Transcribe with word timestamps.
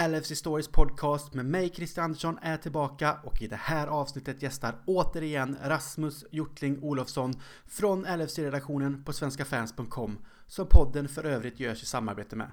LFC 0.00 0.36
Stories 0.36 0.68
podcast 0.68 1.34
med 1.34 1.46
mig 1.46 1.72
Christian 1.74 2.04
Andersson 2.04 2.38
är 2.42 2.56
tillbaka 2.56 3.16
och 3.24 3.42
i 3.42 3.46
det 3.46 3.56
här 3.56 3.86
avsnittet 3.86 4.42
gästar 4.42 4.74
återigen 4.86 5.56
Rasmus 5.64 6.24
Hjortling 6.30 6.82
Olofsson 6.82 7.34
från 7.66 8.04
LFC-redaktionen 8.04 9.04
på 9.04 9.12
svenskafans.com 9.12 10.18
som 10.46 10.68
podden 10.68 11.08
för 11.08 11.24
övrigt 11.24 11.60
görs 11.60 11.82
i 11.82 11.86
samarbete 11.86 12.36
med. 12.36 12.50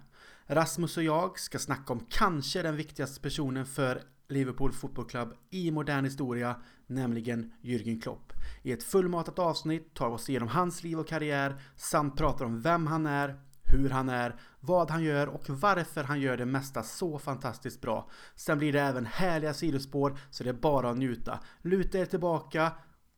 Rasmus 0.48 0.98
och 0.98 1.04
jag 1.04 1.40
ska 1.40 1.60
snacka 1.60 1.94
om 1.94 2.06
kanske 2.10 2.62
den 2.62 2.76
viktigaste 2.76 3.22
personen 3.22 3.66
för 3.66 4.02
Liverpool 4.30 4.74
Football 4.74 5.06
Club 5.06 5.34
i 5.50 5.72
modern 5.72 6.06
historia, 6.06 6.56
nämligen 6.88 7.54
Jürgen 7.62 8.02
Klopp. 8.02 8.34
I 8.62 8.72
ett 8.72 8.84
fullmatat 8.84 9.40
avsnitt 9.40 9.94
tar 9.94 10.10
vi 10.10 10.16
oss 10.16 10.30
igenom 10.30 10.48
hans 10.48 10.84
liv 10.84 11.00
och 11.00 11.08
karriär 11.08 11.62
samt 11.76 12.18
pratar 12.18 12.46
om 12.46 12.62
vem 12.62 12.88
han 12.88 13.06
är, 13.06 13.40
hur 13.74 13.90
han 13.90 14.10
är, 14.10 14.36
vad 14.60 14.92
han 14.92 15.04
gör 15.04 15.28
och 15.28 15.50
varför 15.50 16.04
han 16.04 16.22
gör 16.22 16.38
det 16.38 16.46
mesta 16.46 16.84
så 16.84 17.20
fantastiskt 17.20 17.82
bra. 17.82 18.10
Sen 18.36 18.58
blir 18.58 18.74
det 18.74 18.82
även 18.82 19.06
härliga 19.06 19.54
sidospår 19.54 20.18
så 20.30 20.44
det 20.44 20.50
är 20.50 20.54
bara 20.54 20.90
att 20.90 20.98
njuta. 20.98 21.40
Luta 21.62 21.98
er 21.98 22.06
tillbaka 22.06 22.72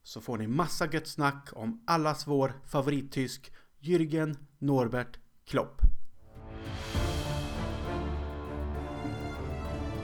så 0.03 0.21
får 0.21 0.37
ni 0.37 0.47
massa 0.47 0.87
gött 0.91 1.07
snack 1.07 1.49
om 1.53 1.83
allas 1.87 2.27
vår 2.27 2.53
favorittysk 2.67 3.51
Jürgen 3.79 4.37
Norbert 4.59 5.19
Klopp. 5.47 5.81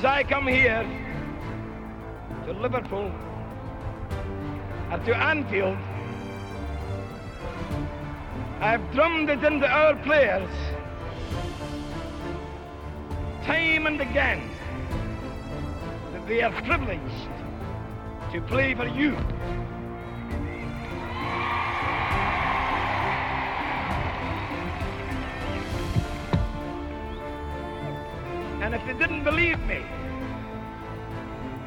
I 0.04 0.24
come 0.24 0.52
here 0.52 0.84
to 2.46 2.54
Liverpool 2.54 3.12
and 4.92 5.06
to 5.06 5.14
Anfield 5.14 5.78
I've 8.62 8.92
drummed 8.92 9.28
it 9.28 9.44
into 9.44 9.68
our 9.68 9.96
players 10.04 10.48
time 13.44 13.88
and 13.88 14.00
again 14.00 14.48
that 16.14 16.28
they 16.28 16.44
are 16.44 16.52
privileged 16.62 17.32
to 18.32 18.40
play 18.42 18.76
for 18.76 18.86
you. 18.86 19.16
And 28.62 28.76
if 28.76 28.86
they 28.86 28.94
didn't 28.94 29.24
believe 29.24 29.60
me, 29.62 29.82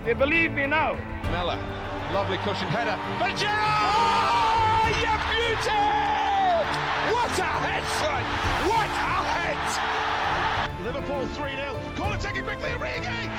they 0.04 0.12
believe 0.14 0.52
me 0.52 0.68
now. 0.68 0.94
Mella, 1.32 1.58
lovely 2.12 2.36
cushion 2.38 2.68
header. 2.68 2.96
But 3.18 3.36
Gerard! 3.36 3.50
Oh, 4.76 4.92
you 5.02 5.56
beauty! 5.56 6.23
What 7.24 7.38
a 7.38 7.42
head, 7.42 7.84
son! 8.00 8.22
What 8.68 8.90
a 8.90 9.16
head! 9.34 9.56
Liverpool 10.84 11.24
3-0. 11.24 11.96
Corner 11.96 12.18
taken 12.18 12.44
quickly, 12.44 12.70
Origi! 12.78 13.30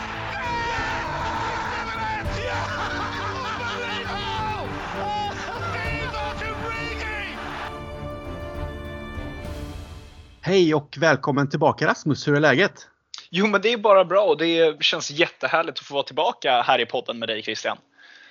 Hej 10.42 10.76
och 10.76 10.96
välkommen 10.98 11.50
tillbaka 11.50 11.88
Rasmus, 11.88 12.28
hur 12.28 12.36
är 12.36 12.40
läget? 12.40 12.88
Jo 13.30 13.48
men 13.48 13.62
det 13.62 13.74
är 13.74 13.78
bara 13.78 14.06
bra 14.06 14.22
och 14.22 14.38
det 14.38 14.84
känns 14.84 15.12
jättehärligt 15.12 15.80
att 15.80 15.86
få 15.86 15.94
vara 15.94 16.04
tillbaka 16.04 16.62
här 16.62 16.80
i 16.80 16.86
podden 16.86 17.20
med 17.20 17.30
dig 17.30 17.44
Christian. 17.44 17.78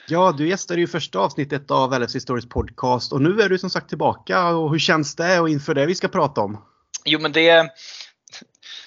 Ja, 0.07 0.35
du 0.39 0.49
gästade 0.49 0.81
ju 0.81 0.87
första 0.87 1.19
avsnittet 1.19 1.71
av 1.71 2.01
LFC 2.01 2.23
Stories 2.23 2.49
podcast 2.49 3.13
och 3.13 3.23
nu 3.23 3.41
är 3.41 3.49
du 3.49 3.59
som 3.59 3.71
sagt 3.71 3.89
tillbaka. 3.89 4.49
Och 4.49 4.71
hur 4.71 4.79
känns 4.79 5.17
det 5.17 5.41
och 5.41 5.49
inför 5.49 5.75
det 5.75 5.87
vi 5.87 5.95
ska 5.95 6.09
prata 6.09 6.41
om? 6.41 6.65
Jo, 7.05 7.21
men 7.21 7.33
det 7.33 7.71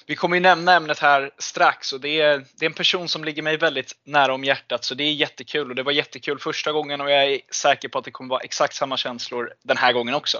vi 0.06 0.16
kommer 0.16 0.36
ju 0.36 0.40
nämna 0.40 0.72
ämnet 0.72 0.98
här 0.98 1.30
strax 1.38 1.92
och 1.92 2.00
det 2.00 2.20
är, 2.20 2.44
det 2.58 2.64
är 2.64 2.70
en 2.70 2.74
person 2.74 3.08
som 3.08 3.24
ligger 3.24 3.42
mig 3.42 3.56
väldigt 3.56 3.92
nära 4.04 4.34
om 4.34 4.44
hjärtat 4.44 4.84
så 4.84 4.94
det 4.94 5.04
är 5.04 5.12
jättekul 5.12 5.70
och 5.70 5.76
det 5.76 5.82
var 5.82 5.92
jättekul 5.92 6.38
första 6.38 6.72
gången 6.72 7.00
och 7.00 7.10
jag 7.10 7.24
är 7.24 7.40
säker 7.50 7.88
på 7.88 7.98
att 7.98 8.04
det 8.04 8.10
kommer 8.10 8.30
vara 8.30 8.40
exakt 8.40 8.74
samma 8.74 8.96
känslor 8.96 9.52
den 9.62 9.76
här 9.76 9.92
gången 9.92 10.14
också. 10.14 10.38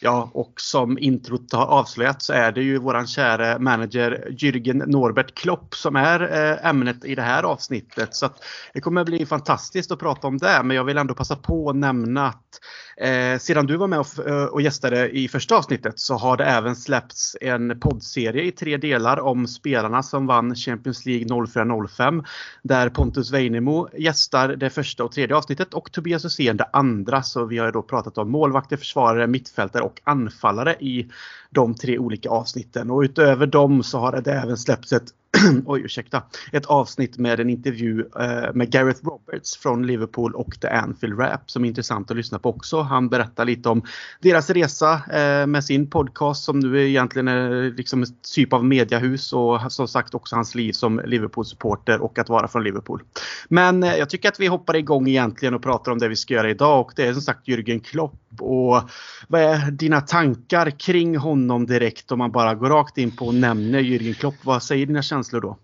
Ja, 0.00 0.30
och 0.34 0.52
som 0.60 0.98
introt 0.98 1.52
har 1.52 1.66
avslöjat 1.66 2.22
så 2.22 2.32
är 2.32 2.52
det 2.52 2.62
ju 2.62 2.78
våran 2.78 3.06
kära 3.06 3.58
manager 3.58 4.28
Jürgen 4.30 4.86
Norbert 4.86 5.34
Klopp 5.34 5.74
som 5.74 5.96
är 5.96 6.20
eh, 6.20 6.66
ämnet 6.66 7.04
i 7.04 7.14
det 7.14 7.22
här 7.22 7.42
avsnittet. 7.42 8.14
Så 8.14 8.28
det 8.74 8.80
kommer 8.80 9.04
bli 9.04 9.26
fantastiskt 9.26 9.92
att 9.92 9.98
prata 9.98 10.26
om 10.26 10.38
det. 10.38 10.62
Men 10.64 10.76
jag 10.76 10.84
vill 10.84 10.98
ändå 10.98 11.14
passa 11.14 11.36
på 11.36 11.70
att 11.70 11.76
nämna 11.76 12.26
att 12.26 12.60
Eh, 13.00 13.38
sedan 13.38 13.66
du 13.66 13.76
var 13.76 13.86
med 13.86 13.98
och, 13.98 14.26
eh, 14.26 14.44
och 14.44 14.62
gästade 14.62 15.10
i 15.10 15.28
första 15.28 15.56
avsnittet 15.56 15.98
så 15.98 16.14
har 16.14 16.36
det 16.36 16.44
även 16.44 16.76
släppts 16.76 17.36
en 17.40 17.80
poddserie 17.80 18.42
i 18.42 18.52
tre 18.52 18.76
delar 18.76 19.20
om 19.20 19.46
spelarna 19.46 20.02
som 20.02 20.26
vann 20.26 20.54
Champions 20.54 21.06
League 21.06 21.26
04-05. 21.26 22.24
Där 22.62 22.88
Pontus 22.88 23.32
Weinemo 23.32 23.88
gästar 23.98 24.48
det 24.48 24.70
första 24.70 25.04
och 25.04 25.12
tredje 25.12 25.36
avsnittet 25.36 25.74
och 25.74 25.92
Tobias 25.92 26.24
Hysén 26.24 26.56
det 26.56 26.68
andra. 26.72 27.22
Så 27.22 27.44
vi 27.44 27.58
har 27.58 27.72
då 27.72 27.82
pratat 27.82 28.18
om 28.18 28.30
målvakter, 28.30 28.76
försvarare, 28.76 29.26
mittfältare 29.26 29.82
och 29.88 30.00
anfallare 30.04 30.74
i 30.80 31.10
de 31.50 31.74
tre 31.74 31.98
olika 31.98 32.30
avsnitten. 32.30 32.90
Och 32.90 33.00
utöver 33.00 33.46
dem 33.46 33.82
så 33.82 33.98
har 33.98 34.20
det 34.20 34.32
även 34.32 34.56
släppts 34.56 34.92
ett 34.92 35.08
oj 35.66 35.80
ursäkta, 35.84 36.22
ett 36.52 36.66
avsnitt 36.66 37.18
med 37.18 37.40
en 37.40 37.50
intervju 37.50 38.00
eh, 38.20 38.54
med 38.54 38.70
Gareth 38.70 39.04
Roberts 39.04 39.56
från 39.56 39.86
Liverpool 39.86 40.34
och 40.34 40.60
The 40.60 40.68
Anfield 40.68 41.20
Rap 41.20 41.50
som 41.50 41.64
är 41.64 41.68
intressant 41.68 42.10
att 42.10 42.16
lyssna 42.16 42.38
på 42.38 42.50
också. 42.50 42.80
Han 42.80 43.08
berättar 43.08 43.44
lite 43.44 43.68
om 43.68 43.82
deras 44.20 44.50
resa 44.50 44.92
eh, 44.92 45.46
med 45.46 45.64
sin 45.64 45.90
podcast 45.90 46.44
som 46.44 46.58
nu 46.58 46.88
egentligen 46.88 47.28
är 47.28 47.76
liksom 47.76 48.02
ett 48.02 48.22
typ 48.34 48.52
av 48.52 48.64
mediahus 48.64 49.32
och 49.32 49.72
som 49.72 49.88
sagt 49.88 50.14
också 50.14 50.36
hans 50.36 50.54
liv 50.54 50.72
som 50.72 51.00
Liverpool-supporter 51.04 51.98
och 51.98 52.18
att 52.18 52.28
vara 52.28 52.48
från 52.48 52.64
Liverpool. 52.64 53.02
Men 53.48 53.82
eh, 53.82 53.94
jag 53.94 54.10
tycker 54.10 54.28
att 54.28 54.40
vi 54.40 54.46
hoppar 54.46 54.76
igång 54.76 55.08
egentligen 55.08 55.54
och 55.54 55.62
pratar 55.62 55.92
om 55.92 55.98
det 55.98 56.08
vi 56.08 56.16
ska 56.16 56.34
göra 56.34 56.50
idag 56.50 56.80
och 56.80 56.92
det 56.96 57.06
är 57.06 57.12
som 57.12 57.22
sagt 57.22 57.48
Jürgen 57.48 57.80
Klopp. 57.80 58.14
Och 58.40 58.90
vad 59.28 59.40
är 59.40 59.70
dina 59.70 60.00
tankar 60.00 60.70
kring 60.70 61.16
honom 61.16 61.66
direkt 61.66 62.12
om 62.12 62.18
man 62.18 62.32
bara 62.32 62.54
går 62.54 62.68
rakt 62.68 62.98
in 62.98 63.16
på 63.16 63.26
och 63.26 63.34
nämner 63.34 63.80
Jürgen 63.80 64.14
Klopp? 64.14 64.34
Vad 64.42 64.62
säger 64.62 64.86
dina 64.86 65.02
känslor 65.02 65.27
då? 65.36 65.58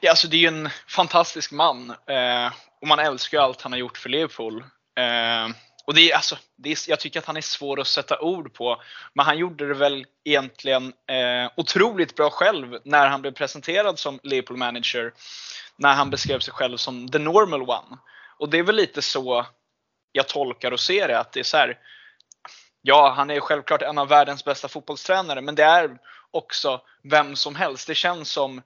Ja, 0.00 0.10
alltså 0.10 0.28
det 0.28 0.36
är 0.36 0.40
ju 0.40 0.46
en 0.46 0.68
fantastisk 0.88 1.52
man 1.52 1.90
eh, 1.90 2.52
och 2.80 2.88
man 2.88 2.98
älskar 2.98 3.38
ju 3.38 3.44
allt 3.44 3.62
han 3.62 3.72
har 3.72 3.78
gjort 3.78 3.98
för 3.98 4.08
Liverpool. 4.08 4.64
Eh, 4.98 5.56
och 5.86 5.94
det 5.94 6.10
är, 6.10 6.14
alltså, 6.14 6.38
det 6.56 6.70
är, 6.70 6.78
jag 6.90 7.00
tycker 7.00 7.18
att 7.18 7.26
han 7.26 7.36
är 7.36 7.40
svår 7.40 7.80
att 7.80 7.86
sätta 7.86 8.20
ord 8.20 8.54
på. 8.54 8.82
Men 9.14 9.26
han 9.26 9.38
gjorde 9.38 9.68
det 9.68 9.74
väl 9.74 10.06
egentligen 10.24 10.86
eh, 10.86 11.50
otroligt 11.56 12.14
bra 12.14 12.30
själv 12.30 12.78
när 12.84 13.08
han 13.08 13.22
blev 13.22 13.32
presenterad 13.32 13.98
som 13.98 14.20
Liverpool 14.22 14.56
manager. 14.56 15.12
När 15.76 15.94
han 15.94 16.10
beskrev 16.10 16.40
sig 16.40 16.54
själv 16.54 16.76
som 16.76 17.08
the 17.08 17.18
normal 17.18 17.62
one. 17.62 17.98
Och 18.38 18.48
det 18.48 18.58
är 18.58 18.62
väl 18.62 18.76
lite 18.76 19.02
så 19.02 19.46
jag 20.12 20.28
tolkar 20.28 20.72
och 20.72 20.80
ser 20.80 21.08
det. 21.08 21.18
Att 21.18 21.32
det 21.32 21.40
är 21.40 21.44
så 21.44 21.56
här, 21.56 21.78
ja, 22.86 23.12
han 23.16 23.30
är 23.30 23.40
självklart 23.40 23.82
en 23.82 23.98
av 23.98 24.08
världens 24.08 24.44
bästa 24.44 24.68
fotbollstränare, 24.68 25.40
men 25.40 25.54
det 25.54 25.64
är 25.64 25.98
också 26.30 26.80
vem 27.02 27.36
som 27.36 27.54
helst. 27.54 27.86
Det 27.86 27.94
känns 27.94 28.30
som 28.30 28.62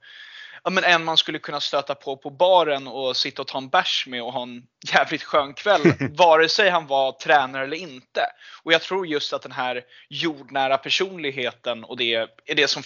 ja, 0.64 0.70
men 0.70 0.84
en 0.84 1.04
man 1.04 1.16
skulle 1.16 1.38
kunna 1.38 1.60
stöta 1.60 1.94
på 1.94 2.16
på 2.16 2.30
baren 2.30 2.86
och 2.86 3.16
sitta 3.16 3.42
och 3.42 3.48
ta 3.48 3.58
en 3.58 3.68
bärs 3.68 4.06
med 4.06 4.22
och 4.22 4.32
ha 4.32 4.42
en 4.42 4.62
jävligt 4.94 5.22
skön 5.22 5.54
kväll. 5.54 5.80
vare 6.16 6.48
sig 6.48 6.70
han 6.70 6.86
var 6.86 7.12
tränare 7.12 7.64
eller 7.64 7.76
inte. 7.76 8.20
Och 8.62 8.72
jag 8.72 8.82
tror 8.82 9.06
just 9.06 9.32
att 9.32 9.42
den 9.42 9.52
här 9.52 9.82
jordnära 10.08 10.78
personligheten 10.78 11.84
och 11.84 11.96
det 11.96 12.14
är 12.46 12.54
det 12.54 12.68
som, 12.68 12.82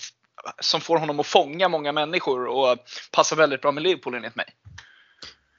som 0.61 0.81
får 0.81 0.99
honom 0.99 1.21
att 1.21 1.27
fånga 1.27 1.69
många 1.69 1.93
människor 1.93 2.47
och 2.47 2.79
passar 3.13 3.37
väldigt 3.37 3.61
bra 3.61 3.73
med 3.73 3.83
Liverpool 3.83 4.15
enligt 4.15 4.37
mig. 4.37 4.47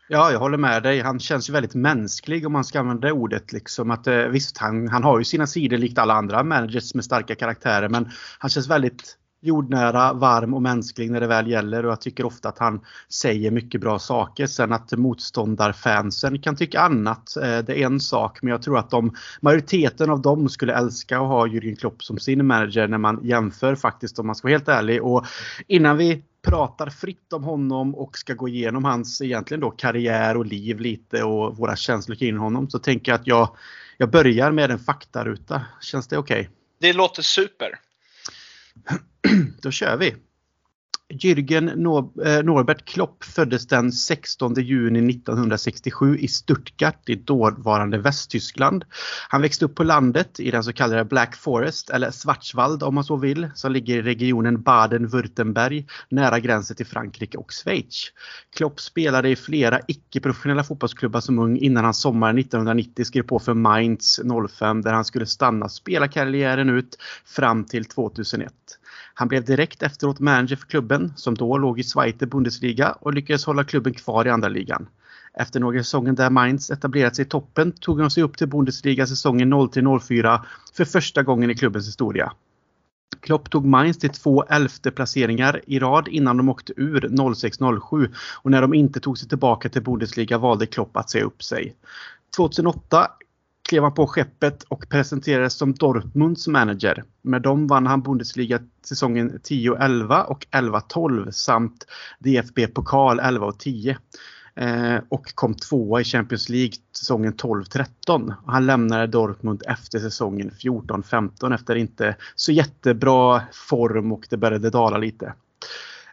Ja, 0.08 0.32
jag 0.32 0.40
håller 0.40 0.58
med 0.58 0.84
dig. 0.84 1.02
Han 1.02 1.20
känns 1.20 1.50
ju 1.50 1.54
väldigt 1.54 1.76
mänsklig 1.76 2.46
om 2.46 2.54
man 2.54 2.64
ska 2.64 2.80
använda 2.80 3.08
det 3.08 3.14
ordet. 3.14 3.54
Liksom. 3.54 3.92
Att, 3.92 4.08
eh, 4.08 4.18
visst, 4.18 4.58
han, 4.58 4.88
han 4.88 5.04
har 5.04 5.20
ju 5.20 5.26
sina 5.26 5.48
sidor 5.48 5.78
likt 5.78 5.98
alla 5.98 6.14
andra 6.14 6.44
managers 6.44 6.94
med 6.94 7.06
starka 7.06 7.36
karaktärer 7.36 7.90
men 7.90 8.10
han 8.40 8.50
känns 8.50 8.70
väldigt 8.70 9.18
jordnära, 9.42 10.14
varm 10.14 10.54
och 10.54 10.62
mänsklig 10.62 11.12
när 11.12 11.22
det 11.22 11.28
väl 11.28 11.48
gäller 11.48 11.86
och 11.86 11.92
jag 11.92 12.02
tycker 12.02 12.26
ofta 12.26 12.50
att 12.50 12.60
han 12.60 12.82
säger 13.10 13.52
mycket 13.52 13.82
bra 13.82 14.00
saker. 14.00 14.48
Sen 14.48 14.74
att 14.74 14.92
motståndarfansen 14.92 16.42
kan 16.42 16.56
tycka 16.56 16.80
annat, 16.80 17.38
eh, 17.38 17.58
det 17.58 17.82
är 17.82 17.86
en 17.86 18.00
sak. 18.00 18.42
Men 18.42 18.52
jag 18.52 18.62
tror 18.62 18.78
att 18.78 18.90
de, 18.90 19.16
majoriteten 19.42 20.10
av 20.10 20.22
dem 20.22 20.50
skulle 20.50 20.74
älska 20.74 21.20
att 21.20 21.28
ha 21.28 21.48
Jürgen 21.48 21.76
Klopp 21.76 22.04
som 22.04 22.18
sin 22.18 22.48
manager 22.48 22.88
när 22.88 22.98
man 22.98 23.20
jämför 23.24 23.76
faktiskt 23.76 24.20
om 24.20 24.28
man 24.28 24.36
ska 24.36 24.48
vara 24.48 24.58
helt 24.58 24.70
ärlig. 24.70 25.04
Och 25.04 25.26
innan 25.68 25.98
vi 25.98 26.24
pratar 26.46 26.90
fritt 26.90 27.34
om 27.34 27.44
honom 27.44 27.96
och 27.96 28.18
ska 28.18 28.34
gå 28.34 28.48
igenom 28.48 28.86
hans 28.86 29.22
egentligen 29.22 29.62
då 29.62 29.72
karriär 29.72 30.38
och 30.38 30.46
liv 30.46 30.80
lite 30.80 31.24
och 31.24 31.58
våra 31.58 31.76
känslor 31.76 32.16
kring 32.16 32.38
honom 32.38 32.70
så 32.70 32.80
tänker 32.80 33.12
jag 33.12 33.20
att 33.20 33.28
jag, 33.28 33.56
jag 33.98 34.12
börjar 34.12 34.52
med 34.52 34.72
en 34.72 34.80
faktaruta. 34.80 35.66
Känns 35.82 36.08
det 36.08 36.18
okej? 36.18 36.40
Okay? 36.40 36.52
Det 36.80 36.94
låter 36.94 37.22
super. 37.22 37.80
Då 39.62 39.72
kör 39.72 39.98
vi. 39.98 40.16
Jürgen 41.14 41.70
eh, 41.70 42.44
Norbert 42.44 42.86
Klopp 42.86 43.24
föddes 43.24 43.68
den 43.68 43.92
16 43.92 44.54
juni 44.54 45.10
1967 45.10 46.18
i 46.18 46.28
Stuttgart 46.28 47.10
i 47.10 47.16
dåvarande 47.16 47.98
Västtyskland. 47.98 48.86
Han 49.30 49.42
växte 49.42 49.66
upp 49.66 49.76
på 49.76 49.84
landet 49.84 50.40
i 50.40 50.52
den 50.52 50.64
så 50.64 50.74
kallade 50.74 51.06
Black 51.06 51.36
Forest, 51.36 51.90
eller 51.90 52.12
Schwarzwald 52.12 52.84
om 52.84 52.96
man 52.96 53.04
så 53.04 53.16
vill, 53.16 53.50
som 53.56 53.72
ligger 53.72 53.98
i 53.98 54.02
regionen 54.02 54.64
Baden-Württemberg 54.64 55.86
nära 56.10 56.40
gränsen 56.40 56.76
till 56.76 56.86
Frankrike 56.86 57.38
och 57.38 57.52
Schweiz. 57.52 58.12
Klopp 58.56 58.80
spelade 58.80 59.30
i 59.30 59.36
flera 59.36 59.80
icke-professionella 59.88 60.64
fotbollsklubbar 60.64 61.20
som 61.20 61.40
ung 61.40 61.58
innan 61.58 61.84
han 61.84 61.94
sommaren 61.94 62.38
1990 62.38 63.04
skrev 63.06 63.24
på 63.24 63.40
för 63.40 63.54
Mainz 63.54 64.20
05 64.50 64.82
där 64.82 64.94
han 64.94 65.06
skulle 65.06 65.26
stanna 65.26 65.70
spelarkarriären 65.70 66.70
ut 66.70 66.98
fram 67.26 67.66
till 67.66 67.86
2001. 67.86 68.54
Han 69.14 69.28
blev 69.28 69.46
direkt 69.46 69.84
efteråt 69.84 70.20
manager 70.20 70.56
för 70.56 70.68
klubben 70.68 71.14
som 71.16 71.36
då 71.36 71.58
låg 71.58 71.80
i 71.80 71.84
Zweite 71.84 72.28
Bundesliga 72.28 72.92
och 72.92 73.14
lyckades 73.14 73.46
hålla 73.46 73.64
klubben 73.64 73.94
kvar 73.94 74.28
i 74.28 74.30
andra 74.30 74.50
ligan. 74.50 74.88
Efter 75.34 75.60
några 75.60 75.80
säsonger 75.80 76.12
där 76.12 76.30
Mainz 76.30 76.72
etablerat 76.72 77.16
sig 77.16 77.26
i 77.26 77.28
toppen 77.28 77.72
tog 77.72 78.00
de 78.00 78.10
sig 78.10 78.24
upp 78.24 78.38
till 78.38 78.48
Bundesliga 78.48 79.08
säsongen 79.08 79.54
03-04 79.54 80.40
för 80.74 80.86
första 80.86 81.24
gången 81.24 81.50
i 81.50 81.56
klubbens 81.56 81.88
historia. 81.88 82.32
Klopp 83.20 83.50
tog 83.50 83.66
Mainz 83.66 83.98
till 83.98 84.10
två 84.10 84.44
elfte 84.44 84.92
placeringar 84.92 85.62
i 85.68 85.80
rad 85.80 86.08
innan 86.08 86.38
de 86.38 86.50
åkte 86.50 86.74
ur 86.78 87.02
06-07 87.02 88.14
och 88.44 88.52
när 88.52 88.62
de 88.62 88.74
inte 88.74 89.00
tog 89.00 89.18
sig 89.18 89.30
tillbaka 89.30 89.70
till 89.70 89.84
Bundesliga 89.84 90.38
valde 90.38 90.66
Klopp 90.66 90.98
att 90.98 91.10
säga 91.10 91.24
upp 91.24 91.44
sig. 91.44 91.76
2008 92.36 93.08
klev 93.70 93.84
han 93.84 93.94
på 93.94 94.08
skeppet 94.08 94.64
och 94.64 94.90
presenterades 94.90 95.54
som 95.54 95.74
Dortmunds 95.74 96.48
manager. 96.48 97.04
Med 97.22 97.42
dem 97.42 97.68
vann 97.68 97.88
han 97.88 98.02
Bundesliga 98.02 98.60
säsongen 98.86 99.40
10-11 99.44 100.24
och 100.24 100.48
11-12 100.52 101.32
samt 101.32 101.88
DFB-pokal 102.20 103.20
11 103.20 103.46
och 103.46 103.60
10. 103.60 103.98
Eh, 104.56 104.98
och 105.10 105.36
kom 105.36 105.54
tvåa 105.54 106.02
i 106.02 106.04
Champions 106.04 106.50
League 106.50 106.74
säsongen 106.98 107.34
12-13. 107.34 108.34
Han 108.46 108.66
lämnade 108.66 109.08
Dortmund 109.08 109.64
efter 109.68 110.00
säsongen 110.00 110.52
14-15 110.52 111.56
efter 111.56 111.76
inte 111.76 112.16
så 112.36 112.52
jättebra 112.52 113.42
form 113.70 114.12
och 114.12 114.26
det 114.30 114.38
började 114.38 114.70
dala 114.70 114.98
lite. 114.98 115.34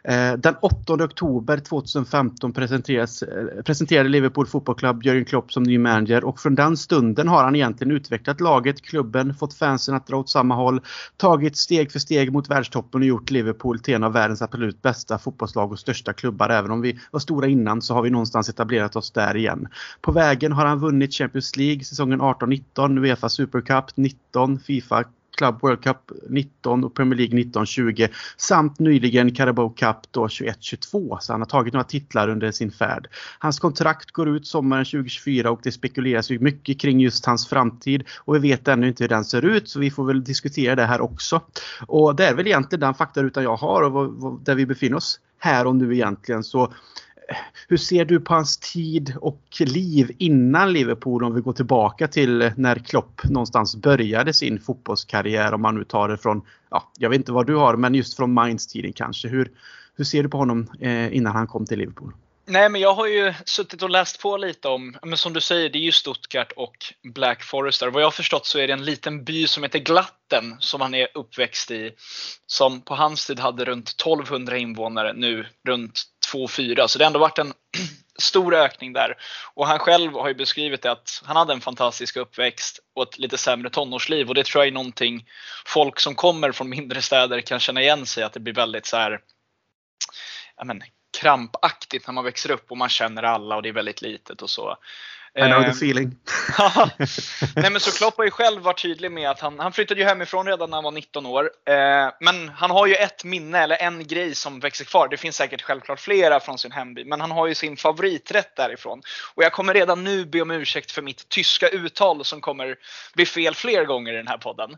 Eh, 0.07 0.33
den 0.33 0.55
8 0.61 0.93
oktober 0.93 1.57
2015 1.57 2.53
eh, 2.57 3.63
presenterade 3.65 4.09
Liverpool 4.09 4.47
Football 4.47 4.75
Club 4.75 5.03
Jürgen 5.03 5.25
Klopp 5.25 5.51
som 5.53 5.63
ny 5.63 5.77
manager 5.77 6.23
och 6.23 6.39
från 6.39 6.55
den 6.55 6.77
stunden 6.77 7.27
har 7.27 7.43
han 7.43 7.55
egentligen 7.55 7.91
utvecklat 7.91 8.41
laget, 8.41 8.81
klubben, 8.81 9.33
fått 9.33 9.53
fansen 9.53 9.95
att 9.95 10.07
dra 10.07 10.17
åt 10.17 10.29
samma 10.29 10.55
håll, 10.55 10.81
tagit 11.17 11.57
steg 11.57 11.91
för 11.91 11.99
steg 11.99 12.33
mot 12.33 12.49
världstoppen 12.49 13.01
och 13.01 13.07
gjort 13.07 13.31
Liverpool 13.31 13.79
till 13.79 13.93
en 13.93 14.03
av 14.03 14.13
världens 14.13 14.41
absolut 14.41 14.81
bästa 14.81 15.17
fotbollslag 15.17 15.71
och 15.71 15.79
största 15.79 16.13
klubbar. 16.13 16.49
Även 16.49 16.71
om 16.71 16.81
vi 16.81 16.99
var 17.11 17.19
stora 17.19 17.47
innan 17.47 17.81
så 17.81 17.93
har 17.93 18.01
vi 18.01 18.09
någonstans 18.09 18.49
etablerat 18.49 18.95
oss 18.95 19.11
där 19.11 19.37
igen. 19.37 19.67
På 20.01 20.11
vägen 20.11 20.51
har 20.51 20.65
han 20.65 20.79
vunnit 20.79 21.13
Champions 21.13 21.55
League 21.55 21.83
säsongen 21.83 22.21
18-19, 22.21 22.99
Uefa 22.99 23.29
Super 23.29 23.61
Cup 23.61 23.85
19, 23.95 24.59
Fifa 24.59 25.03
Club 25.35 25.61
World 25.61 25.83
Cup 25.83 26.11
19 26.29 26.83
och 26.83 26.93
Premier 26.93 27.17
League 27.17 27.43
19-20 27.43 28.09
samt 28.37 28.79
nyligen 28.79 29.35
Carabao 29.35 29.69
Cup 29.69 29.97
21-22. 30.13 31.17
Så 31.21 31.33
han 31.33 31.41
har 31.41 31.45
tagit 31.45 31.73
några 31.73 31.83
titlar 31.83 32.29
under 32.29 32.51
sin 32.51 32.71
färd. 32.71 33.07
Hans 33.39 33.59
kontrakt 33.59 34.11
går 34.11 34.29
ut 34.29 34.47
sommaren 34.47 34.85
2024 34.85 35.51
och 35.51 35.59
det 35.63 35.71
spekuleras 35.71 36.31
ju 36.31 36.39
mycket 36.39 36.79
kring 36.79 36.99
just 36.99 37.25
hans 37.25 37.47
framtid 37.47 38.03
och 38.17 38.35
vi 38.35 38.39
vet 38.39 38.67
ännu 38.67 38.87
inte 38.87 39.03
hur 39.03 39.09
den 39.09 39.25
ser 39.25 39.45
ut 39.45 39.69
så 39.69 39.79
vi 39.79 39.91
får 39.91 40.05
väl 40.05 40.23
diskutera 40.23 40.75
det 40.75 40.85
här 40.85 41.01
också. 41.01 41.41
Och 41.87 42.15
det 42.15 42.25
är 42.25 42.33
väl 42.33 42.47
egentligen 42.47 42.79
den 42.79 42.93
faktarutan 42.93 43.43
jag 43.43 43.55
har 43.55 43.81
och 43.81 44.39
där 44.43 44.55
vi 44.55 44.65
befinner 44.65 44.97
oss 44.97 45.19
här 45.39 45.67
och 45.67 45.75
nu 45.75 45.93
egentligen. 45.93 46.43
Så 46.43 46.73
hur 47.67 47.77
ser 47.77 48.05
du 48.05 48.19
på 48.19 48.33
hans 48.33 48.57
tid 48.57 49.13
och 49.21 49.43
liv 49.59 50.11
innan 50.17 50.73
Liverpool 50.73 51.23
om 51.23 51.35
vi 51.35 51.41
går 51.41 51.53
tillbaka 51.53 52.07
till 52.07 52.51
när 52.57 52.75
Klopp 52.75 53.23
någonstans 53.23 53.75
började 53.75 54.33
sin 54.33 54.59
fotbollskarriär 54.59 55.53
om 55.53 55.61
man 55.61 55.75
nu 55.75 55.83
tar 55.83 56.09
det 56.09 56.17
från, 56.17 56.41
ja, 56.69 56.91
jag 56.97 57.09
vet 57.09 57.17
inte 57.17 57.31
vad 57.31 57.47
du 57.47 57.55
har, 57.55 57.75
men 57.75 57.95
just 57.95 58.17
från 58.17 58.33
Mainz-tiden 58.33 58.93
kanske. 58.93 59.27
Hur, 59.27 59.51
hur 59.95 60.05
ser 60.05 60.23
du 60.23 60.29
på 60.29 60.37
honom 60.37 60.67
eh, 60.79 61.15
innan 61.17 61.33
han 61.33 61.47
kom 61.47 61.65
till 61.65 61.79
Liverpool? 61.79 62.13
Nej, 62.45 62.69
men 62.69 62.81
jag 62.81 62.93
har 62.93 63.07
ju 63.07 63.33
suttit 63.45 63.83
och 63.83 63.89
läst 63.89 64.21
på 64.21 64.37
lite 64.37 64.67
om, 64.67 64.97
men 65.03 65.17
som 65.17 65.33
du 65.33 65.41
säger, 65.41 65.69
det 65.69 65.77
är 65.77 65.83
ju 65.83 65.91
Stuttgart 65.91 66.51
och 66.51 66.75
Black 67.13 67.43
Forest. 67.43 67.79
Där. 67.79 67.87
Vad 67.87 68.01
jag 68.01 68.07
har 68.07 68.11
förstått 68.11 68.45
så 68.45 68.59
är 68.59 68.67
det 68.67 68.73
en 68.73 68.85
liten 68.85 69.23
by 69.23 69.47
som 69.47 69.63
heter 69.63 69.79
Glatten 69.79 70.55
som 70.59 70.81
han 70.81 70.93
är 70.93 71.07
uppväxt 71.13 71.71
i. 71.71 71.91
Som 72.45 72.81
på 72.81 72.95
hans 72.95 73.27
tid 73.27 73.39
hade 73.39 73.65
runt 73.65 73.89
1200 73.89 74.57
invånare, 74.57 75.13
nu 75.13 75.45
runt 75.67 76.01
2-4. 76.33 76.87
Så 76.87 76.97
det 76.97 77.05
har 77.05 77.07
ändå 77.07 77.19
varit 77.19 77.37
en 77.37 77.53
stor 78.21 78.55
ökning 78.55 78.93
där. 78.93 79.17
Och 79.53 79.67
han 79.67 79.79
själv 79.79 80.13
har 80.13 80.27
ju 80.27 80.33
beskrivit 80.33 80.81
det 80.81 80.91
att 80.91 81.21
han 81.25 81.35
hade 81.35 81.53
en 81.53 81.61
fantastisk 81.61 82.17
uppväxt 82.17 82.79
och 82.95 83.03
ett 83.03 83.19
lite 83.19 83.37
sämre 83.37 83.69
tonårsliv. 83.69 84.29
Och 84.29 84.35
det 84.35 84.45
tror 84.45 84.63
jag 84.63 84.67
är 84.67 84.73
någonting 84.73 85.25
folk 85.65 85.99
som 85.99 86.15
kommer 86.15 86.51
från 86.51 86.69
mindre 86.69 87.01
städer 87.01 87.41
kan 87.41 87.59
känna 87.59 87.81
igen 87.81 88.05
sig 88.05 88.23
att 88.23 88.33
det 88.33 88.39
blir 88.39 88.53
väldigt 88.53 88.85
så 88.85 88.97
här, 88.97 89.19
men, 90.63 90.81
krampaktigt 91.19 92.07
när 92.07 92.13
man 92.13 92.23
växer 92.23 92.51
upp 92.51 92.71
och 92.71 92.77
man 92.77 92.89
känner 92.89 93.23
alla 93.23 93.55
och 93.55 93.61
det 93.61 93.69
är 93.69 93.73
väldigt 93.73 94.01
litet 94.01 94.41
och 94.41 94.49
så. 94.49 94.77
I 95.35 95.41
know 95.47 95.61
the 95.61 95.67
ehm, 95.67 95.71
feeling. 95.71 96.15
Nej 97.55 97.71
men 97.71 97.79
så 97.79 97.91
Klopp 97.91 98.17
har 98.17 98.23
ju 98.23 98.31
själv 98.31 98.61
varit 98.61 98.81
tydlig 98.81 99.11
med 99.11 99.29
att 99.29 99.39
han, 99.39 99.59
han 99.59 99.73
flyttade 99.73 100.01
ju 100.01 100.05
hemifrån 100.07 100.47
redan 100.47 100.69
när 100.69 100.77
han 100.77 100.83
var 100.83 100.91
19 100.91 101.25
år. 101.25 101.51
Eh, 101.69 102.09
men 102.19 102.49
han 102.49 102.71
har 102.71 102.87
ju 102.87 102.93
ett 102.93 103.23
minne 103.23 103.59
eller 103.59 103.81
en 103.81 104.07
grej 104.07 104.35
som 104.35 104.59
växer 104.59 104.85
kvar. 104.85 105.07
Det 105.07 105.17
finns 105.17 105.35
säkert 105.35 105.61
självklart 105.61 105.99
flera 105.99 106.39
från 106.39 106.57
sin 106.57 106.71
hemby. 106.71 107.05
Men 107.05 107.21
han 107.21 107.31
har 107.31 107.47
ju 107.47 107.55
sin 107.55 107.77
favoriträtt 107.77 108.55
därifrån. 108.55 109.01
Och 109.35 109.43
jag 109.43 109.53
kommer 109.53 109.73
redan 109.73 110.03
nu 110.03 110.25
be 110.25 110.41
om 110.41 110.51
ursäkt 110.51 110.91
för 110.91 111.01
mitt 111.01 111.29
tyska 111.29 111.67
uttal 111.67 112.25
som 112.25 112.41
kommer 112.41 112.75
bli 113.13 113.25
fel 113.25 113.55
fler 113.55 113.85
gånger 113.85 114.13
i 114.13 114.17
den 114.17 114.27
här 114.27 114.37
podden. 114.37 114.77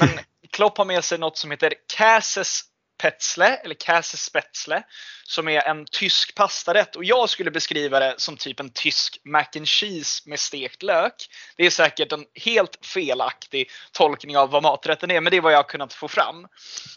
Men 0.00 0.08
Klopp 0.50 0.78
har 0.78 0.84
med 0.84 1.04
sig 1.04 1.18
något 1.18 1.38
som 1.38 1.50
heter 1.50 1.74
Käses 1.96 2.64
Petzle, 2.98 3.56
eller 3.56 3.74
Käse 3.74 4.16
Spätzle, 4.16 4.82
som 5.24 5.48
är 5.48 5.68
en 5.68 5.86
tysk 5.90 6.34
pastarätt. 6.34 6.96
Och 6.96 7.04
jag 7.04 7.30
skulle 7.30 7.50
beskriva 7.50 8.00
det 8.00 8.14
som 8.16 8.36
typ 8.36 8.60
en 8.60 8.70
tysk 8.70 9.20
mac 9.24 9.46
and 9.56 9.68
cheese 9.68 10.22
med 10.26 10.40
stekt 10.40 10.82
lök. 10.82 11.14
Det 11.56 11.66
är 11.66 11.70
säkert 11.70 12.12
en 12.12 12.24
helt 12.34 12.78
felaktig 12.82 13.70
tolkning 13.92 14.38
av 14.38 14.50
vad 14.50 14.62
maträtten 14.62 15.10
är, 15.10 15.20
men 15.20 15.30
det 15.30 15.36
är 15.36 15.40
vad 15.40 15.52
jag 15.52 15.58
har 15.58 15.68
kunnat 15.68 15.92
få 15.92 16.08
fram. 16.08 16.46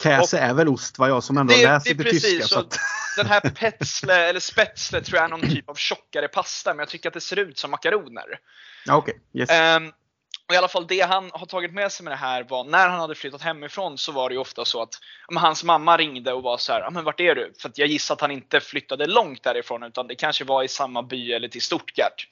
Käse 0.02 0.38
är 0.38 0.54
väl 0.54 0.68
ost, 0.68 0.98
vad 0.98 1.10
jag 1.10 1.24
som 1.24 1.38
ändå 1.38 1.54
det, 1.54 1.64
läser 1.64 1.94
det, 1.94 2.04
det 2.04 2.10
tyska. 2.10 2.46
Så 2.46 2.58
att... 2.58 2.78
Den 3.16 3.26
här 3.26 3.40
Petzle, 3.56 4.28
eller 4.28 4.40
Spätzle, 4.40 5.00
tror 5.00 5.16
jag 5.16 5.24
är 5.24 5.28
någon 5.28 5.50
typ 5.50 5.68
av 5.68 5.74
tjockare 5.74 6.28
pasta, 6.28 6.70
men 6.70 6.78
jag 6.78 6.88
tycker 6.88 7.08
att 7.08 7.14
det 7.14 7.20
ser 7.20 7.38
ut 7.38 7.58
som 7.58 7.70
makaroner. 7.70 8.24
Okej, 8.90 9.14
okay. 9.32 9.40
yes. 9.40 9.76
Um, 9.76 9.92
och 10.48 10.54
i 10.54 10.56
alla 10.58 10.68
fall 10.68 10.86
det 10.86 11.00
han 11.00 11.30
har 11.32 11.46
tagit 11.46 11.72
med 11.72 11.92
sig 11.92 12.04
med 12.04 12.12
det 12.12 12.16
här 12.16 12.42
var 12.42 12.64
när 12.64 12.88
han 12.88 13.00
hade 13.00 13.14
flyttat 13.14 13.42
hemifrån 13.42 13.98
så 13.98 14.12
var 14.12 14.28
det 14.28 14.32
ju 14.32 14.38
ofta 14.38 14.64
så 14.64 14.82
att 14.82 14.94
men 15.28 15.36
hans 15.38 15.64
mamma 15.64 15.96
ringde 15.96 16.32
och 16.32 16.42
var 16.42 16.56
så 16.56 16.72
här, 16.72 16.90
men 16.90 17.04
vart 17.04 17.20
är 17.20 17.34
du? 17.34 17.52
För 17.58 17.68
att 17.68 17.78
jag 17.78 17.88
gissar 17.88 18.14
att 18.14 18.20
han 18.20 18.30
inte 18.30 18.60
flyttade 18.60 19.06
långt 19.06 19.42
därifrån 19.42 19.82
utan 19.82 20.06
det 20.06 20.14
kanske 20.14 20.44
var 20.44 20.62
i 20.62 20.68
samma 20.68 21.02
by 21.02 21.32
eller 21.32 21.48
till 21.48 21.62
Stuttgart. 21.62 22.28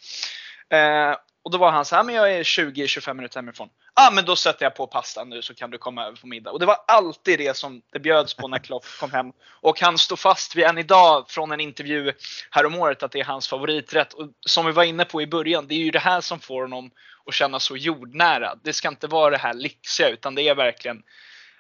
Eh, 0.71 1.17
och 1.43 1.51
då 1.51 1.59
var 1.59 1.71
han 1.71 1.85
så 1.85 1.97
här, 1.97 2.05
men 2.05 2.15
jag 2.15 2.33
är 2.33 2.43
20-25 2.43 3.15
minuter 3.15 3.37
hemifrån. 3.37 3.69
Ja 4.01 4.07
ah, 4.07 4.11
men 4.11 4.25
då 4.25 4.37
sätter 4.37 4.65
jag 4.65 4.75
på 4.75 4.87
pastan 4.87 5.29
nu 5.29 5.43
så 5.43 5.55
kan 5.55 5.71
du 5.71 5.79
komma 5.79 6.07
över 6.07 6.17
på 6.17 6.27
middag. 6.27 6.51
Och 6.51 6.61
det 6.61 6.67
var 6.67 6.77
alltid 6.87 7.39
det 7.39 7.57
som 7.57 7.83
det 7.93 7.99
bjöds 7.99 8.35
på 8.35 8.49
när 8.49 8.59
Klopp 8.59 8.85
kom 9.01 9.11
hem. 9.11 9.33
Och 9.61 9.81
han 9.81 9.99
står 9.99 10.17
fast 10.17 10.57
vid 10.57 10.65
än 10.65 10.79
idag 10.79 11.25
från 11.29 11.53
en 11.53 11.61
intervju 11.61 12.13
häromåret 12.51 13.03
att 13.03 13.13
det 13.13 13.21
är 13.21 13.25
hans 13.25 13.49
favoriträtt. 13.49 14.13
Och 14.13 14.29
som 14.47 14.67
vi 14.67 14.73
var 14.73 14.85
inne 14.85 15.05
på 15.05 15.23
i 15.23 15.27
början, 15.27 15.67
det 15.69 15.75
är 15.75 15.79
ju 15.79 15.91
det 15.91 15.99
här 15.99 16.21
som 16.21 16.41
får 16.41 16.63
honom 16.63 16.91
att 17.27 17.35
känna 17.35 17.61
så 17.61 17.77
jordnära. 17.77 18.55
Det 18.65 18.73
ska 18.73 18.89
inte 18.89 19.07
vara 19.07 19.31
det 19.31 19.39
här 19.39 19.55
lyxiga 19.55 20.09
utan 20.09 20.35
det 20.35 20.43
är 20.43 20.55
verkligen 20.55 21.03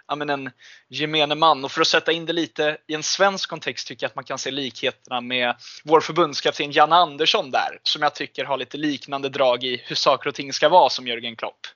ja, 0.09 0.17
men 0.17 0.31
en 0.31 0.51
gemene 0.89 1.35
man. 1.35 1.65
Och 1.65 1.73
för 1.73 1.81
att 1.81 1.87
sätta 1.87 2.13
in 2.13 2.27
det 2.27 2.33
lite 2.33 2.77
i 2.87 2.95
en 2.95 3.03
svensk 3.03 3.51
kontext 3.51 3.89
tycker 3.89 4.05
jag 4.05 4.09
att 4.09 4.17
man 4.17 4.25
kan 4.25 4.39
se 4.39 4.51
likheterna 4.51 5.21
med 5.21 5.57
vår 5.85 6.01
förbundskapten 6.01 6.73
Janne 6.73 6.97
Andersson 6.97 7.51
där. 7.51 7.79
Som 7.83 8.03
jag 8.03 8.15
tycker 8.15 8.45
har 8.45 8.57
lite 8.57 8.77
liknande 8.77 9.29
drag 9.29 9.65
i 9.65 9.83
hur 9.85 9.97
saker 9.97 10.29
och 10.29 10.35
ting 10.35 10.53
ska 10.53 10.69
vara 10.69 10.91
som 10.91 11.07
Jörgen 11.07 11.37
Klopp. 11.37 11.67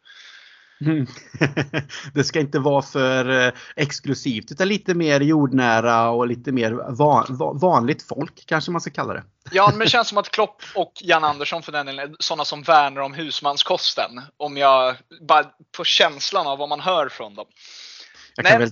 Mm. 0.81 1.07
det 2.15 2.25
ska 2.25 2.41
inte 2.41 2.59
vara 2.59 2.83
för 2.83 3.47
eh, 3.47 3.53
exklusivt 3.77 4.53
utan 4.53 4.69
lite 4.69 4.95
mer 4.95 5.21
jordnära 5.21 6.11
och 6.11 6.27
lite 6.27 6.53
mer 6.53 6.73
van, 6.89 7.59
vanligt 7.61 8.03
folk 8.03 8.47
kanske 8.47 8.71
man 8.71 8.81
ska 8.81 8.91
kalla 8.91 9.15
det. 9.15 9.25
Ja, 9.51 9.69
men 9.71 9.79
det 9.79 9.89
känns 9.91 10.09
som 10.09 10.19
att 10.19 10.31
Klopp 10.31 10.63
och 10.75 10.93
Jan 11.01 11.25
Andersson 11.25 11.63
för 11.63 11.73
den 11.73 11.87
delen 11.87 12.11
är 12.11 12.17
sådana 12.19 12.45
som 12.45 12.63
värnar 12.63 13.01
om 13.01 13.15
husmanskosten. 13.15 14.21
Om 14.37 14.57
jag 14.57 14.97
bara 15.29 15.45
på 15.77 15.85
känslan 15.85 16.47
av 16.47 16.59
vad 16.59 16.69
man 16.69 16.81
hör 16.81 17.09
från 17.09 17.35
dem. 17.35 17.47
Jag 18.37 18.47
kan, 18.47 18.61
väl, 18.61 18.71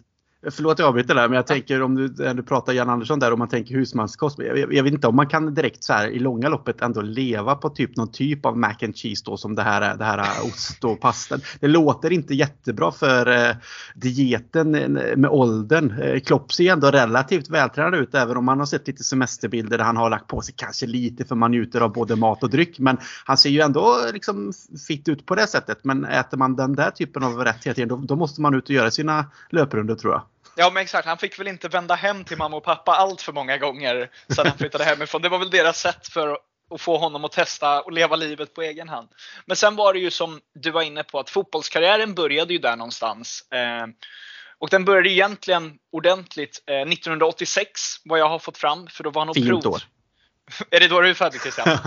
Förlåt 0.51 0.79
jag 0.79 0.89
avbryter 0.89 1.15
där 1.15 1.29
men 1.29 1.37
jag 1.37 1.47
tänker 1.47 1.83
om 1.83 1.95
du, 1.95 2.15
när 2.19 2.35
du 2.35 2.43
pratar 2.43 2.73
Jan 2.73 2.91
Andersson 2.91 3.19
där 3.19 3.33
om 3.33 3.39
man 3.39 3.49
tänker 3.49 3.75
husmanskost. 3.75 4.39
Jag, 4.39 4.75
jag, 4.75 4.83
vet 4.83 4.93
inte 4.93 5.07
om 5.07 5.17
man 5.17 5.27
kan 5.27 5.55
direkt 5.55 5.85
så 5.85 5.93
här 5.93 6.09
i 6.09 6.19
långa 6.19 6.49
loppet 6.49 6.83
ändå 6.83 7.01
leva 7.01 7.55
på 7.55 7.71
typ 7.71 7.97
någon 7.97 8.13
typ 8.13 8.47
av 8.47 8.59
mac 8.59 8.75
and 8.83 8.97
cheese 8.97 9.23
då 9.25 9.37
som 9.37 9.55
det 9.55 9.63
här 9.63 9.83
är, 9.83 9.97
det 9.97 10.05
här 10.05 10.19
är 10.19 10.47
ost 10.47 10.85
och 10.85 11.01
pasta. 11.01 11.37
Det 11.61 11.69
låter 11.69 12.13
inte 12.13 12.35
jättebra 12.35 12.93
för 12.93 13.49
eh, 13.49 13.57
dieten 13.95 14.71
med 15.17 15.31
åldern. 15.31 16.01
Eh, 16.01 16.21
Klopp 16.21 16.53
ser 16.53 16.73
ändå 16.73 16.91
relativt 16.91 17.51
vältränad 17.51 17.95
ut 17.95 18.15
även 18.15 18.37
om 18.37 18.45
man 18.45 18.59
har 18.59 18.67
sett 18.67 18.87
lite 18.87 19.05
semesterbilder 19.05 19.79
där 19.79 19.85
han 19.85 19.97
har 19.97 20.11
lagt 20.11 20.27
på 20.27 20.41
sig 20.41 20.55
kanske 20.57 20.87
lite 20.87 21.25
för 21.25 21.35
man 21.35 21.51
njuter 21.51 21.81
av 21.81 21.93
både 21.93 22.17
mat 22.17 22.43
och 22.43 22.51
dryck. 22.51 22.79
Men 22.79 22.99
han 23.25 23.39
ser 23.39 23.51
ju 23.51 23.61
ändå 23.61 23.97
liksom 24.13 24.53
fitt 24.89 25.09
ut 25.09 25.27
på 25.27 25.35
det 25.35 25.47
sättet. 25.47 25.79
Men 25.83 26.05
äter 26.05 26.39
man 26.39 26.57
den 26.57 26.73
där 26.73 26.91
typen 26.91 27.23
av 27.23 27.39
rätt 27.39 27.65
hela 27.65 27.75
tiden 27.75 27.89
då, 27.89 27.97
då 27.97 28.17
måste 28.17 28.41
man 28.41 28.55
ut 28.55 28.65
och 28.65 28.71
göra 28.71 28.91
sina 28.91 29.25
löprundor 29.51 29.95
tror 29.95 30.13
jag. 30.13 30.23
Ja 30.57 30.71
men 30.71 30.83
exakt, 30.83 31.09
han 31.09 31.19
fick 31.19 31.39
väl 31.39 31.49
inte 31.49 31.69
vända 31.69 31.95
hem 31.95 32.25
till 32.25 32.37
mamma 32.37 32.57
och 32.57 32.65
pappa 32.65 32.93
allt 32.93 33.23
för 33.23 33.33
många 33.33 33.59
gånger 33.59 34.11
sedan 34.29 34.47
han 34.47 34.59
flyttade 34.59 34.85
hemifrån. 34.85 35.23
Det 35.23 35.29
var 35.29 35.39
väl 35.39 35.51
deras 35.51 35.81
sätt 35.81 36.09
för 36.09 36.39
att 36.75 36.81
få 36.81 36.99
honom 36.99 37.25
att 37.25 37.33
testa 37.33 37.83
och 37.83 37.93
leva 37.93 38.17
livet 38.17 38.55
på 38.55 38.63
egen 38.63 38.89
hand. 38.89 39.09
Men 39.47 39.57
sen 39.57 39.77
var 39.77 39.93
det 39.93 39.99
ju 39.99 40.11
som 40.11 40.41
du 40.55 40.71
var 40.71 40.83
inne 40.83 41.05
på 41.05 41.19
att 41.19 41.31
fotbollskarriären 41.31 42.15
började 42.15 42.53
ju 42.53 42.59
där 42.59 42.77
någonstans. 42.77 43.51
Eh, 43.53 43.87
och 44.59 44.69
den 44.69 44.85
började 44.85 45.11
egentligen 45.11 45.79
ordentligt 45.93 46.63
1986 46.67 47.71
vad 48.05 48.19
jag 48.19 48.29
har 48.29 48.39
fått 48.39 48.59
fram. 48.59 48.87
För 48.87 49.05
då 49.05 49.11
var 49.11 49.25
han 49.25 49.35
Fint 49.35 49.49
prov... 49.49 49.67
år. 49.67 49.83
Är 50.71 50.81
det 50.81 50.89
då 50.89 51.01
du 51.01 51.11
är 51.11 51.15
född 51.15 51.35
Christian? 51.43 51.69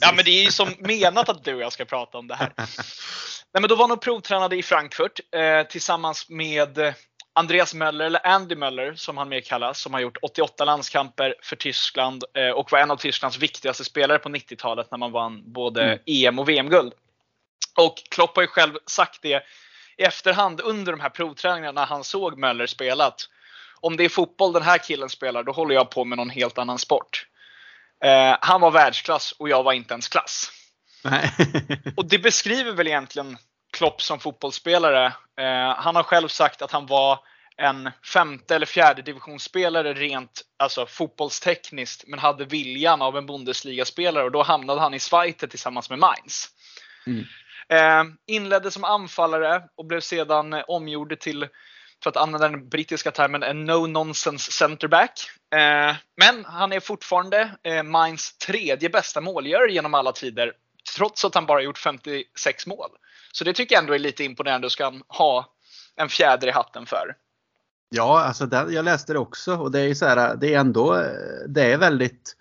ja, 0.00 0.12
men 0.16 0.24
det 0.24 0.30
är 0.30 0.44
ju 0.44 0.50
som 0.50 0.68
menat 0.78 1.28
att 1.28 1.44
du 1.44 1.54
och 1.54 1.60
jag 1.60 1.72
ska 1.72 1.84
prata 1.84 2.18
om 2.18 2.26
det 2.28 2.34
här. 2.34 2.52
Nej, 2.56 3.60
men 3.60 3.68
då 3.68 3.74
var 3.74 3.84
han 3.84 3.90
och 3.90 4.02
provtränade 4.02 4.56
i 4.56 4.62
Frankfurt 4.62 5.20
eh, 5.34 5.68
tillsammans 5.68 6.28
med 6.28 6.94
Andreas 7.40 7.74
Möller, 7.74 8.04
eller 8.04 8.26
Andy 8.26 8.54
Möller 8.54 8.94
som 8.94 9.16
han 9.16 9.28
mer 9.28 9.40
kallas, 9.40 9.80
som 9.80 9.94
har 9.94 10.00
gjort 10.00 10.18
88 10.22 10.64
landskamper 10.64 11.34
för 11.42 11.56
Tyskland 11.56 12.24
eh, 12.34 12.50
och 12.50 12.72
var 12.72 12.78
en 12.78 12.90
av 12.90 12.96
Tysklands 12.96 13.38
viktigaste 13.38 13.84
spelare 13.84 14.18
på 14.18 14.28
90-talet 14.28 14.90
när 14.90 14.98
man 14.98 15.12
vann 15.12 15.52
både 15.52 15.82
mm. 15.82 15.98
EM 16.06 16.38
och 16.38 16.48
VM-guld. 16.48 16.92
Och 17.76 18.02
Klopp 18.10 18.36
har 18.36 18.42
ju 18.42 18.48
själv 18.48 18.74
sagt 18.86 19.22
det 19.22 19.42
i 19.96 20.02
efterhand 20.02 20.60
under 20.60 20.92
de 20.92 21.00
här 21.00 21.08
provträningarna 21.08 21.80
när 21.80 21.86
han 21.86 22.04
såg 22.04 22.38
Möller 22.38 22.66
spelat. 22.66 23.28
Om 23.80 23.96
det 23.96 24.04
är 24.04 24.08
fotboll 24.08 24.52
den 24.52 24.62
här 24.62 24.78
killen 24.78 25.08
spelar, 25.08 25.42
då 25.42 25.52
håller 25.52 25.74
jag 25.74 25.90
på 25.90 26.04
med 26.04 26.18
någon 26.18 26.30
helt 26.30 26.58
annan 26.58 26.78
sport. 26.78 27.26
Eh, 28.04 28.36
han 28.40 28.60
var 28.60 28.70
världsklass 28.70 29.34
och 29.38 29.48
jag 29.48 29.62
var 29.62 29.72
inte 29.72 29.94
ens 29.94 30.08
klass. 30.08 30.50
och 31.96 32.08
det 32.08 32.18
beskriver 32.18 32.72
väl 32.72 32.86
egentligen 32.86 33.38
Klopp 33.70 34.02
som 34.02 34.18
fotbollsspelare. 34.18 35.06
Eh, 35.40 35.74
han 35.76 35.96
har 35.96 36.02
själv 36.02 36.28
sagt 36.28 36.62
att 36.62 36.72
han 36.72 36.86
var 36.86 37.18
en 37.56 37.90
femte 38.14 38.54
eller 38.54 38.66
fjärde 38.66 39.02
divisionsspelare 39.02 39.94
rent 39.94 40.42
alltså, 40.56 40.86
fotbollstekniskt 40.86 42.04
men 42.06 42.18
hade 42.18 42.44
viljan 42.44 43.02
av 43.02 43.16
en 43.16 43.26
Bundesligaspelare 43.26 44.24
och 44.24 44.32
då 44.32 44.42
hamnade 44.42 44.80
han 44.80 44.94
i 44.94 44.98
Schweiz 44.98 45.36
tillsammans 45.36 45.90
med 45.90 45.98
Mainz. 45.98 46.48
Mm. 47.06 47.24
Eh, 47.68 48.14
inledde 48.26 48.70
som 48.70 48.84
anfallare 48.84 49.62
och 49.76 49.86
blev 49.86 50.00
sedan 50.00 50.62
omgjord 50.68 51.20
till, 51.20 51.48
för 52.02 52.10
att 52.10 52.16
använda 52.16 52.48
den 52.48 52.68
brittiska 52.68 53.10
termen, 53.10 53.42
en 53.42 53.70
no-nonsense 53.70 54.52
centerback. 54.52 55.30
Eh, 55.54 55.96
men 56.16 56.44
han 56.44 56.72
är 56.72 56.80
fortfarande 56.80 57.50
eh, 57.62 57.82
Mainz 57.82 58.38
tredje 58.38 58.88
bästa 58.88 59.20
målgörare 59.20 59.72
genom 59.72 59.94
alla 59.94 60.12
tider 60.12 60.52
trots 60.96 61.24
att 61.24 61.34
han 61.34 61.46
bara 61.46 61.62
gjort 61.62 61.78
56 61.78 62.66
mål. 62.66 62.90
Så 63.32 63.44
det 63.44 63.52
tycker 63.52 63.74
jag 63.74 63.82
ändå 63.82 63.94
är 63.94 63.98
lite 63.98 64.24
imponerande 64.24 64.66
och 64.66 64.72
ska 64.72 64.92
ha 65.08 65.54
en 65.96 66.08
fjäder 66.08 66.48
i 66.48 66.50
hatten 66.50 66.86
för. 66.86 67.14
Ja, 67.90 68.20
alltså 68.20 68.46
det, 68.46 68.66
jag 68.70 68.84
läste 68.84 69.12
det 69.12 69.18
också 69.18 69.56
och 69.56 69.70
det 69.70 69.80
är 69.80 69.94
så 69.94 70.06
här, 70.06 70.36
det 70.36 70.54
är 70.54 70.60
ändå, 70.60 71.04
det 71.48 71.72
är 71.72 71.78
väldigt 71.78 72.36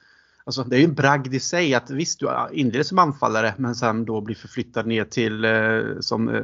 Alltså 0.49 0.63
det 0.63 0.75
är 0.75 0.79
ju 0.79 0.85
en 0.85 0.93
bragd 0.93 1.33
i 1.33 1.39
sig 1.39 1.73
att 1.73 1.89
visst 1.89 2.19
du 2.19 2.29
inleder 2.51 2.83
som 2.83 2.99
anfallare 2.99 3.53
men 3.57 3.75
sen 3.75 4.05
då 4.05 4.21
blir 4.21 4.35
förflyttad 4.35 4.87
ner 4.87 5.05
till 5.05 5.45
eh, 5.45 5.99
som 5.99 6.29
eh, 6.29 6.41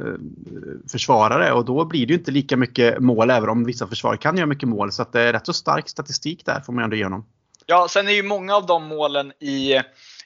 försvarare 0.90 1.52
och 1.52 1.64
då 1.64 1.84
blir 1.84 2.06
det 2.06 2.12
ju 2.12 2.18
inte 2.18 2.30
lika 2.30 2.56
mycket 2.56 2.98
mål 2.98 3.30
även 3.30 3.48
om 3.48 3.64
vissa 3.64 3.86
försvarare 3.86 4.18
kan 4.18 4.36
göra 4.36 4.46
mycket 4.46 4.68
mål. 4.68 4.92
Så 4.92 5.02
att 5.02 5.12
det 5.12 5.20
är 5.20 5.32
rätt 5.32 5.46
så 5.46 5.52
stark 5.52 5.88
statistik 5.88 6.46
där 6.46 6.60
får 6.60 6.72
man 6.72 6.84
ändå 6.84 6.96
ge 6.96 7.04
honom. 7.04 7.26
Ja, 7.66 7.88
sen 7.90 8.08
är 8.08 8.12
ju 8.12 8.22
många 8.22 8.56
av 8.56 8.66
de 8.66 8.84
målen 8.84 9.32
i 9.32 9.74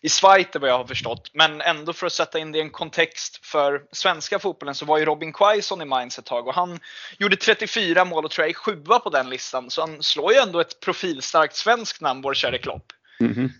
i 0.02 0.08
Schweiz 0.08 0.48
vad 0.54 0.70
jag 0.70 0.78
har 0.78 0.86
förstått. 0.86 1.30
Men 1.32 1.60
ändå 1.60 1.92
för 1.92 2.06
att 2.06 2.12
sätta 2.12 2.38
in 2.38 2.52
det 2.52 2.58
i 2.58 2.60
en 2.60 2.70
kontext 2.70 3.46
för 3.46 3.82
svenska 3.92 4.38
fotbollen 4.38 4.74
så 4.74 4.84
var 4.84 4.98
ju 4.98 5.04
Robin 5.04 5.32
Quaison 5.32 5.82
i 5.82 5.84
Mainz 5.84 6.18
ett 6.18 6.24
tag 6.24 6.48
och 6.48 6.54
han 6.54 6.80
gjorde 7.18 7.36
34 7.36 8.04
mål 8.04 8.24
och 8.24 8.30
tror 8.30 8.42
jag 8.44 8.50
är 8.50 8.54
sjua 8.54 8.98
på 8.98 9.10
den 9.10 9.30
listan. 9.30 9.70
Så 9.70 9.80
han 9.80 10.02
slår 10.02 10.32
ju 10.32 10.38
ändå 10.38 10.60
ett 10.60 10.80
profilstarkt 10.80 11.56
svenskt 11.56 12.00
namn, 12.00 12.22
vår 12.22 12.34
käre 12.34 12.58
Klopp. 12.58 12.92
Mm 13.20 13.34
-hmm. 13.34 13.50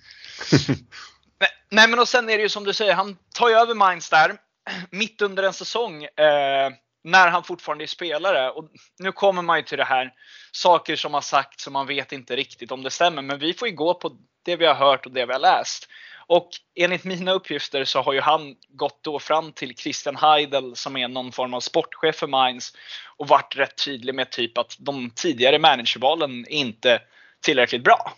nej, 1.71 1.89
men 1.89 1.99
och 1.99 2.09
sen 2.09 2.31
är 2.31 2.37
det 2.37 2.43
ju 2.43 2.49
som 2.49 2.65
du 2.65 2.73
säger, 2.73 2.95
han 2.95 3.17
tar 3.35 3.49
ju 3.49 3.55
över 3.55 3.75
Mainz 3.75 4.11
där 4.11 4.37
mitt 4.91 5.23
under 5.23 5.43
en 5.43 5.53
säsong. 5.53 6.05
Eh, 6.05 6.71
när 7.05 7.29
han 7.29 7.45
fortfarande 7.45 7.85
är 7.85 7.87
spelare. 7.87 8.51
Och 8.51 8.71
nu 8.99 9.13
kommer 9.13 9.43
man 9.43 9.57
ju 9.59 9.63
till 9.63 9.79
det 9.79 9.85
här, 9.85 10.13
saker 10.53 10.97
som 10.97 11.15
har 11.15 11.21
sagts 11.21 11.65
som 11.65 11.73
man 11.73 11.87
vet 11.87 12.13
inte 12.13 12.37
riktigt 12.37 12.73
om 12.73 12.83
det 12.83 12.91
stämmer. 12.91 13.23
Men 13.23 13.39
vi 13.39 13.55
får 13.55 13.69
ju 13.69 13.75
gå 13.75 13.95
på 13.95 14.17
det 14.45 14.57
vi 14.57 14.67
har 14.67 14.75
hört 14.75 15.07
och 15.07 15.13
det 15.13 15.27
vi 15.27 15.33
har 15.33 15.41
läst. 15.41 15.89
Och 16.31 16.49
enligt 16.75 17.05
mina 17.05 17.33
uppgifter 17.33 17.85
så 17.85 18.03
har 18.03 18.13
ju 18.13 18.21
han 18.21 18.57
gått 18.69 18.99
då 19.03 19.19
fram 19.19 19.53
till 19.53 19.77
Christian 19.77 20.17
Heidel 20.17 20.77
som 20.77 20.97
är 20.97 21.09
någon 21.09 21.33
form 21.33 21.55
av 21.55 21.61
sportchef 21.61 22.17
för 22.17 22.27
Mainz 22.27 22.73
och 23.17 23.29
varit 23.29 23.57
rätt 23.57 23.85
tydlig 23.85 24.15
med 24.15 24.31
typ 24.31 24.59
att 24.59 24.77
de 24.79 25.11
tidigare 25.11 25.59
managervalen 25.59 26.47
inte 26.49 27.03
tillräckligt 27.41 27.85
bra. 27.85 28.13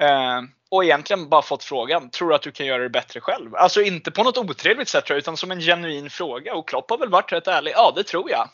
Eh, 0.00 0.42
och 0.70 0.84
egentligen 0.84 1.28
bara 1.28 1.42
fått 1.42 1.64
frågan, 1.64 2.10
tror 2.10 2.28
du 2.28 2.34
att 2.34 2.42
du 2.42 2.52
kan 2.52 2.66
göra 2.66 2.82
det 2.82 2.90
bättre 2.90 3.20
själv? 3.20 3.54
Alltså 3.54 3.82
inte 3.82 4.10
på 4.10 4.22
något 4.22 4.38
otrevligt 4.38 4.88
sätt 4.88 5.10
utan 5.10 5.36
som 5.36 5.50
en 5.50 5.60
genuin 5.60 6.10
fråga. 6.10 6.54
Och 6.54 6.68
Klopp 6.68 6.90
har 6.90 6.98
väl 6.98 7.10
varit 7.10 7.32
rätt 7.32 7.46
ärlig, 7.46 7.72
ja 7.74 7.92
det 7.96 8.04
tror 8.04 8.30
jag. 8.30 8.50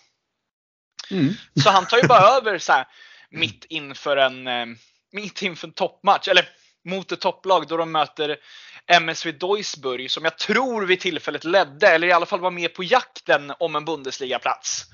Mm. 1.11 1.35
Så 1.63 1.71
han 1.71 1.87
tar 1.87 1.97
ju 1.97 2.07
bara 2.09 2.37
över 2.37 2.59
så 2.59 2.73
här, 2.73 2.87
mitt 3.31 3.65
inför 3.65 4.17
en 4.17 4.47
eh, 4.47 4.67
mitt 5.13 5.43
inför 5.43 5.67
en 5.67 5.73
toppmatch. 5.73 6.29
Eller 6.29 6.49
mot 6.85 7.13
ett 7.13 7.21
topplag 7.21 7.67
då 7.69 7.77
de 7.77 7.93
möter 7.93 8.37
MSV 8.87 9.33
Duisburg 9.33 10.11
som 10.11 10.25
jag 10.25 10.39
tror 10.39 10.87
vid 10.87 11.01
tillfället 11.01 11.45
ledde, 11.45 11.89
eller 11.89 12.09
i 12.09 12.13
alla 12.13 12.27
fall 12.27 12.41
var 12.41 12.51
med 12.51 12.75
på 12.75 12.85
jakten 12.85 13.53
om 13.59 13.77
en 13.77 13.85
Bundesliga-plats. 13.85 14.85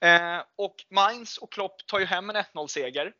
Eh, 0.00 0.38
och 0.58 0.74
Mainz 0.90 1.38
och 1.38 1.52
Klopp 1.52 1.86
tar 1.86 1.98
ju 1.98 2.04
hem 2.04 2.30
en 2.30 2.36
1-0-seger. 2.36 3.12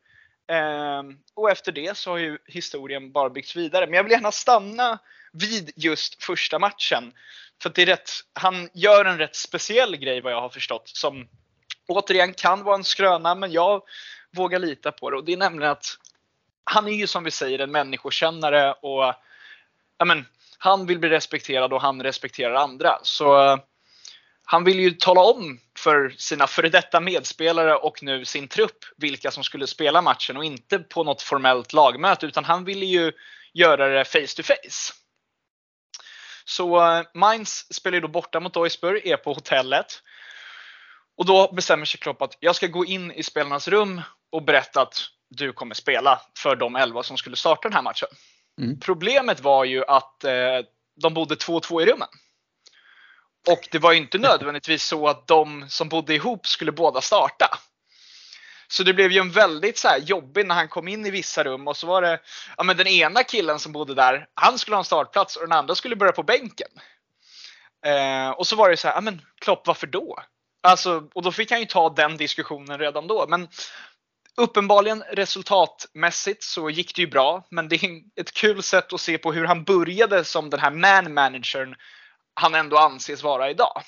Eh, 0.51 1.03
och 1.35 1.51
efter 1.51 1.71
det 1.71 1.97
så 1.97 2.09
har 2.09 2.17
ju 2.17 2.37
historien 2.45 3.11
bara 3.11 3.29
byggts 3.29 3.55
vidare. 3.55 3.85
Men 3.85 3.93
jag 3.93 4.03
vill 4.03 4.11
gärna 4.11 4.31
stanna 4.31 4.99
vid 5.33 5.71
just 5.75 6.23
första 6.23 6.59
matchen. 6.59 7.13
För 7.61 7.69
att 7.69 7.75
det 7.75 7.81
är 7.81 7.85
rätt, 7.85 8.09
han 8.33 8.69
gör 8.73 9.05
en 9.05 9.17
rätt 9.17 9.35
speciell 9.35 9.97
grej 9.97 10.21
vad 10.21 10.33
jag 10.33 10.41
har 10.41 10.49
förstått 10.49 10.87
som 10.87 11.27
återigen 11.87 12.33
kan 12.33 12.63
vara 12.63 12.75
en 12.75 12.83
skröna 12.83 13.35
men 13.35 13.51
jag 13.51 13.81
vågar 14.31 14.59
lita 14.59 14.91
på 14.91 15.09
det. 15.09 15.17
Och 15.17 15.25
det 15.25 15.33
är 15.33 15.37
nämligen 15.37 15.71
att 15.71 15.97
han 16.63 16.87
är 16.87 16.91
ju 16.91 17.07
som 17.07 17.23
vi 17.23 17.31
säger 17.31 17.59
en 17.59 17.71
människokännare 17.71 18.71
och 18.71 19.15
ja, 19.97 20.05
men, 20.05 20.25
han 20.57 20.85
vill 20.85 20.99
bli 20.99 21.09
respekterad 21.09 21.73
och 21.73 21.81
han 21.81 22.03
respekterar 22.03 22.53
andra. 22.53 22.99
Så 23.03 23.59
han 24.43 24.63
vill 24.63 24.79
ju 24.79 24.91
tala 24.91 25.21
om 25.21 25.59
för 25.77 26.09
sina 26.17 26.47
före 26.47 26.69
detta 26.69 26.99
medspelare 26.99 27.75
och 27.75 28.03
nu 28.03 28.25
sin 28.25 28.47
trupp 28.47 28.85
vilka 28.97 29.31
som 29.31 29.43
skulle 29.43 29.67
spela 29.67 30.01
matchen 30.01 30.37
och 30.37 30.45
inte 30.45 30.79
på 30.79 31.03
något 31.03 31.21
formellt 31.21 31.73
lagmöte 31.73 32.25
utan 32.25 32.45
han 32.45 32.65
ville 32.65 32.85
ju 32.85 33.11
göra 33.53 33.87
det 33.87 34.05
face 34.05 34.35
to 34.35 34.43
face. 34.43 34.93
Så 36.45 37.03
Mainz 37.13 37.73
spelar 37.73 37.95
ju 37.95 38.01
då 38.01 38.07
borta 38.07 38.39
mot 38.39 38.53
Duisburg, 38.53 39.07
är 39.07 39.17
på 39.17 39.33
hotellet. 39.33 40.03
Och 41.17 41.25
då 41.25 41.51
bestämmer 41.53 41.85
sig 41.85 41.99
Klopp 41.99 42.21
att 42.21 42.37
jag 42.39 42.55
ska 42.55 42.67
gå 42.67 42.85
in 42.85 43.11
i 43.11 43.23
spelarnas 43.23 43.67
rum 43.67 44.01
och 44.29 44.43
berätta 44.43 44.81
att 44.81 45.01
du 45.31 45.53
kommer 45.53 45.75
spela 45.75 46.21
för 46.37 46.55
de 46.55 46.75
11 46.75 47.03
som 47.03 47.17
skulle 47.17 47.35
starta 47.35 47.69
den 47.69 47.75
här 47.75 47.81
matchen. 47.81 48.09
Mm. 48.61 48.79
Problemet 48.79 49.39
var 49.39 49.65
ju 49.65 49.85
att 49.85 50.23
eh, 50.23 50.59
de 51.01 51.13
bodde 51.13 51.35
2-2 51.35 51.81
i 51.81 51.85
rummen. 51.85 52.07
Och 53.47 53.67
det 53.71 53.79
var 53.79 53.91
ju 53.91 53.97
inte 53.97 54.17
nödvändigtvis 54.17 54.83
så 54.83 55.07
att 55.07 55.27
de 55.27 55.69
som 55.69 55.89
bodde 55.89 56.15
ihop 56.15 56.47
skulle 56.47 56.71
båda 56.71 57.01
starta. 57.01 57.57
Så 58.67 58.83
det 58.83 58.93
blev 58.93 59.11
ju 59.11 59.19
en 59.19 59.31
väldigt 59.31 59.77
så 59.77 59.89
jobbig 60.01 60.45
när 60.45 60.55
han 60.55 60.67
kom 60.67 60.87
in 60.87 61.05
i 61.05 61.11
vissa 61.11 61.43
rum 61.43 61.67
och 61.67 61.77
så 61.77 61.87
var 61.87 62.01
det, 62.01 62.19
ja 62.57 62.63
men 62.63 62.77
den 62.77 62.87
ena 62.87 63.23
killen 63.23 63.59
som 63.59 63.71
bodde 63.71 63.95
där, 63.95 64.27
han 64.33 64.57
skulle 64.57 64.75
ha 64.75 64.79
en 64.81 64.85
startplats 64.85 65.35
och 65.35 65.41
den 65.41 65.57
andra 65.57 65.75
skulle 65.75 65.95
börja 65.95 66.11
på 66.11 66.23
bänken. 66.23 66.67
Eh, 67.85 68.29
och 68.29 68.47
så 68.47 68.55
var 68.55 68.69
det 68.69 68.77
så 68.77 68.87
här, 68.87 68.95
ja 68.95 69.01
men 69.01 69.21
Klopp 69.39 69.67
varför 69.67 69.87
då? 69.87 70.19
Alltså, 70.63 71.09
och 71.13 71.21
då 71.21 71.31
fick 71.31 71.51
han 71.51 71.59
ju 71.59 71.65
ta 71.65 71.89
den 71.89 72.17
diskussionen 72.17 72.79
redan 72.79 73.07
då. 73.07 73.25
Men 73.27 73.47
Uppenbarligen 74.37 75.03
resultatmässigt 75.11 76.43
så 76.43 76.69
gick 76.69 76.95
det 76.95 77.01
ju 77.01 77.07
bra, 77.07 77.47
men 77.49 77.67
det 77.67 77.75
är 77.75 78.01
ett 78.21 78.33
kul 78.33 78.63
sätt 78.63 78.93
att 78.93 79.01
se 79.01 79.17
på 79.17 79.33
hur 79.33 79.45
han 79.45 79.63
började 79.63 80.23
som 80.23 80.49
den 80.49 80.59
här 80.59 80.71
man 80.71 81.13
managern 81.13 81.75
han 82.33 82.55
ändå 82.55 82.77
anses 82.77 83.23
vara 83.23 83.49
idag. 83.49 83.81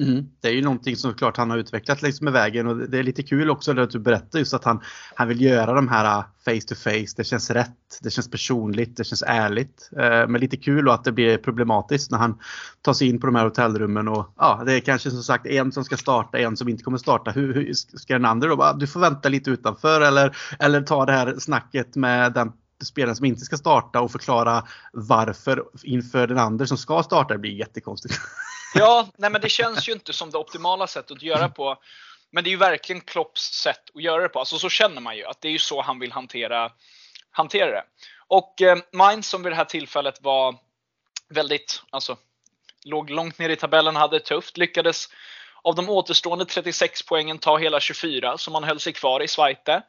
Mm. 0.00 0.26
Det 0.40 0.48
är 0.48 0.52
ju 0.52 0.62
någonting 0.62 0.96
som 0.96 1.14
klart 1.14 1.36
han 1.36 1.50
har 1.50 1.58
utvecklat 1.58 2.02
liksom 2.02 2.06
längs 2.06 2.20
med 2.20 2.32
vägen 2.32 2.66
och 2.66 2.76
det 2.76 2.98
är 2.98 3.02
lite 3.02 3.22
kul 3.22 3.50
också 3.50 3.80
att 3.80 3.90
du 3.90 3.98
berättar 3.98 4.38
just 4.38 4.54
att 4.54 4.64
han, 4.64 4.80
han 5.14 5.28
vill 5.28 5.40
göra 5.40 5.74
de 5.74 5.88
här 5.88 6.18
uh, 6.18 6.24
face 6.44 6.68
to 6.68 6.74
face. 6.74 7.14
Det 7.16 7.24
känns 7.24 7.50
rätt, 7.50 7.98
det 8.02 8.10
känns 8.10 8.30
personligt, 8.30 8.96
det 8.96 9.04
känns 9.04 9.22
ärligt. 9.26 9.90
Eh, 9.96 10.28
men 10.28 10.40
lite 10.40 10.56
kul 10.56 10.88
att 10.88 11.04
det 11.04 11.12
blir 11.12 11.38
problematiskt 11.38 12.10
när 12.10 12.18
han 12.18 12.38
tar 12.82 12.92
sig 12.92 13.08
in 13.08 13.20
på 13.20 13.26
de 13.26 13.36
här 13.36 13.44
hotellrummen 13.44 14.08
och 14.08 14.34
ja, 14.38 14.62
det 14.66 14.72
är 14.74 14.80
kanske 14.80 15.10
som 15.10 15.22
sagt 15.22 15.46
en 15.46 15.72
som 15.72 15.84
ska 15.84 15.96
starta, 15.96 16.38
en 16.38 16.56
som 16.56 16.68
inte 16.68 16.84
kommer 16.84 16.98
starta. 16.98 17.30
Hur, 17.30 17.54
hur 17.54 17.72
ska 17.74 18.12
den 18.12 18.24
andra 18.24 18.48
då 18.48 18.56
bara, 18.56 18.72
du 18.72 18.86
får 18.86 19.00
vänta 19.00 19.28
lite 19.28 19.50
utanför 19.50 20.00
eller, 20.00 20.36
eller 20.58 20.82
ta 20.82 21.06
det 21.06 21.12
här 21.12 21.34
snacket 21.38 21.96
med 21.96 22.32
den 22.32 22.52
spelaren 22.84 23.16
som 23.16 23.26
inte 23.26 23.44
ska 23.44 23.56
starta 23.56 24.00
och 24.00 24.12
förklara 24.12 24.64
varför 24.92 25.64
inför 25.82 26.26
den 26.26 26.38
andra 26.38 26.66
som 26.66 26.76
ska 26.76 27.02
starta. 27.02 27.34
Det 27.34 27.40
blir 27.40 27.58
jättekonstigt. 27.58 28.14
Ja, 28.74 29.08
nej 29.16 29.30
men 29.30 29.40
det 29.40 29.48
känns 29.48 29.88
ju 29.88 29.92
inte 29.92 30.12
som 30.12 30.30
det 30.30 30.38
optimala 30.38 30.86
sättet 30.86 31.10
att 31.10 31.22
göra 31.22 31.48
på. 31.48 31.76
Men 32.32 32.44
det 32.44 32.50
är 32.50 32.52
ju 32.52 32.56
verkligen 32.56 33.00
Klopps 33.00 33.40
sätt 33.40 33.82
att 33.94 34.02
göra 34.02 34.22
det 34.22 34.28
på. 34.28 34.38
Alltså 34.38 34.58
så 34.58 34.68
känner 34.68 35.00
man 35.00 35.16
ju 35.16 35.24
att 35.24 35.40
det 35.40 35.48
är 35.48 35.52
ju 35.52 35.58
så 35.58 35.82
han 35.82 35.98
vill 35.98 36.12
hantera, 36.12 36.72
hantera 37.30 37.70
det. 37.70 37.84
Och 38.28 38.62
eh, 38.62 38.78
Mainz 38.92 39.28
som 39.28 39.42
vid 39.42 39.52
det 39.52 39.56
här 39.56 39.64
tillfället 39.64 40.22
var 40.22 40.56
väldigt, 41.28 41.82
alltså 41.90 42.16
låg 42.84 43.10
långt 43.10 43.38
ner 43.38 43.48
i 43.48 43.56
tabellen, 43.56 43.96
hade 43.96 44.18
det 44.18 44.24
tufft, 44.24 44.56
lyckades 44.56 45.08
av 45.62 45.74
de 45.74 45.90
återstående 45.90 46.44
36 46.44 47.02
poängen 47.02 47.38
ta 47.38 47.58
hela 47.58 47.80
24 47.80 48.38
så 48.38 48.50
man 48.50 48.64
höll 48.64 48.80
sig 48.80 48.92
kvar 48.92 49.22
i 49.22 49.28
Zweite. 49.28 49.82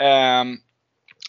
Ehm, 0.00 0.58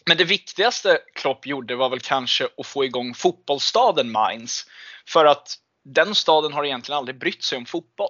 men 0.06 0.18
det 0.18 0.24
viktigaste 0.24 1.00
Klopp 1.16 1.46
gjorde 1.46 1.76
var 1.76 1.90
väl 1.90 2.00
kanske 2.00 2.48
att 2.58 2.68
få 2.68 2.86
igång 2.86 3.14
fotbollsstaden 3.14 4.12
Mainz. 4.12 4.66
För 5.08 5.26
att 5.26 5.58
den 5.86 6.16
staden 6.16 6.54
har 6.54 6.66
egentligen 6.66 6.98
aldrig 6.98 7.20
brytt 7.20 7.44
sig 7.44 7.58
om 7.58 7.66
fotboll. 7.66 8.10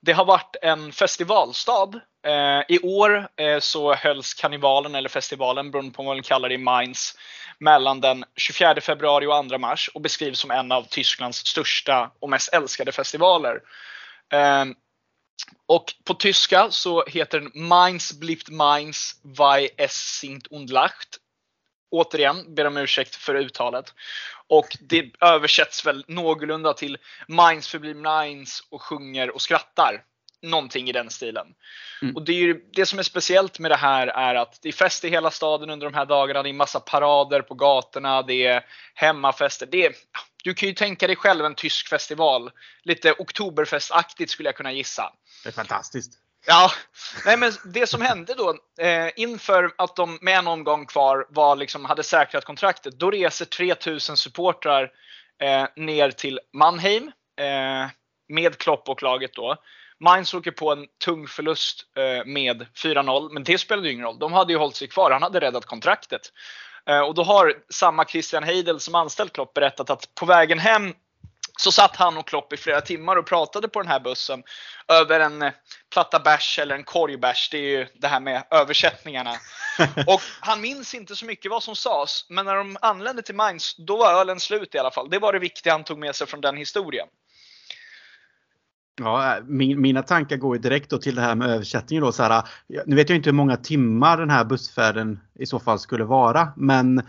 Det 0.00 0.12
har 0.12 0.24
varit 0.24 0.56
en 0.62 0.92
festivalstad. 0.92 2.00
Eh, 2.26 2.62
I 2.68 2.78
år 2.82 3.28
eh, 3.36 3.60
så 3.60 3.94
hölls 3.94 4.34
karnevalen, 4.34 4.94
eller 4.94 5.08
festivalen 5.08 5.70
beroende 5.70 5.92
på 5.92 6.02
vad 6.02 6.16
man 6.16 6.22
kallar 6.22 6.48
det, 6.48 6.54
i 6.54 6.58
Mainz 6.58 7.18
mellan 7.58 8.00
den 8.00 8.24
24 8.36 8.80
februari 8.80 9.26
och 9.26 9.48
2 9.48 9.58
mars 9.58 9.90
och 9.94 10.00
beskrivs 10.00 10.38
som 10.38 10.50
en 10.50 10.72
av 10.72 10.82
Tysklands 10.82 11.38
största 11.38 12.10
och 12.20 12.30
mest 12.30 12.52
älskade 12.52 12.92
festivaler. 12.92 13.60
Eh, 14.32 14.64
och 15.66 15.84
på 16.04 16.14
tyska 16.14 16.70
så 16.70 17.04
heter 17.06 17.40
den 17.40 17.50
Mainz 17.54 18.12
blieft 18.12 18.48
Mainz, 18.48 19.20
weil 19.22 19.68
es 19.76 19.92
singt 19.92 20.46
und 20.46 20.70
lacht. 20.70 21.18
Återigen, 21.90 22.54
ber 22.54 22.64
om 22.64 22.76
ursäkt 22.76 23.14
för 23.14 23.34
uttalet. 23.34 23.94
Och 24.46 24.76
det 24.80 25.10
översätts 25.20 25.86
väl 25.86 26.04
någorlunda 26.08 26.74
till 26.74 26.98
Minds 27.28 27.68
förblir 27.68 27.94
Minds 27.94 28.62
och 28.70 28.82
sjunger 28.82 29.34
och 29.34 29.42
skrattar. 29.42 30.04
Någonting 30.42 30.88
i 30.88 30.92
den 30.92 31.10
stilen. 31.10 31.46
Mm. 32.02 32.16
Och 32.16 32.24
det, 32.24 32.32
är 32.32 32.36
ju, 32.36 32.64
det 32.72 32.86
som 32.86 32.98
är 32.98 33.02
speciellt 33.02 33.58
med 33.58 33.70
det 33.70 33.76
här 33.76 34.06
är 34.06 34.34
att 34.34 34.58
det 34.62 34.68
är 34.68 34.72
fest 34.72 35.04
i 35.04 35.08
hela 35.08 35.30
staden 35.30 35.70
under 35.70 35.86
de 35.86 35.94
här 35.94 36.06
dagarna. 36.06 36.42
Det 36.42 36.48
är 36.48 36.52
massa 36.52 36.80
parader 36.80 37.42
på 37.42 37.54
gatorna. 37.54 38.22
Det 38.22 38.46
är 38.46 38.66
hemmafester. 38.94 39.68
Det 39.70 39.86
är, 39.86 39.94
du 40.44 40.54
kan 40.54 40.68
ju 40.68 40.74
tänka 40.74 41.06
dig 41.06 41.16
själv 41.16 41.44
en 41.44 41.54
tysk 41.54 41.88
festival. 41.88 42.50
Lite 42.82 43.14
oktoberfestaktigt 43.18 44.30
skulle 44.30 44.48
jag 44.48 44.56
kunna 44.56 44.72
gissa. 44.72 45.12
Det 45.42 45.48
är 45.48 45.52
fantastiskt. 45.52 46.12
Ja, 46.46 46.70
nej 47.26 47.36
men 47.36 47.52
det 47.64 47.86
som 47.86 48.00
hände 48.00 48.34
då 48.34 48.54
eh, 48.80 49.10
inför 49.16 49.72
att 49.78 49.96
de 49.96 50.18
med 50.20 50.38
en 50.38 50.46
omgång 50.46 50.86
kvar 50.86 51.26
var 51.30 51.56
liksom, 51.56 51.84
hade 51.84 52.02
säkrat 52.02 52.44
kontraktet. 52.44 52.98
Då 52.98 53.10
reser 53.10 53.44
3000 53.44 54.16
supportrar 54.16 54.90
eh, 55.42 55.66
ner 55.76 56.10
till 56.10 56.40
Mannheim 56.52 57.12
eh, 57.40 57.90
med 58.28 58.58
Klopp 58.58 58.88
och 58.88 59.02
laget 59.02 59.34
då. 59.34 59.56
Mainz 60.00 60.34
åker 60.34 60.50
på 60.50 60.72
en 60.72 60.86
tung 61.04 61.26
förlust 61.26 61.84
eh, 61.96 62.26
med 62.26 62.66
4-0, 62.84 63.32
men 63.32 63.44
det 63.44 63.58
spelade 63.58 63.88
ju 63.88 63.94
ingen 63.94 64.06
roll. 64.06 64.18
De 64.18 64.32
hade 64.32 64.52
ju 64.52 64.58
hållit 64.58 64.76
sig 64.76 64.88
kvar. 64.88 65.10
Han 65.10 65.22
hade 65.22 65.40
räddat 65.40 65.64
kontraktet. 65.64 66.22
Eh, 66.86 67.00
och 67.00 67.14
då 67.14 67.22
har 67.22 67.54
samma 67.68 68.04
Christian 68.04 68.42
Heidel 68.42 68.80
som 68.80 68.94
anställt 68.94 69.32
Klopp 69.32 69.54
berättat 69.54 69.90
att 69.90 70.14
på 70.14 70.26
vägen 70.26 70.58
hem 70.58 70.94
så 71.60 71.72
satt 71.72 71.96
han 71.96 72.16
och 72.16 72.28
Klopp 72.28 72.52
i 72.52 72.56
flera 72.56 72.80
timmar 72.80 73.16
och 73.16 73.26
pratade 73.26 73.68
på 73.68 73.82
den 73.82 73.90
här 73.90 74.00
bussen 74.00 74.42
över 74.88 75.20
en 75.20 75.42
eh, 75.42 75.52
platta 75.92 76.18
bärs 76.18 76.58
eller 76.58 76.74
en 76.74 76.84
korgbärs. 76.84 77.48
Det 77.50 77.58
är 77.58 77.78
ju 77.78 77.86
det 77.94 78.08
här 78.08 78.20
med 78.20 78.44
översättningarna. 78.50 79.30
Och 80.06 80.20
han 80.40 80.60
minns 80.60 80.94
inte 80.94 81.16
så 81.16 81.26
mycket 81.26 81.50
vad 81.50 81.62
som 81.62 81.76
sades, 81.76 82.26
men 82.28 82.44
när 82.44 82.56
de 82.56 82.76
anlände 82.80 83.22
till 83.22 83.34
Mainz, 83.34 83.76
då 83.76 83.96
var 83.96 84.20
ölen 84.20 84.40
slut 84.40 84.74
i 84.74 84.78
alla 84.78 84.90
fall. 84.90 85.10
Det 85.10 85.18
var 85.18 85.32
det 85.32 85.38
viktiga 85.38 85.72
han 85.72 85.84
tog 85.84 85.98
med 85.98 86.14
sig 86.14 86.26
från 86.26 86.40
den 86.40 86.56
historien. 86.56 87.06
Ja, 89.00 89.38
min, 89.44 89.80
mina 89.80 90.02
tankar 90.02 90.36
går 90.36 90.58
direkt 90.58 91.02
till 91.02 91.14
det 91.14 91.22
här 91.22 91.34
med 91.34 91.50
översättningen. 91.50 92.04
Då, 92.04 92.12
så 92.12 92.22
här, 92.22 92.42
nu 92.86 92.96
vet 92.96 93.08
jag 93.08 93.16
inte 93.16 93.30
hur 93.30 93.34
många 93.34 93.56
timmar 93.56 94.16
den 94.16 94.30
här 94.30 94.44
bussfärden 94.44 95.20
i 95.38 95.46
så 95.46 95.60
fall 95.60 95.78
skulle 95.78 96.04
vara, 96.04 96.52
men 96.56 97.02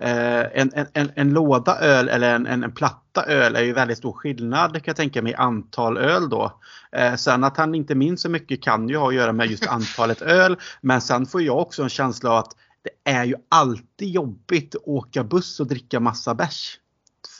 Eh, 0.00 0.60
en, 0.60 0.72
en, 0.92 1.10
en, 1.14 1.32
låda 1.32 1.78
öl 1.78 2.08
eller 2.08 2.34
en, 2.34 2.46
en, 2.46 2.64
en, 2.64 2.72
platta 2.72 3.24
öl 3.24 3.56
är 3.56 3.62
ju 3.62 3.72
väldigt 3.72 3.98
stor 3.98 4.12
skillnad 4.12 4.72
kan 4.72 4.82
jag 4.84 4.96
tänka 4.96 5.22
mig 5.22 5.32
i 5.32 5.34
antal 5.34 5.98
öl 5.98 6.28
då. 6.28 6.60
Eh, 6.92 7.14
sen 7.14 7.44
att 7.44 7.56
han 7.56 7.74
inte 7.74 7.94
minns 7.94 8.22
så 8.22 8.28
mycket 8.28 8.62
kan 8.62 8.88
ju 8.88 8.96
ha 8.96 9.08
att 9.08 9.14
göra 9.14 9.32
med 9.32 9.46
just 9.46 9.66
antalet 9.68 10.22
öl. 10.22 10.56
Men 10.80 11.00
sen 11.00 11.26
får 11.26 11.42
jag 11.42 11.58
också 11.58 11.82
en 11.82 11.88
känsla 11.88 12.30
av 12.30 12.36
att 12.36 12.52
det 12.82 13.10
är 13.10 13.24
ju 13.24 13.34
alltid 13.48 14.08
jobbigt 14.08 14.74
att 14.74 14.82
åka 14.84 15.24
buss 15.24 15.60
och 15.60 15.66
dricka 15.66 16.00
massa 16.00 16.34
bärs. 16.34 16.78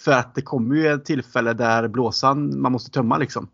För 0.05 0.13
att 0.13 0.35
det 0.35 0.43
kommer 0.43 0.75
ju 0.77 0.89
ett 0.89 1.05
tillfälle 1.05 1.53
där 1.53 1.89
blåsan 1.89 2.61
man 2.61 2.73
måste 2.73 2.91
tömma 2.91 3.19
liksom. 3.19 3.49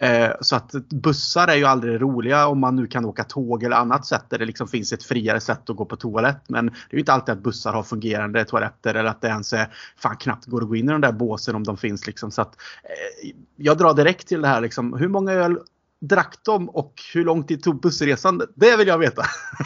Eh, 0.00 0.30
så 0.40 0.56
att 0.56 0.72
bussar 0.88 1.48
är 1.48 1.54
ju 1.54 1.64
aldrig 1.64 2.02
roliga 2.02 2.46
om 2.46 2.60
man 2.60 2.76
nu 2.76 2.86
kan 2.86 3.04
åka 3.04 3.24
tåg 3.24 3.62
eller 3.62 3.76
annat 3.76 4.06
sätt 4.06 4.24
där 4.28 4.38
det 4.38 4.44
liksom 4.44 4.68
finns 4.68 4.92
ett 4.92 5.04
friare 5.04 5.40
sätt 5.40 5.70
att 5.70 5.76
gå 5.76 5.84
på 5.84 5.96
toalett. 5.96 6.42
Men 6.48 6.66
det 6.66 6.72
är 6.90 6.94
ju 6.94 6.98
inte 6.98 7.12
alltid 7.12 7.32
att 7.32 7.42
bussar 7.42 7.72
har 7.72 7.82
fungerande 7.82 8.44
toaletter 8.44 8.94
eller 8.94 9.10
att 9.10 9.20
det 9.20 9.28
ens 9.28 9.52
är 9.52 9.68
fan 9.96 10.16
knappt 10.16 10.46
går 10.46 10.62
att 10.62 10.68
gå 10.68 10.76
in 10.76 10.88
i 10.88 10.92
de 10.92 11.00
där 11.00 11.12
båsen 11.12 11.54
om 11.54 11.64
de 11.64 11.76
finns. 11.76 12.06
Liksom. 12.06 12.30
Så 12.30 12.42
att, 12.42 12.54
eh, 12.84 13.30
jag 13.56 13.78
drar 13.78 13.94
direkt 13.94 14.28
till 14.28 14.42
det 14.42 14.48
här 14.48 14.60
liksom, 14.60 14.92
hur 14.92 15.08
många 15.08 15.32
öl 15.32 15.58
drack 16.00 16.34
de 16.44 16.68
och 16.68 17.02
hur 17.14 17.24
lång 17.24 17.44
tid 17.44 17.62
tog 17.62 17.80
bussresan? 17.80 18.42
Det 18.54 18.76
vill 18.76 18.88
jag 18.88 18.98
veta. 18.98 19.22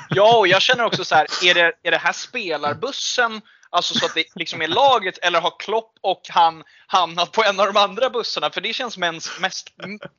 Ja, 0.08 0.38
och 0.38 0.48
jag 0.48 0.62
känner 0.62 0.84
också 0.84 1.04
så 1.04 1.14
här, 1.14 1.26
är 1.44 1.54
det, 1.54 1.72
är 1.82 1.90
det 1.90 1.96
här 1.96 2.12
spelarbussen 2.12 3.40
Alltså 3.72 3.94
så 3.94 4.06
att 4.06 4.14
det 4.14 4.24
liksom 4.34 4.62
är 4.62 4.68
laget 4.68 5.18
eller 5.18 5.40
har 5.40 5.54
Klopp 5.58 5.94
och 6.00 6.22
han 6.28 6.62
hamnat 6.86 7.32
på 7.32 7.44
en 7.44 7.60
av 7.60 7.66
de 7.66 7.76
andra 7.76 8.10
bussarna? 8.10 8.50
För 8.50 8.60
det 8.60 8.72
känns 8.72 8.98
mest, 8.98 9.40
mest 9.40 9.70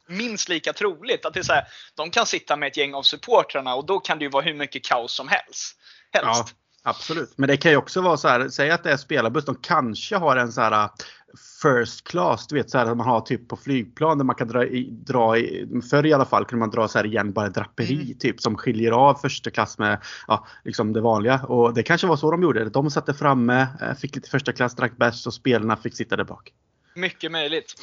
minst 0.08 0.50
lika 0.50 0.74
troligt. 0.74 1.26
Att 1.26 1.34
det 1.34 1.40
är 1.40 1.44
så 1.44 1.54
här, 1.54 1.68
de 1.96 2.12
kan 2.12 2.26
sitta 2.26 2.56
med 2.56 2.68
ett 2.68 2.78
gäng 2.78 2.94
av 2.94 3.04
supportrarna 3.04 3.76
och 3.76 3.86
då 3.86 4.00
kan 4.00 4.20
det 4.20 4.26
ju 4.26 4.32
vara 4.32 4.44
hur 4.44 4.54
mycket 4.54 4.84
kaos 4.84 5.14
som 5.14 5.28
helst. 5.28 5.78
helst. 6.12 6.28
Ja. 6.28 6.46
Absolut, 6.86 7.34
men 7.38 7.48
det 7.48 7.58
kan 7.58 7.72
ju 7.72 7.78
också 7.78 8.02
vara 8.02 8.18
så 8.18 8.28
här, 8.28 8.50
säg 8.50 8.72
att 8.72 8.84
det 8.84 8.92
är 8.92 8.98
spelarbuss, 8.98 9.46
de 9.46 9.56
kanske 9.56 10.16
har 10.16 10.38
en 10.38 10.52
så 10.52 10.62
här 10.62 10.90
first 11.62 12.08
class, 12.08 12.48
du 12.48 12.56
vet 12.56 12.70
så 12.70 12.78
här 12.78 12.86
att 12.86 12.98
man 12.98 13.08
har 13.08 13.22
typ 13.22 13.48
på 13.48 13.56
flygplan 13.56 14.18
där 14.18 14.26
man 14.26 14.36
kan 14.36 14.48
dra 14.48 14.66
i, 14.66 14.90
dra 14.92 15.38
i, 15.38 15.68
förr 15.90 16.06
i 16.06 16.14
alla 16.14 16.26
fall 16.26 16.46
kunde 16.46 16.60
man 16.60 16.70
dra 16.70 16.88
så 16.88 16.98
här 16.98 17.06
igen 17.06 17.34
bara 17.34 17.50
draperi 17.50 18.04
mm. 18.04 18.18
typ 18.18 18.42
som 18.42 18.58
skiljer 18.58 18.92
av 18.92 19.14
första 19.14 19.50
klass 19.50 19.78
med 19.78 19.98
ja, 20.28 20.48
liksom 20.64 20.94
det 20.94 21.02
vanliga 21.02 21.44
och 21.44 21.74
det 21.74 21.84
kanske 21.84 22.08
var 22.08 22.16
så 22.16 22.32
de 22.32 22.44
gjorde. 22.44 22.70
De 22.70 22.92
satte 22.92 23.14
framme, 23.14 23.68
eh, 23.82 23.94
fick 23.94 24.16
lite 24.16 24.30
första 24.30 24.52
klass, 24.52 24.76
drack 24.76 24.98
bärs 24.98 25.28
och 25.28 25.34
spelarna 25.34 25.76
fick 25.76 25.96
sitta 25.96 26.16
där 26.16 26.24
bak. 26.24 26.54
Mycket 26.96 27.32
möjligt. 27.32 27.76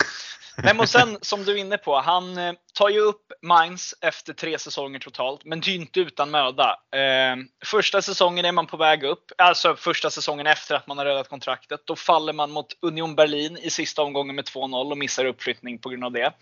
Men 0.57 0.81
och 0.81 0.89
sen 0.89 1.19
som 1.23 1.45
du 1.45 1.53
är 1.53 1.57
inne 1.57 1.79
på, 1.79 2.01
han 2.01 2.39
eh, 2.39 2.53
tar 2.75 2.89
ju 2.89 3.01
upp 3.01 3.33
Mainz 3.43 3.95
efter 4.01 4.33
tre 4.33 4.59
säsonger 4.59 4.99
totalt, 4.99 5.45
men 5.45 5.61
det 5.61 5.71
är 5.71 5.75
inte 5.75 6.01
utan 6.01 6.31
möda. 6.31 6.77
Eh, 6.95 7.37
första 7.65 8.03
säsongen 8.03 8.45
är 8.45 8.53
man 8.53 8.67
på 8.67 8.77
väg 8.77 9.05
upp, 9.05 9.33
alltså 9.39 9.77
första 9.77 10.11
säsongen 10.11 10.47
efter 10.47 10.75
att 10.75 10.87
man 10.87 10.99
har 10.99 11.05
räddat 11.05 11.29
kontraktet. 11.29 11.81
Då 11.85 11.97
faller 11.97 12.33
man 12.33 12.51
mot 12.51 12.67
Union 12.81 13.15
Berlin 13.15 13.59
i 13.59 13.71
sista 13.71 14.03
omgången 14.03 14.37
med 14.37 14.45
2-0 14.45 14.91
och 14.91 14.99
missar 14.99 15.25
uppflyttning 15.25 15.79
på 15.79 15.89
grund 15.89 16.05
av 16.05 16.13
det. 16.13 16.33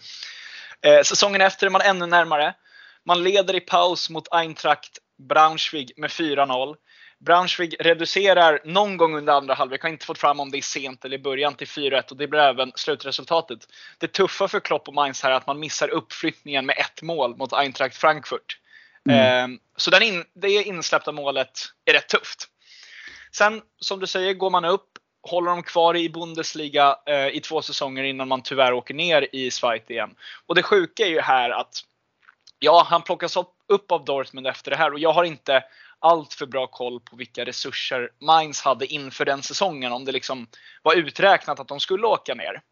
Eh, 0.82 1.02
säsongen 1.02 1.40
efter 1.40 1.66
är 1.66 1.70
man 1.70 1.80
ännu 1.80 2.06
närmare. 2.06 2.54
Man 3.04 3.22
leder 3.22 3.54
i 3.54 3.60
paus 3.60 4.10
mot 4.10 4.28
Eintracht 4.30 4.98
Braunschweig 5.18 5.92
med 5.96 6.10
4-0. 6.10 6.74
Braunschweig 7.20 7.76
reducerar 7.80 8.60
någon 8.64 8.96
gång 8.96 9.16
under 9.16 9.32
andra 9.32 9.54
halvlek, 9.54 9.82
har 9.82 9.88
inte 9.88 10.06
fått 10.06 10.18
fram 10.18 10.40
om 10.40 10.50
det 10.50 10.58
är 10.58 10.62
sent 10.62 11.04
eller 11.04 11.16
i 11.16 11.22
början 11.22 11.54
till 11.54 11.66
4-1 11.66 12.10
och 12.10 12.16
det 12.16 12.28
blir 12.28 12.40
även 12.40 12.72
slutresultatet. 12.74 13.58
Det 13.98 14.12
tuffa 14.12 14.48
för 14.48 14.60
Klopp 14.60 14.88
och 14.88 14.94
Mainz 14.94 15.22
här 15.22 15.30
är 15.30 15.34
att 15.34 15.46
man 15.46 15.60
missar 15.60 15.88
uppflyttningen 15.88 16.66
med 16.66 16.76
ett 16.78 17.02
mål 17.02 17.36
mot 17.36 17.52
Eintracht 17.52 17.96
Frankfurt. 17.96 18.58
Mm. 19.08 19.52
Eh, 19.52 19.58
så 19.76 19.90
den 19.90 20.02
in, 20.02 20.24
det 20.34 20.48
insläppta 20.48 21.12
målet 21.12 21.60
är 21.84 21.92
rätt 21.92 22.08
tufft. 22.08 22.48
Sen 23.32 23.62
som 23.80 24.00
du 24.00 24.06
säger 24.06 24.34
går 24.34 24.50
man 24.50 24.64
upp, 24.64 24.88
håller 25.22 25.50
de 25.50 25.62
kvar 25.62 25.96
i 25.96 26.08
Bundesliga 26.08 26.96
eh, 27.06 27.28
i 27.28 27.40
två 27.40 27.62
säsonger 27.62 28.04
innan 28.04 28.28
man 28.28 28.42
tyvärr 28.42 28.72
åker 28.72 28.94
ner 28.94 29.28
i 29.32 29.50
Schweiz 29.50 29.90
igen. 29.90 30.14
Och 30.46 30.54
det 30.54 30.62
sjuka 30.62 31.06
är 31.06 31.10
ju 31.10 31.20
här 31.20 31.50
att 31.50 31.74
ja, 32.58 32.86
han 32.90 33.02
plockas 33.02 33.36
upp 33.68 33.92
av 33.92 34.04
Dortmund 34.04 34.46
efter 34.46 34.70
det 34.70 34.76
här 34.76 34.92
och 34.92 34.98
jag 34.98 35.12
har 35.12 35.24
inte 35.24 35.64
allt 36.00 36.34
för 36.34 36.46
bra 36.46 36.66
koll 36.66 37.00
på 37.00 37.16
vilka 37.16 37.44
resurser 37.44 38.10
Mainz 38.20 38.62
hade 38.62 38.86
inför 38.86 39.24
den 39.24 39.42
säsongen. 39.42 39.92
Om 39.92 40.04
det 40.04 40.12
liksom 40.12 40.46
var 40.82 40.94
uträknat 40.94 41.60
att 41.60 41.68
de 41.68 41.80
skulle 41.80 42.06
åka 42.06 42.34
ner. 42.34 42.62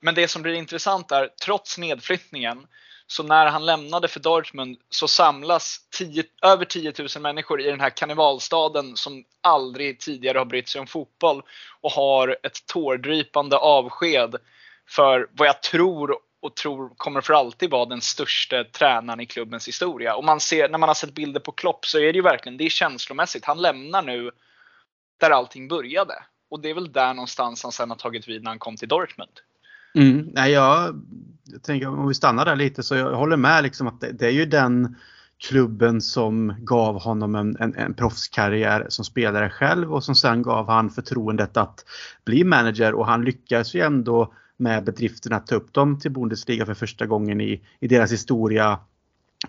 Men 0.00 0.14
det 0.14 0.28
som 0.28 0.42
blir 0.42 0.54
intressant 0.54 1.12
är, 1.12 1.28
trots 1.44 1.78
nedflyttningen, 1.78 2.66
så 3.06 3.22
när 3.22 3.46
han 3.46 3.66
lämnade 3.66 4.08
för 4.08 4.20
Dortmund 4.20 4.78
så 4.90 5.08
samlas 5.08 5.78
10, 5.90 6.24
över 6.42 6.64
10 6.64 6.92
000 6.98 7.08
människor 7.22 7.60
i 7.60 7.70
den 7.70 7.80
här 7.80 7.90
karnevalstaden 7.90 8.96
som 8.96 9.24
aldrig 9.40 10.00
tidigare 10.00 10.38
har 10.38 10.44
brytt 10.44 10.68
sig 10.68 10.80
om 10.80 10.86
fotboll 10.86 11.42
och 11.80 11.92
har 11.92 12.38
ett 12.42 12.66
tårdrypande 12.66 13.56
avsked 13.56 14.36
för 14.88 15.28
vad 15.32 15.48
jag 15.48 15.62
tror 15.62 16.16
och 16.42 16.56
tror 16.56 16.92
kommer 16.96 17.20
för 17.20 17.34
alltid 17.34 17.70
vara 17.70 17.86
den 17.86 18.00
största 18.00 18.64
tränaren 18.64 19.20
i 19.20 19.26
klubbens 19.26 19.68
historia. 19.68 20.14
Och 20.14 20.24
man 20.24 20.40
ser, 20.40 20.68
när 20.68 20.78
man 20.78 20.88
har 20.88 20.94
sett 20.94 21.14
bilder 21.14 21.40
på 21.40 21.52
Klopp 21.52 21.86
så 21.86 21.98
är 21.98 22.12
det 22.12 22.16
ju 22.16 22.22
verkligen, 22.22 22.58
det 22.58 22.64
är 22.64 22.68
känslomässigt. 22.68 23.44
Han 23.44 23.62
lämnar 23.62 24.02
nu 24.02 24.30
där 25.20 25.30
allting 25.30 25.68
började. 25.68 26.14
Och 26.50 26.60
det 26.60 26.70
är 26.70 26.74
väl 26.74 26.92
där 26.92 27.14
någonstans 27.14 27.62
han 27.62 27.72
sen 27.72 27.90
har 27.90 27.96
tagit 27.96 28.28
vid 28.28 28.42
när 28.42 28.50
han 28.50 28.58
kom 28.58 28.76
till 28.76 28.88
Dortmund. 28.88 29.30
Mm, 29.94 30.28
nej, 30.32 30.52
jag, 30.52 31.02
jag 31.44 31.62
tänker 31.62 31.88
om 31.88 32.08
vi 32.08 32.14
stannar 32.14 32.44
där 32.44 32.56
lite 32.56 32.82
så 32.82 32.94
jag 32.94 33.14
håller 33.14 33.36
med 33.36 33.62
liksom 33.62 33.86
att 33.86 34.00
det, 34.00 34.12
det 34.12 34.26
är 34.26 34.30
ju 34.30 34.46
den 34.46 34.96
klubben 35.38 36.00
som 36.00 36.54
gav 36.58 37.00
honom 37.02 37.34
en, 37.34 37.56
en, 37.60 37.74
en 37.74 37.94
proffskarriär 37.94 38.86
som 38.88 39.04
spelare 39.04 39.50
själv 39.50 39.94
och 39.94 40.04
som 40.04 40.14
sen 40.14 40.42
gav 40.42 40.68
han 40.68 40.90
förtroendet 40.90 41.56
att 41.56 41.84
bli 42.24 42.44
manager 42.44 42.94
och 42.94 43.06
han 43.06 43.24
lyckas 43.24 43.74
ju 43.74 43.80
ändå 43.80 44.34
med 44.60 44.84
bedriften 44.84 45.32
att 45.32 45.46
ta 45.46 45.54
upp 45.54 45.72
dem 45.72 46.00
till 46.00 46.10
Bundesliga 46.10 46.66
för 46.66 46.74
första 46.74 47.06
gången 47.06 47.40
i, 47.40 47.60
i 47.80 47.88
deras 47.88 48.12
historia. 48.12 48.78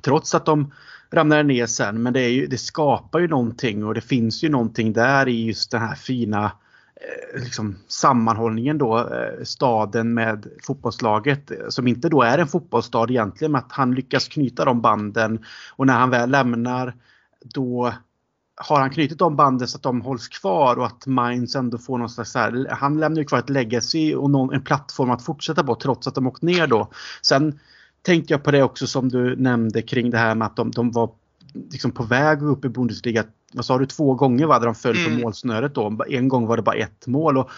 Trots 0.02 0.36
att 0.36 0.46
de 0.46 0.74
ramlade 1.12 1.44
ner 1.44 1.66
sen 1.66 2.04
men 2.04 2.14
det, 2.14 2.20
är 2.20 2.30
ju, 2.30 2.48
det 2.48 2.58
skapar 2.58 3.20
ju 3.20 3.28
någonting 3.28 3.86
och 3.86 3.94
det 3.94 4.02
finns 4.02 4.44
ju 4.44 4.50
någonting 4.50 4.94
där 4.94 5.28
i 5.28 5.46
just 5.46 5.72
den 5.72 5.82
här 5.82 5.96
fina 5.96 6.52
eh, 6.96 7.44
liksom, 7.44 7.76
sammanhållningen 7.88 8.78
då, 8.78 8.98
eh, 8.98 9.44
staden 9.44 10.14
med 10.14 10.48
fotbollslaget 10.64 11.52
som 11.70 11.88
inte 11.88 12.10
då 12.10 12.22
är 12.22 12.38
en 12.38 12.48
fotbollsstad 12.48 13.12
egentligen 13.12 13.52
men 13.52 13.60
att 13.60 13.72
han 13.72 13.96
lyckas 13.96 14.28
knyta 14.28 14.66
de 14.66 14.82
banden 14.82 15.46
och 15.76 15.88
när 15.88 16.00
han 16.00 16.10
väl 16.10 16.30
lämnar 16.30 16.96
då 17.44 17.94
har 18.64 18.80
han 18.80 18.90
knutit 18.90 19.20
de 19.20 19.36
banden 19.36 19.68
så 19.68 19.78
att 19.78 19.84
de 19.84 20.02
hålls 20.02 20.28
kvar 20.28 20.76
och 20.76 20.86
att 20.86 21.08
Mainz 21.08 21.56
ändå 21.56 21.78
får 21.78 21.98
någon 21.98 22.10
slags 22.10 22.36
här, 22.36 22.68
han 22.72 23.00
lämnar 23.00 23.20
ju 23.20 23.26
kvar 23.26 23.40
ett 23.40 23.50
legacy 23.50 24.16
och 24.16 24.30
någon, 24.30 24.54
en 24.54 24.62
plattform 24.62 25.12
att 25.12 25.26
fortsätta 25.26 25.64
på 25.64 25.76
trots 25.76 26.08
att 26.08 26.16
de 26.16 26.28
åkt 26.28 26.42
ner 26.42 26.68
då. 26.68 26.92
Sen 27.22 27.60
tänkte 28.02 28.34
jag 28.34 28.44
på 28.44 28.52
det 28.52 28.64
också 28.64 28.88
som 28.88 29.10
du 29.10 29.36
nämnde 29.36 29.82
kring 29.82 30.10
det 30.10 30.18
här 30.18 30.36
med 30.36 30.46
att 30.46 30.56
de, 30.56 30.72
de 30.72 30.92
var 30.92 31.10
liksom 31.54 31.92
på 31.92 32.04
väg 32.04 32.44
upp 32.44 32.66
i 32.66 32.70
Bundesliga 32.70 33.24
vad 33.54 33.66
sa 33.66 33.78
du, 33.78 33.86
två 33.86 34.14
gånger 34.14 34.46
var 34.46 34.60
de 34.60 34.76
föll 34.76 34.98
mm. 34.98 35.16
på 35.16 35.24
målsnöret 35.24 35.76
då. 35.76 36.04
En 36.10 36.28
gång 36.28 36.48
var 36.48 36.58
det 36.58 36.64
bara 36.64 36.76
ett 36.76 37.08
mål. 37.08 37.38
Och 37.38 37.50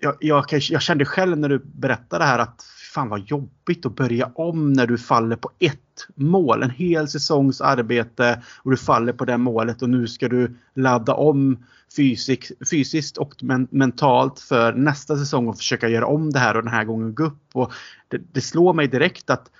jag, 0.00 0.16
jag, 0.20 0.44
jag 0.50 0.82
kände 0.82 1.04
själv 1.04 1.38
när 1.38 1.48
du 1.48 1.58
berättade 1.58 2.24
det 2.24 2.28
här 2.28 2.38
att 2.38 2.64
fan 2.94 3.08
vad 3.08 3.20
jobbigt 3.20 3.86
att 3.86 3.96
börja 3.96 4.30
om 4.34 4.72
när 4.72 4.86
du 4.86 4.98
faller 4.98 5.36
på 5.36 5.50
ett 5.58 6.06
mål. 6.14 6.62
En 6.62 6.70
hel 6.70 7.08
säsongs 7.08 7.60
arbete 7.60 8.42
och 8.62 8.70
du 8.70 8.76
faller 8.76 9.12
på 9.12 9.24
det 9.24 9.38
målet 9.38 9.82
och 9.82 9.90
nu 9.90 10.06
ska 10.06 10.28
du 10.28 10.56
ladda 10.74 11.14
om 11.14 11.64
fysik, 11.96 12.52
fysiskt 12.70 13.16
och 13.16 13.34
men, 13.42 13.68
mentalt 13.70 14.40
för 14.40 14.72
nästa 14.72 15.16
säsong 15.16 15.48
och 15.48 15.56
försöka 15.56 15.88
göra 15.88 16.06
om 16.06 16.30
det 16.30 16.38
här 16.38 16.56
och 16.56 16.62
den 16.62 16.72
här 16.72 16.84
gången 16.84 17.14
gå 17.14 17.24
upp. 17.24 17.42
Och 17.52 17.72
det, 18.08 18.18
det 18.32 18.40
slår 18.40 18.74
mig 18.74 18.88
direkt 18.88 19.30
att 19.30 19.50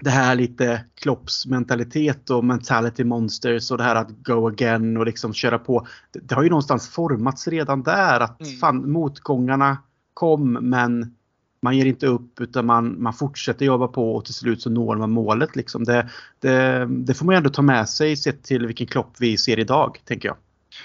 det 0.00 0.10
här 0.10 0.34
lite 0.34 0.84
Klopps 0.94 1.46
mentalitet 1.46 2.30
och 2.30 2.44
mentality 2.44 3.04
monsters 3.04 3.70
och 3.70 3.78
det 3.78 3.84
här 3.84 3.96
att 3.96 4.10
go 4.10 4.48
again 4.48 4.96
och 4.96 5.06
liksom 5.06 5.32
köra 5.32 5.58
på. 5.58 5.86
Det, 6.10 6.18
det 6.18 6.34
har 6.34 6.42
ju 6.42 6.48
någonstans 6.48 6.88
formats 6.88 7.48
redan 7.48 7.82
där 7.82 8.20
att 8.20 8.40
mm. 8.40 8.56
fan, 8.56 8.92
motgångarna 8.92 9.78
kom 10.14 10.52
men 10.52 11.14
man 11.64 11.76
ger 11.76 11.84
inte 11.84 12.06
upp 12.06 12.40
utan 12.40 12.66
man, 12.66 13.02
man 13.02 13.14
fortsätter 13.14 13.66
jobba 13.66 13.88
på 13.88 14.16
och 14.16 14.24
till 14.24 14.34
slut 14.34 14.62
så 14.62 14.70
når 14.70 14.96
man 14.96 15.10
målet. 15.10 15.56
Liksom. 15.56 15.84
Det, 15.84 16.08
det, 16.40 16.86
det 16.90 17.14
får 17.14 17.26
man 17.26 17.34
ändå 17.34 17.50
ta 17.50 17.62
med 17.62 17.88
sig 17.88 18.16
sett 18.16 18.42
till 18.42 18.66
vilken 18.66 18.86
Klopp 18.86 19.16
vi 19.18 19.36
ser 19.36 19.58
idag, 19.58 20.00
tänker 20.04 20.28
jag. 20.28 20.36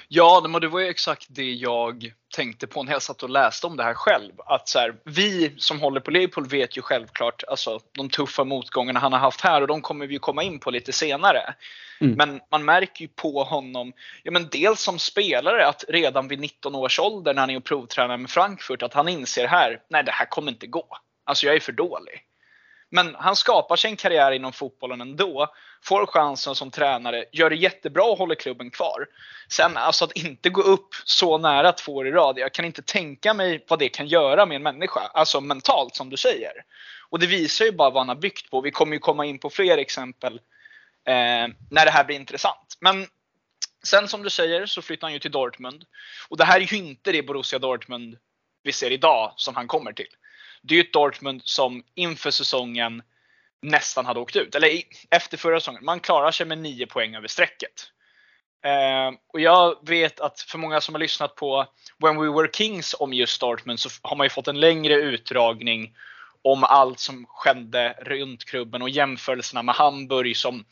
Ja, 0.07 0.45
men 0.49 0.61
det 0.61 0.67
var 0.67 0.79
ju 0.79 0.87
exakt 0.87 1.25
det 1.29 1.53
jag 1.53 2.13
tänkte 2.35 2.67
på 2.67 2.83
när 2.83 2.91
jag 2.91 3.01
satt 3.01 3.23
och 3.23 3.29
läste 3.29 3.67
om 3.67 3.77
det 3.77 3.83
här 3.83 3.93
själv. 3.93 4.33
Att 4.45 4.69
så 4.69 4.79
här, 4.79 4.95
vi 5.03 5.53
som 5.57 5.81
håller 5.81 5.99
på 5.99 6.11
Liverpool 6.11 6.47
vet 6.47 6.77
ju 6.77 6.81
självklart 6.81 7.43
alltså, 7.47 7.79
de 7.91 8.09
tuffa 8.09 8.43
motgångarna 8.43 8.99
han 8.99 9.13
har 9.13 9.19
haft 9.19 9.41
här 9.41 9.61
och 9.61 9.67
de 9.67 9.81
kommer 9.81 10.07
vi 10.07 10.19
komma 10.19 10.43
in 10.43 10.59
på 10.59 10.71
lite 10.71 10.91
senare. 10.91 11.53
Mm. 12.01 12.15
Men 12.17 12.41
man 12.51 12.65
märker 12.65 13.01
ju 13.01 13.07
på 13.07 13.43
honom, 13.43 13.93
ja, 14.23 14.31
men 14.31 14.47
dels 14.51 14.81
som 14.81 14.99
spelare 14.99 15.67
att 15.67 15.83
redan 15.87 16.27
vid 16.27 16.39
19 16.39 16.75
års 16.75 16.99
ålder 16.99 17.33
när 17.33 17.41
han 17.41 17.49
är 17.49 17.57
och 17.57 17.63
provtränar 17.63 18.17
med 18.17 18.29
Frankfurt 18.29 18.83
att 18.83 18.93
han 18.93 19.07
inser 19.07 19.47
här, 19.47 19.81
nej 19.89 20.03
det 20.03 20.11
här 20.11 20.25
kommer 20.25 20.51
inte 20.51 20.67
gå. 20.67 20.87
Alltså 21.25 21.45
jag 21.45 21.55
är 21.55 21.59
för 21.59 21.71
dålig. 21.71 22.28
Men 22.91 23.15
han 23.15 23.35
skapar 23.35 23.75
sig 23.75 23.91
en 23.91 23.97
karriär 23.97 24.31
inom 24.31 24.53
fotbollen 24.53 25.01
ändå. 25.01 25.47
Får 25.83 26.05
chansen 26.05 26.55
som 26.55 26.71
tränare, 26.71 27.25
gör 27.31 27.49
det 27.49 27.55
jättebra 27.55 28.03
och 28.03 28.17
håller 28.17 28.35
klubben 28.35 28.69
kvar. 28.71 29.07
Sen 29.49 29.77
alltså 29.77 30.05
att 30.05 30.11
inte 30.11 30.49
gå 30.49 30.61
upp 30.61 30.87
så 31.05 31.37
nära 31.37 31.71
två 31.71 31.95
år 31.95 32.07
i 32.07 32.11
rad. 32.11 32.39
Jag 32.39 32.53
kan 32.53 32.65
inte 32.65 32.81
tänka 32.81 33.33
mig 33.33 33.65
vad 33.67 33.79
det 33.79 33.89
kan 33.89 34.07
göra 34.07 34.45
med 34.45 34.55
en 34.55 34.63
människa. 34.63 34.99
Alltså 35.13 35.41
mentalt 35.41 35.95
som 35.95 36.09
du 36.09 36.17
säger. 36.17 36.51
Och 37.09 37.19
det 37.19 37.27
visar 37.27 37.65
ju 37.65 37.71
bara 37.71 37.89
vad 37.89 38.01
han 38.01 38.09
har 38.09 38.15
byggt 38.15 38.49
på. 38.51 38.61
Vi 38.61 38.71
kommer 38.71 38.93
ju 38.93 38.99
komma 38.99 39.25
in 39.25 39.39
på 39.39 39.49
fler 39.49 39.77
exempel 39.77 40.33
eh, 41.07 41.47
när 41.69 41.85
det 41.85 41.91
här 41.91 42.03
blir 42.03 42.15
intressant. 42.15 42.77
Men 42.79 43.07
sen 43.83 44.07
som 44.07 44.23
du 44.23 44.29
säger 44.29 44.65
så 44.65 44.81
flyttar 44.81 45.07
han 45.07 45.13
ju 45.13 45.19
till 45.19 45.31
Dortmund. 45.31 45.83
Och 46.29 46.37
det 46.37 46.43
här 46.43 46.61
är 46.61 46.73
ju 46.73 46.77
inte 46.77 47.11
det 47.11 47.23
Borussia 47.23 47.59
Dortmund 47.59 48.17
vi 48.63 48.71
ser 48.71 48.91
idag 48.91 49.33
som 49.35 49.55
han 49.55 49.67
kommer 49.67 49.93
till. 49.93 50.07
Det 50.61 50.73
är 50.73 50.75
ju 50.75 50.83
ett 50.83 50.93
Dortmund 50.93 51.41
som 51.43 51.83
inför 51.95 52.31
säsongen 52.31 53.03
nästan 53.61 54.05
hade 54.05 54.19
åkt 54.19 54.35
ut. 54.35 54.55
Eller 54.55 54.81
efter 55.09 55.37
förra 55.37 55.59
säsongen. 55.59 55.85
Man 55.85 55.99
klarar 55.99 56.31
sig 56.31 56.45
med 56.45 56.57
9 56.57 56.87
poäng 56.87 57.15
över 57.15 57.27
strecket. 57.27 57.91
Eh, 58.65 59.19
och 59.33 59.39
jag 59.39 59.87
vet 59.87 60.19
att 60.19 60.41
för 60.41 60.57
många 60.57 60.81
som 60.81 60.95
har 60.95 60.99
lyssnat 60.99 61.35
på 61.35 61.65
When 61.97 62.21
We 62.21 62.41
Were 62.41 62.49
Kings 62.53 62.95
om 62.99 63.13
just 63.13 63.41
Dortmund 63.41 63.79
så 63.79 63.89
har 64.01 64.15
man 64.15 64.25
ju 64.25 64.29
fått 64.29 64.47
en 64.47 64.59
längre 64.59 64.93
utdragning 64.93 65.95
om 66.41 66.63
allt 66.63 66.99
som 66.99 67.25
skedde 67.29 67.95
runt 68.01 68.45
klubben 68.45 68.81
och 68.81 68.89
jämförelserna 68.89 69.63
med 69.63 69.75
Hamburg 69.75 70.37
som 70.37 70.65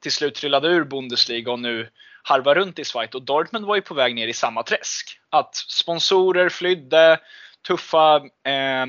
till 0.00 0.12
slut 0.12 0.34
trillade 0.34 0.68
ur 0.68 0.84
Bundesliga 0.84 1.52
och 1.52 1.60
nu 1.60 1.88
harvar 2.22 2.54
runt 2.54 2.78
i 2.78 2.84
Schweiz. 2.84 3.14
Och 3.14 3.22
Dortmund 3.22 3.64
var 3.64 3.76
ju 3.76 3.82
på 3.82 3.94
väg 3.94 4.14
ner 4.14 4.28
i 4.28 4.32
samma 4.32 4.62
träsk. 4.62 5.18
Att 5.30 5.54
sponsorer 5.56 6.48
flydde, 6.48 7.20
tuffa 7.66 8.16
eh, 8.44 8.86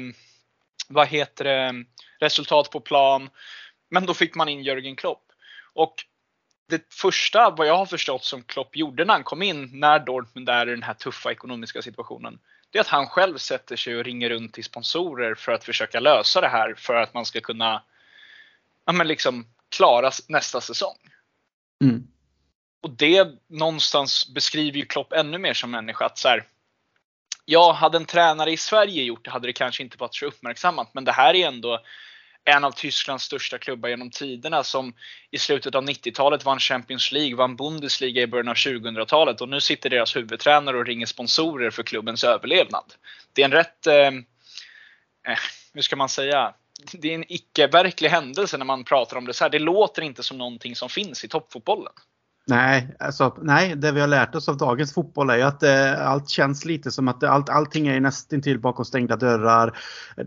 vad 0.87 1.07
heter 1.07 1.43
det, 1.43 1.85
resultat 2.19 2.71
på 2.71 2.79
plan. 2.79 3.29
Men 3.89 4.05
då 4.05 4.13
fick 4.13 4.35
man 4.35 4.49
in 4.49 4.63
Jörgen 4.63 4.95
Klopp. 4.95 5.31
Och 5.73 5.95
det 6.69 6.93
första, 6.93 7.49
vad 7.49 7.67
jag 7.67 7.77
har 7.77 7.85
förstått, 7.85 8.23
som 8.23 8.43
Klopp 8.43 8.75
gjorde 8.75 9.05
när 9.05 9.13
han 9.13 9.23
kom 9.23 9.41
in, 9.41 9.69
när 9.79 9.99
Dortmund 9.99 10.49
är 10.49 10.67
i 10.67 10.71
den 10.71 10.83
här 10.83 10.93
tuffa 10.93 11.31
ekonomiska 11.31 11.81
situationen, 11.81 12.39
det 12.69 12.79
är 12.79 12.81
att 12.81 12.87
han 12.87 13.07
själv 13.07 13.37
sätter 13.37 13.75
sig 13.75 13.95
och 13.95 14.03
ringer 14.03 14.29
runt 14.29 14.53
till 14.53 14.63
sponsorer 14.63 15.35
för 15.35 15.51
att 15.51 15.63
försöka 15.63 15.99
lösa 15.99 16.41
det 16.41 16.47
här 16.47 16.73
för 16.77 16.95
att 16.95 17.13
man 17.13 17.25
ska 17.25 17.41
kunna 17.41 17.83
ja, 18.85 18.93
men 18.93 19.07
liksom, 19.07 19.47
klara 19.69 20.11
nästa 20.27 20.61
säsong. 20.61 20.97
Mm. 21.83 22.07
Och 22.81 22.89
det 22.89 23.27
någonstans 23.47 24.33
beskriver 24.33 24.77
ju 24.77 24.85
Klopp 24.85 25.13
ännu 25.13 25.37
mer 25.37 25.53
som 25.53 25.71
människa. 25.71 26.05
Att 26.05 26.17
så 26.17 26.27
här, 26.27 26.47
ja, 27.45 27.71
hade 27.71 27.97
en 27.97 28.05
tränare 28.05 28.51
i 28.51 28.57
Sverige 28.57 29.03
gjort 29.03 29.25
det 29.25 29.31
hade 29.31 29.47
det 29.47 29.53
kanske 29.53 29.83
inte 29.83 29.97
varit 29.97 30.15
så 30.15 30.25
uppmärksammat. 30.25 30.93
Men 30.93 31.05
det 31.05 31.11
här 31.11 31.33
är 31.33 31.47
ändå 31.47 31.79
en 32.45 32.63
av 32.63 32.71
Tysklands 32.71 33.23
största 33.23 33.57
klubbar 33.57 33.89
genom 33.89 34.09
tiderna 34.09 34.63
som 34.63 34.93
i 35.31 35.37
slutet 35.37 35.75
av 35.75 35.83
90-talet 35.83 36.45
vann 36.45 36.59
Champions 36.59 37.11
League, 37.11 37.35
vann 37.35 37.55
Bundesliga 37.55 38.21
i 38.21 38.27
början 38.27 38.47
av 38.47 38.55
2000-talet 38.55 39.41
och 39.41 39.49
nu 39.49 39.61
sitter 39.61 39.89
deras 39.89 40.15
huvudtränare 40.15 40.77
och 40.77 40.85
ringer 40.85 41.05
sponsorer 41.05 41.71
för 41.71 41.83
klubbens 41.83 42.23
överlevnad. 42.23 42.93
Det 43.33 43.41
är 43.41 43.45
en 43.45 43.51
rätt, 43.51 43.87
eh, 43.87 44.07
eh, 45.27 45.39
hur 45.73 45.81
ska 45.81 45.95
man 45.95 46.09
säga, 46.09 46.53
det 46.93 47.09
är 47.09 47.15
en 47.15 47.31
icke-verklig 47.33 48.09
händelse 48.09 48.57
när 48.57 48.65
man 48.65 48.83
pratar 48.83 49.17
om 49.17 49.25
det 49.25 49.33
så 49.33 49.43
här. 49.43 49.49
Det 49.49 49.59
låter 49.59 50.01
inte 50.01 50.23
som 50.23 50.37
någonting 50.37 50.75
som 50.75 50.89
finns 50.89 51.23
i 51.23 51.27
toppfotbollen. 51.27 51.93
Nej, 52.47 52.95
alltså, 52.99 53.37
nej, 53.41 53.75
det 53.75 53.91
vi 53.91 53.99
har 53.99 54.07
lärt 54.07 54.35
oss 54.35 54.49
av 54.49 54.57
dagens 54.57 54.93
fotboll 54.93 55.29
är 55.29 55.35
ju 55.35 55.41
att 55.41 55.63
eh, 55.63 56.07
allt 56.07 56.29
känns 56.29 56.65
lite 56.65 56.91
som 56.91 57.07
att 57.07 57.23
allt, 57.23 57.49
allting 57.49 57.87
är 57.87 57.99
nästintill 57.99 58.59
bakom 58.59 58.85
stängda 58.85 59.15
dörrar. 59.15 59.77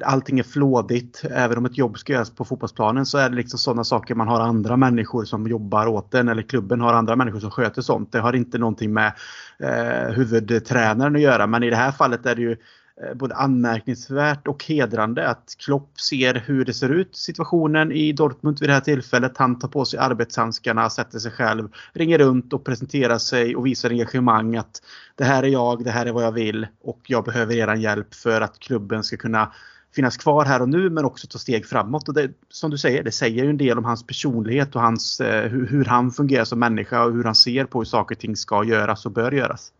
Allting 0.05 0.38
är 0.38 0.42
flådigt. 0.42 1.22
Även 1.31 1.59
om 1.59 1.64
ett 1.64 1.79
jobb 1.79 1.98
ska 1.98 2.12
göras 2.12 2.31
på 2.31 2.44
fotbollsplanen 2.44 3.07
så 3.07 3.18
är 3.18 3.31
det 3.31 3.37
liksom 3.37 3.59
sådana 3.59 3.85
saker 3.85 4.14
man 4.14 4.29
har 4.29 4.40
andra 4.40 4.76
människor 4.76 5.24
som 5.24 5.46
jobbar 5.46 5.87
åt 5.87 6.11
den 6.11 6.29
eller 6.29 6.42
klubben 6.42 6.81
har 6.81 6.94
andra 6.94 7.16
människor 7.16 7.40
som 7.40 7.50
sköter 7.50 7.83
sånt. 7.83 8.12
Det 8.12 8.20
har 8.20 8.33
inte 8.33 8.59
någonting 8.59 8.92
med 8.92 9.12
eh, 9.59 10.12
huvudtränaren 10.14 11.16
att 11.16 11.22
göra 11.22 11.46
men 11.46 11.62
i 11.62 11.70
det 11.70 11.76
här 11.76 11.92
fallet 11.92 12.26
är 12.26 12.35
det 12.35 12.42
ju 12.42 12.57
Eh, 13.02 13.14
både 13.14 13.35
anmärkningsvärt 13.35 14.48
och 14.48 14.64
hedrande 14.64 15.28
att 15.28 15.54
Klopp 15.59 16.00
ser 16.00 16.35
hur 16.35 16.64
det 16.64 16.74
ser 16.74 16.88
ut 16.88 17.16
situationen 17.16 17.92
i 17.92 18.12
Dortmund 18.12 18.61
vid 18.61 18.68
det 18.68 18.72
här 18.72 18.80
tillfället. 18.80 19.37
Han 19.37 19.59
tar 19.59 19.68
på 19.68 19.85
sig 19.85 19.98
arbetshandskarna, 19.98 20.90
sätter 20.90 21.18
sig 21.18 21.30
själv, 21.30 21.68
ringer 21.92 22.18
runt 22.18 22.52
och 22.52 22.64
presenterar 22.64 23.18
sig 23.18 23.56
och 23.56 23.66
visar 23.66 23.90
engagemang 23.90 24.56
att 24.56 24.82
det 25.14 25.24
här 25.24 25.42
är 25.42 25.48
jag, 25.48 25.85
det 25.85 25.90
här 25.90 26.06
är 26.06 26.12
vad 26.12 26.24
jag 26.24 26.32
vill 26.32 26.66
och 26.82 27.00
jag 27.06 27.24
behöver 27.24 27.54
er 27.54 27.74
hjälp 27.74 28.14
för 28.14 28.40
att 28.40 28.59
klubben 28.59 29.04
ska 29.04 29.16
kunna 29.16 29.52
finnas 29.94 30.16
kvar 30.16 30.44
här 30.44 30.62
och 30.62 30.68
nu 30.68 30.90
men 30.90 31.04
också 31.04 31.26
ta 31.26 31.38
steg 31.38 31.66
framåt. 31.66 32.09
Och 32.09 32.14
det, 32.14 32.30
som 32.48 32.70
du 32.70 32.78
säger, 32.78 33.02
det 33.02 33.12
säger 33.12 33.44
ju 33.44 33.50
en 33.50 33.56
del 33.56 33.78
om 33.78 33.85
hans 33.85 34.06
personlighet 34.06 34.76
och 34.76 34.82
hans, 34.82 35.20
eh, 35.20 35.50
hur, 35.50 35.66
hur, 35.66 35.85
han 35.85 36.11
fungerar 36.11 36.44
som 36.44 36.59
människa 36.59 37.04
och 37.04 37.12
hur 37.12 37.24
han 37.24 37.35
ser 37.35 37.64
på 37.64 37.78
hur 37.78 37.85
saker 37.85 38.14
och 38.14 38.20
ting 38.20 38.37
ska 38.37 38.64
göras 38.64 39.06
och 39.06 39.12
bör 39.12 39.32
göras. 39.32 39.72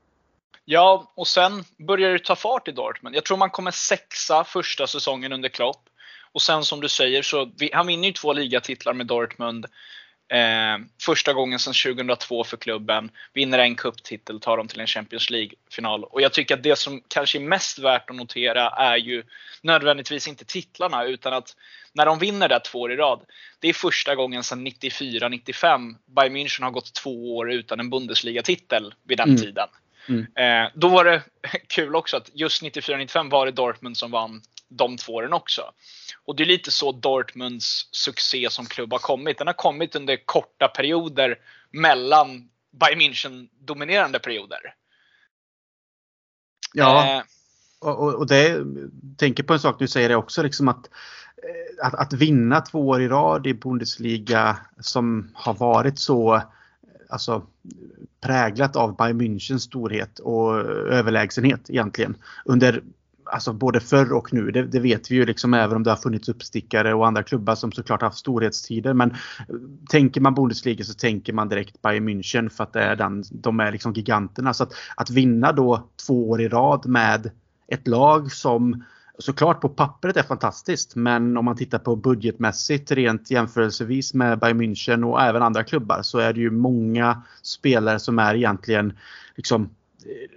Ja, 0.68 1.12
och 1.14 1.29
sen 1.29 1.64
börjar 1.79 2.12
det 2.12 2.18
ta 2.18 2.37
fart 2.37 2.68
i 2.68 2.72
Dortmund. 2.72 3.16
Jag 3.16 3.24
tror 3.24 3.37
man 3.37 3.50
kommer 3.50 3.70
sexa 3.70 4.44
första 4.44 4.87
säsongen 4.87 5.33
under 5.33 5.48
Klopp. 5.48 5.88
Och 6.33 6.42
sen 6.42 6.64
som 6.64 6.81
du 6.81 6.88
säger 6.88 7.22
så, 7.22 7.50
han 7.72 7.87
vinner 7.87 8.09
ju 8.09 8.12
två 8.12 8.33
ligatitlar 8.33 8.92
med 8.92 9.07
Dortmund. 9.07 9.66
Eh, 10.29 10.79
första 11.02 11.33
gången 11.33 11.59
sedan 11.59 11.94
2002 11.94 12.44
för 12.44 12.57
klubben. 12.57 13.11
Vinner 13.33 13.59
en 13.59 13.74
cuptitel, 13.74 14.40
tar 14.40 14.57
dem 14.57 14.68
till 14.68 14.81
en 14.81 14.87
Champions 14.87 15.31
League-final. 15.31 16.05
Och 16.05 16.20
jag 16.20 16.33
tycker 16.33 16.55
att 16.55 16.62
det 16.62 16.79
som 16.79 17.02
kanske 17.09 17.38
är 17.38 17.42
mest 17.48 17.79
värt 17.79 18.11
att 18.11 18.16
notera 18.16 18.70
är 18.70 18.96
ju 18.96 19.22
nödvändigtvis 19.62 20.29
inte 20.29 20.44
titlarna 20.44 21.05
utan 21.05 21.33
att 21.33 21.57
när 21.92 22.07
de 22.07 22.18
vinner 22.18 22.48
där 22.48 22.59
två 22.59 22.81
år 22.81 22.92
i 22.92 22.96
rad. 22.96 23.20
Det 23.61 23.68
är 23.68 23.72
första 23.72 24.14
gången 24.14 24.44
sedan 24.44 24.66
94-95 24.66 25.94
Bayern 26.07 26.37
München 26.37 26.62
har 26.62 26.70
gått 26.70 26.94
två 26.94 27.37
år 27.37 27.52
utan 27.52 27.81
en 27.81 27.90
Bundesliga-titel 27.90 28.94
vid 29.02 29.18
den 29.18 29.29
mm. 29.29 29.40
tiden. 29.40 29.68
Mm. 30.09 30.27
Eh, 30.35 30.71
då 30.75 30.88
var 30.88 31.05
det 31.05 31.23
kul 31.69 31.97
också 31.97 32.16
att 32.16 32.31
just 32.35 32.62
94-95 32.62 33.31
var 33.31 33.47
det 33.47 33.53
Dortmund 33.53 33.97
som 33.97 34.11
vann 34.11 34.42
de 34.69 34.97
två 34.97 35.14
åren 35.14 35.33
också. 35.33 35.62
Och 36.25 36.37
det 36.37 36.42
är 36.42 36.47
lite 36.47 36.71
så 36.71 36.92
Dortmunds 36.92 37.88
succé 37.90 38.51
som 38.51 38.66
klubb 38.66 38.92
har 38.92 38.99
kommit. 38.99 39.38
Den 39.38 39.47
har 39.47 39.55
kommit 39.55 39.97
under 39.97 40.27
korta 40.27 40.69
perioder 40.69 41.38
mellan 41.71 42.49
Bayern 42.71 43.01
München 43.01 43.49
dominerande 43.61 44.19
perioder. 44.19 44.75
Ja, 46.75 47.16
eh. 47.16 47.23
och, 47.79 48.14
och 48.14 48.27
det 48.27 48.64
tänker 49.16 49.42
på 49.42 49.53
en 49.53 49.61
sak 49.61 49.79
du 49.79 49.88
säger 49.88 50.14
också 50.14 50.42
liksom 50.42 50.69
att, 50.69 50.87
eh, 51.37 51.87
att, 51.87 51.95
att 51.95 52.12
vinna 52.12 52.61
två 52.61 52.88
år 52.88 53.03
i 53.03 53.09
rad 53.09 53.47
i 53.47 53.55
Bundesliga 53.55 54.59
som 54.81 55.31
har 55.35 55.55
varit 55.55 55.99
så 55.99 56.42
alltså, 57.09 57.42
präglat 58.21 58.77
av 58.77 58.97
Bayern 58.97 59.21
Münchens 59.21 59.59
storhet 59.59 60.19
och 60.19 60.55
överlägsenhet 60.90 61.71
egentligen 61.71 62.16
under 62.45 62.83
alltså 63.31 63.53
både 63.53 63.81
förr 63.81 64.12
och 64.12 64.35
nu. 64.35 64.51
Det, 64.51 64.62
det, 64.62 64.81
vet 64.81 65.11
vi 65.11 65.14
ju 65.14 65.27
liksom 65.27 65.55
även 65.55 65.77
om 65.77 65.83
det 65.83 65.90
har 65.90 65.97
funnits 65.97 66.29
uppstickare 66.29 66.95
och 66.95 67.07
andra 67.07 67.23
klubbar 67.23 67.55
som 67.55 67.73
såklart 67.73 68.03
haft 68.03 68.19
storhetstider. 68.19 68.95
Men 68.95 69.11
eh, 69.11 69.16
tänker 69.88 70.21
man 70.21 70.35
Bundesliga 70.35 70.85
så 70.85 70.95
tänker 70.95 71.33
man 71.33 71.49
direkt 71.49 71.83
Bayern 71.83 72.09
München 72.09 72.49
för 72.49 72.64
att 72.64 72.73
det 72.73 72.83
är 72.83 72.97
den, 72.97 73.25
de 73.31 73.61
är 73.61 73.73
liksom 73.73 73.92
giganterna. 73.92 74.55
Så 74.55 74.62
att, 74.62 74.73
att 74.97 75.11
vinna 75.11 75.53
då 75.53 75.88
två 76.07 76.31
år 76.31 76.40
i 76.40 76.49
rad 76.49 76.87
med 76.87 77.31
ett 77.69 77.88
lag 77.88 78.33
som 78.33 78.85
såklart 79.18 79.61
på 79.61 79.68
pappret 79.68 80.16
är 80.16 80.22
fantastiskt. 80.22 80.96
Men 80.96 81.37
om 81.37 81.44
man 81.44 81.57
tittar 81.57 81.79
på 81.79 81.96
budgetmässigt 81.96 82.90
rent 82.90 83.31
jämförelsevis 83.31 84.14
med 84.14 84.38
Bayern 84.38 84.61
München 84.61 85.05
och 85.05 85.22
även 85.22 85.42
andra 85.42 85.64
klubbar 85.64 86.02
så 86.02 86.18
är 86.18 86.33
det 86.33 86.40
ju 86.40 86.50
många 86.50 87.22
spelare 87.42 87.98
som 87.98 88.18
är 88.18 88.35
egentligen 88.35 88.98
liksom 89.35 89.62
eh, 90.05 90.31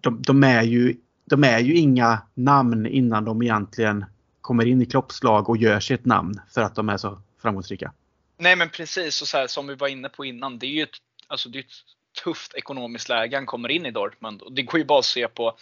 de, 0.00 0.22
de 0.22 0.44
är 0.44 0.62
ju 0.62 0.96
de 1.24 1.44
är 1.44 1.58
ju 1.58 1.74
inga 1.74 2.22
namn 2.34 2.86
innan 2.86 3.24
de 3.24 3.42
egentligen 3.42 4.04
kommer 4.40 4.66
in 4.66 4.82
i 4.82 4.86
kloppslag 4.86 5.48
och 5.48 5.56
gör 5.56 5.80
sig 5.80 5.94
ett 5.94 6.04
namn 6.04 6.40
för 6.54 6.62
att 6.62 6.74
de 6.74 6.88
är 6.88 6.96
så 6.96 7.22
framgångsrika. 7.42 7.92
Nej 8.38 8.56
men 8.56 8.68
precis, 8.68 9.22
och 9.22 9.28
så 9.28 9.36
här, 9.36 9.46
som 9.46 9.66
vi 9.66 9.74
var 9.74 9.88
inne 9.88 10.08
på 10.08 10.24
innan, 10.24 10.58
det 10.58 10.66
är 10.66 10.70
ju 10.70 10.82
ett, 10.82 10.96
alltså 11.26 11.48
det 11.48 11.58
är 11.58 11.60
ett 11.60 12.22
tufft 12.24 12.54
ekonomiskt 12.54 13.08
läge 13.08 13.36
han 13.36 13.46
kommer 13.46 13.68
in 13.68 13.86
i 13.86 13.90
Dortmund. 13.90 14.42
Och 14.42 14.52
det 14.52 14.62
går 14.62 14.78
ju 14.78 14.84
bara 14.84 14.98
att 14.98 15.04
se 15.04 15.28
på 15.28 15.56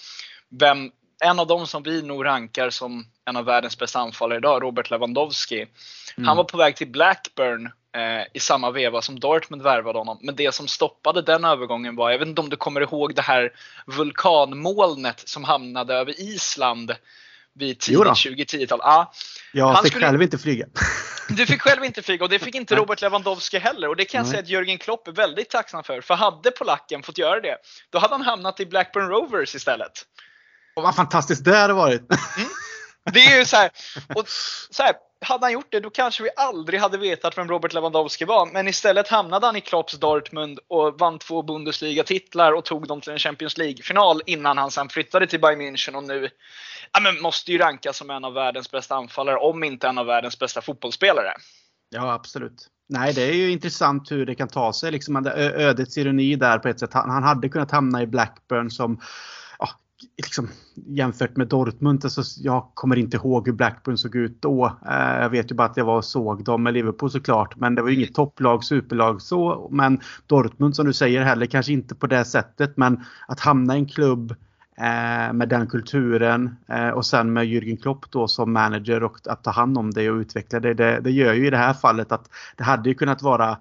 vem, 0.48 0.90
en 1.20 1.38
av 1.38 1.46
dem 1.46 1.66
som 1.66 1.82
vi 1.82 2.02
nog 2.02 2.24
rankar 2.24 2.70
som 2.70 3.06
en 3.24 3.36
av 3.36 3.44
världens 3.44 3.78
bästa 3.78 3.98
anfallare 3.98 4.38
idag, 4.38 4.62
Robert 4.62 4.90
Lewandowski. 4.90 5.66
Mm. 6.16 6.28
Han 6.28 6.36
var 6.36 6.44
på 6.44 6.56
väg 6.56 6.76
till 6.76 6.88
Blackburn 6.88 7.66
eh, 7.96 8.26
i 8.34 8.40
samma 8.40 8.70
veva 8.70 9.02
som 9.02 9.20
Dortmund 9.20 9.62
värvade 9.62 9.98
honom. 9.98 10.18
Men 10.22 10.36
det 10.36 10.54
som 10.54 10.68
stoppade 10.68 11.22
den 11.22 11.44
övergången 11.44 11.96
var, 11.96 12.10
jag 12.10 12.18
vet 12.18 12.28
inte 12.28 12.40
om 12.40 12.50
du 12.50 12.56
kommer 12.56 12.80
ihåg 12.80 13.14
det 13.14 13.22
här 13.22 13.52
vulkanmolnet 13.86 15.28
som 15.28 15.44
hamnade 15.44 15.94
över 15.94 16.20
Island 16.20 16.94
vid 17.52 17.78
tidigt 17.78 18.02
2010-tal. 18.02 18.80
Ja, 18.82 19.12
jag 19.52 19.82
fick 19.82 19.92
skulle... 19.92 20.06
själv 20.06 20.22
inte 20.22 20.38
flyga. 20.38 20.66
Du 21.36 21.46
fick 21.46 21.62
själv 21.62 21.84
inte 21.84 22.02
flyga 22.02 22.24
och 22.24 22.30
det 22.30 22.38
fick 22.38 22.54
inte 22.54 22.74
Robert 22.76 23.02
Lewandowski 23.02 23.58
heller. 23.58 23.88
Och 23.88 23.96
det 23.96 24.04
kan 24.04 24.18
jag 24.18 24.26
säga 24.26 24.40
att 24.40 24.48
Jörgen 24.48 24.78
Klopp 24.78 25.08
är 25.08 25.12
väldigt 25.12 25.50
tacksam 25.50 25.84
för. 25.84 26.00
För 26.00 26.14
hade 26.14 26.50
polacken 26.50 27.02
fått 27.02 27.18
göra 27.18 27.40
det, 27.40 27.56
då 27.90 27.98
hade 27.98 28.14
han 28.14 28.22
hamnat 28.22 28.60
i 28.60 28.66
Blackburn 28.66 29.08
Rovers 29.08 29.54
istället. 29.54 29.92
Och 30.80 30.84
vad 30.84 30.96
fantastiskt 30.96 31.44
det 31.44 31.56
hade 31.56 31.74
varit! 31.74 32.00
Mm. 32.36 32.48
Det 33.12 33.20
är 33.20 33.38
ju 33.38 33.44
så 33.44 33.56
här, 33.56 33.70
och 34.14 34.24
så 34.70 34.82
här, 34.82 34.94
hade 35.20 35.44
han 35.44 35.52
gjort 35.52 35.72
det 35.72 35.80
då 35.80 35.90
kanske 35.90 36.22
vi 36.22 36.30
aldrig 36.36 36.80
hade 36.80 36.98
vetat 36.98 37.38
vem 37.38 37.48
Robert 37.48 37.72
Lewandowski 37.72 38.24
var. 38.24 38.46
Men 38.46 38.68
istället 38.68 39.08
hamnade 39.08 39.46
han 39.46 39.56
i 39.56 39.60
Klopps 39.60 39.98
Dortmund 39.98 40.58
och 40.68 40.98
vann 40.98 41.18
två 41.18 41.42
Bundesliga-titlar 41.42 42.52
och 42.52 42.64
tog 42.64 42.86
dem 42.86 43.00
till 43.00 43.12
en 43.12 43.18
Champions 43.18 43.58
League-final 43.58 44.22
innan 44.26 44.58
han 44.58 44.70
sen 44.70 44.88
flyttade 44.88 45.26
till 45.26 45.40
Bayern 45.40 45.60
München 45.60 45.94
och 45.94 46.04
nu 46.04 46.28
ja, 46.92 47.00
men 47.00 47.20
måste 47.20 47.52
ju 47.52 47.58
rankas 47.58 47.96
som 47.96 48.10
en 48.10 48.24
av 48.24 48.32
världens 48.32 48.70
bästa 48.70 48.94
anfallare, 48.94 49.36
om 49.36 49.64
inte 49.64 49.88
en 49.88 49.98
av 49.98 50.06
världens 50.06 50.38
bästa 50.38 50.60
fotbollsspelare. 50.60 51.32
Ja, 51.90 52.12
absolut. 52.12 52.68
Nej, 52.88 53.14
det 53.14 53.22
är 53.22 53.34
ju 53.34 53.50
intressant 53.50 54.10
hur 54.10 54.26
det 54.26 54.34
kan 54.34 54.48
ta 54.48 54.72
sig. 54.72 54.90
Liksom 54.90 55.26
ödets 55.36 55.98
ironi 55.98 56.36
där 56.36 56.58
på 56.58 56.68
ett 56.68 56.80
sätt. 56.80 56.92
Han, 56.92 57.10
han 57.10 57.22
hade 57.22 57.48
kunnat 57.48 57.70
hamna 57.70 58.02
i 58.02 58.06
Blackburn 58.06 58.70
som 58.70 59.00
liksom, 60.16 60.48
jämfört 60.74 61.36
med 61.36 61.48
Dortmund, 61.48 62.04
alltså, 62.04 62.22
jag 62.40 62.70
kommer 62.74 62.96
inte 62.96 63.16
ihåg 63.16 63.46
hur 63.46 63.52
Blackburn 63.52 63.98
såg 63.98 64.16
ut 64.16 64.42
då. 64.42 64.66
Eh, 64.66 65.20
jag 65.20 65.30
vet 65.30 65.50
ju 65.50 65.54
bara 65.54 65.68
att 65.68 65.76
jag 65.76 65.84
var 65.84 65.96
och 65.96 66.04
såg 66.04 66.44
dem 66.44 66.62
med 66.62 66.74
Liverpool 66.74 67.10
såklart. 67.10 67.56
Men 67.56 67.74
det 67.74 67.82
var 67.82 67.88
ju 67.88 67.94
inget 67.96 68.14
topplag, 68.14 68.64
superlag 68.64 69.22
så. 69.22 69.68
Men 69.70 70.00
Dortmund 70.26 70.76
som 70.76 70.86
du 70.86 70.92
säger 70.92 71.22
heller 71.22 71.46
kanske 71.46 71.72
inte 71.72 71.94
på 71.94 72.06
det 72.06 72.24
sättet. 72.24 72.76
Men 72.76 73.04
att 73.28 73.40
hamna 73.40 73.76
i 73.76 73.78
en 73.78 73.88
klubb 73.88 74.30
eh, 74.76 75.32
med 75.32 75.48
den 75.48 75.66
kulturen 75.66 76.56
eh, 76.68 76.88
och 76.88 77.06
sen 77.06 77.32
med 77.32 77.44
Jürgen 77.44 77.82
Klopp 77.82 78.10
då 78.10 78.28
som 78.28 78.52
manager 78.52 79.02
och 79.02 79.18
att 79.26 79.44
ta 79.44 79.50
hand 79.50 79.78
om 79.78 79.90
det 79.90 80.10
och 80.10 80.16
utveckla 80.16 80.60
det. 80.60 80.74
Det, 80.74 81.00
det 81.00 81.10
gör 81.10 81.32
ju 81.32 81.46
i 81.46 81.50
det 81.50 81.56
här 81.56 81.74
fallet 81.74 82.12
att 82.12 82.30
det 82.56 82.64
hade 82.64 82.88
ju 82.88 82.94
kunnat 82.94 83.22
vara 83.22 83.58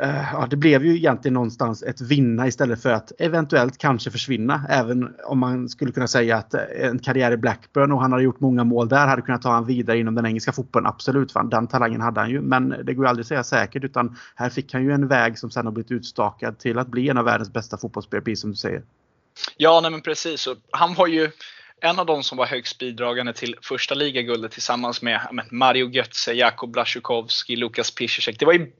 Eh, 0.00 0.32
ja, 0.32 0.46
det 0.50 0.56
blev 0.56 0.84
ju 0.84 0.96
egentligen 0.96 1.34
någonstans 1.34 1.82
ett 1.82 2.00
vinna 2.00 2.46
istället 2.46 2.82
för 2.82 2.90
att 2.90 3.12
eventuellt 3.18 3.78
kanske 3.78 4.10
försvinna. 4.10 4.62
Även 4.68 5.14
om 5.24 5.38
man 5.38 5.68
skulle 5.68 5.92
kunna 5.92 6.08
säga 6.08 6.36
att 6.36 6.54
eh, 6.54 6.60
en 6.80 6.98
karriär 6.98 7.32
i 7.32 7.36
Blackburn 7.36 7.92
och 7.92 8.00
han 8.00 8.12
hade 8.12 8.24
gjort 8.24 8.40
många 8.40 8.64
mål 8.64 8.88
där 8.88 9.06
hade 9.06 9.22
kunnat 9.22 9.42
ta 9.42 9.50
han 9.50 9.66
vidare 9.66 9.98
inom 9.98 10.14
den 10.14 10.26
engelska 10.26 10.52
fotbollen. 10.52 10.86
Absolut, 10.86 11.32
fan, 11.32 11.50
den 11.50 11.66
talangen 11.66 12.00
hade 12.00 12.20
han 12.20 12.30
ju. 12.30 12.40
Men 12.40 12.68
det 12.68 12.94
går 12.94 13.04
ju 13.04 13.08
aldrig 13.08 13.22
att 13.22 13.28
säga 13.28 13.44
säkert 13.44 13.84
utan 13.84 14.16
här 14.34 14.50
fick 14.50 14.72
han 14.72 14.84
ju 14.84 14.92
en 14.92 15.08
väg 15.08 15.38
som 15.38 15.50
sen 15.50 15.66
har 15.66 15.72
blivit 15.72 15.90
utstakad 15.90 16.58
till 16.58 16.78
att 16.78 16.88
bli 16.88 17.08
en 17.08 17.18
av 17.18 17.24
världens 17.24 17.52
bästa 17.52 17.76
fotbollsspelare, 17.76 18.24
precis 18.24 18.40
som 18.40 18.50
du 18.50 18.56
säger. 18.56 18.82
Ja, 19.56 19.80
nej 19.82 19.90
men 19.90 20.00
precis. 20.00 20.48
Han 20.70 20.94
var 20.94 21.06
ju 21.06 21.30
en 21.80 21.98
av 21.98 22.06
de 22.06 22.22
som 22.22 22.38
var 22.38 22.46
högst 22.46 22.78
bidragande 22.78 23.32
till 23.32 23.56
första 23.62 23.94
ligaguldet 23.94 24.52
tillsammans 24.52 25.02
med 25.02 25.20
Mario 25.50 25.90
Götze, 25.90 26.32
Jakub 26.32 26.70
Blaszczykowski, 26.70 27.56
Lukas 27.56 27.90
Piszczek. 27.90 28.38
Det 28.38 28.46
var 28.46 28.52
ju 28.52 28.72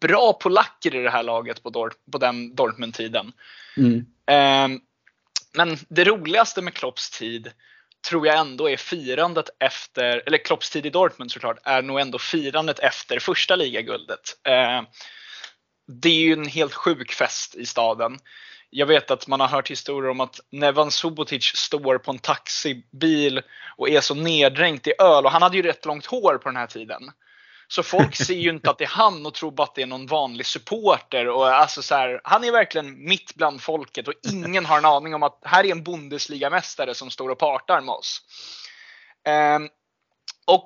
bra 0.00 0.32
polacker 0.32 0.94
i 0.94 1.02
det 1.02 1.10
här 1.10 1.22
laget 1.22 1.62
på, 1.62 1.70
Dort, 1.70 1.96
på 2.12 2.18
den 2.18 2.54
Dortmund-tiden. 2.54 3.32
Mm. 3.76 3.98
Eh, 4.26 4.80
men 5.56 5.78
det 5.88 6.04
roligaste 6.04 6.62
med 6.62 6.74
Klopps 6.74 7.10
tid 7.10 7.52
tror 8.08 8.26
jag 8.26 8.38
ändå 8.38 8.70
är 8.70 8.76
firandet 8.76 9.50
efter, 9.58 10.22
eller 10.26 10.38
Klopps 10.38 10.70
tid 10.70 10.86
i 10.86 10.90
Dortmund 10.90 11.30
såklart, 11.30 11.58
är 11.64 11.82
nog 11.82 12.00
ändå 12.00 12.18
firandet 12.18 12.78
efter 12.78 13.18
första 13.18 13.56
ligaguldet. 13.56 14.38
Eh, 14.48 14.82
det 15.86 16.08
är 16.08 16.20
ju 16.20 16.32
en 16.32 16.48
helt 16.48 16.74
sjuk 16.74 17.12
fest 17.12 17.54
i 17.54 17.66
staden 17.66 18.18
jag 18.76 18.86
vet 18.86 19.10
att 19.10 19.26
man 19.26 19.40
har 19.40 19.48
hört 19.48 19.70
historier 19.70 20.10
om 20.10 20.20
att 20.20 20.40
Nevan 20.50 20.90
Subotic 20.90 21.44
står 21.44 21.98
på 21.98 22.10
en 22.10 22.18
taxibil 22.18 23.42
och 23.76 23.88
är 23.88 24.00
så 24.00 24.14
neddränkt 24.14 24.86
i 24.86 24.92
öl 24.98 25.24
och 25.24 25.30
han 25.30 25.42
hade 25.42 25.56
ju 25.56 25.62
rätt 25.62 25.84
långt 25.84 26.06
hår 26.06 26.38
på 26.38 26.48
den 26.48 26.56
här 26.56 26.66
tiden. 26.66 27.10
Så 27.68 27.82
folk 27.82 28.16
ser 28.16 28.34
ju 28.34 28.50
inte 28.50 28.70
att 28.70 28.78
det 28.78 28.84
är 28.84 28.88
han 28.88 29.26
och 29.26 29.34
tror 29.34 29.50
bara 29.50 29.62
att 29.62 29.74
det 29.74 29.82
är 29.82 29.86
någon 29.86 30.06
vanlig 30.06 30.46
supporter. 30.46 31.28
Och 31.28 31.46
alltså 31.46 31.82
så 31.82 31.94
här, 31.94 32.20
han 32.24 32.44
är 32.44 32.52
verkligen 32.52 33.04
mitt 33.04 33.34
bland 33.34 33.62
folket 33.62 34.08
och 34.08 34.14
ingen 34.32 34.66
har 34.66 34.78
en 34.78 34.84
aning 34.84 35.14
om 35.14 35.22
att 35.22 35.38
här 35.42 35.64
är 35.64 35.70
en 35.70 35.84
Bundesliga-mästare 35.84 36.94
som 36.94 37.10
står 37.10 37.28
och 37.28 37.38
partar 37.38 37.80
med 37.80 37.94
oss. 37.94 38.20
Um, 39.56 39.68
och 40.46 40.64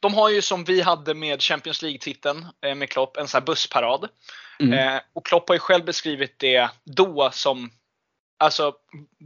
de 0.00 0.14
har 0.14 0.28
ju 0.28 0.42
som 0.42 0.64
vi 0.64 0.80
hade 0.80 1.14
med 1.14 1.42
Champions 1.42 1.82
League-titeln 1.82 2.46
eh, 2.64 2.74
med 2.74 2.90
Klopp, 2.90 3.16
en 3.16 3.28
sån 3.28 3.38
här 3.38 3.46
bussparad. 3.46 4.08
Mm. 4.60 4.72
Eh, 4.72 5.00
och 5.12 5.26
Klopp 5.26 5.48
har 5.48 5.54
ju 5.54 5.60
själv 5.60 5.84
beskrivit 5.84 6.38
det 6.38 6.70
då 6.84 7.30
som, 7.32 7.70
alltså 8.38 8.72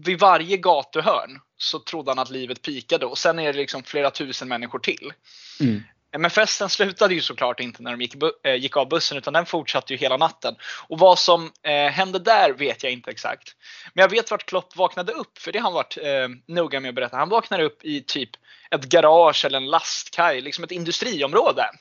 vid 0.04 0.18
varje 0.18 0.56
gatuhörn 0.56 1.40
så 1.56 1.78
trodde 1.78 2.10
han 2.10 2.18
att 2.18 2.30
livet 2.30 2.62
pikade 2.62 3.06
och 3.06 3.18
sen 3.18 3.38
är 3.38 3.52
det 3.52 3.58
liksom 3.58 3.82
flera 3.82 4.10
tusen 4.10 4.48
människor 4.48 4.78
till. 4.78 5.12
Mm. 5.60 5.82
Men 6.18 6.30
festen 6.30 6.68
slutade 6.68 7.14
ju 7.14 7.20
såklart 7.20 7.60
inte 7.60 7.82
när 7.82 7.90
de 7.90 8.00
gick, 8.00 8.14
äh, 8.44 8.54
gick 8.54 8.76
av 8.76 8.88
bussen 8.88 9.18
utan 9.18 9.32
den 9.32 9.46
fortsatte 9.46 9.92
ju 9.92 9.98
hela 9.98 10.16
natten. 10.16 10.56
Och 10.88 10.98
vad 10.98 11.18
som 11.18 11.52
äh, 11.62 11.72
hände 11.72 12.18
där 12.18 12.52
vet 12.52 12.82
jag 12.82 12.92
inte 12.92 13.10
exakt. 13.10 13.56
Men 13.94 14.02
jag 14.02 14.10
vet 14.10 14.30
vart 14.30 14.46
Klopp 14.46 14.76
vaknade 14.76 15.12
upp, 15.12 15.38
för 15.38 15.52
det 15.52 15.58
har 15.58 15.64
han 15.64 15.72
varit 15.72 15.96
äh, 15.96 16.54
noga 16.54 16.80
med 16.80 16.88
att 16.88 16.94
berätta. 16.94 17.16
Han 17.16 17.28
vaknade 17.28 17.64
upp 17.64 17.84
i 17.84 18.00
typ 18.00 18.30
ett 18.70 18.84
garage 18.84 19.44
eller 19.44 19.58
en 19.58 19.66
lastkaj, 19.66 20.40
liksom 20.40 20.64
ett 20.64 20.70
industriområde. 20.70 21.64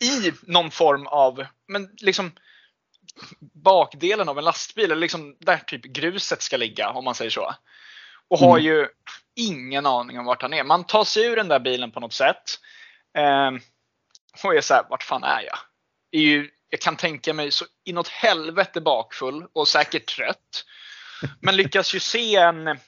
I 0.00 0.32
någon 0.42 0.70
form 0.70 1.06
av, 1.06 1.46
men 1.68 1.90
liksom 1.96 2.32
bakdelen 3.40 4.28
av 4.28 4.38
en 4.38 4.44
lastbil, 4.44 4.84
eller 4.84 4.96
liksom 4.96 5.36
där 5.40 5.58
typ 5.58 5.82
gruset 5.82 6.42
ska 6.42 6.56
ligga 6.56 6.90
om 6.90 7.04
man 7.04 7.14
säger 7.14 7.30
så. 7.30 7.54
Och 8.34 8.40
har 8.40 8.58
mm. 8.58 8.64
ju 8.64 8.88
ingen 9.36 9.86
aning 9.86 10.18
om 10.18 10.24
vart 10.24 10.42
han 10.42 10.54
är. 10.54 10.64
Man 10.64 10.84
tar 10.84 11.04
sig 11.04 11.24
ur 11.24 11.36
den 11.36 11.48
där 11.48 11.60
bilen 11.60 11.90
på 11.90 12.00
något 12.00 12.12
sätt. 12.12 12.60
Eh, 13.18 13.50
och 14.44 14.54
är 14.54 14.60
såhär, 14.60 14.86
vart 14.90 15.02
fan 15.02 15.24
är 15.24 15.40
jag? 15.42 15.58
Är 16.12 16.20
ju, 16.20 16.50
jag 16.70 16.80
kan 16.80 16.96
tänka 16.96 17.34
mig 17.34 17.50
så 17.50 17.64
inåt 17.84 18.08
helvete 18.08 18.80
bakfull 18.80 19.46
och 19.52 19.68
säkert 19.68 20.06
trött. 20.06 20.64
Men 21.40 21.56
lyckas 21.56 21.94
ju 21.94 22.00
se 22.00 22.36
en, 22.36 22.78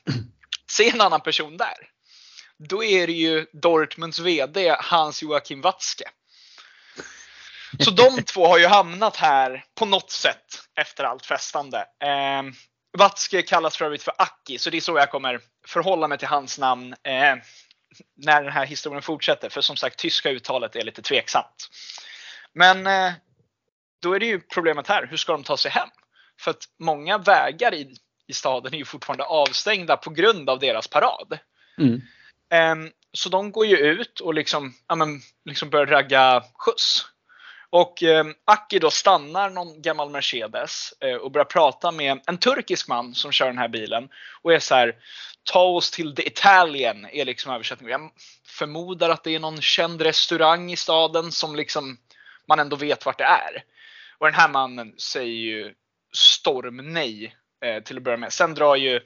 se 0.70 0.90
en 0.90 1.00
annan 1.00 1.20
person 1.20 1.56
där. 1.56 1.90
Då 2.59 2.85
är 2.85 3.06
det 3.06 3.12
ju 3.12 3.46
Dortmunds 3.52 4.18
VD 4.18 4.76
Hans 4.80 5.22
Joachim 5.22 5.61
Watzke. 5.61 6.11
Så 7.78 7.90
de 7.90 8.22
två 8.22 8.46
har 8.46 8.59
ju 8.59 8.66
hamnat 8.66 9.16
här 9.16 9.64
på 9.74 9.85
något 9.85 10.11
sätt 10.11 10.68
efter 10.74 11.04
allt 11.04 11.26
festande. 11.26 11.78
Eh, 11.78 12.42
Watzke 12.96 13.42
kallas 13.42 13.76
för 13.76 13.85
övrigt 13.85 14.02
för 14.02 14.14
Aki, 14.18 14.59
så 14.59 14.70
det 14.70 14.76
är 14.76 14.80
så 14.80 14.98
jag 14.98 15.11
kommer 15.11 15.40
förhålla 15.66 16.09
mig 16.09 16.18
till 16.18 16.28
hans 16.28 16.59
namn 16.59 16.92
eh, 16.92 17.37
när 18.16 18.42
den 18.42 18.52
här 18.52 18.66
historien 18.66 19.02
fortsätter. 19.02 19.48
För 19.48 19.61
som 19.61 19.76
sagt, 19.76 19.98
tyska 19.98 20.30
uttalet 20.30 20.76
är 20.76 20.85
lite 20.85 21.02
tveksamt. 21.02 21.68
Men 22.52 22.87
eh, 22.87 23.12
då 24.02 24.12
är 24.12 24.20
det 24.20 24.26
ju 24.26 24.40
problemet 24.40 24.88
här, 24.88 25.06
hur 25.06 25.16
ska 25.16 25.32
de 25.32 25.44
ta 25.44 25.56
sig 25.56 25.70
hem? 25.70 25.88
För 26.40 26.50
att 26.50 26.64
många 26.78 27.18
vägar 27.18 27.74
i, 27.74 27.96
i 28.26 28.32
staden 28.32 28.74
är 28.74 28.78
ju 28.78 28.85
fortfarande 28.85 29.24
avstängda 29.24 29.96
på 29.96 30.11
grund 30.11 30.50
av 30.50 30.59
deras 30.59 30.88
parad. 30.88 31.38
Mm. 31.78 32.02
Eh, 32.50 32.90
så 33.12 33.28
de 33.28 33.52
går 33.52 33.66
ju 33.66 33.76
ut 33.76 34.20
och 34.20 34.35
liksom, 34.35 34.74
ja, 34.88 34.94
men, 34.94 35.20
liksom 35.44 35.70
börjar 35.70 35.87
ragga 35.87 36.42
skjuts. 36.54 37.06
Och 37.70 38.02
eh, 38.02 38.26
Aki 38.44 38.79
då 38.79 38.90
stannar 38.90 39.50
någon 39.50 39.83
gammal 39.83 40.11
Mercedes 40.11 40.94
eh, 41.00 41.14
och 41.14 41.31
börjar 41.31 41.44
prata 41.44 41.92
med 41.92 42.20
en 42.26 42.38
turkisk 42.38 42.88
man 42.88 43.14
som 43.14 43.33
kör 43.33 43.46
den 43.46 43.59
här 43.59 43.68
bilen. 43.68 44.09
Och 44.42 44.52
är 44.52 44.59
så 44.59 44.74
här, 44.74 44.94
ta 45.44 45.62
oss 45.62 45.90
till 45.90 46.14
The 46.14 46.26
Italian 46.26 47.07
är 47.12 47.24
liksom 47.24 47.52
översättningen. 47.52 48.00
Jag 48.00 48.11
förmodar 48.46 49.11
att 49.11 49.24
det 49.24 49.35
är 49.35 49.40
någon 49.40 49.61
känd 49.61 50.02
restaurang 50.02 50.72
i 50.72 50.76
staden 50.76 51.33
som 51.33 51.57
liksom 51.57 51.98
man 52.48 52.61
ändå 52.61 52.76
vet 52.76 53.07
vart 53.07 53.18
det 53.18 53.24
är. 53.24 53.64
Och 54.18 54.26
den 54.26 54.35
här 54.35 54.48
mannen 54.48 54.94
säger 54.98 55.37
ju 55.37 55.74
storm 56.14 56.76
nej 56.76 57.37
eh, 57.64 57.83
till 57.83 57.96
att 57.96 58.02
börja 58.02 58.16
med. 58.16 58.33
Sen 58.33 58.55
drar 58.55 58.76
ju 58.76 59.00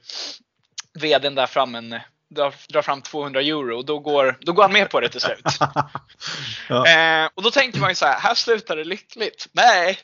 vdn 1.01 1.35
där 1.35 1.46
fram 1.46 1.75
en 1.75 2.01
drar 2.31 2.83
fram 2.83 3.03
200 3.03 3.40
euro 3.40 3.83
då 3.83 3.99
går, 3.99 4.38
då 4.40 4.53
går 4.53 4.62
han 4.62 4.73
med 4.73 4.90
på 4.90 5.01
det 5.01 5.09
till 5.09 5.21
slut. 5.21 5.45
ja. 6.69 6.87
eh, 6.88 7.31
och 7.35 7.43
då 7.43 7.51
tänker 7.51 7.81
man 7.81 7.88
ju 7.88 7.95
så 7.95 8.07
här, 8.07 8.21
här 8.21 8.35
slutar 8.35 8.77
det 8.77 8.85
lyckligt. 8.85 9.49
Nej, 9.53 9.99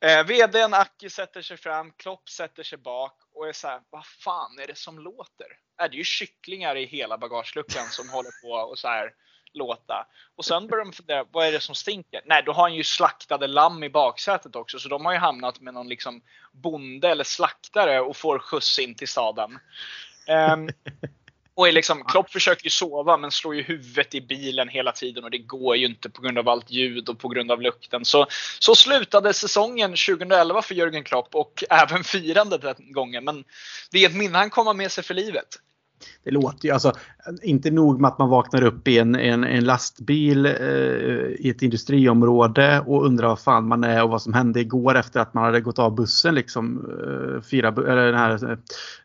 eh, 0.00 0.24
VDn 0.24 0.74
Aki 0.74 1.10
sätter 1.10 1.42
sig 1.42 1.56
fram, 1.56 1.92
Klopp 1.92 2.28
sätter 2.28 2.62
sig 2.62 2.78
bak 2.78 3.14
och 3.34 3.48
är 3.48 3.52
så 3.52 3.68
här, 3.68 3.80
vad 3.90 4.06
fan 4.06 4.58
är 4.62 4.66
det 4.66 4.78
som 4.78 4.98
låter? 4.98 5.46
Är 5.78 5.88
det 5.88 5.94
är 5.94 5.98
ju 5.98 6.04
kycklingar 6.04 6.76
i 6.76 6.86
hela 6.86 7.18
bagageluckan 7.18 7.86
som 7.86 8.08
håller 8.08 8.30
på 8.42 8.70
och 8.70 8.78
så 8.78 8.88
här 8.88 9.10
låta. 9.54 10.06
Och 10.36 10.44
sen 10.44 10.66
börjar 10.66 10.84
de 10.84 10.92
fundera, 10.92 11.24
vad 11.32 11.46
är 11.46 11.52
det 11.52 11.60
som 11.60 11.74
stinker? 11.74 12.20
Nej, 12.24 12.42
då 12.46 12.52
har 12.52 12.62
han 12.62 12.74
ju 12.74 12.84
slaktade 12.84 13.46
lamm 13.46 13.82
i 13.82 13.90
baksätet 13.90 14.56
också, 14.56 14.78
så 14.78 14.88
de 14.88 15.04
har 15.04 15.12
ju 15.12 15.18
hamnat 15.18 15.60
med 15.60 15.74
någon 15.74 15.88
liksom 15.88 16.22
bonde 16.52 17.08
eller 17.08 17.24
slaktare 17.24 18.00
och 18.00 18.16
får 18.16 18.38
skjuts 18.38 18.78
in 18.78 18.94
till 18.94 19.08
staden. 19.08 19.58
Um, 20.52 20.68
Och 21.54 21.68
är 21.68 21.72
liksom, 21.72 22.04
Klopp 22.04 22.30
försöker 22.30 22.64
ju 22.64 22.70
sova 22.70 23.16
men 23.16 23.30
slår 23.30 23.54
ju 23.54 23.62
huvudet 23.62 24.14
i 24.14 24.20
bilen 24.20 24.68
hela 24.68 24.92
tiden 24.92 25.24
och 25.24 25.30
det 25.30 25.38
går 25.38 25.76
ju 25.76 25.86
inte 25.86 26.10
på 26.10 26.22
grund 26.22 26.38
av 26.38 26.48
allt 26.48 26.70
ljud 26.70 27.08
och 27.08 27.18
på 27.18 27.28
grund 27.28 27.50
av 27.52 27.62
lukten. 27.62 28.04
Så, 28.04 28.26
så 28.58 28.74
slutade 28.74 29.32
säsongen 29.32 29.90
2011 29.90 30.62
för 30.62 30.74
Jürgen 30.74 31.02
Klopp 31.02 31.34
och 31.34 31.64
även 31.70 32.04
firandet 32.04 32.62
den 32.62 32.92
gången. 32.92 33.24
Men 33.24 33.44
det 33.90 34.04
är 34.04 34.08
ett 34.08 34.16
minne 34.16 34.38
han 34.38 34.50
kommer 34.50 34.74
med 34.74 34.92
sig 34.92 35.04
för 35.04 35.14
livet 35.14 35.58
det 36.24 36.30
låter 36.30 36.68
ju 36.68 36.74
alltså 36.74 36.92
inte 37.42 37.70
nog 37.70 38.00
med 38.00 38.08
att 38.08 38.18
man 38.18 38.28
vaknar 38.28 38.62
upp 38.62 38.88
i 38.88 38.98
en, 38.98 39.14
en, 39.14 39.44
en 39.44 39.64
lastbil 39.64 40.46
eh, 40.46 40.52
i 41.38 41.50
ett 41.56 41.62
industriområde 41.62 42.82
och 42.86 43.06
undrar 43.06 43.28
vad 43.28 43.40
fan 43.40 43.68
man 43.68 43.84
är 43.84 44.02
och 44.02 44.10
vad 44.10 44.22
som 44.22 44.32
hände 44.32 44.60
igår 44.60 44.94
efter 44.94 45.20
att 45.20 45.34
man 45.34 45.44
hade 45.44 45.60
gått 45.60 45.78
av 45.78 45.94
bussen 45.94 46.34
liksom 46.34 46.76
eh, 46.76 47.42
fyra, 47.42 47.68
eller 47.68 48.06
den 48.06 48.14
här 48.14 48.58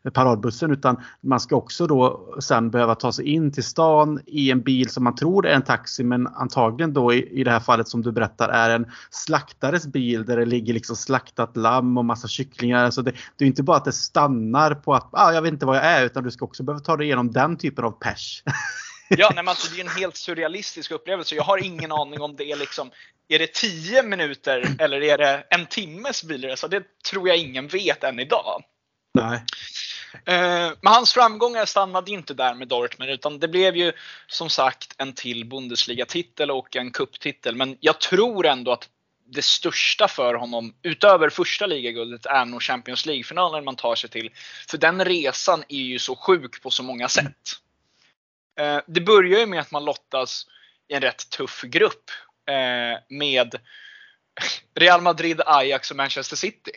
eh, 0.04 0.10
paradbussen 0.10 0.70
utan 0.70 0.96
man 1.20 1.40
ska 1.40 1.56
också 1.56 1.86
då 1.86 2.28
sen 2.40 2.70
behöva 2.70 2.94
ta 2.94 3.12
sig 3.12 3.24
in 3.24 3.52
till 3.52 3.64
stan 3.64 4.20
i 4.26 4.50
en 4.50 4.60
bil 4.60 4.88
som 4.88 5.04
man 5.04 5.14
tror 5.14 5.46
är 5.46 5.54
en 5.54 5.62
taxi 5.62 6.04
men 6.04 6.26
antagligen 6.26 6.92
då 6.92 7.12
i, 7.12 7.40
i 7.40 7.44
det 7.44 7.50
här 7.50 7.60
fallet 7.60 7.88
som 7.88 8.02
du 8.02 8.12
berättar 8.12 8.48
är 8.48 8.70
en 8.70 8.86
slaktares 9.10 9.86
bil 9.86 10.24
där 10.24 10.36
det 10.36 10.44
ligger 10.44 10.74
liksom 10.74 10.96
slaktat 10.96 11.56
lamm 11.56 11.98
och 11.98 12.04
massa 12.04 12.28
kycklingar. 12.28 12.84
Alltså 12.84 13.02
det, 13.02 13.12
det 13.36 13.44
är 13.44 13.46
inte 13.46 13.62
bara 13.62 13.76
att 13.76 13.84
det 13.84 13.92
stannar 13.92 14.74
på 14.74 14.94
att 14.94 15.08
ah, 15.12 15.32
jag 15.32 15.42
vet 15.42 15.52
inte 15.52 15.66
vad 15.66 15.76
jag 15.76 15.84
är 15.84 16.06
utan 16.06 16.24
du 16.24 16.30
ska 16.30 16.44
också 16.44 16.62
behöva 16.62 16.80
ta 16.80 16.96
dig 16.96 17.07
igenom 17.08 17.32
den 17.32 17.58
typen 17.58 17.84
av 17.84 17.90
pers. 17.90 18.42
ja, 19.08 19.30
nej, 19.34 19.44
men 19.44 19.48
alltså, 19.48 19.74
det 19.74 19.80
är 19.80 19.84
en 19.84 20.00
helt 20.00 20.16
surrealistisk 20.16 20.90
upplevelse. 20.90 21.34
Jag 21.34 21.42
har 21.42 21.64
ingen 21.64 21.92
aning 21.92 22.20
om 22.20 22.36
det 22.36 22.44
är 22.44 22.56
liksom 22.56 22.90
är 23.28 23.38
det 23.38 23.52
10 23.52 24.02
minuter 24.02 24.76
eller 24.78 25.02
är 25.02 25.18
det 25.18 25.44
en 25.50 25.66
timmes 25.66 26.24
bilresa? 26.24 26.68
Det 26.68 26.82
tror 27.10 27.28
jag 27.28 27.36
ingen 27.36 27.68
vet 27.68 28.04
än 28.04 28.20
idag. 28.20 28.62
Nej. 29.14 29.44
Eh, 30.24 30.72
men 30.80 30.92
hans 30.92 31.12
framgångar 31.12 31.64
stannade 31.64 32.10
inte 32.10 32.34
där 32.34 32.54
med 32.54 32.68
Dortmund 32.68 33.10
utan 33.10 33.38
det 33.38 33.48
blev 33.48 33.76
ju 33.76 33.92
som 34.26 34.50
sagt 34.50 34.94
en 34.98 35.12
till 35.12 35.44
Bundesliga-titel 35.44 36.50
och 36.50 36.76
en 36.76 36.90
kupptitel. 36.90 37.56
Men 37.56 37.76
jag 37.80 38.00
tror 38.00 38.46
ändå 38.46 38.72
att 38.72 38.88
det 39.30 39.44
största 39.44 40.08
för 40.08 40.34
honom, 40.34 40.74
utöver 40.82 41.30
första 41.30 41.66
ligaguldet, 41.66 42.26
är 42.26 42.44
nog 42.44 42.62
Champions 42.62 43.06
League-finalen 43.06 43.64
man 43.64 43.76
tar 43.76 43.94
sig 43.94 44.10
till. 44.10 44.30
För 44.70 44.78
den 44.78 45.04
resan 45.04 45.64
är 45.68 45.82
ju 45.82 45.98
så 45.98 46.16
sjuk 46.16 46.62
på 46.62 46.70
så 46.70 46.82
många 46.82 47.08
sätt. 47.08 47.52
Eh, 48.60 48.80
det 48.86 49.00
börjar 49.00 49.40
ju 49.40 49.46
med 49.46 49.60
att 49.60 49.70
man 49.70 49.84
lottas 49.84 50.46
i 50.88 50.94
en 50.94 51.00
rätt 51.00 51.30
tuff 51.30 51.62
grupp 51.62 52.10
eh, 52.50 52.98
med 53.08 53.54
Real 54.74 55.00
Madrid, 55.00 55.40
Ajax 55.46 55.90
och 55.90 55.96
Manchester 55.96 56.36
City. 56.36 56.72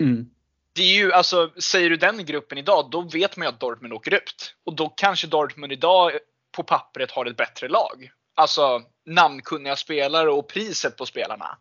Mm. 0.00 0.30
Det 0.72 0.82
är 0.82 0.94
ju, 0.94 1.12
alltså, 1.12 1.52
säger 1.58 1.90
du 1.90 1.96
den 1.96 2.24
gruppen 2.24 2.58
idag, 2.58 2.90
då 2.90 3.00
vet 3.00 3.36
man 3.36 3.46
ju 3.46 3.48
att 3.48 3.60
Dortmund 3.60 3.92
åker 3.92 4.14
ut. 4.14 4.54
Och 4.64 4.74
då 4.76 4.88
kanske 4.88 5.26
Dortmund 5.26 5.72
idag 5.72 6.12
på 6.52 6.62
pappret 6.62 7.10
har 7.10 7.26
ett 7.26 7.36
bättre 7.36 7.68
lag. 7.68 8.10
Alltså 8.34 8.82
namnkunniga 9.06 9.76
spelare 9.76 10.30
och 10.30 10.48
priset 10.48 10.96
på 10.96 11.06
spelarna. 11.06 11.58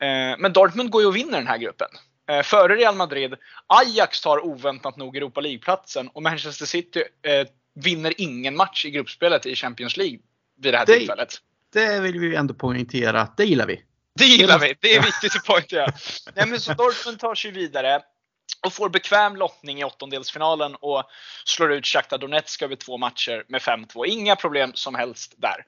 Eh, 0.00 0.38
men 0.38 0.52
Dortmund 0.52 0.90
går 0.90 1.02
ju 1.02 1.08
och 1.08 1.16
vinner 1.16 1.38
den 1.38 1.46
här 1.46 1.58
gruppen. 1.58 1.88
Eh, 2.30 2.42
före 2.42 2.76
Real 2.76 2.94
Madrid. 2.94 3.34
Ajax 3.66 4.20
tar 4.20 4.44
oväntat 4.44 4.96
nog 4.96 5.16
Europa 5.16 5.40
League-platsen 5.40 6.08
och 6.08 6.22
Manchester 6.22 6.66
City 6.66 7.02
eh, 7.22 7.46
vinner 7.74 8.14
ingen 8.18 8.56
match 8.56 8.84
i 8.84 8.90
gruppspelet 8.90 9.46
i 9.46 9.54
Champions 9.54 9.96
League 9.96 10.18
vid 10.60 10.74
det 10.74 10.78
här 10.78 10.86
det, 10.86 10.98
tillfället. 10.98 11.34
Det 11.72 12.00
vill 12.00 12.18
vi 12.18 12.34
ändå 12.34 12.54
poängtera 12.54 13.28
det 13.36 13.44
gillar 13.44 13.66
vi. 13.66 13.82
Det 14.18 14.24
gillar 14.24 14.58
vi. 14.58 14.74
Det 14.80 14.96
är 14.96 15.02
viktigt 15.02 15.36
att 15.36 15.44
poängtera. 15.44 15.86
Nej, 16.34 16.46
men 16.46 16.60
så 16.60 16.72
Dortmund 16.72 17.18
tar 17.18 17.34
sig 17.34 17.50
vidare 17.50 18.02
och 18.66 18.72
får 18.72 18.88
bekväm 18.88 19.36
lottning 19.36 19.80
i 19.80 19.84
åttondelsfinalen 19.84 20.74
och 20.74 21.04
slår 21.44 21.72
ut 21.72 21.86
Shakhtar 21.86 22.18
Donetsk 22.18 22.62
över 22.62 22.76
två 22.76 22.98
matcher 22.98 23.44
med 23.48 23.60
5-2. 23.60 24.06
Inga 24.06 24.36
problem 24.36 24.72
som 24.74 24.94
helst 24.94 25.34
där. 25.36 25.64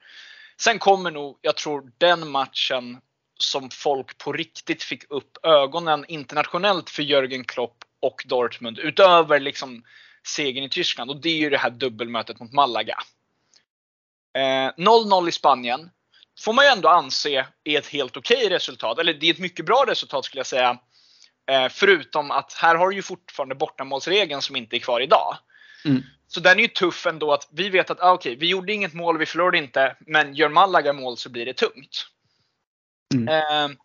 Sen 0.57 0.79
kommer 0.79 1.11
nog, 1.11 1.37
jag 1.41 1.55
tror, 1.57 1.91
den 1.97 2.31
matchen 2.31 2.97
som 3.43 3.69
folk 3.69 4.17
på 4.17 4.33
riktigt 4.33 4.83
fick 4.83 5.11
upp 5.11 5.37
ögonen 5.43 6.05
internationellt 6.07 6.89
för 6.89 7.03
Jörgen 7.03 7.43
Klopp 7.43 7.77
och 8.01 8.23
Dortmund 8.25 8.79
utöver 8.79 9.39
liksom 9.39 9.83
segern 10.27 10.63
i 10.63 10.69
Tyskland 10.69 11.09
och 11.09 11.21
det 11.21 11.29
är 11.29 11.37
ju 11.37 11.49
det 11.49 11.57
här 11.57 11.69
dubbelmötet 11.69 12.39
mot 12.39 12.53
Malaga. 12.53 12.97
0-0 14.35 15.23
eh, 15.23 15.29
i 15.29 15.31
Spanien 15.31 15.89
får 16.39 16.53
man 16.53 16.65
ju 16.65 16.71
ändå 16.71 16.89
anse 16.89 17.45
är 17.63 17.77
ett 17.77 17.87
helt 17.87 18.17
okej 18.17 18.37
okay 18.37 18.49
resultat. 18.49 18.99
Eller 18.99 19.13
det 19.13 19.29
är 19.29 19.33
ett 19.33 19.39
mycket 19.39 19.65
bra 19.65 19.85
resultat 19.87 20.25
skulle 20.25 20.39
jag 20.39 20.47
säga. 20.47 20.79
Eh, 21.51 21.69
förutom 21.69 22.31
att 22.31 22.53
här 22.53 22.75
har 22.75 22.89
du 22.89 22.95
ju 22.95 23.01
fortfarande 23.01 23.55
bortamålsregeln 23.55 24.41
som 24.41 24.55
inte 24.55 24.75
är 24.75 24.79
kvar 24.79 25.01
idag. 25.01 25.37
Mm. 25.85 26.03
Så 26.27 26.39
den 26.39 26.57
är 26.57 26.61
ju 26.61 26.67
tuff 26.67 27.05
ändå 27.05 27.33
att 27.33 27.47
vi 27.51 27.69
vet 27.69 27.89
att 27.89 28.01
ah, 28.01 28.13
okay, 28.13 28.35
vi 28.35 28.47
gjorde 28.47 28.73
inget 28.73 28.93
mål, 28.93 29.17
vi 29.17 29.25
förlorade 29.25 29.57
inte, 29.57 29.95
men 29.99 30.35
gör 30.35 30.49
Malaga 30.49 30.93
mål 30.93 31.17
så 31.17 31.29
blir 31.29 31.45
det 31.45 31.53
tungt. 31.53 32.07
Mm. 33.13 33.27
Eh, 33.27 33.77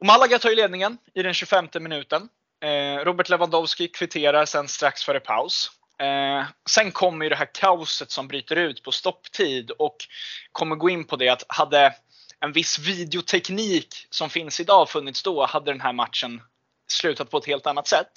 och 0.00 0.06
Malaga 0.06 0.38
tar 0.38 0.50
ju 0.50 0.56
ledningen 0.56 0.98
i 1.14 1.22
den 1.22 1.34
25 1.34 1.68
minuten. 1.80 2.28
Eh, 2.64 3.04
Robert 3.04 3.28
Lewandowski 3.28 3.88
kvitterar 3.88 4.44
sen 4.44 4.68
strax 4.68 5.04
före 5.04 5.20
paus. 5.20 5.70
Eh, 5.98 6.44
sen 6.70 6.92
kommer 6.92 7.24
ju 7.24 7.28
det 7.28 7.36
här 7.36 7.54
kaoset 7.54 8.10
som 8.10 8.28
bryter 8.28 8.56
ut 8.56 8.82
på 8.82 8.92
stopptid 8.92 9.70
och 9.70 9.96
kommer 10.52 10.76
gå 10.76 10.90
in 10.90 11.04
på 11.04 11.16
det 11.16 11.28
att 11.28 11.44
hade 11.48 11.94
en 12.40 12.52
viss 12.52 12.78
videoteknik 12.78 14.06
som 14.10 14.30
finns 14.30 14.60
idag 14.60 14.90
funnits 14.90 15.22
då 15.22 15.46
hade 15.46 15.72
den 15.72 15.80
här 15.80 15.92
matchen 15.92 16.42
slutat 16.88 17.30
på 17.30 17.38
ett 17.38 17.46
helt 17.46 17.66
annat 17.66 17.86
sätt. 17.86 18.12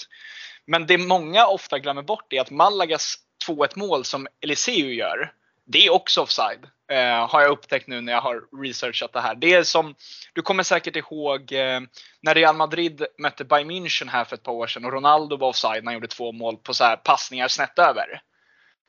Men 0.65 0.87
det 0.87 0.97
många 0.97 1.47
ofta 1.47 1.79
glömmer 1.79 2.01
bort 2.01 2.33
är 2.33 2.41
att 2.41 2.51
Malagas 2.51 3.15
2-1 3.47 3.71
mål 3.75 4.05
som 4.05 4.27
Eliseu 4.41 4.93
gör, 4.93 5.33
det 5.67 5.85
är 5.85 5.93
också 5.93 6.21
offside. 6.21 6.65
Eh, 6.91 7.29
har 7.29 7.41
jag 7.41 7.51
upptäckt 7.51 7.87
nu 7.87 8.01
när 8.01 8.13
jag 8.13 8.21
har 8.21 8.63
researchat 8.63 9.13
det 9.13 9.21
här. 9.21 9.35
Det 9.35 9.53
är 9.53 9.63
som, 9.63 9.95
du 10.33 10.41
kommer 10.41 10.63
säkert 10.63 10.95
ihåg 10.95 11.53
eh, 11.53 11.79
när 12.21 12.35
Real 12.35 12.55
Madrid 12.55 13.05
mötte 13.19 13.45
Bayern 13.45 13.71
München 13.71 14.09
här 14.09 14.25
för 14.25 14.35
ett 14.35 14.43
par 14.43 14.51
år 14.51 14.67
sedan 14.67 14.85
och 14.85 14.91
Ronaldo 14.91 15.37
var 15.37 15.47
offside 15.47 15.83
när 15.83 15.91
han 15.91 15.93
gjorde 15.93 16.07
två 16.07 16.31
mål 16.31 16.57
på 16.57 16.73
så 16.73 16.83
här 16.83 16.95
passningar 16.95 17.47
snett 17.47 17.79
över. 17.79 18.21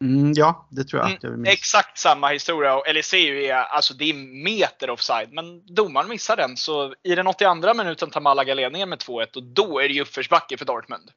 Mm, 0.04 0.32
ja, 0.36 0.68
det 0.70 0.84
tror 0.84 1.02
jag. 1.02 1.12
att 1.12 1.22
jag 1.22 1.32
Mm, 1.32 1.44
exakt 1.44 1.98
samma 1.98 2.28
historia 2.28 2.74
och 2.74 2.88
Eliseu 2.88 3.44
är, 3.44 3.54
alltså 3.54 3.94
det 3.94 4.10
är 4.10 4.14
meter 4.44 4.90
offside. 4.90 5.32
Men 5.32 5.74
domaren 5.74 6.08
missar 6.08 6.36
den 6.36 6.56
så 6.56 6.94
i 7.02 7.14
den 7.14 7.26
82 7.26 7.74
minuten 7.74 8.10
tar 8.10 8.20
Malaga 8.20 8.54
ledningen 8.54 8.88
med 8.88 8.98
2-1 8.98 9.36
och 9.36 9.42
då 9.42 9.80
är 9.80 9.88
det 9.88 9.94
ju 9.94 10.02
uppförsbacke 10.02 10.56
för 10.56 10.64
Dortmund. 10.64 11.10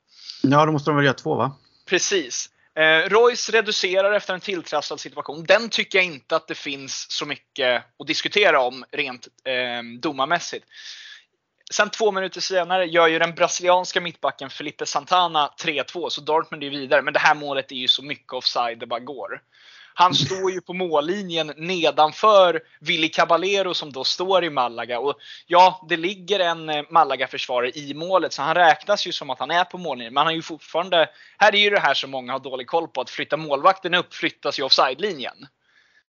Ja, 0.44 0.66
då 0.66 0.72
måste 0.72 0.90
de 0.90 0.96
väl 0.96 1.06
göra 1.06 1.14
två 1.14 1.36
va? 1.36 1.52
Precis. 1.90 2.50
Eh, 2.80 3.10
Royce 3.10 3.52
reducerar 3.52 4.14
efter 4.14 4.34
en 4.34 4.40
tilltrasslad 4.40 5.00
situation. 5.00 5.44
Den 5.44 5.70
tycker 5.70 5.98
jag 5.98 6.06
inte 6.06 6.36
att 6.36 6.48
det 6.48 6.56
finns 6.56 7.12
så 7.12 7.26
mycket 7.26 7.84
att 8.00 8.08
diskutera 8.08 8.62
om 8.62 8.86
rent 8.92 9.28
eh, 9.44 9.84
domarmässigt. 10.00 10.66
Sen 11.72 11.90
två 11.90 12.12
minuter 12.12 12.42
senare 12.42 12.86
gör 12.86 13.08
ju 13.08 13.20
den 13.20 13.36
brasilianska 13.36 14.02
mittbacken 14.02 14.50
Felipe 14.50 14.86
Santana 14.86 15.54
3-2, 15.64 16.10
så 16.10 16.22
Dortmund 16.22 16.64
är 16.64 16.70
vidare. 16.70 17.02
Men 17.02 17.14
det 17.14 17.20
här 17.20 17.36
målet 17.36 17.72
är 17.72 17.76
ju 17.76 17.88
så 17.88 18.04
mycket 18.04 18.34
offside 18.34 18.80
det 18.80 18.86
bara 18.86 19.00
går. 19.00 19.42
Han 19.94 20.16
står 20.16 20.52
ju 20.52 20.62
på 20.62 20.74
mållinjen 20.74 21.54
nedanför 21.58 22.62
Willy 22.80 23.10
Caballero 23.10 23.74
som 23.74 23.92
då 23.92 24.04
står 24.04 24.44
i 24.44 24.50
Malaga. 24.50 25.00
Och 25.00 25.16
ja, 25.48 25.86
det 25.90 25.98
ligger 25.98 26.40
en 26.40 26.70
eh, 26.70 26.84
Malaga-försvarare 26.90 27.72
i 27.72 27.94
målet 27.94 28.34
så 28.34 28.42
han 28.42 28.56
räknas 28.56 29.08
ju 29.08 29.12
som 29.12 29.30
att 29.30 29.40
han 29.40 29.52
är 29.52 29.64
på 29.64 29.78
mållinjen. 29.78 30.14
Men 30.14 30.24
han 30.24 30.32
är 30.32 30.36
ju 30.36 30.42
fortfarande, 30.42 31.10
här 31.38 31.56
är 31.56 31.60
ju 31.60 31.70
det 31.70 31.80
här 31.80 31.94
som 31.94 32.12
många 32.12 32.32
har 32.32 32.40
dålig 32.40 32.68
koll 32.68 32.88
på, 32.88 33.02
att 33.02 33.10
flytta 33.10 33.38
målvakten 33.38 33.94
upp 33.94 34.14
flyttas 34.14 34.60
ju 34.60 34.64
offside-linjen. 34.64 35.48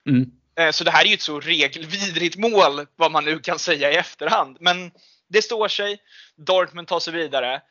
Mm. 0.10 0.32
Eh, 0.60 0.72
Så 0.72 0.84
det 0.84 0.92
här 0.92 1.04
är 1.04 1.08
ju 1.08 1.14
ett 1.14 1.22
så 1.22 1.40
regelvidrigt 1.40 2.38
mål, 2.38 2.86
vad 2.96 3.12
man 3.12 3.26
nu 3.26 3.40
kan 3.40 3.60
säga 3.60 3.92
i 3.92 3.96
efterhand. 3.96 4.58
Men 4.60 4.92
det 5.30 5.42
står 5.42 5.68
sig. 5.68 5.98
Dortmund 6.36 6.88
tar 6.88 7.00
sig 7.00 7.14
vidare. 7.14 7.62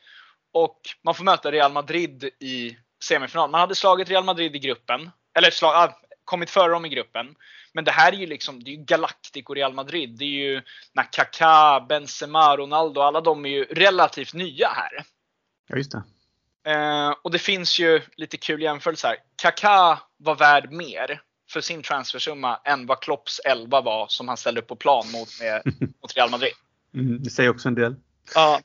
Och 0.53 0.81
man 1.03 1.15
får 1.15 1.23
möta 1.23 1.51
Real 1.51 1.71
Madrid 1.71 2.29
i 2.39 2.77
semifinal. 3.03 3.49
Man 3.49 3.61
hade 3.61 3.75
slagit 3.75 4.09
Real 4.09 4.23
Madrid 4.23 4.55
i 4.55 4.59
gruppen. 4.59 5.11
Eller 5.37 5.51
slag, 5.51 5.75
ah, 5.75 5.99
kommit 6.25 6.49
före 6.49 6.71
dem 6.71 6.85
i 6.85 6.89
gruppen. 6.89 7.35
Men 7.73 7.83
det 7.83 7.91
här 7.91 8.11
är 8.11 8.17
ju 8.17 8.25
liksom, 8.25 8.63
det 8.63 8.69
är 8.69 8.75
ju 8.75 8.83
Galactico 8.83 9.53
Real 9.53 9.73
Madrid. 9.73 10.17
Det 10.17 10.25
är 10.25 10.51
ju 10.51 10.61
när 10.93 11.03
Kaká, 11.11 11.85
Benzema, 11.89 12.57
Ronaldo, 12.57 13.01
alla 13.01 13.21
de 13.21 13.45
är 13.45 13.49
ju 13.49 13.63
relativt 13.63 14.33
nya 14.33 14.67
här. 14.67 15.05
Ja, 15.67 15.75
just 15.75 15.91
det. 15.91 16.03
Eh, 16.71 17.15
och 17.21 17.31
det 17.31 17.39
finns 17.39 17.79
ju 17.79 18.01
lite 18.15 18.37
kul 18.37 18.61
jämförelse 18.61 19.07
här. 19.07 19.17
Kaká 19.35 19.99
var 20.17 20.35
värd 20.35 20.71
mer 20.71 21.21
för 21.49 21.61
sin 21.61 21.83
transfersumma 21.83 22.59
än 22.65 22.85
vad 22.85 22.99
Klopps 22.99 23.41
11 23.45 23.81
var 23.81 24.07
som 24.07 24.27
han 24.27 24.37
ställde 24.37 24.61
upp 24.61 24.67
på 24.67 24.75
plan 24.75 25.11
mot, 25.11 25.29
med, 25.41 25.61
mot 26.01 26.15
Real 26.15 26.29
Madrid. 26.29 26.53
Mm, 26.93 27.23
det 27.23 27.29
säger 27.29 27.49
också 27.49 27.67
en 27.67 27.75
del. 27.75 27.95
Ja. 28.35 28.61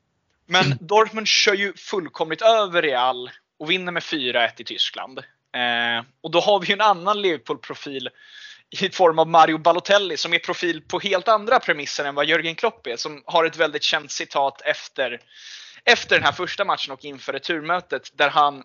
Men 0.47 0.79
Dortmund 0.81 1.29
kör 1.29 1.55
ju 1.55 1.73
fullkomligt 1.77 2.43
över 2.43 2.83
Real 2.83 3.31
och 3.59 3.71
vinner 3.71 3.93
med 3.93 4.03
4-1 4.03 4.49
i 4.59 4.65
Tyskland. 4.65 5.21
Eh, 5.57 6.05
och 6.21 6.31
då 6.31 6.41
har 6.41 6.61
vi 6.61 6.67
ju 6.67 6.73
en 6.73 6.81
annan 6.81 7.23
Liverpool-profil 7.23 8.09
i 8.81 8.91
form 8.91 9.19
av 9.19 9.29
Mario 9.29 9.59
Balotelli 9.59 10.17
som 10.17 10.35
är 10.35 10.39
profil 10.39 10.83
på 10.83 10.99
helt 10.99 11.29
andra 11.29 11.61
premisser 11.61 12.05
än 12.05 12.15
vad 12.15 12.27
Jörgen 12.27 12.55
Klopp 12.55 12.87
är. 12.87 12.97
Som 12.97 13.23
har 13.27 13.45
ett 13.45 13.57
väldigt 13.57 13.83
känt 13.83 14.11
citat 14.11 14.61
efter, 14.65 15.21
efter 15.85 16.17
den 16.17 16.25
här 16.25 16.33
första 16.33 16.65
matchen 16.65 16.93
och 16.93 17.05
inför 17.05 17.33
returmötet 17.33 18.11
där 18.15 18.31
han 18.31 18.63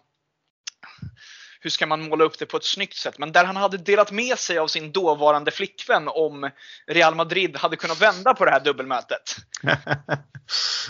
hur 1.59 1.69
ska 1.69 1.85
man 1.85 2.09
måla 2.09 2.23
upp 2.23 2.39
det 2.39 2.45
på 2.45 2.57
ett 2.57 2.63
snyggt 2.63 2.95
sätt? 2.95 3.17
Men 3.17 3.31
där 3.31 3.45
han 3.45 3.55
hade 3.55 3.77
delat 3.77 4.11
med 4.11 4.39
sig 4.39 4.57
av 4.57 4.67
sin 4.67 4.91
dåvarande 4.91 5.51
flickvän 5.51 6.07
om 6.07 6.51
Real 6.87 7.15
Madrid 7.15 7.57
hade 7.57 7.75
kunnat 7.75 8.01
vända 8.01 8.33
på 8.33 8.45
det 8.45 8.51
här 8.51 8.59
dubbelmötet. 8.59 9.35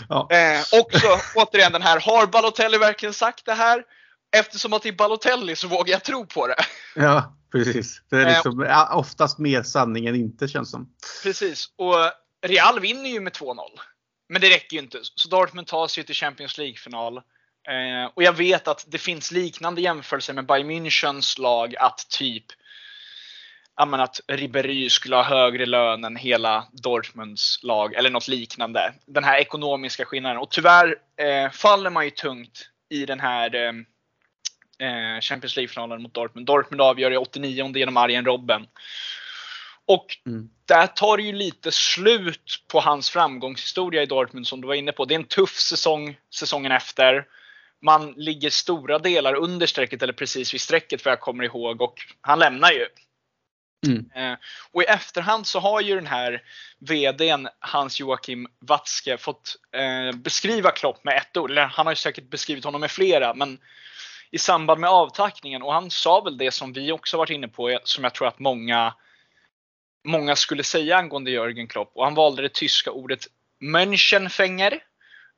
ja. 0.08 0.28
Eh, 0.30 0.80
också 0.80 1.20
återigen 1.34 1.72
den 1.72 1.82
här, 1.82 2.00
har 2.00 2.26
Balotelli 2.26 2.78
verkligen 2.78 3.12
sagt 3.12 3.44
det 3.44 3.54
här? 3.54 3.84
Eftersom 4.36 4.72
att 4.72 4.82
det 4.82 4.88
är 4.88 4.92
Balotelli 4.92 5.56
så 5.56 5.68
vågar 5.68 5.92
jag 5.92 6.04
tro 6.04 6.26
på 6.26 6.46
det. 6.46 6.56
ja, 6.94 7.36
precis. 7.52 8.02
Det 8.10 8.16
är 8.16 8.26
Eh, 8.26 8.32
liksom 8.32 8.86
oftast 8.92 9.38
mer 9.38 9.62
sanning 9.62 10.06
än 10.06 10.14
inte 10.14 10.48
känns 10.48 10.70
som. 10.70 10.94
Precis. 11.22 11.66
Och 11.76 11.94
Real 12.46 12.80
vinner 12.80 13.10
ju 13.10 13.20
med 13.20 13.32
2-0. 13.32 13.56
Men 14.28 14.40
det 14.40 14.50
räcker 14.50 14.76
ju 14.76 14.82
inte. 14.82 14.98
Så 15.02 15.28
Dortmund 15.28 15.66
tar 15.66 15.86
sig 15.86 16.04
till 16.04 16.14
Champions 16.14 16.58
League-final. 16.58 17.16
Eh, 17.68 18.10
och 18.14 18.22
jag 18.22 18.32
vet 18.32 18.68
att 18.68 18.84
det 18.88 18.98
finns 18.98 19.32
liknande 19.32 19.80
jämförelser 19.80 20.34
med 20.34 20.46
Bayern 20.46 20.70
Münchens 20.70 21.40
lag 21.40 21.76
att 21.76 22.06
typ 22.10 22.44
ja, 23.76 23.84
men 23.84 24.00
att 24.00 24.20
Ribéry 24.28 24.90
skulle 24.90 25.16
ha 25.16 25.22
högre 25.22 25.66
lön 25.66 26.04
än 26.04 26.16
hela 26.16 26.68
Dortmunds 26.72 27.62
lag 27.62 27.94
eller 27.94 28.10
något 28.10 28.28
liknande. 28.28 28.94
Den 29.06 29.24
här 29.24 29.38
ekonomiska 29.38 30.04
skillnaden. 30.04 30.38
Och 30.38 30.50
tyvärr 30.50 30.96
eh, 31.16 31.50
faller 31.50 31.90
man 31.90 32.04
ju 32.04 32.10
tungt 32.10 32.70
i 32.90 33.06
den 33.06 33.20
här 33.20 33.54
eh, 34.78 35.20
Champions 35.20 35.56
League-finalen 35.56 36.02
mot 36.02 36.14
Dortmund. 36.14 36.46
Dortmund 36.46 36.80
avgör 36.80 37.10
i 37.10 37.16
89 37.16 37.76
genom 37.76 37.96
Arjen 37.96 38.24
Robben. 38.24 38.66
Och 39.86 40.16
Mm. 40.26 40.48
där 40.66 40.86
tar 40.86 41.16
det 41.16 41.22
ju 41.22 41.32
lite 41.32 41.72
slut 41.72 42.64
på 42.72 42.80
hans 42.80 43.10
framgångshistoria 43.10 44.02
i 44.02 44.06
Dortmund 44.06 44.46
som 44.46 44.60
du 44.60 44.66
var 44.66 44.74
inne 44.74 44.92
på. 44.92 45.04
Det 45.04 45.14
är 45.14 45.18
en 45.18 45.24
tuff 45.24 45.58
säsong 45.58 46.18
säsongen 46.34 46.72
efter. 46.72 47.26
Man 47.82 48.12
ligger 48.16 48.50
stora 48.50 48.98
delar 48.98 49.34
under 49.34 49.66
strecket 49.66 50.02
eller 50.02 50.12
precis 50.12 50.54
vid 50.54 50.60
strecket 50.60 51.02
för 51.02 51.10
jag 51.10 51.20
kommer 51.20 51.44
ihåg 51.44 51.82
och 51.82 51.94
han 52.20 52.38
lämnar 52.38 52.70
ju. 52.70 52.86
Mm. 53.86 54.10
Eh, 54.14 54.38
och 54.72 54.82
i 54.82 54.86
efterhand 54.86 55.46
så 55.46 55.60
har 55.60 55.80
ju 55.80 55.94
den 55.94 56.06
här 56.06 56.42
VDn 56.78 57.48
Hans 57.60 58.00
Joachim 58.00 58.48
Watzke 58.60 59.18
fått 59.18 59.56
eh, 59.72 60.16
beskriva 60.16 60.70
Klopp 60.70 61.04
med 61.04 61.16
ett 61.16 61.36
ord. 61.36 61.50
Eller 61.50 61.64
han 61.64 61.86
har 61.86 61.92
ju 61.92 61.96
säkert 61.96 62.30
beskrivit 62.30 62.64
honom 62.64 62.80
med 62.80 62.90
flera. 62.90 63.34
Men 63.34 63.58
i 64.30 64.38
samband 64.38 64.80
med 64.80 64.90
avtackningen 64.90 65.62
och 65.62 65.72
han 65.72 65.90
sa 65.90 66.20
väl 66.20 66.38
det 66.38 66.50
som 66.50 66.72
vi 66.72 66.92
också 66.92 67.16
varit 67.16 67.30
inne 67.30 67.48
på 67.48 67.78
som 67.84 68.04
jag 68.04 68.14
tror 68.14 68.28
att 68.28 68.38
många 68.38 68.94
många 70.04 70.36
skulle 70.36 70.64
säga 70.64 70.96
angående 70.96 71.30
Jörgen 71.30 71.68
Klopp 71.68 71.90
och 71.94 72.04
han 72.04 72.14
valde 72.14 72.42
det 72.42 72.54
tyska 72.54 72.90
ordet 72.90 73.20
Mönchenfänger 73.60 74.72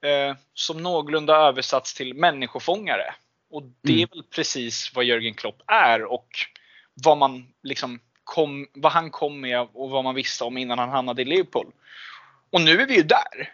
eh, 0.02 0.36
som 0.54 0.82
någorlunda 0.82 1.36
översatts 1.36 1.94
till 1.94 2.14
människofångare. 2.14 3.14
Och 3.50 3.62
det 3.82 3.92
är 3.92 3.96
Mm. 3.96 4.08
väl 4.12 4.22
precis 4.22 4.94
vad 4.94 5.04
Jörgen 5.04 5.34
Klopp 5.34 5.62
är 5.66 6.04
och 6.04 6.28
vad 7.04 7.18
man 7.18 7.52
liksom 7.62 8.00
kom, 8.24 8.68
vad 8.72 8.92
han 8.92 9.10
kom 9.10 9.40
med 9.40 9.60
och 9.60 9.90
vad 9.90 10.04
man 10.04 10.14
visste 10.14 10.44
om 10.44 10.58
innan 10.58 10.78
han 10.78 10.88
hamnade 10.88 11.22
i 11.22 11.24
Liverpool. 11.24 11.72
Och 12.50 12.60
nu 12.60 12.80
är 12.80 12.86
vi 12.86 12.96
ju 12.96 13.02
där. 13.02 13.52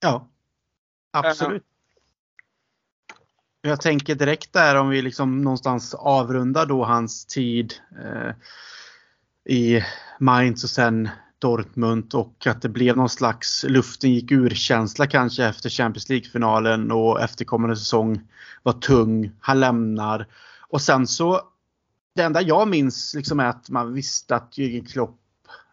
Ja, 0.00 0.28
absolut. 1.12 1.64
Jag 3.66 3.80
tänker 3.80 4.14
direkt 4.14 4.52
där 4.52 4.76
om 4.76 4.88
vi 4.88 5.02
liksom 5.02 5.42
någonstans 5.42 5.94
avrundar 5.94 6.66
då 6.66 6.84
hans 6.84 7.26
tid 7.26 7.74
eh, 8.04 8.30
i 9.54 9.82
Mainz 10.18 10.64
och 10.64 10.70
sen 10.70 11.08
Dortmund 11.38 12.14
och 12.14 12.46
att 12.46 12.62
det 12.62 12.68
blev 12.68 12.96
någon 12.96 13.08
slags 13.08 13.64
luften 13.68 14.12
gick 14.12 14.32
ur-känsla 14.32 15.06
kanske 15.06 15.44
efter 15.44 15.70
Champions 15.70 16.08
League-finalen 16.08 16.90
och 16.90 17.20
efterkommande 17.20 17.76
säsong 17.76 18.20
var 18.62 18.72
tung. 18.72 19.32
Han 19.40 19.60
lämnar. 19.60 20.26
Och 20.68 20.80
sen 20.80 21.06
så 21.06 21.40
det 22.14 22.22
enda 22.22 22.42
jag 22.42 22.68
minns 22.68 23.14
liksom 23.14 23.40
är 23.40 23.46
att 23.46 23.70
man 23.70 23.92
visste 23.92 24.36
att 24.36 24.58
Jürgen 24.58 24.92
Klopp 24.92 25.20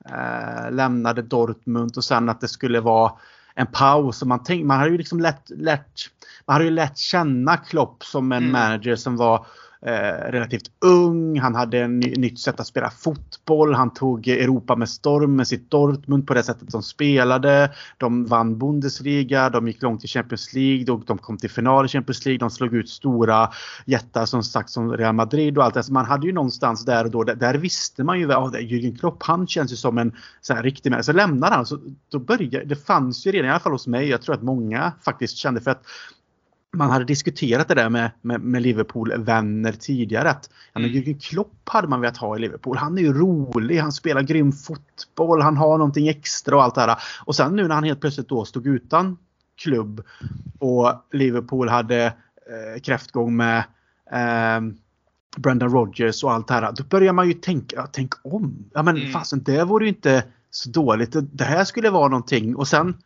eh, 0.09 0.71
lämnade 0.71 1.21
Dortmund 1.21 1.97
och 1.97 2.03
sen 2.03 2.29
att 2.29 2.41
det 2.41 2.47
skulle 2.47 2.79
vara 2.79 3.11
en 3.55 3.67
paus. 3.67 4.21
Och 4.21 4.27
man, 4.27 4.43
tänk, 4.43 4.65
man 4.65 4.79
hade 4.79 4.91
ju 4.91 4.97
liksom 4.97 5.19
lätt, 5.19 5.49
lätt, 5.49 5.91
man 6.45 6.53
hade 6.53 6.65
ju 6.65 6.71
lätt 6.71 6.97
känna 6.97 7.57
Klopp 7.57 8.03
som 8.03 8.31
en 8.31 8.37
Mm. 8.43 8.51
manager 8.51 8.95
som 8.95 9.17
var 9.17 9.45
eh, 9.85 10.31
relativt 10.31 10.71
ung. 10.85 11.39
Han 11.39 11.55
hade 11.55 11.79
en 11.79 11.99
ny, 11.99 12.13
nytt 12.15 12.39
sätt 12.39 12.59
att 12.59 12.67
spela 12.67 12.89
fotboll. 12.89 13.73
Han 13.73 13.93
tog 13.93 14.27
Europa 14.27 14.75
med 14.75 14.89
storm 14.89 15.35
med 15.35 15.47
sitt 15.47 15.71
Dortmund 15.71 16.27
på 16.27 16.33
det 16.33 16.43
sättet 16.43 16.71
de 16.71 16.83
spelade. 16.83 17.71
De 17.97 18.25
vann 18.25 18.57
Bundesliga, 18.57 19.49
de 19.49 19.67
gick 19.67 19.81
långt 19.81 20.03
i 20.03 20.07
Champions 20.07 20.53
League, 20.53 20.85
de, 20.85 21.03
de 21.07 21.17
kom 21.17 21.37
till 21.37 21.49
final 21.49 21.85
i 21.85 21.87
Champions 21.87 22.25
League, 22.25 22.39
de 22.39 22.49
slog 22.49 22.73
ut 22.73 22.89
stora 22.89 23.49
jättar 23.85 24.25
som 24.25 24.43
sagt 24.43 24.69
som 24.69 24.97
Real 24.97 25.15
Madrid 25.15 25.57
och 25.57 25.63
allt 25.63 25.73
det. 25.73 25.83
Så 25.83 25.93
man 25.93 26.05
hade 26.05 26.27
ju 26.27 26.33
någonstans 26.33 26.85
där 26.85 27.05
och 27.05 27.11
då, 27.11 27.23
där, 27.23 27.35
där 27.35 27.53
visste 27.53 28.03
man 28.03 28.19
ju 28.19 28.31
att 28.33 28.37
oh, 28.37 28.59
Jürgen 28.59 28.99
Klopp, 28.99 29.23
han 29.23 29.47
känns 29.47 29.71
ju 29.71 29.75
som 29.75 29.97
en 29.97 30.15
så 30.41 30.53
här, 30.53 30.63
riktig 30.63 30.89
människa. 30.89 31.03
Så 31.03 31.13
lämnar 31.13 31.51
han, 31.51 31.65
så 31.65 31.79
då 32.09 32.19
började, 32.19 32.65
det 32.65 32.75
fanns 32.75 33.25
ju 33.25 33.31
redan, 33.31 33.47
i 33.47 33.49
alla 33.49 33.59
fall 33.59 33.71
hos 33.71 33.87
mig, 33.87 34.09
jag 34.09 34.21
tror 34.21 34.35
att 34.35 34.43
många 34.43 34.91
faktiskt 35.01 35.37
kände 35.37 35.61
för 35.61 35.71
att 35.71 35.83
man 36.77 36.89
hade 36.89 37.05
diskuterat 37.05 37.67
det 37.67 37.75
där 37.75 37.89
med, 37.89 38.11
med, 38.21 38.41
med 38.41 38.61
Liverpool-vänner 38.61 39.71
tidigare. 39.71 40.29
Att, 40.29 40.49
Mm. 40.73 40.91
Jürgen 40.91 41.19
Klopp 41.19 41.69
hade 41.69 41.87
man 41.87 42.01
velat 42.01 42.17
ha 42.17 42.35
i 42.37 42.39
Liverpool. 42.39 42.77
Han 42.77 42.97
är 42.97 43.01
ju 43.01 43.13
rolig, 43.13 43.77
han 43.77 43.91
spelar 43.91 44.21
grym 44.21 44.51
fotboll, 44.51 45.41
han 45.41 45.57
har 45.57 45.77
någonting 45.77 46.07
extra 46.07 46.55
och 46.55 46.63
allt 46.63 46.75
det 46.75 46.81
här. 46.81 46.97
Och 47.25 47.35
sen 47.35 47.55
nu 47.55 47.67
när 47.67 47.75
han 47.75 47.83
helt 47.83 48.01
plötsligt 48.01 48.29
då 48.29 48.45
stod 48.45 48.67
utan 48.67 49.17
klubb 49.57 50.03
och 50.59 50.93
Liverpool 51.11 51.69
hade 51.69 52.05
eh, 52.05 52.81
kräftgång 52.83 53.35
med 53.35 53.57
eh, 54.11 54.61
Brendan 55.37 55.69
Rodgers 55.69 56.23
och 56.23 56.31
allt 56.31 56.47
det 56.47 56.53
här. 56.53 56.71
Då 56.77 56.83
börjar 56.83 57.13
man 57.13 57.27
ju 57.27 57.33
tänka, 57.33 57.75
ja, 57.75 57.87
tänk 57.91 58.13
om. 58.23 58.65
Ja 58.73 58.83
men 58.83 58.97
Mm. 58.97 59.11
fasen 59.11 59.43
det 59.43 59.63
vore 59.63 59.85
ju 59.85 59.89
inte 59.89 60.23
så 60.51 60.69
dåligt. 60.69 61.15
Det- 61.31 61.43
här 61.43 61.63
skulle 61.63 61.89
vara 61.89 62.07
någonting 62.07 62.55
och 62.55 62.67
sen 62.67 62.97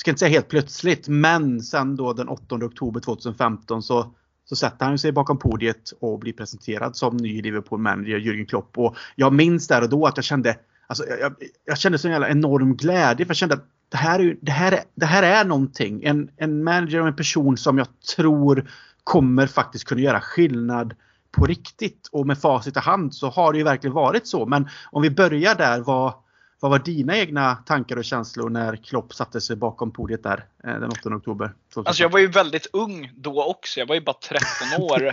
ska 0.00 0.10
inte 0.10 0.18
säga 0.18 0.30
helt 0.30 0.48
plötsligt, 0.48 1.08
men 1.08 1.62
sen 1.62 1.96
då 1.96 2.12
den 2.12 2.28
8 2.28 2.54
oktober 2.54 3.00
2015 3.00 3.82
så, 3.82 4.14
så 4.44 4.56
sätter 4.56 4.86
han 4.86 4.98
sig 4.98 5.12
bakom 5.12 5.38
podiet 5.38 5.92
och 6.00 6.18
blir 6.18 6.32
presenterad 6.32 6.96
som 6.96 7.16
ny 7.16 7.42
Liverpool-manager, 7.42 8.18
Jürgen 8.18 8.46
Klopp. 8.46 8.78
Och 8.78 8.96
jag 9.16 9.32
minns 9.32 9.68
där 9.68 9.82
och 9.82 9.88
då 9.88 10.06
att 10.06 10.16
jag 10.16 10.24
kände, 10.24 10.56
alltså, 10.86 11.04
jag, 11.04 11.20
jag, 11.20 11.32
jag 11.64 11.78
kände 11.78 11.98
sån 11.98 12.10
jävla 12.10 12.28
enorm 12.28 12.76
glädje 12.76 13.26
för 13.26 13.30
jag 13.30 13.36
kände 13.36 13.54
att 13.54 13.66
det 13.88 13.96
här 13.96 14.20
är, 14.20 14.36
det 14.40 14.52
här 14.52 14.72
är, 14.72 14.80
det 14.94 15.06
här 15.06 15.22
är 15.22 15.44
någonting. 15.44 16.04
En, 16.04 16.30
en 16.36 16.64
manager 16.64 17.00
och 17.00 17.08
en 17.08 17.16
person 17.16 17.56
som 17.56 17.78
jag 17.78 17.86
tror 18.16 18.70
kommer 19.04 19.46
faktiskt 19.46 19.84
kunna 19.84 20.00
göra 20.00 20.20
skillnad 20.20 20.94
på 21.32 21.46
riktigt. 21.46 22.08
Och 22.12 22.26
med 22.26 22.38
facit 22.38 22.76
i 22.76 22.80
hand 22.80 23.14
så 23.14 23.28
har 23.28 23.52
det 23.52 23.58
ju 23.58 23.64
verkligen 23.64 23.94
varit 23.94 24.26
så. 24.26 24.46
Men 24.46 24.68
om 24.90 25.02
vi 25.02 25.10
börjar 25.10 25.54
där, 25.54 25.80
vad, 25.80 26.12
vad 26.60 26.70
var 26.70 26.78
dina 26.78 27.16
egna 27.16 27.54
tankar 27.54 27.96
och 27.96 28.04
känslor 28.04 28.50
när 28.50 28.76
Klopp 28.76 29.14
satte 29.14 29.40
sig 29.40 29.56
bakom 29.56 29.92
podiet 29.92 30.22
där 30.22 30.44
eh, 30.64 30.80
den 30.80 30.90
8 30.90 30.98
oktober? 31.08 31.46
2015? 31.74 31.86
Alltså 31.86 32.02
jag 32.02 32.10
var 32.10 32.18
ju 32.18 32.26
väldigt 32.26 32.66
ung 32.72 33.10
då 33.16 33.44
också. 33.44 33.80
Jag 33.80 33.86
var 33.86 33.94
ju 33.94 34.00
bara 34.00 34.16
13 34.22 34.44
år. 34.78 35.06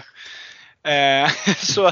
eh, 0.83 1.29
så, 1.57 1.91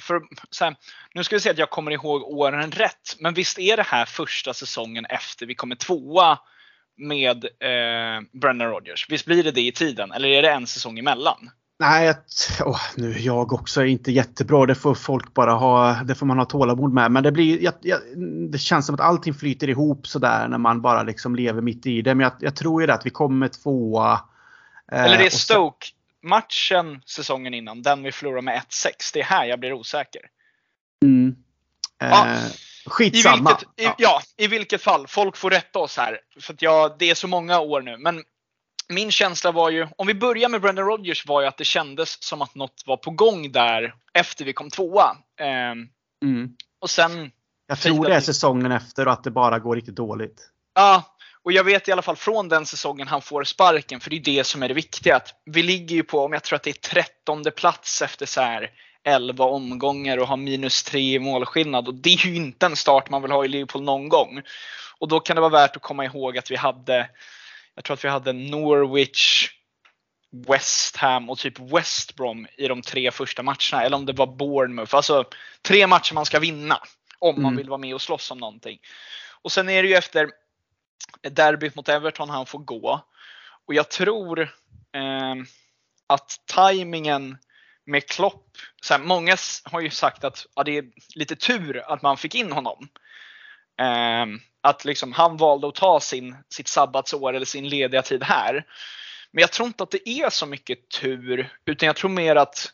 för, 0.00 0.20
så 0.50 0.64
här, 0.64 0.76
nu 1.14 1.24
ska 1.24 1.36
vi 1.36 1.40
se 1.40 1.50
att 1.50 1.58
jag 1.58 1.70
kommer 1.70 1.90
ihåg 1.90 2.22
åren 2.22 2.70
rätt. 2.72 3.16
Men 3.18 3.34
visst 3.34 3.58
är 3.58 3.76
det 3.76 3.86
här 3.86 4.04
första 4.04 4.54
säsongen 4.54 5.04
efter 5.04 5.46
vi 5.46 5.54
kommer 5.54 5.76
tvåa 5.76 6.38
med 6.96 7.44
eh, 7.44 8.20
Brendan 8.40 8.68
Rodgers? 8.68 9.06
Visst 9.10 9.26
blir 9.26 9.44
det 9.44 9.50
det 9.50 9.66
i 9.66 9.72
tiden? 9.72 10.12
Eller 10.12 10.28
är 10.28 10.42
det 10.42 10.50
en 10.50 10.66
säsong 10.66 10.98
emellan? 10.98 11.50
Nej, 11.78 12.14
åh, 12.64 12.80
nu 12.96 13.10
är 13.12 13.18
jag 13.18 13.52
också 13.52 13.84
inte 13.84 14.12
jättebra. 14.12 14.66
Det 14.66 14.74
får 14.74 14.94
folk 14.94 15.34
bara 15.34 15.52
ha. 15.52 16.02
Det 16.04 16.14
får 16.14 16.26
man 16.26 16.38
ha 16.38 16.44
tålamod 16.44 16.92
med. 16.92 17.10
Men 17.10 17.22
det 17.22 17.32
blir. 17.32 17.62
Jag, 17.62 17.74
jag, 17.80 18.00
det 18.52 18.58
känns 18.58 18.86
som 18.86 18.94
att 18.94 19.00
allting 19.00 19.34
flyter 19.34 19.68
ihop 19.68 20.06
sådär 20.06 20.48
när 20.48 20.58
man 20.58 20.80
bara 20.82 21.02
liksom 21.02 21.36
lever 21.36 21.60
mitt 21.62 21.86
i 21.86 22.02
det. 22.02 22.14
Men 22.14 22.24
jag, 22.24 22.32
jag 22.40 22.56
tror 22.56 22.80
ju 22.82 22.86
det 22.86 22.94
att 22.94 23.06
vi 23.06 23.10
kommer 23.10 23.48
tvåa. 23.48 24.20
eh, 24.92 25.04
Eller 25.04 25.16
det 25.18 25.22
är 25.22 25.26
och 25.26 25.32
sen- 25.32 25.38
Stoke 25.40 25.86
matchen 26.22 27.02
säsongen 27.06 27.54
innan, 27.54 27.82
den 27.82 28.02
vi 28.02 28.12
förlorar 28.12 28.42
med 28.42 28.54
1-6. 28.68 28.90
Det 29.14 29.20
är 29.20 29.24
här 29.24 29.44
jag 29.44 29.60
blir 29.60 29.72
osäker. 29.72 30.22
Mm. 31.02 31.36
Eh, 32.02 32.08
Ja. 32.10 32.26
I 32.86 32.88
skitsamma. 32.90 33.50
vilket, 33.76 33.90
i, 33.90 34.02
ja, 34.02 34.20
i 34.36 34.46
vilket 34.46 34.82
fall. 34.82 35.06
Folk 35.08 35.36
får 35.36 35.50
rätta 35.50 35.78
oss 35.78 35.96
här. 35.96 36.18
För 36.40 36.52
att 36.54 36.62
jag, 36.62 36.92
det 36.98 37.10
är 37.10 37.14
så 37.14 37.28
många 37.28 37.60
år 37.60 37.80
nu. 37.82 37.96
Men 37.98 38.22
min 38.88 39.10
känsla 39.10 39.52
var 39.52 39.70
ju, 39.70 39.88
om 39.96 40.06
vi 40.06 40.14
börjar 40.14 40.48
med 40.48 40.60
Brendan 40.60 40.84
Rodgers, 40.84 41.26
var 41.26 41.40
ju 41.40 41.46
att 41.46 41.56
det 41.56 41.64
kändes 41.64 42.22
som 42.22 42.42
att 42.42 42.54
något 42.54 42.82
var 42.86 42.96
på 42.96 43.10
gång 43.10 43.52
där 43.52 43.94
efter 44.14 44.44
vi 44.44 44.52
kom 44.52 44.70
tvåa. 44.70 45.16
Ehm, 45.40 45.88
Mm. 46.22 46.48
och 46.80 46.90
sen, 46.90 47.30
Jag 47.66 47.80
tror 47.80 48.04
det 48.04 48.14
är 48.14 48.20
säsongen 48.20 48.72
efter 48.72 49.06
och 49.06 49.12
att 49.12 49.24
det 49.24 49.30
bara 49.30 49.58
går 49.58 49.76
riktigt 49.76 49.96
dåligt. 49.96 50.50
ja. 50.74 51.02
Och 51.42 51.52
jag 51.52 51.64
vet 51.64 51.88
i 51.88 51.92
alla 51.92 52.02
fall 52.02 52.16
från 52.16 52.48
den 52.48 52.66
säsongen 52.66 53.08
han 53.08 53.22
får 53.22 53.44
sparken, 53.44 54.00
för 54.00 54.10
det 54.10 54.16
är 54.16 54.20
det 54.20 54.44
som 54.44 54.62
är 54.62 54.68
det 54.68 54.74
viktiga. 54.74 55.16
Att 55.16 55.34
vi 55.44 55.62
ligger 55.62 55.96
ju 55.96 56.02
på, 56.02 56.24
om 56.24 56.32
jag 56.32 56.42
tror 56.42 56.56
att 56.56 56.62
det 56.62 56.70
är 56.70 56.90
13 56.94 57.42
plats 57.56 58.02
efter 58.02 58.26
så 58.26 58.40
här 58.40 58.70
11 59.04 59.44
omgångar 59.44 60.18
och 60.18 60.28
har 60.28 60.36
minus 60.36 60.82
3 60.82 61.00
i 61.14 61.18
målskillnad. 61.18 61.88
Och 61.88 61.94
det 61.94 62.10
är 62.10 62.26
ju 62.26 62.36
inte 62.36 62.66
en 62.66 62.76
start 62.76 63.10
man 63.10 63.22
vill 63.22 63.30
ha 63.30 63.44
i 63.44 63.48
Liverpool 63.48 63.82
någon 63.82 64.08
gång. 64.08 64.42
Och 64.98 65.08
då 65.08 65.20
kan 65.20 65.34
det 65.36 65.40
vara 65.40 65.50
värt 65.52 65.76
att 65.76 65.82
komma 65.82 66.04
ihåg 66.04 66.38
att 66.38 66.50
vi 66.50 66.56
hade, 66.56 67.08
jag 67.76 67.84
tror 67.84 67.94
att 67.94 68.04
vi 68.04 68.08
hade 68.08 68.32
Norwich, 68.32 69.50
West 70.48 70.96
Ham 70.96 71.30
och 71.30 71.38
typ 71.38 71.58
West 71.58 72.16
Brom 72.16 72.46
i 72.58 72.68
de 72.68 72.82
tre 72.82 73.10
första 73.10 73.42
matcherna. 73.42 73.82
Eller 73.84 73.96
om 73.96 74.06
det 74.06 74.12
var 74.12 74.26
Bournemouth. 74.26 74.94
Alltså 74.94 75.24
tre 75.62 75.86
matcher 75.86 76.14
man 76.14 76.26
ska 76.26 76.38
vinna. 76.38 76.80
Om 77.18 77.34
man 77.34 77.44
Mm. 77.52 77.56
vill 77.56 77.68
vara 77.68 77.78
med 77.78 77.94
och 77.94 78.02
slåss 78.02 78.30
om 78.30 78.38
någonting. 78.38 78.78
Och 79.42 79.52
sen 79.52 79.68
är 79.68 79.82
det 79.82 79.88
ju 79.88 79.94
efter 79.94 80.30
derbyt 81.30 81.74
mot 81.74 81.88
Everton 81.88 82.30
han 82.30 82.46
får 82.46 82.58
gå. 82.58 83.00
Och 83.66 83.74
jag 83.74 83.90
tror 83.90 84.40
eh, 84.92 85.34
att 86.06 86.40
tajmingen 86.46 87.38
med 87.86 88.08
Klopp, 88.08 88.46
så 88.82 88.94
här, 88.94 89.00
många 89.00 89.36
har 89.64 89.80
ju 89.80 89.90
sagt 89.90 90.24
att 90.24 90.46
ja, 90.54 90.64
det 90.64 90.78
är 90.78 90.84
lite 91.14 91.36
tur 91.36 91.92
att 91.92 92.02
man 92.02 92.16
fick 92.16 92.34
in 92.34 92.52
honom. 92.52 92.88
Eh, 93.80 94.26
att 94.66 94.84
liksom 94.84 95.12
han 95.12 95.36
valde 95.36 95.68
att 95.68 95.74
ta 95.74 96.00
sin, 96.00 96.36
sitt 96.48 96.68
sabbatsår 96.68 97.32
eller 97.34 97.46
sin 97.46 97.68
lediga 97.68 98.02
tid 98.02 98.22
här. 98.22 98.64
Men 99.30 99.40
jag 99.40 99.52
tror 99.52 99.66
inte 99.66 99.82
att 99.82 99.90
det 99.90 100.08
är 100.08 100.30
så 100.30 100.46
mycket 100.46 100.88
tur, 101.00 101.52
utan 101.66 101.86
jag 101.86 101.96
tror 101.96 102.10
mer 102.10 102.36
att 102.36 102.72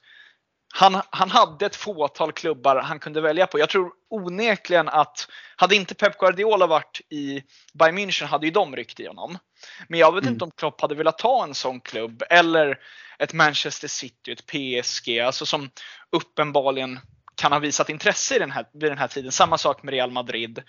han, 0.74 1.03
han 1.11 1.30
hade 1.30 1.66
ett 1.66 1.76
fåtal 1.76 2.32
klubbar 2.32 2.76
han 2.76 2.99
kunde 2.99 3.20
välja 3.20 3.47
på. 3.47 3.59
Jag 3.59 3.68
tror 3.68 3.93
onekligen 4.11 4.88
att 4.88 5.28
hade 5.57 5.76
inte 5.76 5.95
Pep 5.95 6.18
Guardiola 6.18 6.66
varit 6.66 7.01
i 7.11 7.43
Bayern 7.74 7.99
München 7.99 8.26
hade 8.26 8.47
ju 8.47 8.53
de 8.53 8.76
ryckt 8.76 9.01
i 9.01 9.07
honom. 9.07 9.38
Men 9.88 10.01
jag 10.01 10.14
vet 10.14 10.22
Mm. 10.22 10.32
inte 10.32 10.45
om 10.45 10.51
Klopp 10.51 10.80
hade 10.80 10.95
velat 10.95 11.18
ta 11.18 11.45
en 11.45 11.55
sån 11.55 11.80
klubb 11.80 12.22
eller 12.30 12.78
ett 13.18 13.32
Manchester 13.32 13.88
City, 13.88 14.32
ett 14.32 14.47
PSG, 14.47 15.20
alltså 15.20 15.47
som 15.47 15.70
uppenbarligen 16.12 17.01
kan 17.34 17.53
ha 17.53 17.59
visat 17.59 17.88
intresse 17.88 18.36
i 18.36 18.38
den 18.38 18.51
här, 18.51 18.66
vid 18.72 18.90
den 18.90 18.99
här 18.99 19.09
tiden. 19.09 19.32
Samma 19.32 19.59
sak 19.59 19.82
med 19.82 19.95
Real 19.95 20.11
Madrid. 20.11 20.62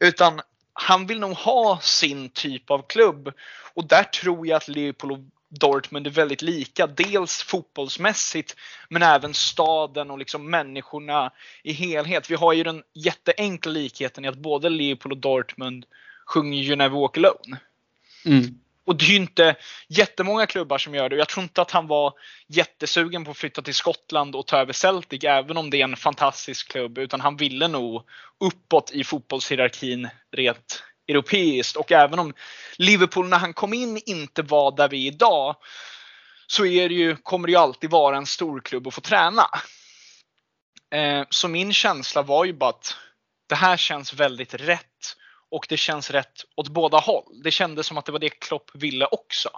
Utan 0.00 0.40
han 0.80 1.06
vill 1.06 1.20
nog 1.20 1.32
ha 1.32 1.78
sin 1.82 2.28
typ 2.28 2.70
av 2.70 2.82
klubb. 2.86 3.32
Och 3.74 3.84
där 3.84 4.04
tror 4.04 4.46
jag 4.46 4.56
att 4.56 4.68
Leopold 4.68 5.12
och 5.12 5.18
Dortmund 5.48 6.06
är 6.06 6.10
väldigt 6.10 6.42
lika. 6.42 6.86
Dels 6.86 7.42
fotbollsmässigt 7.42 8.56
men 8.88 9.02
även 9.02 9.34
staden 9.34 10.10
och 10.10 10.18
liksom 10.18 10.50
människorna 10.50 11.32
i 11.62 11.72
helhet. 11.72 12.30
Vi 12.30 12.34
har 12.34 12.52
ju 12.52 12.62
den 12.62 12.82
jätteenkla 12.94 13.72
likheten 13.72 14.24
i 14.24 14.28
att 14.28 14.38
både 14.38 14.68
Leopold 14.68 15.12
och 15.12 15.18
Dortmund 15.18 15.86
sjunger 16.26 16.62
ju 16.62 16.76
Never 16.76 16.98
Walk 17.00 17.16
Alone. 17.16 17.60
Mm. 18.24 18.60
Och 18.88 18.96
det 18.96 19.04
är 19.04 19.08
ju 19.08 19.16
inte 19.16 19.56
jättemånga 19.88 20.46
klubbar 20.46 20.78
som 20.78 20.94
gör 20.94 21.08
det. 21.08 21.16
Jag 21.16 21.28
tror 21.28 21.42
inte 21.42 21.62
att 21.62 21.70
han 21.70 21.86
var 21.86 22.12
jättesugen 22.46 23.24
på 23.24 23.30
att 23.30 23.36
flytta 23.36 23.62
till 23.62 23.74
Skottland 23.74 24.36
och 24.36 24.46
ta 24.46 24.58
över 24.58 24.72
Celtic, 24.72 25.24
även 25.24 25.56
om 25.56 25.70
det 25.70 25.80
är 25.80 25.84
en 25.84 25.96
fantastisk 25.96 26.70
klubb. 26.70 26.98
Utan 26.98 27.20
han 27.20 27.36
ville 27.36 27.68
nog 27.68 28.02
uppåt 28.40 28.90
i 28.90 29.04
fotbollshierarkin 29.04 30.08
rent 30.36 30.82
europeiskt. 31.08 31.76
Och 31.76 31.92
även 31.92 32.18
om 32.18 32.34
Liverpool 32.76 33.28
när 33.28 33.38
han 33.38 33.52
kom 33.52 33.74
in 33.74 34.02
inte 34.06 34.42
var 34.42 34.76
där 34.76 34.88
vi 34.88 35.06
är 35.08 35.12
idag, 35.12 35.56
så 36.46 36.66
är 36.66 36.88
det 36.88 36.94
ju, 36.94 37.16
kommer 37.16 37.46
det 37.46 37.52
ju 37.52 37.58
alltid 37.58 37.90
vara 37.90 38.16
en 38.16 38.26
stor 38.26 38.60
klubb 38.60 38.86
att 38.86 38.94
få 38.94 39.00
träna. 39.00 39.46
Eh, 40.94 41.26
så 41.30 41.48
min 41.48 41.72
känsla 41.72 42.22
var 42.22 42.44
ju 42.44 42.52
bara 42.52 42.70
att 42.70 42.96
det 43.48 43.54
här 43.54 43.76
känns 43.76 44.14
väldigt 44.14 44.54
rätt. 44.54 45.16
Och 45.50 45.66
det 45.68 45.76
känns 45.76 46.10
rätt 46.10 46.44
åt 46.56 46.68
båda 46.68 46.98
håll. 46.98 47.40
Det 47.44 47.50
kändes 47.50 47.86
som 47.86 47.98
att 47.98 48.06
det 48.06 48.12
var 48.12 48.18
det 48.18 48.28
Klopp 48.28 48.70
ville 48.74 49.06
också. 49.06 49.48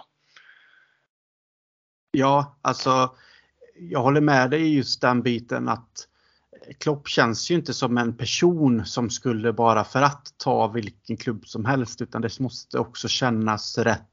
Ja, 2.11 2.59
alltså 2.61 3.15
jag 3.75 4.01
håller 4.01 4.21
med 4.21 4.49
dig 4.49 4.61
i 4.61 4.75
just 4.75 5.01
den 5.01 5.21
biten 5.21 5.69
att 5.69 6.07
Klopp 6.79 7.07
känns 7.07 7.51
ju 7.51 7.55
inte 7.55 7.73
som 7.73 7.97
en 7.97 8.17
person 8.17 8.85
som 8.85 9.09
skulle 9.09 9.53
bara 9.53 9.83
för 9.83 10.01
att 10.01 10.33
ta 10.37 10.67
vilken 10.67 11.17
klubb 11.17 11.47
som 11.47 11.65
helst 11.65 12.01
utan 12.01 12.21
det 12.21 12.39
måste 12.39 12.79
också 12.79 13.07
kännas 13.07 13.77
rätt. 13.77 14.07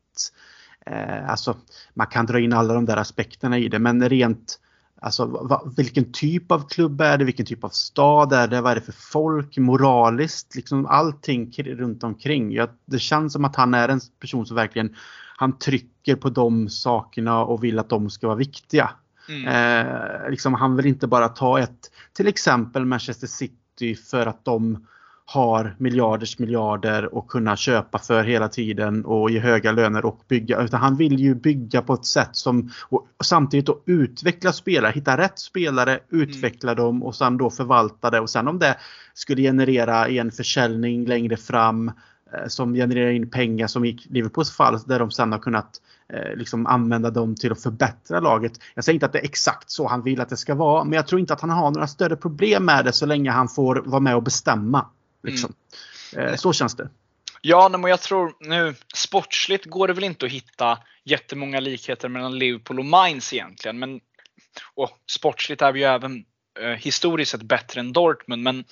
Eh, 0.87 1.31
alltså 1.31 1.57
man 1.95 2.07
kan 2.07 2.27
dra 2.27 2.41
in 2.41 2.53
alla 2.53 2.75
de 2.75 2.85
där 2.85 2.97
aspekterna 2.97 3.59
i 3.59 3.69
det 3.69 3.79
men 3.79 4.09
rent 4.09 4.61
Alltså 5.01 5.27
va, 5.27 5.73
vilken 5.77 6.13
typ 6.13 6.53
av 6.53 6.69
klubb 6.69 7.01
är 7.01 7.19
det? 7.19 7.25
Vilken 7.25 7.47
typ 7.47 7.65
av 7.65 7.69
stad 7.69 8.33
är 8.33 8.49
det? 8.49 8.61
Vad 8.61 8.73
är 8.73 8.77
det 8.77 8.81
för 8.81 8.93
folk? 8.93 9.59
Moraliskt? 9.59 10.55
Liksom 10.55 10.87
allting 10.87 11.53
runt 11.57 12.05
omkring. 12.05 12.53
Ja, 12.53 12.69
det 12.85 12.99
känns 12.99 13.33
som 13.33 13.45
att 13.45 13.57
han 13.57 13.75
är 13.75 13.89
en 13.89 14.01
person 14.21 14.47
som 14.47 14.57
verkligen 14.57 14.97
han 15.37 15.59
trycker 15.59 16.17
på 16.17 16.31
de 16.31 16.69
sakerna 16.69 17.45
och 17.45 17.65
vill 17.65 17.79
att 17.79 17.89
de 17.89 18.11
ska 18.11 18.27
vara 18.27 18.37
viktiga. 18.37 18.91
Mm. 19.29 19.47
Eh, 19.47 20.31
liksom, 20.31 20.55
han 20.55 20.77
vill 20.77 20.87
inte 20.87 21.07
bara 21.07 21.29
ta 21.29 21.61
ett, 21.61 21.91
till 22.13 22.27
exempel 22.27 22.85
Manchester 22.85 23.27
City 23.27 23.95
för 23.95 24.27
att 24.27 24.45
de 24.45 24.87
har 25.31 25.75
miljarders 25.79 26.39
miljarder 26.39 27.15
och 27.15 27.29
kunna 27.29 27.57
köpa 27.57 27.99
för 27.99 28.25
hela 28.25 28.49
tiden 28.49 29.05
och 29.05 29.31
ge 29.31 29.39
höga 29.39 29.73
löner 29.73 30.05
och 30.05 30.21
bygga. 30.29 30.63
Utan 30.63 30.81
han 30.81 30.97
vill 30.97 31.21
ju 31.21 31.35
bygga 31.35 31.83
på 31.83 31.95
ett 31.95 32.05
sätt 32.05 32.29
som 32.33 32.71
och 32.89 33.07
samtidigt 33.25 33.67
då 33.67 33.83
utveckla 33.87 34.53
spelare, 34.53 34.93
hitta 34.93 35.17
rätt 35.17 35.39
spelare, 35.39 36.01
utveckla 36.11 36.75
dem 36.75 37.03
och 37.03 37.15
sen 37.15 37.37
då 37.37 37.51
förvalta 37.51 38.11
det 38.11 38.21
och 38.21 38.31
sen 38.31 38.49
om 38.49 38.59
det 38.59 38.77
skulle 39.15 39.43
generera 39.43 40.09
en 40.09 40.31
försäljning 40.31 41.07
längre 41.07 41.37
fram 41.37 41.89
eh, 42.33 42.47
som 42.47 42.75
genererar 42.75 43.11
in 43.11 43.31
pengar 43.31 43.67
som 43.67 43.85
i 43.85 43.99
Liverpools 44.11 44.51
fall 44.51 44.79
där 44.87 44.99
de 44.99 45.11
sen 45.11 45.33
har 45.33 45.39
kunnat 45.39 45.71
eh, 46.13 46.37
liksom 46.37 46.67
använda 46.67 47.11
dem 47.11 47.35
till 47.35 47.53
att 47.53 47.63
förbättra 47.63 48.21
laget. 48.21 48.53
Jag 48.75 48.85
säger 48.85 48.95
inte 48.95 49.07
att 49.07 49.13
det 49.13 49.19
är 49.19 49.25
exakt 49.25 49.71
så 49.71 49.89
han 49.89 50.03
vill 50.03 50.21
att 50.21 50.29
det 50.29 50.37
ska 50.37 50.55
vara 50.55 50.85
men 50.85 50.93
jag 50.93 51.07
tror 51.07 51.21
inte 51.21 51.33
att 51.33 51.41
han 51.41 51.51
har 51.51 51.71
några 51.71 51.87
större 51.87 52.17
problem 52.17 52.65
med 52.65 52.85
det 52.85 52.93
så 52.93 53.07
länge 53.07 53.31
han 53.31 53.49
får 53.49 53.83
vara 53.87 54.01
med 54.01 54.17
och 54.17 54.23
bestämma. 54.23 54.87
Liksom. 55.23 55.55
Mm. 56.17 56.37
Så 56.37 56.53
känns 56.53 56.77
det. 56.77 56.91
Ja, 57.41 57.69
men 57.69 57.85
jag 57.85 58.01
tror 58.01 58.37
nu 58.41 58.75
sportsligt 58.95 59.65
går 59.65 59.89
det 59.89 59.95
väl 59.95 60.05
inte 60.05 60.27
att 60.27 60.33
hitta 60.33 60.79
jättemånga 61.05 61.61
likheter 61.61 62.09
mellan 62.09 62.39
Liverpool 62.39 62.79
och 62.79 62.85
Mainz 62.85 63.33
egentligen. 63.33 63.79
Men, 63.79 64.01
och 64.75 64.91
sportsligt 65.11 65.63
är 65.63 65.73
vi 65.73 65.81
ju 65.81 65.87
även 65.87 66.25
eh, 66.61 66.71
historiskt 66.71 67.31
sett 67.31 67.43
bättre 67.43 67.81
än 67.81 67.93
Dortmund. 67.93 68.43
Men 68.43 68.65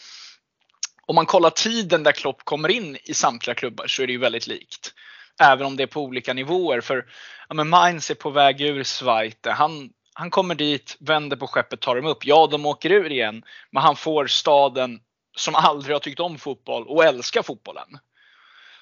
om 1.07 1.15
man 1.15 1.27
kollar 1.27 1.51
tiden 1.51 2.03
där 2.03 2.13
Klopp 2.13 2.45
kommer 2.45 2.69
in 2.69 2.97
i 3.05 3.15
samtliga 3.15 3.55
klubbar 3.55 3.87
så 3.87 4.03
är 4.03 4.07
det 4.07 4.13
ju 4.13 4.19
väldigt 4.19 4.47
likt. 4.47 4.95
Även 5.41 5.67
om 5.67 5.77
det 5.77 5.83
är 5.83 5.87
på 5.87 6.03
olika 6.03 6.35
nivåer. 6.35 6.81
För 6.81 7.07
ja, 7.49 7.55
men 7.55 7.69
Mainz 7.69 8.11
är 8.11 8.15
på 8.15 8.31
väg 8.31 8.61
ur 8.61 8.85
Zweite. 8.85 9.51
Han, 9.51 9.91
han 10.13 10.31
kommer 10.31 10.55
dit, 10.55 10.97
vänder 11.01 11.37
på 11.37 11.47
skeppet, 11.47 11.81
tar 11.81 11.97
dem 11.97 12.07
upp. 12.07 12.25
Ja, 12.27 12.49
de 12.51 12.67
åker 12.67 12.91
ur 12.91 13.13
igen. 13.13 13.43
Men 13.71 13.83
han 13.83 13.97
får 13.97 14.27
staden 14.27 15.01
som 15.37 15.55
aldrig 15.55 15.95
har 15.95 16.01
tyckt 16.01 16.21
om 16.21 16.39
fotboll 16.39 16.87
och 16.87 17.05
älskar 17.05 17.43
fotbollen. 17.43 17.99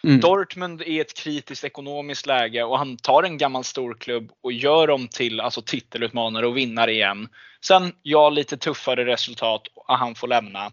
Mm. 0.05 0.21
Dortmund 0.21 0.83
är 0.83 1.01
ett 1.01 1.15
kritiskt 1.15 1.65
ekonomiskt 1.65 2.27
läge 2.27 2.65
och 2.65 2.79
han 2.79 2.97
tar 2.97 3.23
en 3.23 3.39
gammal 3.39 3.65
storklubb 3.65 4.31
och 4.43 4.53
gör 4.53 4.87
dem 4.87 5.09
till 5.09 5.41
alltså, 5.41 5.63
titelutmanare 5.63 6.47
och 6.47 6.57
vinnare 6.57 6.93
igen. 6.93 7.29
Sen, 7.61 7.93
ja, 8.03 8.31
lite 8.31 8.57
tuffare 8.57 9.05
resultat 9.05 9.63
och 9.75 9.99
han 9.99 10.15
får 10.15 10.29
lämna. 10.29 10.73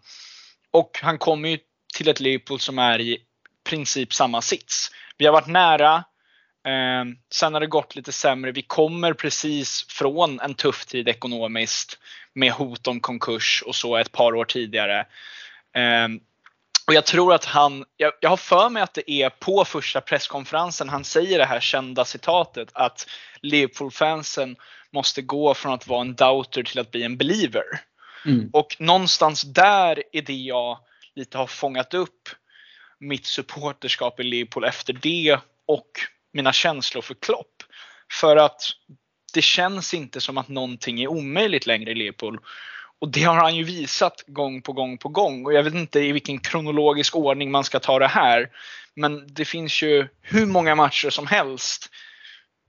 Och 0.72 1.00
han 1.02 1.18
kommer 1.18 1.50
ju 1.50 1.58
till 1.94 2.08
ett 2.08 2.20
Liverpool 2.20 2.60
som 2.60 2.80
är 2.80 3.02
i 3.02 3.18
princip 3.70 4.14
samma 4.14 4.42
sits. 4.42 4.92
Vi 5.18 5.26
har 5.26 5.34
varit 5.34 5.48
nära. 5.48 5.96
Eh, 6.68 7.06
sen 7.34 7.54
har 7.54 7.62
det 7.62 7.68
gått 7.68 7.96
lite 7.96 8.12
sämre. 8.12 8.52
Vi 8.52 8.62
kommer 8.62 9.14
precis 9.14 9.86
från 9.90 10.40
en 10.40 10.54
tuff 10.54 10.86
tid 10.86 11.08
ekonomiskt 11.08 12.00
med 12.34 12.52
hot 12.52 12.88
om 12.88 13.00
konkurs 13.00 13.64
och 13.66 13.76
så 13.76 13.98
ett 13.98 14.12
par 14.12 14.36
år 14.36 14.46
tidigare. 14.46 15.06
Eh, 15.76 16.08
och 16.88 16.94
jag 16.94 17.06
tror 17.06 17.34
att 17.34 17.46
han, 17.46 17.86
jag, 17.98 18.14
jag 18.22 18.30
har 18.30 18.38
för 18.38 18.70
mig 18.70 18.84
att 18.84 18.94
det 18.94 19.12
är 19.12 19.30
på 19.30 19.66
första 19.66 20.02
presskonferensen 20.02 20.90
han 20.90 21.04
säger 21.04 21.38
det 21.38 21.46
här 21.46 21.60
kända 21.60 22.06
citatet 22.06 22.70
att 22.74 23.08
Liverpool-fansen 23.42 24.56
måste 24.94 25.22
gå 25.22 25.54
från 25.54 25.74
att 25.74 25.88
vara 25.88 26.02
en 26.02 26.16
doubter 26.16 26.64
till 26.64 26.80
att 26.80 26.92
bli 26.92 27.04
en 27.04 27.18
believer. 27.18 27.64
Mm. 28.26 28.50
Och 28.54 28.76
någonstans 28.80 29.42
där 29.42 30.04
är 30.12 30.22
det 30.22 30.34
jag 30.34 30.80
lite 31.16 31.38
har 31.38 31.48
fångat 31.48 31.94
upp 31.94 32.30
mitt 33.00 33.26
supporterskap 33.26 34.20
i 34.20 34.24
Liverpool 34.24 34.64
efter 34.64 34.94
det 34.94 35.40
och 35.66 35.92
mina 36.34 36.54
känslor 36.54 37.02
för 37.02 37.14
Klopp. 37.14 37.64
För 38.20 38.38
att 38.38 38.62
det 39.34 39.42
känns 39.42 39.94
inte 39.94 40.22
som 40.22 40.38
att 40.38 40.48
någonting 40.48 41.02
är 41.02 41.08
omöjligt 41.08 41.66
längre 41.66 41.92
i 41.92 41.96
Liverpool. 41.96 42.40
Och 43.02 43.10
det 43.10 43.24
har 43.24 43.36
han 43.36 43.56
ju 43.56 43.64
visat 43.64 44.24
gång 44.28 44.62
på 44.62 44.74
gång 44.74 44.98
på 44.98 45.10
gång. 45.10 45.46
Och 45.46 45.54
jag 45.54 45.64
vet 45.64 45.74
inte 45.74 46.00
i 46.00 46.12
vilken 46.12 46.40
kronologisk 46.40 47.16
ordning 47.16 47.52
man 47.52 47.64
ska 47.64 47.80
ta 47.80 48.00
det 48.00 48.08
här. 48.08 48.50
Men 48.96 49.34
det 49.34 49.46
finns 49.46 49.82
ju 49.84 50.08
hur 50.22 50.46
många 50.46 50.76
matcher 50.76 51.10
som 51.10 51.28
helst 51.28 51.90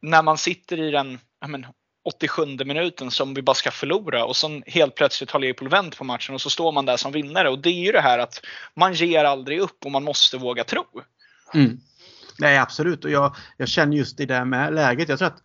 när 0.03 0.23
man 0.23 0.39
sitter 0.39 0.81
i 0.81 0.91
den 0.91 1.19
men, 1.47 1.67
87 2.05 2.47
minuten 2.65 3.11
som 3.11 3.35
vi 3.35 3.43
bara 3.43 3.55
ska 3.55 3.71
förlora 3.71 4.25
och 4.25 4.37
så 4.37 4.63
helt 4.67 4.95
plötsligt 4.95 5.31
har 5.31 5.41
Leopold 5.41 5.71
vänt 5.71 5.97
på 5.97 6.05
matchen 6.05 6.35
och 6.35 6.41
så 6.41 6.51
står 6.51 6.73
man 6.73 6.87
där 6.87 6.97
som 6.97 7.13
vinnare. 7.13 7.49
Och 7.49 7.59
det 7.59 7.71
är 7.71 7.85
ju 7.87 7.93
det 7.93 8.01
här 8.01 8.19
att 8.19 8.41
man 8.75 8.95
ger 8.95 9.25
aldrig 9.25 9.61
upp 9.61 9.85
och 9.85 9.91
man 9.91 10.05
måste 10.05 10.37
våga 10.37 10.65
tro. 10.65 10.85
Mm. 11.55 11.81
Nej 12.39 12.59
absolut 12.59 13.05
och 13.05 13.11
jag, 13.11 13.37
jag 13.57 13.69
känner 13.69 13.97
just 13.97 14.21
i 14.21 14.27
det 14.27 14.45
med 14.45 14.75
läget. 14.75 15.09
Jag 15.09 15.19
tror 15.19 15.29
att 15.29 15.43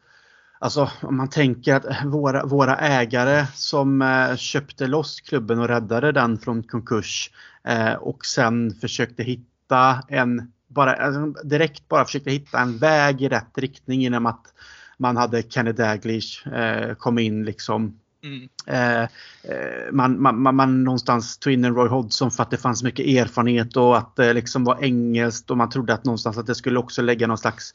Alltså 0.60 0.90
om 1.02 1.18
man 1.18 1.30
tänker 1.30 1.76
att 1.76 2.06
våra, 2.06 2.46
våra 2.46 2.78
ägare 2.78 3.46
som 3.54 4.02
eh, 4.02 4.36
köpte 4.36 4.88
loss 4.88 5.22
klubben 5.22 5.60
och 5.60 5.68
räddade 5.68 6.12
den 6.12 6.38
från 6.38 6.64
konkurs 6.64 7.32
eh, 7.64 7.94
och 7.94 8.26
sen 8.26 8.72
försökte 8.72 9.24
hitta 9.24 10.04
en, 10.08 10.52
bara, 10.68 10.94
alltså, 10.94 11.48
direkt 11.48 11.88
bara 11.88 12.06
försökte 12.06 12.32
hitta 12.32 12.60
en 12.60 12.78
väg 12.78 13.22
i 13.22 13.30
rätt 13.30 13.58
riktning 13.58 14.02
genom 14.02 14.26
att 14.26 14.54
man 14.98 15.18
hade 15.18 15.44
Kenny 15.44 15.72
Daglish 15.72 16.48
eh, 16.48 16.94
kom 16.94 17.20
in 17.20 17.46
liksom 17.46 18.00
Mm. 18.24 18.50
Eh, 18.66 19.02
eh 19.02 19.92
man, 19.92 20.22
man, 20.22 20.56
man, 20.56 20.84
någonstans 20.84 21.38
tog 21.38 21.54
in 21.54 21.66
en 21.66 21.76
Roy 21.76 21.90
Hodgson 21.90 22.32
för 22.32 22.44
att 22.44 22.52
det 22.52 22.58
fanns 22.58 22.84
mycket 22.84 23.06
erfarenhet 23.06 23.78
och 23.78 23.98
att 23.98 24.16
det 24.16 24.34
liksom 24.34 24.64
var 24.64 24.84
engelskt 24.84 25.52
och 25.52 25.58
man 25.58 25.70
trodde 25.70 25.94
att 25.94 26.06
någonstans 26.06 26.38
att 26.38 26.48
det 26.48 26.56
skulle 26.56 26.80
också 26.80 27.02
lägga 27.02 27.28
någon 27.28 27.38
slags 27.38 27.74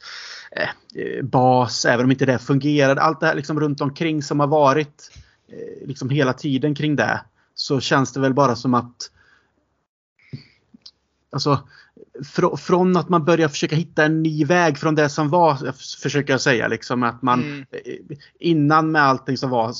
eh, 0.51 0.69
eh 1.03 1.23
bas 1.23 1.85
även 1.85 2.05
om 2.05 2.11
inte 2.11 2.25
det 2.25 2.39
fungerade. 2.39 3.01
Allt 3.01 3.19
det 3.19 3.25
här 3.25 3.35
liksom 3.35 3.59
runt 3.59 3.81
omkring 3.81 4.23
som 4.23 4.39
har 4.39 4.47
varit 4.47 5.11
eh, 5.47 5.87
liksom 5.87 6.09
hela 6.09 6.33
tiden 6.33 6.75
kring 6.75 6.95
det 6.95 7.21
så 7.55 7.79
känns 7.79 8.13
det 8.13 8.19
väl 8.19 8.33
bara 8.33 8.55
som 8.55 8.73
att 8.73 9.09
Alltså 11.33 11.67
fr 12.21 12.55
från 12.55 12.97
att 12.97 13.09
man 13.09 13.25
börjar 13.25 13.47
försöka 13.47 13.75
hitta 13.75 14.05
en 14.05 14.23
ny 14.23 14.45
väg 14.45 14.77
från 14.77 14.95
det 14.95 15.09
som 15.09 15.29
var, 15.29 15.57
försöker 16.01 16.33
jag 16.33 16.41
säga. 16.41 16.67
Liksom, 16.67 17.03
att 17.03 17.21
man, 17.21 17.43
mm. 17.43 17.65
Eh, 17.71 18.17
innan 18.39 18.91
med 18.91 19.01
allting 19.01 19.37
som 19.37 19.49
var 19.49 19.73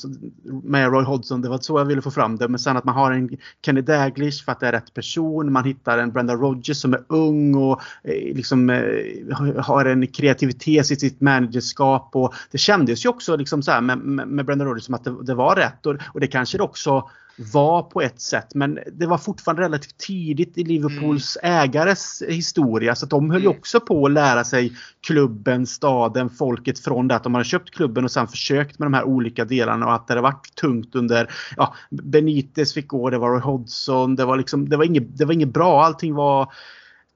med 0.64 0.92
Roy 0.92 1.04
Hodgson, 1.04 1.42
det 1.42 1.50
var 1.50 1.58
så 1.58 1.80
jag 1.80 1.86
ville 1.86 2.02
få 2.02 2.12
fram 2.12 2.38
det. 2.38 2.48
Men 2.48 2.60
sen 2.60 2.78
att 2.78 2.84
man 2.84 2.96
har 2.96 3.12
en 3.12 3.30
Kenny 3.66 3.82
Daglish 3.82 4.46
för 4.46 4.52
att 4.52 4.60
det 4.60 4.68
är 4.68 4.72
rätt 4.72 4.94
person. 4.94 5.52
Man 5.52 5.64
hittar 5.64 5.98
en 5.98 6.12
Brenda 6.12 6.36
Rogers 6.36 6.78
som 6.78 6.94
är 6.94 7.04
ung 7.08 7.56
och 7.56 7.82
eh, 8.04 8.36
liksom, 8.36 8.70
eh, 8.70 9.58
har 9.58 9.86
en 9.86 10.08
kreativitet 10.08 10.92
i 10.92 10.96
sitt 10.96 11.22
managerskap. 11.22 12.10
Och 12.14 12.34
det 12.52 12.58
kändes 12.58 13.06
ju 13.06 13.10
också 13.10 13.36
liksom 13.36 13.64
så 13.64 13.82
med, 13.82 13.98
med 14.28 14.46
Brenda 14.46 14.66
Rogers 14.66 14.84
som 14.84 14.94
att 14.94 15.04
det, 15.04 15.24
det 15.24 15.34
var 15.34 15.56
rätt. 15.56 15.86
Och, 15.86 15.96
och 16.14 16.20
det 16.20 16.28
kanske 16.28 16.58
det 16.58 16.64
också 16.64 17.10
var 17.36 17.84
på 17.84 18.02
ett 18.02 18.22
sätt 18.22 18.56
men 18.56 18.80
det 18.92 19.06
var 19.06 19.18
fortfarande 19.18 19.62
relativt 19.64 19.98
tidigt 19.98 20.58
i 20.58 20.64
Liverpools 20.64 21.38
mm. 21.44 21.62
ägares 21.62 22.24
historia 22.28 22.96
så 22.96 23.06
de 23.06 23.30
höll 23.30 23.42
ju 23.42 23.48
mm. 23.48 23.58
också 23.58 23.80
på 23.80 24.06
att 24.06 24.12
lära 24.12 24.44
sig 24.44 24.74
klubben, 25.08 25.68
staden, 25.68 26.30
folket 26.30 26.80
från 26.80 27.08
det 27.08 27.16
att 27.16 27.24
de 27.24 27.34
hade 27.34 27.46
köpt 27.46 27.76
klubben 27.76 28.04
och 28.04 28.12
sen 28.12 28.28
försökt 28.28 28.80
med 28.80 28.86
de 28.86 28.94
här 28.94 29.04
olika 29.04 29.46
delarna 29.46 29.86
och 29.86 29.94
att 29.94 30.08
det 30.08 30.12
hade 30.12 30.22
varit 30.22 30.56
tungt 30.56 30.96
under 30.96 31.30
ja, 31.58 31.76
Benitez 31.90 32.74
fick 32.74 32.88
gå, 32.88 33.10
det 33.10 33.18
var 33.18 33.30
Roy 33.30 33.42
Hodgson, 33.42 34.16
det 34.16 34.26
var 34.26 34.38
liksom 34.38 34.70
det 34.70 34.78
var 34.78 34.86
inget, 34.86 35.18
det 35.18 35.26
var 35.26 35.34
inget 35.34 35.54
bra, 35.54 35.84
allting 35.84 36.14
var 36.14 36.54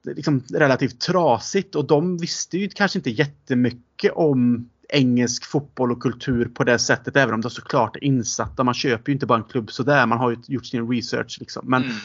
liksom 0.04 0.42
relativt 0.54 1.00
trasigt 1.00 1.74
och 1.74 1.86
de 1.86 2.18
visste 2.18 2.58
ju 2.58 2.68
kanske 2.68 2.98
inte 2.98 3.10
jättemycket 3.10 4.12
om 4.14 4.68
engelsk 4.88 5.44
fotboll 5.44 5.92
och 5.92 6.02
kultur 6.02 6.44
på 6.44 6.64
det 6.64 6.78
sättet 6.78 7.16
även 7.16 7.34
om 7.34 7.40
de 7.40 7.50
såklart 7.50 7.96
är 7.96 8.04
insatta. 8.04 8.64
Man 8.64 8.74
köper 8.74 9.10
ju 9.10 9.14
inte 9.14 9.26
bara 9.26 9.38
en 9.38 9.44
klubb 9.44 9.70
sådär. 9.70 10.06
Man 10.06 10.18
har 10.18 10.30
ju 10.30 10.36
gjort 10.46 10.66
sin 10.66 10.90
research. 10.90 11.36
Liksom. 11.40 11.70
Men, 11.70 11.82
mm. 11.82 11.96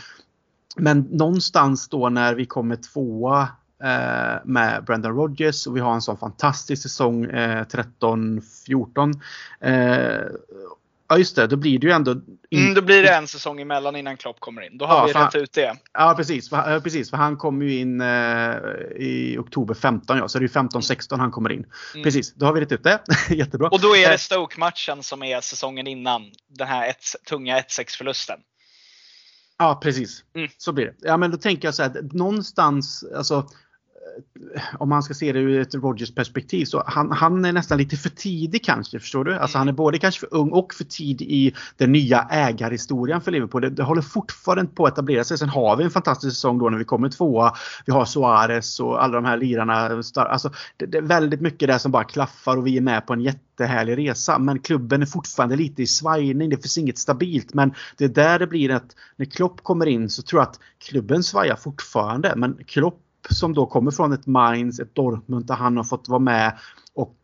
men 0.78 1.00
någonstans 1.00 1.90
då 1.90 2.10
när 2.10 2.36
vi 2.36 2.46
kommer 2.46 2.76
tvåa 2.76 3.42
eh, 3.84 4.42
med 4.46 4.84
Brendan 4.86 5.16
Rodgers 5.16 5.68
och 5.68 5.76
vi 5.76 5.80
har 5.80 5.94
en 5.94 6.02
sån 6.02 6.18
fantastisk 6.18 6.82
säsong 6.82 7.26
eh, 7.26 7.66
13-14. 7.66 9.22
Eh, 9.60 10.32
Ja 11.14 11.18
just 11.18 11.36
det, 11.36 11.48
då 11.48 11.56
blir 11.56 11.80
det 11.80 11.88
ju 11.88 11.94
ändå... 11.94 12.12
In... 12.50 12.62
Mm, 12.62 12.74
då 12.74 12.82
blir 12.82 13.04
det 13.04 13.14
en 13.14 13.28
säsong 13.28 13.62
emellan 13.62 13.96
innan 13.96 14.18
Klopp 14.18 14.40
kommer 14.40 14.62
in. 14.62 14.78
Då 14.78 14.86
har 14.86 14.96
ja, 14.96 15.06
vi 15.06 15.14
rätt 15.14 15.44
ut 15.44 15.54
det. 15.54 15.76
Ja 15.94 16.14
precis, 16.18 16.50
för, 16.50 16.80
precis, 16.80 17.10
för 17.10 17.18
han 17.18 17.38
kommer 17.38 17.66
ju 17.66 17.80
in 17.80 18.02
eh, 18.02 18.56
i 18.96 19.38
oktober 19.40 19.74
15 19.74 20.18
ja, 20.18 20.28
så 20.28 20.40
det 20.40 20.46
är 20.46 20.48
15-16 20.48 21.18
han 21.18 21.32
kommer 21.32 21.52
in. 21.52 21.66
Mm. 21.94 22.04
Precis, 22.04 22.34
då 22.34 22.46
har 22.46 22.54
vi 22.54 22.62
rätt 22.62 22.72
ut 22.72 22.84
det. 22.84 23.00
Jättebra. 23.30 23.70
Och 23.70 23.82
då 23.82 23.96
är 23.96 24.08
det 24.08 24.14
eh, 24.14 24.18
Stoke-matchen 24.18 25.04
som 25.04 25.24
är 25.24 25.42
säsongen 25.42 25.88
innan 25.88 26.32
den 26.48 26.68
här 26.68 26.90
ett, 26.90 27.04
tunga 27.30 27.60
1-6 27.60 27.98
förlusten. 27.98 28.40
Ja 29.58 29.80
precis, 29.84 30.24
mm. 30.36 30.50
så 30.58 30.72
blir 30.72 30.86
det. 30.86 30.96
Ja 31.00 31.18
men 31.18 31.32
då 31.32 31.38
tänker 31.38 31.68
jag 31.68 31.76
så 31.76 31.84
här, 31.84 32.10
någonstans, 32.12 33.06
alltså 33.16 33.50
om 34.80 34.90
man 34.90 35.04
ska 35.04 35.14
se 35.14 35.32
det 35.32 35.40
ur 35.40 35.62
ett 35.62 35.76
Rogers 35.76 36.16
perspektiv 36.16 36.66
så 36.66 36.84
han, 36.86 37.12
han 37.12 37.46
är 37.46 37.54
nästan 37.54 37.78
lite 37.78 37.98
för 37.98 38.10
tidig 38.10 38.64
kanske, 38.66 39.00
förstår 39.00 39.24
du? 39.24 39.36
Alltså 39.36 39.58
han 39.58 39.68
är 39.68 39.74
både 39.74 40.00
kanske 40.00 40.20
för 40.20 40.34
ung 40.34 40.50
och 40.50 40.74
för 40.74 40.84
tidig 40.84 41.32
i 41.32 41.54
den 41.78 41.92
nya 41.92 42.28
ägarhistorien 42.32 43.22
för 43.22 43.32
Liverpool. 43.32 43.62
Det, 43.62 43.70
det 43.70 43.84
håller 43.84 44.02
fortfarande 44.02 44.72
på 44.76 44.86
att 44.86 44.94
etablera 44.94 45.24
sig. 45.24 45.38
Sen 45.38 45.50
har 45.50 45.76
vi 45.76 45.84
en 45.84 45.92
fantastisk 45.92 46.36
säsong 46.36 46.60
då 46.60 46.70
när 46.70 46.78
vi 46.78 46.86
kommer 46.86 47.10
tvåa. 47.10 47.54
Vi 47.86 47.94
har 47.94 48.06
Suarez 48.06 48.80
och 48.80 49.04
alla 49.04 49.14
de 49.14 49.26
här 49.26 49.38
lirarna. 49.38 50.04
Alltså, 50.16 50.52
det, 50.78 50.86
det 50.86 50.98
är 50.98 51.02
väldigt 51.02 51.42
mycket 51.42 51.68
där 51.68 51.78
som 51.78 51.92
bara 51.92 52.04
klaffar 52.04 52.58
och 52.58 52.68
vi 52.68 52.78
är 52.78 52.82
med 52.82 53.08
på 53.08 53.14
en 53.14 53.22
jättehärlig 53.22 53.98
resa. 53.98 54.40
Men 54.40 54.60
klubben 54.60 55.02
är 55.02 55.06
fortfarande 55.06 55.56
lite 55.56 55.82
i 55.82 55.88
svajning. 55.88 56.50
Det 56.50 56.58
finns 56.58 56.78
inget 56.78 56.98
stabilt. 56.98 57.54
Men 57.54 57.74
det 57.98 58.06
är 58.06 58.10
där 58.10 58.40
det 58.40 58.48
blir 58.48 58.72
att 58.72 58.96
när 59.16 59.26
Klopp 59.26 59.64
kommer 59.64 59.86
in 59.86 60.10
så 60.10 60.22
tror 60.22 60.42
jag 60.42 60.50
att 60.50 60.60
klubben 60.88 61.24
svajar 61.24 61.56
fortfarande. 61.56 62.34
Men 62.36 62.58
Klopp 62.68 63.00
som 63.30 63.54
då 63.54 63.66
kommer 63.66 63.92
från 63.92 64.14
ett 64.14 64.28
Mainz, 64.28 64.80
ett 64.80 64.96
Dortmund 64.96 65.46
där 65.46 65.56
han 65.56 65.78
har 65.78 65.84
fått 65.84 66.10
vara 66.10 66.20
med 66.20 66.58
och 66.94 67.16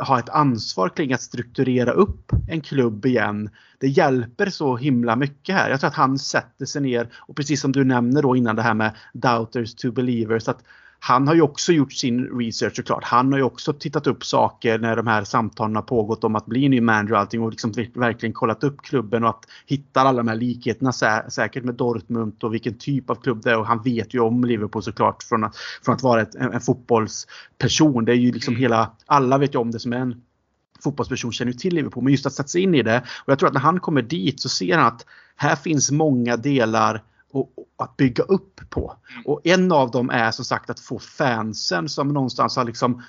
ha 0.00 0.18
ett 0.18 0.28
ansvar 0.28 0.88
kring 0.88 1.12
att 1.12 1.22
strukturera 1.22 1.92
upp 1.92 2.32
en 2.48 2.60
klubb 2.60 3.06
igen. 3.06 3.50
Det 3.78 3.88
hjälper 3.88 4.50
så 4.50 4.76
himla 4.76 5.16
mycket 5.16 5.54
här. 5.54 5.70
Jag 5.70 5.80
tror 5.80 5.88
att 5.88 5.96
han 5.96 6.18
sätter 6.18 6.66
sig 6.66 6.82
ner 6.82 7.08
och 7.14 7.36
precis 7.36 7.60
som 7.60 7.72
du 7.72 7.84
nämner 7.84 8.22
då 8.22 8.36
innan 8.36 8.56
det 8.56 8.62
här 8.62 8.74
med 8.74 8.96
doubters 9.12 9.74
to 9.74 9.92
believers. 9.92 10.48
Att 10.48 10.64
han 11.04 11.28
har 11.28 11.34
ju 11.34 11.42
också 11.42 11.72
gjort 11.72 11.92
sin 11.92 12.38
research 12.38 12.76
såklart. 12.76 13.04
Han 13.04 13.32
har 13.32 13.38
ju 13.38 13.44
också 13.44 13.72
tittat 13.72 14.06
upp 14.06 14.24
saker 14.24 14.78
när 14.78 14.96
de 14.96 15.06
här 15.06 15.24
samtalen 15.24 15.76
har 15.76 15.82
pågått 15.82 16.24
om 16.24 16.36
att 16.36 16.46
bli 16.46 16.68
ny 16.68 16.80
manager 16.80 17.12
och 17.12 17.18
allting 17.18 17.42
och 17.42 17.50
liksom 17.50 17.72
verkligen 17.94 18.32
kollat 18.32 18.64
upp 18.64 18.82
klubben 18.82 19.24
och 19.24 19.30
att 19.30 19.46
hitta 19.66 20.00
alla 20.00 20.12
de 20.12 20.28
här 20.28 20.36
likheterna 20.36 20.92
sä 20.92 21.30
säkert 21.30 21.64
med 21.64 21.74
Dortmund 21.74 22.44
och 22.44 22.54
vilken 22.54 22.78
typ 22.78 23.10
av 23.10 23.14
klubb 23.14 23.42
det 23.42 23.50
är 23.50 23.58
och 23.58 23.66
han 23.66 23.82
vet 23.82 24.14
ju 24.14 24.20
om 24.20 24.44
Liverpool 24.44 24.82
såklart 24.82 25.22
från 25.22 25.44
att, 25.44 25.56
från 25.84 25.94
att 25.94 26.02
vara 26.02 26.22
ett, 26.22 26.34
en, 26.34 26.52
en 26.52 26.60
fotbollsperson. 26.60 28.04
Det 28.04 28.12
är 28.12 28.16
ju 28.16 28.32
liksom 28.32 28.56
hela, 28.56 28.90
alla 29.06 29.38
vet 29.38 29.54
ju 29.54 29.58
om 29.58 29.70
det 29.70 29.80
som 29.80 29.92
är 29.92 29.98
en 29.98 30.22
fotbollsperson 30.84 31.32
känner 31.32 31.52
ju 31.52 31.58
till 31.58 31.74
Liverpool 31.74 32.04
men 32.04 32.12
just 32.12 32.26
att 32.26 32.32
sätta 32.32 32.48
sig 32.48 32.62
in 32.62 32.74
i 32.74 32.82
det 32.82 33.02
och 33.24 33.32
jag 33.32 33.38
tror 33.38 33.46
att 33.46 33.54
när 33.54 33.60
han 33.60 33.80
kommer 33.80 34.02
dit 34.02 34.40
så 34.40 34.48
ser 34.48 34.76
han 34.76 34.86
att 34.86 35.06
här 35.36 35.56
finns 35.56 35.90
många 35.90 36.36
delar 36.36 37.02
och, 37.32 37.52
och 37.56 37.84
att 37.84 37.96
bygga 37.96 38.24
upp 38.24 38.60
på. 38.70 38.96
Mm. 39.12 39.22
Och 39.26 39.40
en 39.44 39.72
av 39.72 39.90
dem 39.90 40.10
är 40.10 40.30
som 40.30 40.44
sagt 40.44 40.70
att 40.70 40.80
få 40.80 40.98
fansen 40.98 41.88
som 41.88 42.08
någonstans 42.08 42.56
har 42.56 42.64
liksom 42.64 43.02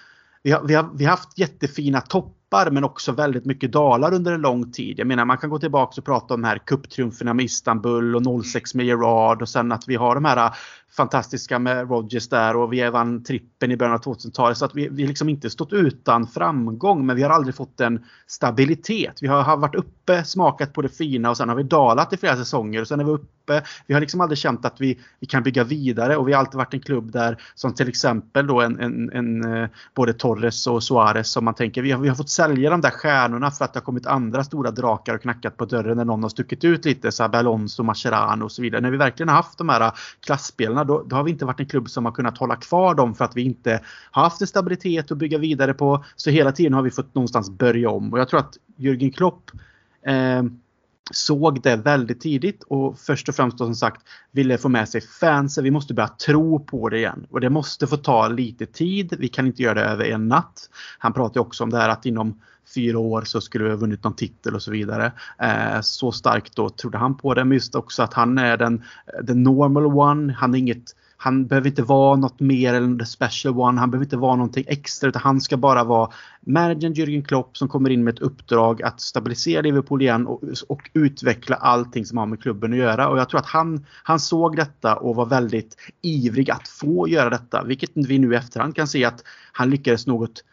vi 0.43 0.51
har, 0.51 0.63
vi 0.63 0.73
har, 0.73 0.89
vi 0.93 1.03
har 1.03 1.11
haft 1.11 1.37
jättefina 1.37 2.01
toppar 2.01 2.71
men 2.71 2.83
också 2.83 3.11
väldigt 3.11 3.45
mycket 3.45 3.71
dalar 3.71 4.13
under 4.13 4.31
en 4.31 4.41
lång 4.41 4.71
tid. 4.71 4.99
Jag 4.99 5.07
menar 5.07 5.25
man 5.25 5.37
kan 5.37 5.49
gå 5.49 5.59
tillbaka 5.59 6.01
och 6.01 6.05
prata 6.05 6.33
om 6.33 6.41
de 6.41 6.47
här 6.47 6.57
cuptriumferna 6.57 7.33
med 7.33 7.45
Istanbul 7.45 8.15
och 8.15 8.45
06 8.45 8.73
med 8.75 8.85
Gerard 8.85 9.41
och 9.41 9.49
sen 9.49 9.71
att 9.71 9.87
vi 9.87 9.95
har 9.95 10.15
de 10.15 10.25
här 10.25 10.53
fantastiska 10.95 11.59
med 11.59 11.89
Rodgers 11.89 12.29
där 12.29 12.55
och 12.55 12.73
vi 12.73 12.89
vann 12.89 13.23
trippen 13.23 13.71
i 13.71 13.77
början 13.77 13.95
av 13.95 14.01
2000-talet. 14.01 14.57
Så 14.57 14.65
att 14.65 14.75
vi, 14.75 14.89
vi 14.89 15.07
liksom 15.07 15.29
inte 15.29 15.49
stått 15.49 15.73
utan 15.73 16.27
framgång 16.27 17.05
men 17.05 17.15
vi 17.15 17.23
har 17.23 17.29
aldrig 17.29 17.55
fått 17.55 17.81
en 17.81 18.05
stabilitet. 18.27 19.17
Vi 19.21 19.27
har, 19.27 19.43
har 19.43 19.57
varit 19.57 19.75
uppe, 19.75 20.23
smakat 20.23 20.73
på 20.73 20.81
det 20.81 20.89
fina 20.89 21.29
och 21.29 21.37
sen 21.37 21.49
har 21.49 21.55
vi 21.55 21.63
dalat 21.63 22.13
i 22.13 22.17
flera 22.17 22.35
säsonger 22.35 22.81
och 22.81 22.87
sen 22.87 22.99
är 22.99 23.03
vi 23.03 23.11
uppe. 23.11 23.63
Vi 23.87 23.93
har 23.93 24.01
liksom 24.01 24.21
aldrig 24.21 24.37
känt 24.37 24.65
att 24.65 24.81
vi, 24.81 24.99
vi 25.19 25.27
kan 25.27 25.43
bygga 25.43 25.63
vidare 25.63 26.17
och 26.17 26.27
vi 26.27 26.33
har 26.33 26.39
alltid 26.39 26.57
varit 26.57 26.73
en 26.73 26.79
klubb 26.79 27.11
där 27.11 27.41
som 27.55 27.73
till 27.73 27.89
exempel 27.89 28.47
då 28.47 28.61
en, 28.61 28.79
en, 28.79 29.11
en 29.11 29.53
eh, 29.53 29.69
både 29.95 30.13
Torres 30.13 30.67
och 30.67 30.83
Suarez 30.83 31.31
som 31.31 31.45
man 31.45 31.53
tänker 31.53 31.81
vi 31.81 31.91
har, 31.91 31.99
vi 31.99 32.09
har 32.09 32.15
fått 32.15 32.29
sälja 32.29 32.69
de 32.69 32.81
där 32.81 32.89
stjärnorna 32.89 33.51
för 33.51 33.65
att 33.65 33.73
det 33.73 33.79
har 33.79 33.85
kommit 33.85 34.07
andra 34.07 34.43
stora 34.43 34.71
drakar 34.71 35.15
och 35.15 35.21
knackat 35.21 35.57
på 35.57 35.65
dörren 35.65 35.97
när 35.97 36.05
någon 36.05 36.23
har 36.23 36.29
stuckit 36.29 36.63
ut 36.63 36.85
lite. 36.85 37.11
Så 37.11 37.23
här 37.23 37.35
Alonso, 37.35 37.83
Mascherano 37.83 38.45
och 38.45 38.51
så 38.51 38.61
vidare. 38.61 38.81
När 38.81 38.91
vi 38.91 38.97
verkligen 38.97 39.29
har 39.29 39.35
haft 39.35 39.57
de 39.57 39.69
här 39.69 39.91
klassspelarna 40.25 40.82
då, 40.83 41.03
då, 41.03 41.15
har 41.15 41.23
vi 41.23 41.31
inte 41.31 41.45
varit 41.45 41.59
en 41.59 41.65
klubb 41.65 41.89
som 41.89 42.05
har 42.05 42.11
kunnat 42.11 42.37
hålla 42.37 42.55
kvar 42.55 42.95
dem 42.95 43.15
för 43.15 43.25
att 43.25 43.37
vi 43.37 43.41
inte 43.41 43.81
har 44.11 44.23
haft 44.23 44.41
en 44.41 44.47
stabilitet 44.47 45.11
att 45.11 45.17
bygga 45.17 45.37
vidare 45.37 45.73
på. 45.73 46.05
Så 46.15 46.29
hela 46.29 46.51
tiden 46.51 46.73
har 46.73 46.81
vi 46.81 46.91
fått 46.91 47.15
någonstans 47.15 47.49
börja 47.49 47.89
om 47.89 48.13
och 48.13 48.19
jag 48.19 48.29
tror 48.29 48.39
att 48.39 48.57
Jürgen 48.77 49.11
Klopp 49.11 49.51
eh, 50.05 50.43
såg 51.11 51.61
det 51.61 51.75
väldigt 51.75 52.21
tidigt 52.21 52.63
och 52.63 52.99
först 52.99 53.29
och 53.29 53.35
främst 53.35 53.57
då 53.57 53.65
som 53.65 53.75
sagt 53.75 54.01
ville 54.31 54.57
få 54.57 54.69
med 54.69 54.89
sig 54.89 55.01
fansen. 55.01 55.63
Vi 55.63 55.71
måste 55.71 55.93
börja 55.93 56.07
tro 56.07 56.59
på 56.59 56.89
det 56.89 56.97
igen 56.97 57.27
och 57.29 57.41
det 57.41 57.49
måste 57.49 57.87
få 57.87 57.97
ta 57.97 58.27
lite 58.27 58.65
tid. 58.65 59.13
Vi 59.19 59.27
kan 59.27 59.47
inte 59.47 59.63
göra 59.63 59.73
det 59.73 59.85
över 59.85 60.05
en 60.05 60.27
natt. 60.27 60.69
Han 60.97 61.13
pratar 61.13 61.41
också 61.41 61.63
om 61.63 61.69
det 61.69 61.77
här 61.77 61.89
att 61.89 62.05
inom 62.05 62.41
fyra 62.75 62.99
år 62.99 63.21
så 63.21 63.41
skulle 63.41 63.63
vi 63.63 63.69
ha 63.69 63.77
vunnit 63.77 64.03
någon 64.03 64.15
titel 64.15 64.55
och 64.55 64.61
så 64.61 64.71
vidare. 64.71 65.11
Eh, 65.39 65.81
så 65.81 66.11
starkt 66.11 66.55
då 66.55 66.69
trodde 66.69 66.97
han 66.97 67.17
på 67.17 67.33
det. 67.33 67.45
Men 67.45 67.53
just 67.53 67.75
också 67.75 68.03
att 68.03 68.13
han 68.13 68.37
är 68.37 68.57
den, 68.57 68.83
eh, 69.07 69.23
den 69.23 69.43
normal 69.43 69.85
one. 69.85 70.33
Han 70.33 70.53
är 70.53 70.59
inget 70.59 70.95
han 71.23 71.47
behöver 71.47 71.69
inte 71.69 71.83
vara 71.83 72.15
något 72.15 72.39
mer 72.39 72.73
än 72.73 72.99
the 72.99 73.05
special 73.05 73.57
one. 73.57 73.79
Han 73.79 73.91
behöver 73.91 74.05
inte 74.05 74.17
vara 74.17 74.35
någonting 74.35 74.65
extra 74.67 75.09
utan 75.09 75.21
han 75.21 75.41
ska 75.41 75.57
bara 75.57 75.83
vara 75.83 76.11
managern 76.41 76.93
Jürgen 76.93 77.23
Klopp 77.23 77.57
som 77.57 77.67
kommer 77.67 77.89
in 77.89 78.03
med 78.03 78.13
ett 78.13 78.19
uppdrag 78.19 78.83
att 78.83 79.01
stabilisera 79.01 79.61
Liverpool 79.61 80.01
igen 80.01 80.27
och, 80.27 80.41
och, 80.67 80.89
utveckla 80.93 81.55
allting 81.55 82.05
som 82.05 82.17
har 82.17 82.25
med 82.25 82.41
klubben 82.41 82.73
att 82.73 82.79
göra. 82.79 83.09
Och 83.09 83.17
jag 83.17 83.29
tror 83.29 83.39
att 83.39 83.45
han, 83.45 83.85
han 84.03 84.19
såg 84.19 84.55
detta 84.55 84.95
och 84.95 85.15
var 85.15 85.25
väldigt 85.25 85.77
ivrig 86.01 86.51
att 86.51 86.67
få 86.67 87.07
göra 87.07 87.29
detta. 87.29 87.63
Vilket 87.63 87.91
vi 87.95 88.19
nu 88.19 88.33
i 88.33 88.35
efterhand 88.35 88.75
kan 88.75 88.87
se 88.87 89.05
att 89.05 89.23
han 89.51 89.69
lyckades 89.69 90.07
något 90.07 90.43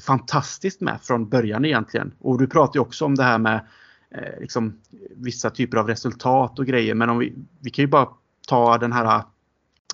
fantastiskt 0.00 0.80
med 0.80 0.98
från 1.02 1.28
början 1.28 1.64
egentligen. 1.64 2.14
Och 2.18 2.38
du 2.38 2.46
pratar 2.46 2.74
ju 2.74 2.80
också 2.80 3.04
om 3.04 3.14
det 3.14 3.24
här 3.24 3.38
med 3.38 3.66
eh, 4.10 4.40
liksom, 4.40 4.80
vissa 5.16 5.50
typer 5.50 5.78
av 5.78 5.86
resultat 5.86 6.58
och 6.58 6.66
grejer. 6.66 6.94
Men 6.94 7.10
om 7.10 7.18
vi, 7.18 7.34
vi 7.60 7.70
kan 7.70 7.82
ju 7.82 7.88
bara 7.88 8.08
ta 8.48 8.78
den 8.78 8.92
här 8.92 9.22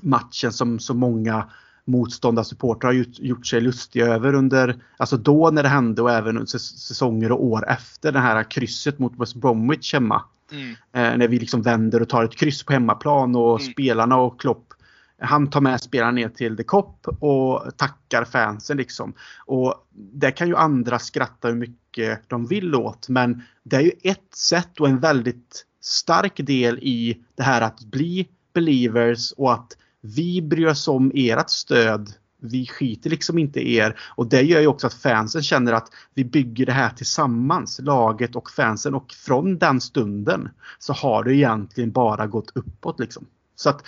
matchen 0.03 0.53
som 0.53 0.78
så 0.78 0.94
många 0.94 1.51
motståndarsupportrar 1.84 2.92
har 2.92 3.05
gjort 3.24 3.47
sig 3.47 3.61
lustiga 3.61 4.07
över 4.07 4.34
under, 4.34 4.82
alltså 4.97 5.16
då 5.16 5.51
när 5.51 5.62
det 5.62 5.68
hände 5.68 6.03
och 6.03 6.11
även 6.11 6.36
under 6.36 6.47
säsonger 6.59 7.32
och 7.32 7.44
år 7.44 7.68
efter 7.68 8.12
det 8.12 8.18
här 8.18 8.51
krysset 8.51 8.99
mot 8.99 9.20
West 9.20 9.34
Bromwich 9.34 9.92
hemma. 9.92 10.22
Mm. 10.53 10.70
Eh, 10.70 11.18
när 11.18 11.28
vi 11.28 11.38
liksom 11.38 11.62
vänder 11.62 12.03
och 12.03 12.09
tar 12.09 12.24
ett 12.24 12.36
kryss 12.36 12.62
på 12.62 12.72
hemmaplan 12.72 13.36
och 13.36 13.61
mm. 13.61 13.72
spelarna 13.72 14.16
och 14.16 14.40
Klopp 14.40 14.74
han 15.20 15.50
tar 15.50 15.60
med 15.60 15.80
spelarna 15.80 16.12
ner 16.12 16.28
till 16.28 16.56
The 16.56 16.62
Cop 16.62 17.06
och 17.20 17.76
tackar 17.76 18.24
fansen 18.24 18.76
liksom. 18.76 19.14
Och 19.46 19.74
det 19.92 20.30
kan 20.30 20.48
ju 20.48 20.56
andra 20.56 20.98
skratta 20.98 21.48
hur 21.48 21.54
mycket 21.54 22.28
de 22.28 22.46
vill 22.46 22.74
åt 22.74 23.08
men 23.08 23.42
det 23.62 23.76
är 23.76 23.80
ju 23.80 23.92
ett 24.02 24.34
sätt 24.34 24.80
och 24.80 24.88
en 24.88 25.00
väldigt 25.00 25.66
stark 25.80 26.36
del 26.36 26.78
i 26.78 27.22
det 27.34 27.42
här 27.42 27.60
att 27.60 27.80
bli 27.80 28.28
believers 28.52 29.32
och 29.32 29.52
att 29.52 29.76
vi 30.00 30.42
bryr 30.42 30.66
oss 30.66 30.88
om 30.88 31.12
ert 31.14 31.50
stöd. 31.50 32.12
Vi 32.40 32.66
skiter 32.66 33.10
liksom 33.10 33.38
inte 33.38 33.60
i 33.60 33.76
er 33.76 33.98
och 34.16 34.26
det 34.26 34.42
gör 34.42 34.60
ju 34.60 34.66
också 34.66 34.86
att 34.86 34.94
fansen 34.94 35.42
känner 35.42 35.72
att 35.72 35.88
vi 36.14 36.24
bygger 36.24 36.66
det 36.66 36.72
här 36.72 36.90
tillsammans, 36.90 37.80
laget 37.82 38.36
och 38.36 38.50
fansen 38.50 38.94
och 38.94 39.12
från 39.12 39.58
den 39.58 39.80
stunden 39.80 40.48
så 40.78 40.92
har 40.92 41.24
det 41.24 41.34
egentligen 41.34 41.90
bara 41.90 42.26
gått 42.26 42.52
uppåt 42.54 43.00
liksom. 43.00 43.26
Så 43.56 43.70
att 43.70 43.82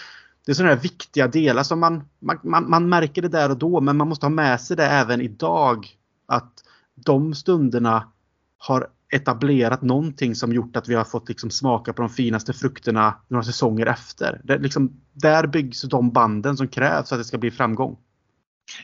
det 0.49 0.53
är 0.53 0.55
sådana 0.55 0.75
här 0.75 0.83
viktiga 0.83 1.29
delar 1.29 1.63
som 1.63 1.81
man, 1.81 2.03
man, 2.19 2.39
man, 2.43 2.71
man, 2.71 2.89
märker 2.89 3.23
det 3.23 3.29
där 3.29 3.51
och 3.51 3.59
då 3.59 3.81
men 3.81 3.97
man 3.97 4.09
måste 4.09 4.27
ha 4.27 4.31
med 4.31 4.61
sig 4.61 4.77
det 4.77 4.87
även 4.87 5.21
idag. 5.21 5.87
Att 6.27 6.65
de 6.95 7.35
stunderna 7.35 8.09
har 8.59 8.89
etablerat 9.13 9.83
någonting 9.83 10.35
som 10.35 10.53
gjort 10.53 10.77
att 10.77 10.89
vi 10.89 10.95
har 10.95 11.05
fått 11.05 11.29
liksom 11.29 11.51
smaka 11.51 11.93
på 11.93 12.03
de 12.03 12.09
finaste 12.09 12.53
frukterna 12.53 13.15
några 13.29 13.45
säsonger 13.45 13.87
efter. 13.87 14.41
Det, 14.45 14.59
liksom, 14.59 15.01
där 15.13 15.47
byggs 15.47 15.83
de 15.83 16.11
banden 16.11 16.57
som 16.57 16.69
krävs 16.69 17.09
för 17.09 17.17
att 17.17 17.21
det 17.21 17.25
ska 17.25 17.39
bli 17.39 17.51
framgång. 17.51 17.97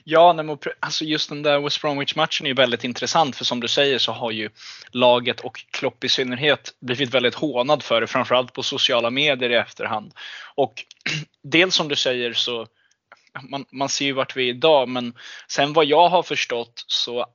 Ja, 0.05 0.57
alltså 0.80 1.05
just 1.05 1.28
den 1.28 1.43
där 1.43 1.61
West 1.61 1.80
Bromwich-matchen 1.80 2.47
är 2.47 2.49
ju 2.49 2.55
väldigt 2.55 2.85
intressant 2.85 3.37
för 3.37 3.45
som 3.45 3.61
du 3.61 3.68
säger 3.68 3.99
så 3.99 4.12
har 4.12 4.30
ju 4.30 4.51
laget 4.91 5.41
och 5.41 5.64
Klopp 5.70 6.05
i 6.05 6.09
synnerhet 6.09 6.74
blivit 6.80 7.14
väldigt 7.14 7.35
hånad 7.35 7.82
för 7.82 8.01
det, 8.01 8.07
framförallt 8.07 8.53
på 8.53 8.62
sociala 8.62 9.11
medier 9.11 9.51
i 9.51 9.55
efterhand. 9.55 10.12
Och 10.55 10.85
dels 11.43 11.74
som 11.74 11.89
du 11.89 11.97
säger 11.97 12.32
så 12.32 12.66
man, 13.43 13.64
man 13.72 13.89
ser 13.89 14.05
ju 14.05 14.12
vart 14.12 14.37
vi 14.37 14.45
är 14.45 14.55
idag 14.55 14.89
men 14.89 15.14
sen 15.49 15.72
vad 15.72 15.85
jag 15.85 16.09
har 16.09 16.22
förstått 16.22 16.85
så 16.87 17.26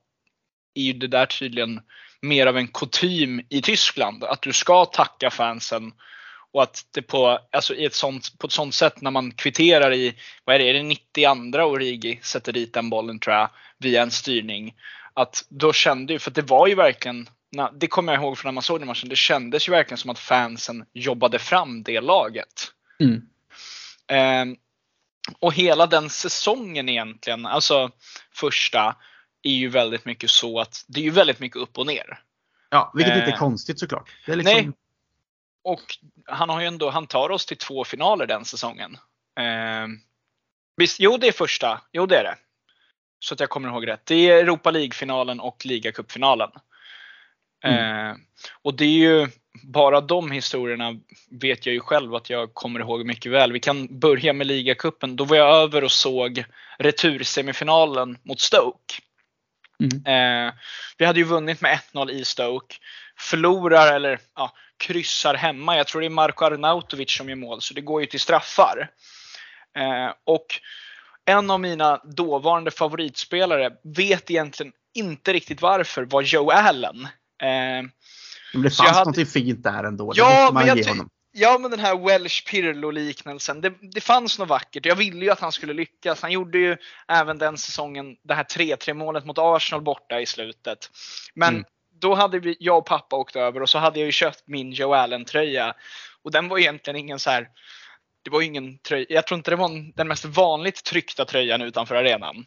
är 0.74 0.82
ju 0.82 0.92
det 0.92 1.08
där 1.08 1.26
tydligen 1.26 1.80
mer 2.22 2.46
av 2.46 2.56
en 2.56 2.68
kutym 2.68 3.40
i 3.48 3.62
Tyskland. 3.62 4.24
Att 4.24 4.42
du 4.42 4.52
ska 4.52 4.84
tacka 4.84 5.30
fansen 5.30 5.92
och 6.52 6.62
att 6.62 6.86
det 6.90 7.02
på, 7.02 7.38
alltså 7.52 7.74
i 7.74 7.84
ett 7.84 7.94
sånt, 7.94 8.38
på 8.38 8.46
ett 8.46 8.52
sånt 8.52 8.74
sätt 8.74 9.00
när 9.00 9.10
man 9.10 9.32
kvitterar 9.32 9.92
i, 9.92 10.14
vad 10.44 10.54
är 10.54 10.58
det, 10.58 10.68
är 10.70 10.74
det 10.74 10.82
92 10.82 11.58
Origi 11.58 12.20
sätter 12.22 12.52
dit 12.52 12.74
den 12.74 12.90
bollen 12.90 13.18
tror 13.18 13.36
jag, 13.36 13.50
via 13.78 14.02
en 14.02 14.10
styrning. 14.10 14.74
Att 15.14 15.44
då 15.48 15.72
kände 15.72 16.12
ju, 16.12 16.18
för 16.18 16.30
det 16.30 16.42
var 16.42 16.66
ju 16.66 16.74
verkligen, 16.74 17.28
det 17.72 17.86
kommer 17.86 18.12
jag 18.12 18.22
ihåg 18.22 18.38
från 18.38 18.48
när 18.48 18.54
man 18.54 18.62
såg 18.62 18.80
den 18.80 18.86
matchen, 18.86 19.08
det 19.08 19.16
kändes 19.16 19.68
ju 19.68 19.72
verkligen 19.72 19.98
som 19.98 20.10
att 20.10 20.18
fansen 20.18 20.84
jobbade 20.92 21.38
fram 21.38 21.82
det 21.82 22.00
laget. 22.00 22.72
Mm. 23.00 23.22
Eh, 24.06 24.56
och 25.38 25.54
hela 25.54 25.86
den 25.86 26.10
säsongen 26.10 26.88
egentligen, 26.88 27.46
alltså 27.46 27.90
första, 28.34 28.96
är 29.42 29.52
ju 29.52 29.68
väldigt 29.68 30.04
mycket 30.04 30.30
så 30.30 30.60
att 30.60 30.84
det 30.88 31.00
är 31.00 31.04
ju 31.04 31.10
väldigt 31.10 31.40
mycket 31.40 31.56
upp 31.56 31.78
och 31.78 31.86
ner. 31.86 32.22
Ja, 32.70 32.92
vilket 32.94 33.12
eh, 33.12 33.18
inte 33.18 33.32
är 33.32 33.36
konstigt 33.36 33.78
såklart. 33.78 34.10
Liksom... 34.26 34.44
Nej. 34.44 34.70
Och 35.64 35.82
han 36.26 36.48
har 36.48 36.60
ju 36.60 36.66
ändå, 36.66 36.90
han 36.90 37.06
tar 37.06 37.30
oss 37.30 37.46
till 37.46 37.56
två 37.56 37.84
finaler 37.84 38.26
den 38.26 38.44
säsongen. 38.44 38.96
Eh, 39.40 39.86
visst, 40.76 41.00
jo 41.00 41.16
det 41.16 41.28
är 41.28 41.32
första, 41.32 41.80
jo 41.92 42.06
det 42.06 42.16
är 42.16 42.24
det. 42.24 42.36
Så 43.18 43.34
att 43.34 43.40
jag 43.40 43.50
kommer 43.50 43.68
ihåg 43.68 43.86
rätt. 43.86 44.06
Det 44.06 44.30
är 44.30 44.38
Europa 44.38 44.70
League-finalen 44.70 45.40
och 45.40 45.66
ligacupfinalen. 45.66 46.50
Mm. 47.64 48.10
Eh, 48.10 48.16
och 48.62 48.74
det 48.74 48.84
är 48.84 48.88
ju 48.88 49.28
bara 49.62 50.00
de 50.00 50.30
historierna 50.30 51.00
vet 51.30 51.66
jag 51.66 51.72
ju 51.72 51.80
själv 51.80 52.14
att 52.14 52.30
jag 52.30 52.54
kommer 52.54 52.80
ihåg 52.80 53.06
mycket 53.06 53.32
väl. 53.32 53.52
Vi 53.52 53.60
kan 53.60 54.00
börja 54.00 54.32
med 54.32 54.46
ligacupen. 54.46 55.16
Då 55.16 55.24
var 55.24 55.36
jag 55.36 55.56
över 55.56 55.84
och 55.84 55.92
såg 55.92 56.44
retursemifinalen 56.78 58.18
mot 58.22 58.40
Stoke. 58.40 58.94
Mm. 59.80 60.46
Eh, 60.46 60.54
vi 60.98 61.04
hade 61.04 61.18
ju 61.18 61.24
vunnit 61.24 61.60
med 61.60 61.78
1-0 61.92 62.10
i 62.10 62.24
Stoke. 62.24 62.76
Förlorar, 63.18 63.94
eller 63.94 64.18
ja, 64.36 64.52
kryssar 64.80 65.34
hemma. 65.34 65.76
Jag 65.76 65.86
tror 65.86 66.00
det 66.00 66.06
är 66.06 66.10
Marko 66.10 66.44
Arnautovic 66.44 67.16
som 67.16 67.28
gör 67.28 67.36
mål, 67.36 67.60
så 67.60 67.74
det 67.74 67.80
går 67.80 68.00
ju 68.00 68.06
till 68.06 68.20
straffar. 68.20 68.90
Eh, 69.78 70.14
och 70.24 70.46
en 71.24 71.50
av 71.50 71.60
mina 71.60 72.00
dåvarande 72.04 72.70
favoritspelare 72.70 73.70
vet 73.82 74.30
egentligen 74.30 74.72
inte 74.94 75.32
riktigt 75.32 75.62
varför, 75.62 76.04
var 76.04 76.22
Joe 76.22 76.50
Allen. 76.50 77.04
Eh, 77.42 77.48
men 78.52 78.62
det 78.62 78.70
fanns 78.70 78.80
hade... 78.80 78.98
någonting 78.98 79.26
fint 79.26 79.62
där 79.62 79.84
ändå. 79.84 80.12
Ja, 80.14 80.50
men 80.54 80.66
jag, 80.66 80.84
ty 80.84 80.90
Ja, 81.32 81.58
men 81.58 81.70
den 81.70 81.80
här 81.80 82.06
Welsh 82.06 82.50
Pirlo-liknelsen. 82.50 83.60
Det, 83.60 83.72
det 83.80 84.00
fanns 84.00 84.38
något 84.38 84.48
vackert. 84.48 84.86
Jag 84.86 84.96
ville 84.96 85.24
ju 85.24 85.30
att 85.30 85.40
han 85.40 85.52
skulle 85.52 85.72
lyckas. 85.72 86.22
Han 86.22 86.32
gjorde 86.32 86.58
ju 86.58 86.76
även 87.08 87.38
den 87.38 87.58
säsongen 87.58 88.16
det 88.22 88.34
här 88.34 88.44
3-3 88.44 88.94
målet 88.94 89.24
mot 89.24 89.38
Arsenal 89.38 89.82
borta 89.82 90.20
i 90.20 90.26
slutet. 90.26 90.90
Men 91.34 91.48
mm. 91.48 91.64
Då 92.00 92.14
hade 92.14 92.38
vi, 92.38 92.56
jag 92.60 92.78
och 92.78 92.86
pappa 92.86 93.16
åkt 93.16 93.36
över 93.36 93.62
och 93.62 93.68
så 93.68 93.78
hade 93.78 93.98
jag 93.98 94.06
ju 94.06 94.12
köpt 94.12 94.42
min 94.46 94.72
Joe 94.72 94.94
Allen-tröja. 94.94 95.74
Och 96.22 96.30
den 96.30 96.48
var 96.48 96.58
egentligen 96.58 96.96
ingen 96.96 97.18
så 97.18 97.30
här 97.30 97.48
det 98.22 98.30
var 98.30 98.42
ingen 98.42 98.78
tröja. 98.78 99.06
Jag 99.08 99.26
tror 99.26 99.38
inte 99.38 99.50
det 99.50 99.56
var 99.56 99.96
den 99.96 100.08
mest 100.08 100.24
vanligt 100.24 100.84
tryckta 100.84 101.24
tröjan 101.24 101.62
utanför 101.62 101.94
arenan. 101.94 102.46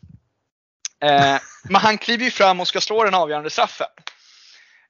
Eh, 1.04 1.38
men 1.70 1.82
han 1.82 1.98
kliver 1.98 2.26
ju 2.26 2.32
fram 2.32 2.60
och 2.60 2.68
ska 2.68 2.82
slå 2.82 3.04
den 3.04 3.16
avgörande 3.16 3.50
straffen. 3.50 3.88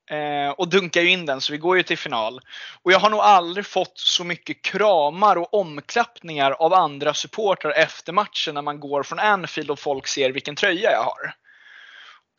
Eh, 0.09 0.49
och 0.49 0.69
dunkar 0.69 1.01
ju 1.01 1.09
in 1.09 1.25
den 1.25 1.41
så 1.41 1.51
vi 1.51 1.57
går 1.57 1.77
ju 1.77 1.83
till 1.83 1.97
final. 1.97 2.39
Och 2.83 2.91
jag 2.91 2.99
har 2.99 3.09
nog 3.09 3.19
aldrig 3.19 3.65
fått 3.65 3.97
så 3.97 4.23
mycket 4.23 4.61
kramar 4.61 5.35
och 5.35 5.53
omklappningar 5.53 6.51
av 6.51 6.73
andra 6.73 7.13
supportrar 7.13 7.71
efter 7.71 8.13
matchen 8.13 8.53
när 8.53 8.61
man 8.61 8.79
går 8.79 9.03
från 9.03 9.19
Anfield 9.19 9.71
och 9.71 9.79
folk 9.79 10.07
ser 10.07 10.31
vilken 10.31 10.55
tröja 10.55 10.91
jag 10.91 11.03
har. 11.03 11.35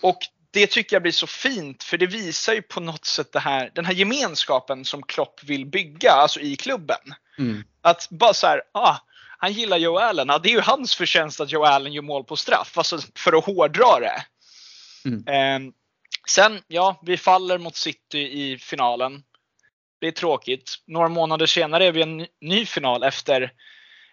Och 0.02 0.18
det 0.54 0.66
tycker 0.66 0.96
jag 0.96 1.02
blir 1.02 1.12
så 1.12 1.26
fint 1.26 1.82
för 1.82 1.98
det 1.98 2.06
visar 2.06 2.52
ju 2.54 2.62
på 2.62 2.80
något 2.80 3.04
sätt 3.04 3.36
här, 3.36 3.70
den 3.74 3.84
här 3.84 3.92
gemenskapen 3.94 4.84
som 4.84 5.02
Klopp 5.02 5.44
vill 5.44 5.66
bygga, 5.66 6.10
alltså 6.10 6.40
i 6.40 6.56
klubben. 6.56 7.14
Mm. 7.38 7.64
Att 7.82 8.10
bara 8.10 8.34
så 8.34 8.46
här, 8.46 8.62
ah, 8.72 8.96
han 9.38 9.52
gillar 9.52 9.76
Joe 9.76 9.98
Allen. 9.98 10.28
Ja, 10.28 10.38
det 10.38 10.48
är 10.48 10.52
ju 10.52 10.60
hans 10.60 10.94
förtjänst 10.94 11.40
att 11.40 11.52
Joe 11.52 11.64
Allen 11.64 11.92
gör 11.92 12.02
mål 12.02 12.24
på 12.24 12.36
straff, 12.36 12.78
alltså 12.78 12.98
för 13.14 13.32
att 13.32 13.44
hårdra 13.44 14.00
det. 14.00 14.24
Mm. 15.04 15.26
Eh, 15.28 15.72
sen, 16.28 16.60
ja, 16.66 17.00
vi 17.02 17.16
faller 17.16 17.58
mot 17.58 17.76
City 17.76 18.18
i 18.18 18.58
finalen. 18.58 19.22
Det 20.00 20.06
är 20.06 20.12
tråkigt. 20.12 20.74
Några 20.86 21.08
månader 21.08 21.46
senare 21.46 21.86
är 21.86 21.92
vi 21.92 22.02
en 22.02 22.26
ny 22.40 22.66
final 22.66 23.02
efter, 23.02 23.52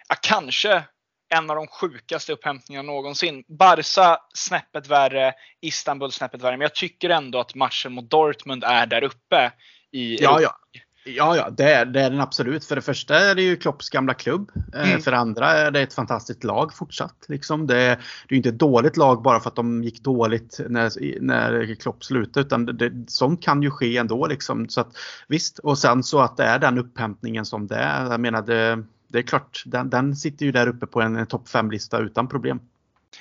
ja, 0.10 0.16
kanske 0.22 0.84
en 1.32 1.50
av 1.50 1.56
de 1.56 1.68
sjukaste 1.68 2.34
upphämtningarna 2.34 2.92
någonsin. 2.92 3.44
Barca 3.48 4.18
snäppet 4.34 4.88
värre, 4.88 5.34
Istanbul 5.62 6.12
snäppet 6.12 6.42
värre. 6.42 6.58
Men 6.58 6.62
jag 6.62 6.76
tycker 6.76 7.10
ändå 7.10 7.40
att 7.40 7.56
matchen 7.56 7.94
mot 7.94 8.10
Dortmund 8.10 8.64
är 8.64 8.86
där 8.86 9.04
uppe. 9.04 9.52
I 9.92 10.24
ja, 10.24 10.42
ja. 10.42 10.58
Ja, 11.04 11.38
ja 11.38 11.50
det, 11.50 11.74
är, 11.74 11.86
det 11.86 12.02
är 12.02 12.10
den 12.10 12.22
absolut. 12.22 12.66
För 12.66 12.76
det 12.76 12.82
första 12.82 13.20
är 13.20 13.36
det 13.36 13.42
ju 13.42 13.56
Klopps 13.56 13.90
gamla 13.90 14.14
klubb. 14.14 14.52
Eh, 14.74 14.90
mm. 14.90 15.02
För 15.02 15.12
det 15.12 15.18
andra 15.18 15.52
är 15.52 15.72
det 15.72 15.82
ett 15.82 15.94
fantastiskt 15.94 16.44
lag 16.44 16.74
fortsatt. 16.74 17.26
Liksom. 17.28 17.68
Det, 17.68 18.00
det 18.28 18.36
är 18.36 18.38
inte 18.38 18.50
ett 18.50 18.60
dåligt 18.60 18.98
lag 18.98 19.22
bara 19.22 19.40
för 19.40 19.50
att 19.50 19.56
de 19.56 19.84
gick 19.84 20.04
dåligt 20.04 20.60
när, 20.70 21.22
när 21.22 21.76
Klopp 21.76 22.04
slutade. 22.04 22.46
Utan 22.46 22.66
det, 22.66 22.74
det, 22.74 23.12
sånt 23.12 23.44
kan 23.44 23.62
ju 23.62 23.72
ske 23.72 23.98
ändå. 23.98 24.28
Liksom. 24.28 24.70
Så 24.70 24.82
att, 24.82 24.98
visst, 25.28 25.60
och 25.60 25.78
sen 25.78 26.04
så 26.04 26.20
att 26.20 26.38
det 26.38 26.44
är 26.44 26.60
den 26.60 26.78
upphämtningen 26.78 27.46
som 27.46 27.68
det 27.68 27.76
är. 27.76 28.12
Jag 28.12 28.20
menar, 28.20 28.42
det, 28.42 28.84
det 29.12 29.20
är 29.20 29.24
klart, 29.24 29.64
den, 29.66 29.90
den 29.90 30.16
sitter 30.16 30.46
ju 30.46 30.52
där 30.52 30.68
uppe 30.68 30.88
på 30.88 31.02
en, 31.02 31.16
en 31.16 31.28
topp 31.28 31.48
5-lista 31.48 32.00
utan 32.00 32.28
problem. 32.28 32.60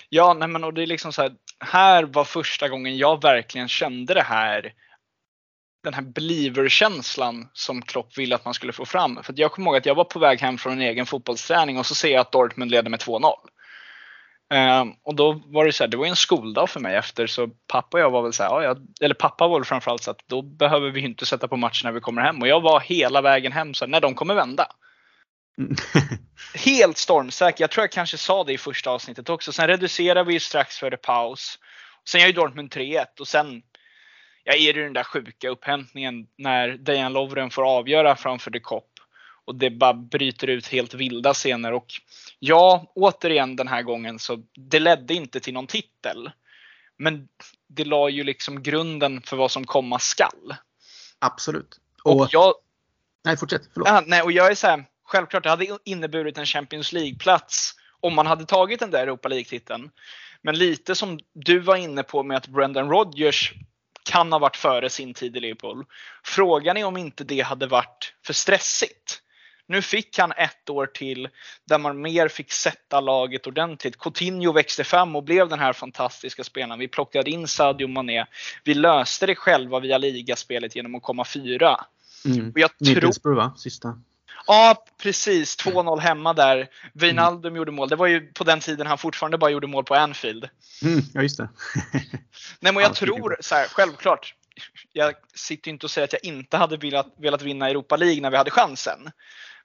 Ja, 0.08 0.34
nej 0.34 0.48
men 0.48 0.64
och 0.64 0.74
det 0.74 0.82
är 0.82 0.86
liksom 0.86 1.12
så 1.12 1.22
här. 1.22 1.32
Här 1.64 2.04
var 2.04 2.24
första 2.24 2.68
gången 2.68 2.96
jag 2.96 3.22
verkligen 3.22 3.68
kände 3.68 4.14
det 4.14 4.22
här 4.22 4.72
den 5.82 5.94
här 5.94 6.02
believer-känslan 6.02 7.48
som 7.52 7.82
Klopp 7.82 8.18
ville 8.18 8.34
att 8.34 8.44
man 8.44 8.54
skulle 8.54 8.72
få 8.72 8.84
fram. 8.84 9.22
För 9.22 9.34
jag 9.36 9.52
kommer 9.52 9.66
ihåg 9.66 9.76
att 9.76 9.86
jag 9.86 9.94
var 9.94 10.04
på 10.04 10.18
väg 10.18 10.40
hem 10.40 10.58
från 10.58 10.72
en 10.72 10.80
egen 10.80 11.06
fotbollsträning 11.06 11.78
och 11.78 11.86
så 11.86 11.94
ser 11.94 12.12
jag 12.12 12.20
att 12.20 12.32
Dortmund 12.32 12.70
leder 12.70 12.90
med 12.90 13.00
2-0. 13.00 13.32
Um, 14.52 14.58
ehm, 14.58 14.92
och 15.02 15.14
då 15.14 15.42
var 15.46 15.64
det 15.64 15.72
så 15.72 15.84
här, 15.84 15.88
det 15.88 15.96
var 15.96 16.06
en 16.06 16.16
skoldag 16.16 16.70
för 16.70 16.80
mig 16.80 16.96
efter 16.96 17.26
så 17.26 17.48
pappa 17.66 17.96
och 17.96 18.00
jag 18.00 18.10
var 18.10 18.22
väl 18.22 18.32
så 18.32 18.42
här, 18.42 18.50
ja, 18.50 18.62
jag, 18.62 18.86
eller 19.00 19.14
pappa 19.14 19.48
var 19.48 19.58
väl 19.58 19.64
framförallt 19.64 20.02
så 20.02 20.10
att 20.10 20.22
då 20.26 20.42
behöver 20.42 20.90
vi 20.90 21.00
inte 21.00 21.26
sätta 21.26 21.48
på 21.48 21.56
matchen 21.56 21.86
när 21.88 21.92
vi 21.92 22.00
kommer 22.00 22.22
hem. 22.22 22.42
Och 22.42 22.48
jag 22.48 22.60
var 22.60 22.80
hela 22.80 23.20
vägen 23.20 23.52
hem 23.52 23.74
så 23.74 23.84
här, 23.84 23.90
när 23.90 24.00
de 24.00 24.14
kommer 24.14 24.34
vända. 24.34 24.66
Mm. 25.60 25.76
Helt 26.54 26.98
stormsäker. 26.98 27.62
Jag 27.62 27.70
tror 27.70 27.82
jag 27.82 27.92
kanske 27.92 28.18
sa 28.18 28.44
det 28.44 28.52
i 28.52 28.58
första 28.58 28.90
avsnittet 28.90 29.28
också. 29.28 29.52
Sen 29.52 29.66
reducerar 29.66 30.24
vi 30.24 30.40
strax 30.40 30.78
före 30.78 30.96
paus. 30.96 31.58
Sen 32.08 32.20
gör 32.20 32.28
ju 32.28 32.32
Dortmund 32.32 32.72
3-1 32.72 33.06
och 33.20 33.28
sen 33.28 33.62
ja, 34.44 34.54
är 34.54 34.72
det 34.72 34.82
den 34.82 34.92
där 34.92 35.04
sjuka 35.04 35.48
upphämtningen 35.48 36.26
när 36.38 36.68
Dejan 36.68 37.12
Lovren 37.12 37.50
får 37.50 37.76
avgöra 37.76 38.16
framför 38.16 38.50
de 38.50 38.60
Kopp 38.60 38.90
och 39.44 39.54
det 39.54 39.70
bara 39.70 39.94
bryter 39.94 40.46
ut 40.46 40.68
helt 40.68 40.94
vilda 40.94 41.34
scener. 41.34 41.72
Och 41.72 41.86
ja, 42.38 42.92
återigen 42.94 43.56
den 43.56 43.68
här 43.68 43.82
gången 43.82 44.18
så 44.18 44.42
det 44.54 44.78
ledde 44.78 45.14
inte 45.14 45.40
till 45.40 45.54
någon 45.54 45.66
titel. 45.66 46.30
Men 46.96 47.28
det 47.68 47.84
la 47.84 48.08
ju 48.08 48.24
liksom 48.24 48.62
grunden 48.62 49.22
för 49.22 49.36
vad 49.36 49.50
som 49.50 49.64
komma 49.64 49.98
skall. 49.98 50.54
Absolut. 51.18 51.80
Och, 52.02 52.20
och 52.20 52.28
jag... 52.30 52.54
Nej, 53.24 53.36
fortsätt. 53.36 53.62
Förlåt. 53.72 53.88
Ja, 53.88 54.02
nej, 54.06 54.22
och 54.22 54.32
jag 54.32 54.50
är 54.50 54.54
så 54.54 54.66
här, 54.66 54.84
självklart 55.10 55.42
det 55.42 55.50
hade 55.50 55.78
inneburit 55.84 56.38
en 56.38 56.46
Champions 56.46 56.92
League-plats 56.92 57.74
om 58.00 58.14
man 58.14 58.26
hade 58.26 58.44
tagit 58.44 58.80
den 58.80 58.90
där 58.90 59.02
Europa 59.02 59.28
League-titeln. 59.28 59.90
Men 60.42 60.58
lite 60.58 60.94
som 60.94 61.18
du 61.32 61.58
var 61.58 61.76
inne 61.76 62.02
på 62.02 62.22
med 62.22 62.36
att 62.36 62.48
Brendan 62.48 62.90
Rodgers 62.90 63.52
kan 64.02 64.32
ha 64.32 64.38
varit 64.38 64.56
före 64.56 64.90
sin 64.90 65.14
tid 65.14 65.36
i 65.36 65.40
Liverpool. 65.40 65.84
Frågan 66.24 66.76
är 66.76 66.84
om 66.84 66.96
inte 66.96 67.24
det 67.24 67.40
hade 67.40 67.66
varit 67.66 68.14
för 68.26 68.32
stressigt. 68.32 69.22
Nu 69.66 69.82
fick 69.82 70.18
han 70.18 70.32
ett 70.32 70.70
år 70.70 70.86
till 70.86 71.28
där 71.64 71.78
man 71.78 72.00
mer 72.00 72.28
fick 72.28 72.52
sätta 72.52 73.00
laget 73.00 73.46
ordentligt. 73.46 73.98
Coutinho 73.98 74.52
växte 74.52 74.84
fram 74.84 75.16
och 75.16 75.24
blev 75.24 75.48
den 75.48 75.58
här 75.58 75.72
fantastiska 75.72 76.44
spelaren. 76.44 76.78
Vi 76.78 76.88
plockade 76.88 77.30
in 77.30 77.48
Sadio 77.48 77.88
Mané. 77.88 78.26
Vi 78.64 78.74
löste 78.74 79.26
det 79.26 79.34
själva 79.34 79.80
via 79.80 79.98
ligaspelet 79.98 80.76
genom 80.76 80.94
att 80.94 81.02
komma 81.02 81.24
fyra. 81.24 81.84
Mm. 82.24 82.50
Och 82.50 82.58
jag 82.58 82.70
Middlesbrough 82.78 83.36
va? 83.36 83.54
Sista. 83.56 83.98
Ja, 84.46 84.84
precis. 85.02 85.58
2-0 85.58 86.00
hemma 86.00 86.32
där. 86.32 86.68
Wijnaldum 86.92 87.50
mm. 87.50 87.56
gjorde 87.56 87.72
mål. 87.72 87.88
Det 87.88 87.96
var 87.96 88.06
ju 88.06 88.32
på 88.32 88.44
den 88.44 88.60
tiden 88.60 88.86
han 88.86 88.98
fortfarande 88.98 89.38
bara 89.38 89.50
gjorde 89.50 89.66
mål 89.66 89.84
på 89.84 89.94
Anfield. 89.94 90.48
Mm, 90.82 91.00
ja, 91.14 91.22
just 91.22 91.36
det. 91.36 91.48
Nej, 92.60 92.72
men 92.72 92.82
jag 92.82 92.94
tror 92.94 93.36
så 93.40 93.54
här, 93.54 93.66
självklart. 93.66 94.34
Jag 94.92 95.14
sitter 95.34 95.70
inte 95.70 95.86
och 95.86 95.90
säger 95.90 96.04
att 96.04 96.12
jag 96.12 96.24
inte 96.24 96.56
hade 96.56 96.76
velat, 96.76 97.14
velat 97.18 97.42
vinna 97.42 97.70
Europa 97.70 97.96
League 97.96 98.20
när 98.20 98.30
vi 98.30 98.36
hade 98.36 98.50
chansen. 98.50 99.10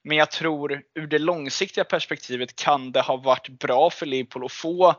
Men 0.03 0.17
jag 0.17 0.31
tror 0.31 0.81
ur 0.95 1.07
det 1.07 1.19
långsiktiga 1.19 1.83
perspektivet 1.83 2.55
kan 2.55 2.91
det 2.91 3.01
ha 3.01 3.17
varit 3.17 3.49
bra 3.49 3.89
för 3.89 4.05
Liverpool 4.05 4.45
att 4.45 4.51
få 4.51 4.95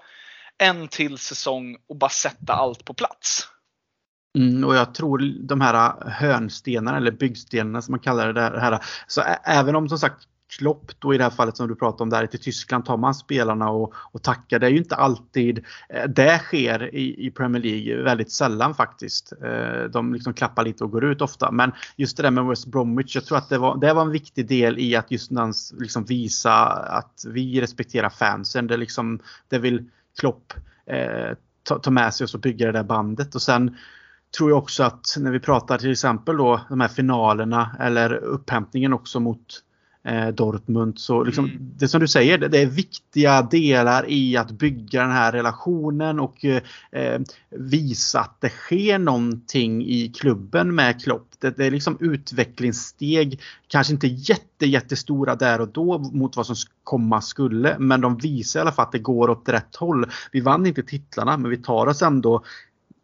en 0.58 0.88
till 0.88 1.18
säsong 1.18 1.76
och 1.88 1.96
bara 1.96 2.10
sätta 2.10 2.52
allt 2.52 2.84
på 2.84 2.94
plats. 2.94 3.48
Mm, 4.36 4.64
och 4.64 4.74
jag 4.74 4.94
tror 4.94 5.18
de 5.40 5.60
här 5.60 5.94
hörnstenarna 6.10 6.96
eller 6.96 7.10
byggstenarna 7.10 7.82
som 7.82 7.92
man 7.92 8.00
kallar 8.00 8.32
det 8.32 8.60
här. 8.60 8.80
Så 9.06 9.22
även 9.44 9.76
om 9.76 9.88
som 9.88 9.98
sagt 9.98 10.28
Klopp 10.48 10.92
då 10.98 11.14
i 11.14 11.18
det 11.18 11.24
här 11.24 11.30
fallet 11.30 11.56
som 11.56 11.68
du 11.68 11.74
pratade 11.74 12.02
om 12.02 12.10
där 12.10 12.26
till 12.26 12.40
Tyskland 12.40 12.84
tar 12.84 12.96
man 12.96 13.14
spelarna 13.14 13.70
och, 13.70 13.94
och 13.96 14.22
tackar. 14.22 14.58
Det 14.58 14.66
är 14.66 14.70
ju 14.70 14.76
inte 14.76 14.96
alltid 14.96 15.64
eh, 15.88 16.04
det 16.08 16.38
sker 16.38 16.94
i, 16.94 17.26
i 17.26 17.30
Premier 17.30 17.62
League. 17.62 18.02
Väldigt 18.02 18.32
sällan 18.32 18.74
faktiskt. 18.74 19.32
Eh, 19.44 19.84
de 19.84 20.12
liksom 20.12 20.34
klappar 20.34 20.64
lite 20.64 20.84
och 20.84 20.90
går 20.90 21.04
ut 21.04 21.22
ofta. 21.22 21.50
Men 21.50 21.72
just 21.96 22.16
det 22.16 22.22
där 22.22 22.30
med 22.30 22.46
West 22.46 22.66
Bromwich. 22.66 23.14
Jag 23.14 23.24
tror 23.24 23.38
att 23.38 23.48
det 23.48 23.58
var, 23.58 23.76
det 23.76 23.92
var 23.92 24.02
en 24.02 24.10
viktig 24.10 24.48
del 24.48 24.78
i 24.78 24.96
att 24.96 25.10
just 25.10 25.30
liksom 25.78 26.04
visa 26.04 26.54
att 26.72 27.24
vi 27.26 27.60
respekterar 27.60 28.08
fansen. 28.08 28.66
Det, 28.66 28.76
liksom, 28.76 29.18
det 29.48 29.58
vill 29.58 29.84
Klopp 30.20 30.52
eh, 30.86 31.36
ta, 31.62 31.78
ta 31.78 31.90
med 31.90 32.14
sig 32.14 32.24
och 32.24 32.30
så 32.30 32.38
bygga 32.38 32.66
det 32.66 32.72
där 32.72 32.84
bandet. 32.84 33.34
Och 33.34 33.42
sen 33.42 33.76
tror 34.38 34.50
jag 34.50 34.58
också 34.58 34.82
att 34.82 35.16
när 35.18 35.30
vi 35.30 35.40
pratar 35.40 35.78
till 35.78 35.92
exempel 35.92 36.36
då 36.36 36.60
de 36.68 36.80
här 36.80 36.88
finalerna 36.88 37.76
eller 37.80 38.14
upphämtningen 38.14 38.92
också 38.92 39.20
mot 39.20 39.62
eh, 40.06 40.28
Dortmund. 40.28 40.98
Så 40.98 41.24
liksom, 41.24 41.44
mm. 41.44 41.58
Det 41.76 41.88
som 41.88 42.00
du 42.00 42.08
säger, 42.08 42.38
det, 42.38 42.48
det, 42.48 42.58
är 42.58 42.66
viktiga 42.66 43.42
delar 43.42 44.10
i 44.10 44.36
att 44.36 44.50
bygga 44.50 45.02
den 45.02 45.10
här 45.10 45.32
relationen 45.32 46.20
och 46.20 46.44
eh, 46.44 47.20
visa 47.50 48.20
att 48.20 48.40
det 48.40 48.48
sker 48.48 48.98
någonting 48.98 49.86
i 49.86 50.12
klubben 50.16 50.74
med 50.74 51.02
Klopp. 51.02 51.28
Det, 51.38 51.56
det 51.56 51.66
är 51.66 51.70
liksom 51.70 51.96
utvecklingssteg, 52.00 53.40
kanske 53.68 53.92
inte 53.92 54.06
jätte, 54.06 54.66
jättestora 54.66 55.36
där 55.36 55.60
och 55.60 55.68
då 55.68 55.98
mot 55.98 56.36
vad 56.36 56.46
som 56.46 56.56
komma 56.84 57.20
skulle, 57.20 57.78
men 57.78 58.00
de 58.00 58.16
visar 58.16 58.60
i 58.60 58.62
alla 58.62 58.72
fall 58.72 58.86
att 58.86 58.92
det 58.92 58.98
går 58.98 59.30
åt 59.30 59.48
rätt 59.48 59.76
håll. 59.76 60.06
Vi 60.32 60.40
vann 60.40 60.66
inte 60.66 60.82
titlarna, 60.82 61.36
men 61.36 61.50
vi 61.50 61.56
tar 61.56 61.86
oss 61.86 62.02
ändå 62.02 62.44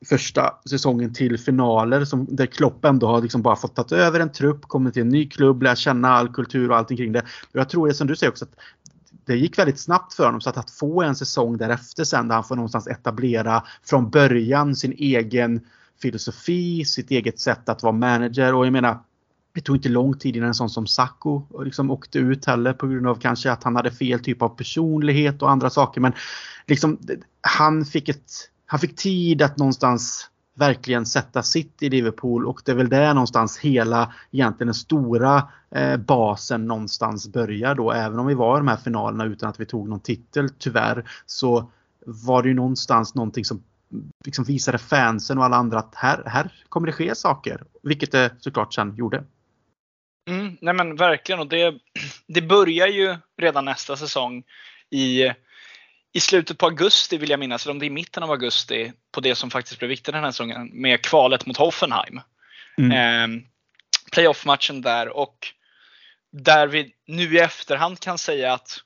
första 0.09 0.55
säsongen 0.71 1.15
till 1.15 1.39
finaler 1.39 2.05
som, 2.05 2.27
där 2.31 2.47
Klopp 2.47 2.85
ändå 2.85 3.07
har 3.07 3.23
liksom 3.23 3.43
bara 3.43 3.57
fått 3.57 3.89
ta 3.89 3.97
över 3.97 4.21
en 4.21 4.33
trupp, 4.33 4.63
kommit 4.63 4.95
till 4.95 5.03
en 5.03 5.09
ny 5.09 5.29
klubb, 5.29 5.63
lärt 5.63 5.79
känna 5.79 6.09
all 6.09 6.29
kultur 6.29 6.71
och 6.71 6.77
allting 6.77 6.97
kring 6.97 7.13
det. 7.13 7.21
Och 7.21 7.61
jag 7.61 7.69
tror 7.69 7.89
det 7.89 7.95
som 7.95 8.07
du 8.07 8.17
säger 8.17 8.31
också 8.31 8.45
att 8.45 8.55
det 9.25 9.37
gick 9.37 9.59
väldigt 9.59 9.81
snabbt 9.81 10.15
för 10.15 10.25
honom 10.25 10.41
så 10.41 10.51
att, 10.51 10.57
att 10.57 10.71
få 10.71 11.03
en 11.03 11.15
säsong 11.15 11.57
därefter 11.57 12.05
sen 12.05 12.29
där 12.29 12.35
han 12.35 12.45
får 12.45 12.57
någonstans 12.57 12.87
etablera 12.87 13.63
från 13.85 14.11
början 14.11 14.77
sin 14.77 14.93
egen 14.93 15.61
filosofi, 16.03 16.85
sitt 16.85 17.11
eget 17.11 17.41
sätt 17.41 17.69
att 17.69 17.83
vara 17.83 17.93
manager 17.93 18.55
och 18.55 18.67
jag 18.67 18.73
menar 18.73 18.99
det 19.55 19.61
tog 19.61 19.77
inte 19.77 19.89
lång 19.89 20.19
tid 20.19 20.37
innan 20.37 20.49
en 20.49 20.55
sån 20.55 20.71
som 20.71 20.87
Sacco 20.87 21.43
eh, 21.55 21.65
liksom 21.65 21.91
åkte 21.91 22.19
ut 22.19 22.45
heller 22.45 22.73
på 22.73 22.87
grund 22.87 23.07
av 23.07 23.15
kanske 23.15 23.53
att 23.53 23.65
han 23.65 23.77
hade 23.77 23.91
fel 23.91 24.21
typ 24.21 24.43
av 24.43 24.49
personlighet 24.49 25.43
och 25.43 25.51
andra 25.51 25.71
saker 25.71 26.01
men 26.01 26.13
liksom 26.67 26.99
han 27.41 27.85
fick 27.85 28.09
ett 28.09 28.33
han 28.73 28.81
fick 28.81 28.97
tid 28.97 29.43
att 29.43 29.59
någonstans 29.59 30.31
verkligen 30.55 31.07
sätta 31.07 31.43
sitt 31.43 31.83
i 31.83 31.91
Liverpool 31.91 32.47
och 32.47 32.63
det 32.65 32.73
är 32.73 32.77
väl 32.77 32.89
där 32.89 33.15
någonstans 33.15 33.59
hela 33.59 34.13
egentligen 34.31 34.67
den 34.67 34.75
stora 34.75 35.49
eh, 35.71 35.97
basen 35.97 36.67
någonstans 36.67 37.29
börjar 37.29 37.75
då. 37.75 37.93
Även 37.93 38.19
om 38.19 38.27
vi 38.27 38.35
var 38.35 38.57
i 38.57 38.61
de 38.61 38.69
här 38.69 38.77
finalerna 38.77 39.25
utan 39.25 39.49
att 39.49 39.61
vi 39.61 39.67
tog 39.67 39.89
någon 39.89 40.01
titel 40.01 40.49
tyvärr 40.59 41.11
så 41.27 41.71
var 42.07 42.43
det 42.43 42.49
ju 42.49 42.55
någonstans 42.55 43.15
någonting 43.15 43.45
som 43.45 43.63
liksom 44.25 44.45
visade 44.45 44.79
fansen 44.79 45.39
och 45.39 45.45
alla 45.45 45.57
andra 45.57 45.79
att 45.79 45.95
här, 45.95 46.23
här 46.27 46.53
kommer 46.69 46.87
det 46.87 46.93
ske 46.93 47.15
saker. 47.15 47.65
Vilket 47.83 48.13
det 48.13 48.31
såklart 48.39 48.75
sen 48.75 48.97
gjorde. 48.97 49.25
Mm, 50.31 50.57
nej 50.61 50.75
men 50.75 50.97
verkligen 50.97 51.41
och 51.41 51.49
det, 51.49 51.75
det 52.27 52.43
börjar 52.43 52.87
ju 52.87 53.17
redan 53.37 53.65
nästa 53.65 53.97
säsong 53.97 54.43
i, 54.91 55.33
i 56.13 56.21
slutet 56.21 56.59
på 56.59 56.67
augusti 56.67 57.17
vill 57.19 57.31
jag 57.31 57.41
minnas, 57.41 57.67
eller 57.67 57.73
om 57.73 57.79
det 57.79 57.85
är 57.85 57.87
i 57.87 57.91
mitten 57.91 58.23
av 58.23 58.31
augusti, 58.31 58.93
på 59.13 59.21
det 59.21 59.35
som 59.35 59.51
faktiskt 59.51 59.79
blev 59.79 59.89
viktigt 59.89 60.15
den 60.15 60.25
här 60.25 60.31
säsongen 60.31 60.71
med 60.73 61.03
kvalet 61.03 61.47
mot 61.47 61.57
Hoffenheim. 61.57 62.21
Mm. 62.79 62.93
Eh, 62.93 63.43
Playoff-matchen 64.13 64.83
där 64.83 65.09
och 65.09 65.49
där 66.33 66.67
vi 66.67 66.95
nu 67.07 67.35
i 67.35 67.39
efterhand 67.39 68.01
kan 68.01 68.19
säga 68.19 68.53
att 68.53 68.79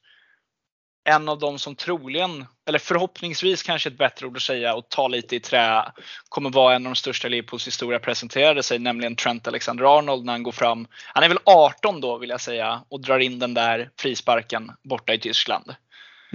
en 1.05 1.29
av 1.29 1.39
de 1.39 1.59
som 1.59 1.75
troligen, 1.75 2.47
eller 2.69 2.79
förhoppningsvis 2.79 3.63
kanske 3.63 3.89
ett 3.89 3.99
bättre 3.99 4.27
ord 4.27 4.37
att 4.37 4.43
säga 4.43 4.75
och 4.75 4.89
ta 4.89 5.09
lite 5.09 5.37
i 5.37 5.41
trä, 5.41 5.93
kommer 6.29 6.51
vara 6.51 6.75
en 6.75 6.87
av 6.87 6.91
de 6.91 6.97
största 6.97 7.29
i 7.29 7.31
Liverpools 7.31 7.67
historia 7.67 7.99
presenterade 7.99 8.63
sig, 8.63 8.79
nämligen 8.79 9.17
Trent 9.17 9.49
Alexander-Arnold 9.49 10.25
när 10.25 10.33
han 10.33 10.43
går 10.43 10.53
fram. 10.53 10.87
Han 11.15 11.25
är 11.25 11.29
väl 11.29 11.39
18 11.45 12.01
då 12.01 12.19
vill 12.19 12.31
jag 12.31 12.41
säga 12.41 12.83
och 12.89 13.01
drar 13.01 13.19
in 13.19 13.39
den 13.39 13.55
där 13.55 13.91
frisparken 13.97 14.73
borta 14.83 15.15
i 15.15 15.19
Tyskland. 15.19 15.75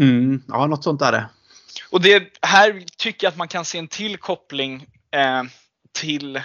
Mm, 0.01 0.43
ja, 0.47 0.67
något 0.67 0.83
sånt 0.83 1.01
är 1.01 1.11
det. 1.11 1.29
Och 1.89 2.01
det 2.01 2.37
här 2.41 2.83
tycker 2.97 3.27
jag 3.27 3.31
att 3.31 3.37
man 3.37 3.47
kan 3.47 3.65
se 3.65 3.77
en 3.77 3.87
till 3.87 4.17
koppling 4.17 4.85
eh, 5.11 5.43
till 5.93 6.35
eh, 6.35 6.43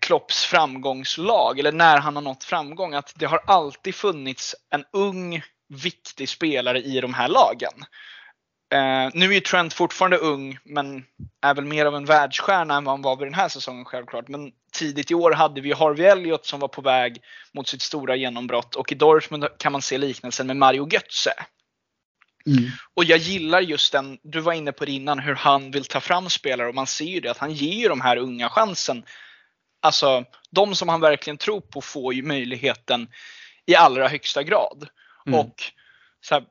Klopps 0.00 0.44
framgångslag, 0.44 1.58
eller 1.58 1.72
när 1.72 1.98
han 1.98 2.16
har 2.16 2.22
nått 2.22 2.44
framgång. 2.44 2.94
Att 2.94 3.12
det 3.16 3.26
har 3.26 3.40
alltid 3.46 3.94
funnits 3.94 4.54
en 4.70 4.84
ung 4.92 5.42
viktig 5.68 6.28
spelare 6.28 6.80
i 6.80 7.00
de 7.00 7.14
här 7.14 7.28
lagen. 7.28 7.84
Eh, 8.72 9.10
nu 9.14 9.26
är 9.26 9.32
ju 9.32 9.40
Trent 9.40 9.74
fortfarande 9.74 10.16
ung, 10.16 10.58
men 10.64 11.04
är 11.42 11.54
väl 11.54 11.64
mer 11.64 11.86
av 11.86 11.96
en 11.96 12.04
världsstjärna 12.04 12.76
än 12.76 12.84
vad 12.84 12.92
han 12.92 13.02
var 13.02 13.16
vid 13.16 13.26
den 13.26 13.34
här 13.34 13.48
säsongen 13.48 13.84
självklart. 13.84 14.28
Men 14.28 14.52
tidigt 14.72 15.10
i 15.10 15.14
år 15.14 15.32
hade 15.32 15.60
vi 15.60 15.72
Harvey 15.72 16.06
Elliot 16.06 16.46
som 16.46 16.60
var 16.60 16.68
på 16.68 16.82
väg 16.82 17.22
mot 17.54 17.68
sitt 17.68 17.82
stora 17.82 18.16
genombrott 18.16 18.74
och 18.74 18.92
i 18.92 18.94
Dortmund 18.94 19.46
kan 19.58 19.72
man 19.72 19.82
se 19.82 19.98
liknelsen 19.98 20.46
med 20.46 20.56
Mario 20.56 20.88
Götze. 20.88 21.32
Mm. 22.46 22.70
Och 22.94 23.04
jag 23.04 23.18
gillar 23.18 23.60
just 23.60 23.92
den, 23.92 24.18
du 24.22 24.40
var 24.40 24.52
inne 24.52 24.72
på 24.72 24.84
det 24.84 24.92
innan, 24.92 25.18
hur 25.18 25.34
han 25.34 25.70
vill 25.70 25.84
ta 25.84 26.00
fram 26.00 26.30
spelare 26.30 26.68
och 26.68 26.74
man 26.74 26.86
ser 26.86 27.04
ju 27.04 27.20
det 27.20 27.30
att 27.30 27.38
han 27.38 27.52
ger 27.52 27.72
ju 27.72 27.88
de 27.88 28.00
här 28.00 28.16
unga 28.16 28.48
chansen. 28.48 29.04
Alltså, 29.82 30.24
de 30.50 30.74
som 30.74 30.88
han 30.88 31.00
verkligen 31.00 31.36
tror 31.36 31.60
på 31.60 31.80
får 31.80 32.14
ju 32.14 32.22
möjligheten 32.22 33.08
i 33.66 33.74
allra 33.74 34.08
högsta 34.08 34.42
grad. 34.42 34.88
Mm. 35.26 35.40
Och 35.40 35.62
så 36.20 36.34
här, 36.34 36.44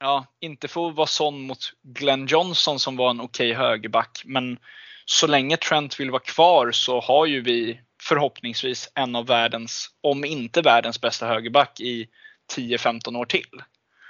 ja, 0.00 0.26
inte 0.40 0.66
att 0.66 0.76
vara 0.76 1.06
sån 1.06 1.40
mot 1.40 1.72
Glenn 1.82 2.26
Johnson 2.26 2.78
som 2.78 2.96
var 2.96 3.10
en 3.10 3.20
okej 3.20 3.50
okay 3.52 3.64
högerback, 3.64 4.22
men 4.24 4.58
så 5.04 5.26
länge 5.26 5.56
Trent 5.56 6.00
vill 6.00 6.10
vara 6.10 6.22
kvar 6.22 6.72
så 6.72 7.00
har 7.00 7.26
ju 7.26 7.40
vi 7.40 7.80
förhoppningsvis 8.02 8.90
en 8.94 9.16
av 9.16 9.26
världens, 9.26 9.90
om 10.00 10.24
inte 10.24 10.62
världens 10.62 11.00
bästa 11.00 11.26
högerback 11.26 11.80
i 11.80 12.08
10-15 12.56 13.16
år 13.16 13.24
till. 13.24 13.62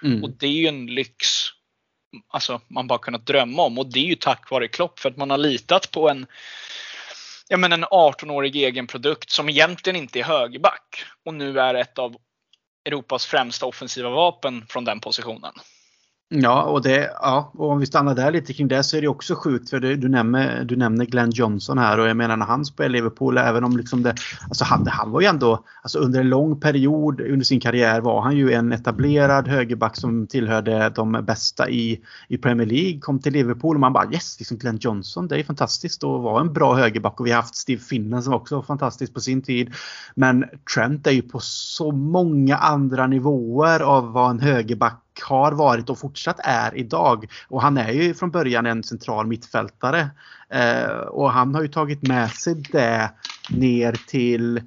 Mm. 0.03 0.25
Och 0.25 0.31
det 0.31 0.47
är 0.47 0.51
ju 0.51 0.67
en 0.67 0.87
lyx 0.87 1.27
alltså, 2.29 2.61
man 2.69 2.87
bara 2.87 2.99
kunnat 2.99 3.27
drömma 3.27 3.63
om 3.63 3.79
och 3.79 3.93
det 3.93 3.99
är 3.99 4.05
ju 4.05 4.15
tack 4.15 4.51
vare 4.51 4.69
Klopp 4.69 5.01
för 5.01 5.11
att 5.11 5.17
man 5.17 5.31
har 5.31 5.39
litat 5.39 5.91
på 5.91 6.09
en 6.09 6.27
ja, 7.49 7.57
men 7.57 7.73
en 7.73 7.85
18-årig 7.85 8.57
egen 8.57 8.87
produkt 8.87 9.31
som 9.31 9.49
egentligen 9.49 9.97
inte 9.97 10.19
är 10.19 10.25
högerback 10.25 11.05
och 11.25 11.35
nu 11.35 11.61
är 11.61 11.75
ett 11.75 11.99
av 11.99 12.17
Europas 12.85 13.27
främsta 13.27 13.67
offensiva 13.67 14.11
vapen 14.11 14.67
från 14.69 14.85
den 14.85 15.01
positionen. 15.01 15.53
Ja, 16.31 16.63
och, 16.63 16.83
det, 16.83 17.11
ja, 17.21 17.53
och 17.55 17.71
om 17.71 17.81
vi 17.81 17.87
stannar 17.87 18.15
där 18.15 18.33
lite 18.33 18.53
kring 18.53 18.69
det 18.69 18.85
så 18.85 18.97
är 18.97 19.01
det 19.01 19.09
också 19.09 19.35
sjukt 19.35 19.71
för 19.71 19.81
det, 19.81 19.97
du, 19.97 20.09
nämner, 20.09 20.65
du 20.65 20.77
nämner 20.77 21.05
Glenn 21.05 21.31
Johnson 21.31 21.79
här 21.79 21.99
och 21.99 22.09
jag 22.09 22.17
menar 22.17 22.37
när 22.37 22.47
han 22.47 22.65
spelade 22.65 22.99
i 22.99 23.01
Liverpool 23.01 23.39
även 23.39 23.65
om 23.65 23.77
liksom 23.77 24.03
det, 24.03 24.15
alltså 24.49 24.65
han, 24.65 24.87
han 24.87 25.11
var 25.11 25.21
ju 25.21 25.27
ändå, 25.27 25.65
alltså 25.83 25.99
under 25.99 26.21
en 26.21 26.29
lång 26.29 26.61
period 26.61 27.21
under 27.21 27.45
sin 27.45 27.61
karriär 27.61 28.01
var 28.01 28.21
han 28.21 28.37
ju 28.37 28.53
en 28.53 28.73
etablerad 28.73 29.49
högerback 29.49 29.97
som 29.97 30.27
tillhörde 30.27 30.93
de 30.95 31.13
bästa 31.13 31.71
i, 31.71 32.01
i 32.29 32.39
Premier 32.39 32.67
League. 32.67 33.01
Kom 33.01 33.19
till 33.19 33.33
Liverpool 33.33 33.77
och 33.77 33.81
man 33.81 33.93
bara 33.93 34.13
yes, 34.13 34.37
liksom 34.39 34.59
Glenn 34.59 34.79
Johnson, 34.81 35.29
det 35.29 35.41
är 35.41 35.45
fantastiskt 35.45 36.05
att 36.05 36.23
vara 36.23 36.41
en 36.41 36.53
bra 36.53 36.75
högerback 36.75 37.21
och 37.21 37.27
vi 37.27 37.31
har 37.31 37.43
haft 37.43 37.57
Steve 37.57 37.81
Finnan 37.81 38.23
som 38.23 38.35
också 38.35 38.57
var 38.57 38.63
fantastisk 38.63 39.15
på 39.15 39.21
sin 39.21 39.43
tid. 39.43 39.75
Men 40.15 40.45
Trent 40.75 41.07
är 41.07 41.13
ju 41.13 41.23
på 41.23 41.41
så 41.41 41.93
många 41.93 42.57
andra 42.57 43.07
nivåer 43.07 43.81
av 43.81 44.13
vad 44.13 44.31
en 44.31 44.41
högerback 44.41 45.03
har 45.21 45.53
varit 45.53 45.91
och 45.91 45.99
fortsatt 45.99 46.41
är 46.45 46.77
idag. 46.77 47.27
Och 47.49 47.63
han 47.63 47.79
är 47.79 47.93
ju 47.93 48.15
från 48.15 48.31
början 48.31 48.67
en 48.67 48.83
central 48.83 49.27
mittfältare. 49.27 50.11
Eh, 50.51 50.91
och 50.91 51.31
han 51.33 51.55
har 51.55 51.63
ju 51.63 51.69
tagit 51.69 52.03
med 52.03 52.31
sig 52.31 52.55
det 52.55 53.11
ner 53.51 53.93
till 54.07 54.57
eh, 54.57 54.63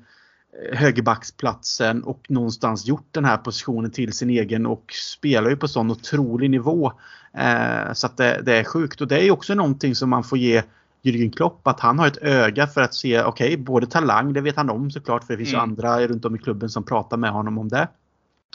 högerbacksplatsen 0.77 2.03
och 2.03 2.25
någonstans 2.29 2.85
gjort 2.85 3.07
den 3.11 3.25
här 3.25 3.37
positionen 3.37 3.91
till 3.91 4.13
sin 4.13 4.29
egen 4.29 4.65
och 4.65 4.93
spelar 4.93 5.49
ju 5.49 5.57
på 5.57 5.67
sån 5.67 5.91
otrolig 5.91 6.49
nivå. 6.49 6.91
Eh, 7.33 7.93
så 7.93 8.07
att 8.07 8.17
det, 8.17 8.41
det, 8.43 8.53
är 8.53 8.63
sjukt 8.63 9.01
och 9.01 9.07
det 9.07 9.27
är 9.27 9.31
också 9.31 9.53
någonting 9.53 9.95
som 9.95 10.09
man 10.09 10.23
får 10.23 10.37
ge 10.37 10.63
Jürgen 11.03 11.31
Klopp 11.31 11.67
att 11.67 11.79
han 11.79 11.99
har 11.99 12.07
ett 12.07 12.17
öga 12.21 12.67
för 12.67 12.81
att 12.81 12.93
se, 12.93 13.23
okej, 13.23 13.53
okay, 13.53 13.57
både 13.57 13.87
talang, 13.87 14.33
det 14.33 14.41
vet 14.41 14.55
han 14.55 14.69
om 14.69 14.91
såklart 14.91 15.23
för 15.23 15.33
det 15.33 15.37
finns 15.37 15.53
mm. 15.53 15.59
ju 15.59 15.63
andra 15.63 16.07
runt 16.07 16.25
om 16.25 16.35
i 16.35 16.37
klubben 16.37 16.69
som 16.69 16.83
pratar 16.83 17.17
med 17.17 17.31
honom 17.31 17.57
om 17.57 17.69
det. 17.69 17.87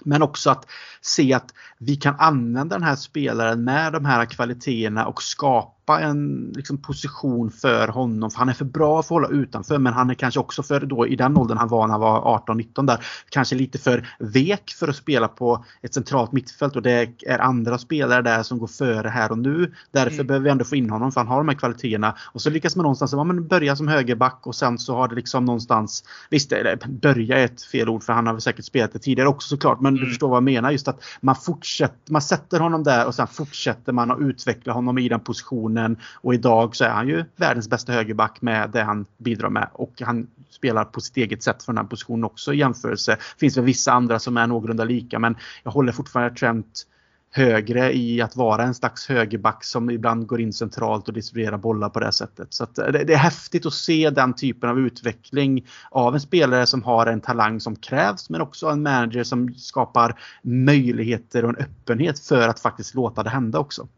Men 0.04 0.22
också 0.22 0.50
att 0.50 0.66
se 1.00 1.32
att 1.32 1.54
vi 1.78 1.96
kan 1.96 2.14
använda 2.18 2.76
den 2.76 2.82
här 2.82 2.96
spelaren 2.96 3.64
med 3.64 3.92
de 3.92 4.04
här 4.04 4.24
kvaliteterna 4.24 5.06
och 5.06 5.22
skapa 5.22 5.75
skapa 5.86 6.00
en 6.00 6.52
liksom, 6.56 6.78
position 6.78 7.50
för 7.50 7.88
honom. 7.88 8.30
För 8.30 8.38
han 8.38 8.48
är 8.48 8.52
för 8.52 8.64
bra 8.64 9.02
för 9.02 9.20
att 9.20 9.28
hålla 9.28 9.28
utanför 9.28 9.78
men 9.78 9.92
han 9.92 10.10
är 10.10 10.14
kanske 10.14 10.40
också 10.40 10.62
för 10.62 10.80
då 10.80 11.06
i 11.06 11.16
den 11.16 11.36
åldern 11.36 11.58
han 11.58 11.68
var 11.68 11.86
när 11.86 11.92
han 11.92 12.00
var 12.00 12.42
18-19 12.46 12.86
där. 12.86 13.06
Kanske 13.30 13.56
lite 13.56 13.78
för 13.78 14.08
vek 14.18 14.74
för 14.78 14.88
att 14.88 14.96
spela 14.96 15.28
på 15.28 15.64
ett 15.82 15.94
centralt 15.94 16.32
mittfält 16.32 16.76
och 16.76 16.82
det 16.82 17.08
är 17.26 17.38
andra 17.38 17.78
spelare 17.78 18.22
där 18.22 18.42
som 18.42 18.58
går 18.58 18.66
före 18.66 19.08
här 19.08 19.30
och 19.30 19.38
nu. 19.38 19.72
Därför 19.92 20.14
mm. 20.14 20.26
behöver 20.26 20.44
vi 20.44 20.50
ändå 20.50 20.64
få 20.64 20.76
in 20.76 20.90
honom 20.90 21.12
för 21.12 21.20
han 21.20 21.28
har 21.28 21.38
de 21.38 21.48
här 21.48 21.56
kvaliteterna. 21.56 22.16
Och 22.32 22.42
så 22.42 22.50
lyckas 22.50 22.76
man 22.76 22.82
någonstans 22.82 23.12
ja, 23.12 23.24
men 23.24 23.48
börja 23.48 23.76
som 23.76 23.88
högerback 23.88 24.46
och 24.46 24.54
sen 24.54 24.78
så 24.78 24.94
har 24.94 25.08
det 25.08 25.14
liksom 25.14 25.44
någonstans 25.44 26.04
Visst, 26.30 26.52
börja 26.88 27.38
är 27.38 27.44
ett 27.44 27.62
fel 27.62 27.88
ord 27.88 28.02
för 28.02 28.12
han 28.12 28.26
har 28.26 28.34
väl 28.34 28.42
säkert 28.42 28.64
spelat 28.64 28.92
det 28.92 28.98
tidigare 28.98 29.28
också 29.28 29.48
såklart. 29.48 29.80
Men 29.80 29.94
mm. 29.94 30.04
du 30.04 30.10
förstår 30.10 30.28
vad 30.28 30.36
jag 30.36 30.44
menar. 30.44 30.70
Just 30.70 30.88
att 30.88 31.04
man 31.20 31.36
fortsätter, 31.36 32.12
man 32.12 32.22
sätter 32.22 32.60
honom 32.60 32.82
där 32.82 33.06
och 33.06 33.14
sen 33.14 33.26
fortsätter 33.26 33.92
man 33.92 34.10
att 34.10 34.20
utveckla 34.20 34.72
honom 34.72 34.98
i 34.98 35.08
den 35.08 35.20
positionen 35.20 35.75
positionen. 35.76 35.96
Och 36.22 36.34
idag 36.34 36.76
så 36.76 36.84
är 36.84 36.88
han 36.88 37.08
ju 37.08 37.24
världens 37.36 37.68
bästa 37.68 37.92
högerback 37.92 38.42
med 38.42 38.70
det 38.70 38.82
han 38.82 39.06
bidrar 39.18 39.50
med. 39.50 39.68
Och 39.72 39.92
han 40.00 40.26
spelar 40.50 40.84
på 40.84 41.00
sitt 41.00 41.16
eget 41.16 41.42
sätt 41.42 41.62
från 41.62 41.74
den 41.74 41.88
positionen 41.88 42.24
också 42.24 42.52
i 42.52 42.58
jämförelse. 42.58 43.12
Det 43.12 43.40
finns 43.40 43.56
väl 43.56 43.64
vissa 43.64 43.92
andra 43.92 44.18
som 44.18 44.36
är 44.36 44.46
någorlunda 44.46 44.84
lika 44.84 45.18
men 45.18 45.36
jag 45.64 45.72
håller 45.72 45.92
fortfarande 45.92 46.36
Trent 46.36 46.86
högre 47.30 47.96
i 47.96 48.22
att 48.22 48.36
vara 48.36 48.62
en 48.62 48.74
slags 48.74 49.08
högerback 49.08 49.64
som 49.64 49.90
ibland 49.90 50.26
går 50.26 50.40
in 50.40 50.52
centralt 50.52 51.08
och 51.08 51.14
distribuerar 51.14 51.58
bollar 51.58 51.88
på 51.88 52.00
det 52.00 52.12
sättet. 52.12 52.54
Så 52.54 52.66
det, 52.74 53.12
är 53.12 53.16
häftigt 53.16 53.66
att 53.66 53.72
se 53.72 54.10
den 54.10 54.34
typen 54.34 54.70
av 54.70 54.78
utveckling 54.78 55.66
av 55.90 56.14
en 56.14 56.20
spelare 56.20 56.66
som 56.66 56.82
har 56.82 57.06
en 57.06 57.20
talang 57.20 57.60
som 57.60 57.76
krävs 57.76 58.30
men 58.30 58.40
också 58.40 58.66
en 58.68 58.82
manager 58.82 59.24
som 59.24 59.54
skapar 59.54 60.18
möjligheter 60.42 61.44
och 61.44 61.50
en 61.50 61.56
öppenhet 61.56 62.18
för 62.18 62.48
att 62.48 62.60
faktiskt 62.60 62.94
låta 62.94 63.22
det 63.22 63.30
hända 63.30 63.58
också. 63.58 63.88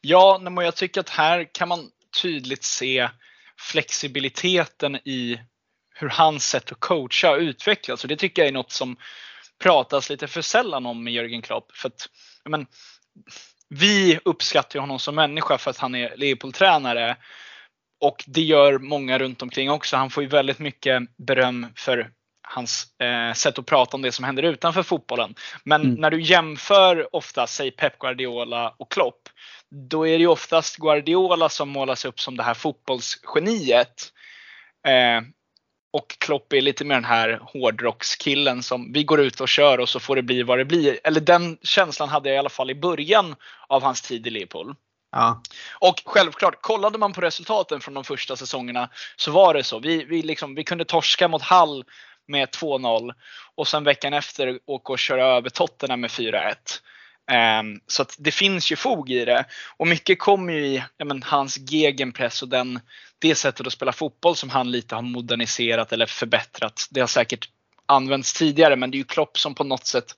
Ja, 0.00 0.38
men 0.42 0.64
jag 0.64 0.76
tycker 0.76 1.00
att 1.00 1.08
här 1.08 1.54
kan 1.54 1.68
man 1.68 1.90
tydligt 2.22 2.64
se 2.64 3.08
flexibiliteten 3.58 4.96
i 4.96 5.40
hur 5.94 6.08
hans 6.08 6.48
sätt 6.48 6.72
att 6.72 6.80
coacha 6.80 7.36
utvecklas. 7.36 8.02
Och 8.02 8.08
det 8.08 8.16
tycker 8.16 8.42
jag 8.42 8.48
är 8.48 8.52
något 8.52 8.72
som 8.72 8.96
pratas 9.58 10.10
lite 10.10 10.26
för 10.26 10.42
sällan 10.42 10.86
om 10.86 11.04
med 11.04 11.12
Jörgen 11.12 11.42
Klopp. 11.42 11.72
För 11.72 11.88
att, 11.88 12.08
men, 12.44 12.66
vi 13.68 14.18
uppskattar 14.24 14.80
honom 14.80 14.98
som 14.98 15.14
människa 15.14 15.58
för 15.58 15.70
att 15.70 15.78
han 15.78 15.94
är 15.94 16.16
Leopold-tränare. 16.16 17.16
Och 18.00 18.24
det 18.26 18.42
gör 18.42 18.78
många 18.78 19.18
runt 19.18 19.42
omkring 19.42 19.70
också. 19.70 19.96
Han 19.96 20.10
får 20.10 20.22
ju 20.22 20.28
väldigt 20.28 20.58
mycket 20.58 21.02
beröm 21.16 21.66
för 21.76 22.10
hans 22.42 23.00
eh, 23.00 23.32
sätt 23.32 23.58
att 23.58 23.66
prata 23.66 23.96
om 23.96 24.02
det 24.02 24.12
som 24.12 24.24
händer 24.24 24.42
utanför 24.42 24.82
fotbollen. 24.82 25.34
Men 25.64 25.82
mm. 25.82 25.94
när 25.94 26.10
du 26.10 26.22
jämför 26.22 27.16
ofta, 27.16 27.46
säg 27.46 27.70
Pep 27.70 27.98
Guardiola 27.98 28.74
och 28.78 28.92
Klopp, 28.92 29.28
då 29.70 30.06
är 30.06 30.12
det 30.12 30.18
ju 30.18 30.26
oftast 30.26 30.76
Guardiola 30.76 31.48
som 31.48 31.68
målas 31.68 32.04
upp 32.04 32.20
som 32.20 32.36
det 32.36 32.42
här 32.42 32.54
fotbollsgeniet. 32.54 34.12
Eh, 34.86 35.22
och 35.92 36.16
Klopp 36.18 36.52
är 36.52 36.60
lite 36.60 36.84
mer 36.84 36.94
den 36.94 37.04
här 37.04 37.40
hårdrockskillen 37.42 38.62
som 38.62 38.92
vi 38.92 39.04
går 39.04 39.20
ut 39.20 39.40
och 39.40 39.48
kör 39.48 39.80
och 39.80 39.88
så 39.88 40.00
får 40.00 40.16
det 40.16 40.22
bli 40.22 40.42
vad 40.42 40.58
det 40.58 40.64
blir. 40.64 41.00
Eller 41.04 41.20
den 41.20 41.58
känslan 41.62 42.08
hade 42.08 42.28
jag 42.28 42.36
i 42.36 42.38
alla 42.38 42.48
fall 42.48 42.70
i 42.70 42.74
början 42.74 43.36
av 43.66 43.82
hans 43.82 44.02
tid 44.02 44.26
i 44.26 44.30
Liverpool. 44.30 44.74
Ja. 45.12 45.42
Och 45.78 46.02
självklart, 46.04 46.62
kollade 46.62 46.98
man 46.98 47.12
på 47.12 47.20
resultaten 47.20 47.80
från 47.80 47.94
de 47.94 48.04
första 48.04 48.36
säsongerna 48.36 48.90
så 49.16 49.30
var 49.30 49.54
det 49.54 49.64
så. 49.64 49.78
Vi, 49.78 50.04
vi, 50.04 50.22
liksom, 50.22 50.54
vi 50.54 50.64
kunde 50.64 50.84
torska 50.84 51.28
mot 51.28 51.42
Hall 51.42 51.84
med 52.28 52.48
2-0 52.48 53.12
och 53.54 53.68
sen 53.68 53.84
veckan 53.84 54.12
efter 54.12 54.58
åka 54.66 54.92
och 54.92 54.98
köra 54.98 55.26
över 55.26 55.50
Tottenham 55.50 56.00
med 56.00 56.10
4-1. 56.10 56.54
Um, 57.30 57.80
så 57.86 58.04
det 58.18 58.30
finns 58.30 58.72
ju 58.72 58.76
fog 58.76 59.10
i 59.10 59.24
det. 59.24 59.44
Och 59.76 59.86
mycket 59.86 60.18
kommer 60.18 60.52
ju 60.52 60.64
i 60.64 60.82
men, 61.04 61.22
hans 61.22 61.58
gegenpress 61.58 62.42
och 62.42 62.48
den, 62.48 62.80
det 63.18 63.34
sättet 63.34 63.66
att 63.66 63.72
spela 63.72 63.92
fotboll 63.92 64.36
som 64.36 64.50
han 64.50 64.70
lite 64.70 64.94
har 64.94 65.02
moderniserat 65.02 65.92
eller 65.92 66.06
förbättrat. 66.06 66.88
Det 66.90 67.00
har 67.00 67.06
säkert 67.06 67.48
använts 67.86 68.32
tidigare 68.32 68.76
men 68.76 68.90
det 68.90 68.96
är 68.96 68.98
ju 68.98 69.04
Klopp 69.04 69.38
som 69.38 69.54
på 69.54 69.64
något 69.64 69.86
sätt 69.86 70.16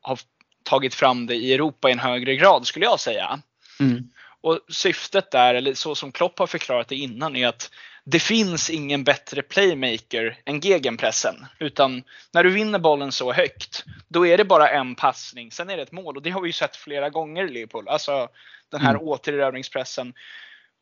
har 0.00 0.18
tagit 0.62 0.94
fram 0.94 1.26
det 1.26 1.34
i 1.34 1.54
Europa 1.54 1.88
i 1.88 1.92
en 1.92 1.98
högre 1.98 2.36
grad 2.36 2.66
skulle 2.66 2.84
jag 2.84 3.00
säga. 3.00 3.40
Mm. 3.80 4.08
Och 4.40 4.60
syftet 4.68 5.30
där, 5.30 5.54
eller 5.54 5.74
så 5.74 5.94
som 5.94 6.12
Klopp 6.12 6.38
har 6.38 6.46
förklarat 6.46 6.88
det 6.88 6.96
innan, 6.96 7.36
är 7.36 7.48
att 7.48 7.70
det 8.04 8.18
finns 8.18 8.70
ingen 8.70 9.04
bättre 9.04 9.42
playmaker 9.42 10.38
än 10.44 10.60
gegenpressen. 10.60 11.46
Utan 11.58 12.02
när 12.32 12.44
du 12.44 12.50
vinner 12.50 12.78
bollen 12.78 13.12
så 13.12 13.32
högt, 13.32 13.84
då 14.08 14.26
är 14.26 14.38
det 14.38 14.44
bara 14.44 14.70
en 14.70 14.94
passning, 14.94 15.52
sen 15.52 15.70
är 15.70 15.76
det 15.76 15.82
ett 15.82 15.92
mål. 15.92 16.16
Och 16.16 16.22
det 16.22 16.30
har 16.30 16.40
vi 16.40 16.48
ju 16.48 16.52
sett 16.52 16.76
flera 16.76 17.10
gånger 17.10 17.44
i 17.44 17.50
Liverpool. 17.50 17.88
Alltså 17.88 18.28
den 18.68 18.80
här 18.80 18.94
mm. 18.94 19.02
återerövringspressen. 19.02 20.14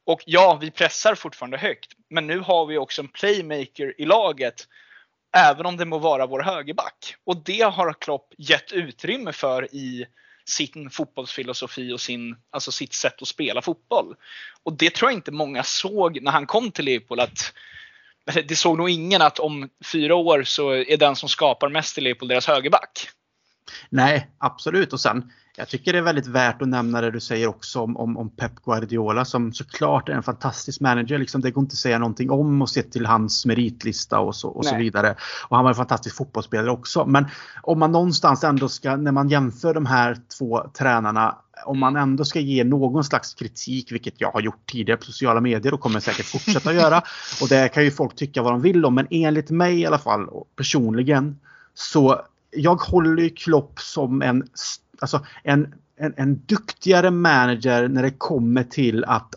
Och 0.07 0.23
ja, 0.27 0.59
vi 0.61 0.71
pressar 0.71 1.15
fortfarande 1.15 1.59
högt. 1.59 1.93
Men 2.11 2.27
nu 2.27 2.39
har 2.39 2.67
vi 2.67 2.79
också 2.79 3.03
en 3.03 3.09
playmaker 3.09 4.01
i 4.01 4.05
laget. 4.05 4.69
Även 5.37 5.67
om 5.67 5.77
det 5.77 5.85
må 5.85 5.99
vara 5.99 6.27
vår 6.27 6.43
högerback. 6.43 7.15
Och 7.25 7.45
det 7.45 7.61
har 7.61 7.93
Klopp 7.93 8.35
gett 8.39 8.73
utrymme 8.73 9.33
för 9.33 9.75
i 9.75 10.07
sin 10.51 10.91
fotbollsfilosofi 10.91 11.93
och 11.93 12.01
sin, 12.01 12.37
alltså 12.51 12.73
sitt 12.73 12.93
sätt 12.93 13.23
att 13.23 13.29
spela 13.29 13.63
fotboll. 13.63 14.15
Och 14.63 14.73
det 14.73 14.95
tror 14.95 15.11
jag 15.11 15.19
inte 15.19 15.33
många 15.33 15.63
såg 15.63 16.23
när 16.23 16.31
han 16.31 16.47
kom 16.47 16.71
till 16.71 16.85
Liverpool. 16.85 17.21
Att, 17.21 17.53
det 18.45 18.57
såg 18.57 18.79
nog 18.79 18.91
ingen 18.91 19.23
att 19.23 19.39
om 19.39 19.69
fyra 19.93 20.15
år 20.15 20.43
så 20.43 20.71
är 20.71 20.97
den 20.97 21.17
som 21.17 21.29
skapar 21.29 21.69
mest 21.69 21.99
i 21.99 22.01
Liverpool 22.01 22.29
deras 22.29 22.47
högerback. 22.47 23.09
Nej, 23.89 24.31
absolut. 24.39 24.93
Och 24.93 25.01
sen 25.01 25.33
jag 25.61 25.69
tycker 25.69 25.93
det 25.93 25.99
är 25.99 26.03
väldigt 26.03 26.27
värt 26.27 26.63
att 26.63 26.69
nämna 26.69 27.01
det 27.01 27.11
du 27.11 27.21
säger 27.21 27.47
också 27.47 27.81
om, 27.81 27.97
om, 27.97 28.17
om 28.17 28.31
Pep 28.31 28.65
Guardiola 28.65 29.25
som 29.25 29.53
såklart 29.53 30.09
är 30.09 30.13
en 30.13 30.23
fantastisk 30.23 30.81
manager. 30.81 31.19
Liksom, 31.19 31.41
det 31.41 31.51
går 31.51 31.63
inte 31.63 31.73
att 31.73 31.79
säga 31.79 31.99
någonting 31.99 32.31
om 32.31 32.63
och 32.63 32.71
se 32.71 32.83
till 32.83 33.07
hans 33.07 33.47
meritlista 33.47 34.21
och 34.21 34.37
så, 34.37 34.49
och 34.49 34.67
så 34.67 34.77
vidare. 34.77 35.17
Och 35.49 35.57
han 35.57 35.65
var 35.65 35.71
en 35.71 35.77
fantastisk 35.77 36.17
fotbollsspelare 36.17 36.71
också. 36.71 37.07
Men 37.07 37.27
om 37.63 37.79
man 37.79 37.93
någonstans 37.93 38.45
ändå 38.45 38.69
ska, 38.69 38.97
när 38.97 39.13
man 39.13 39.29
jämför 39.29 39.75
de 39.75 39.87
här 39.87 40.17
två 40.39 40.71
tränarna 40.79 41.37
om 41.65 41.79
man 41.79 41.97
ändå 41.97 42.25
ska 42.25 42.41
ge 42.41 42.65
någon 42.65 43.05
slags 43.05 43.35
kritik, 43.35 43.93
vilket 43.93 44.21
jag 44.21 44.31
har 44.31 44.41
gjort 44.41 44.71
tidigare 44.71 44.99
på 44.99 45.05
sociala 45.05 45.41
medier 45.41 45.75
och 45.75 45.81
kommer 45.81 46.01
säkert 46.01 46.27
fortsätta 46.27 46.73
göra. 46.73 47.03
Och 47.43 47.49
det 47.49 47.69
kan 47.69 47.85
ju 47.85 47.91
folk 47.91 48.17
tycka 48.17 48.43
vad 48.43 48.53
de 48.53 48.63
vill 48.63 48.85
om, 48.85 48.95
men 48.95 49.07
enligt 49.11 49.51
mig 49.51 49.81
i 49.81 49.87
alla 49.87 49.99
fall 49.99 50.29
personligen 50.57 51.39
så 51.75 52.23
jag 52.51 52.77
håller 52.77 53.23
ju 53.23 53.31
Klopp 53.31 53.81
som 53.81 54.23
en 54.23 54.49
alltså 55.01 55.27
en, 55.45 55.75
en, 55.97 56.15
en 56.17 56.41
duktigare 56.47 57.11
manager 57.11 57.89
när 57.89 58.03
det 58.03 58.11
kommer 58.11 58.63
till 58.63 59.05
att 59.05 59.35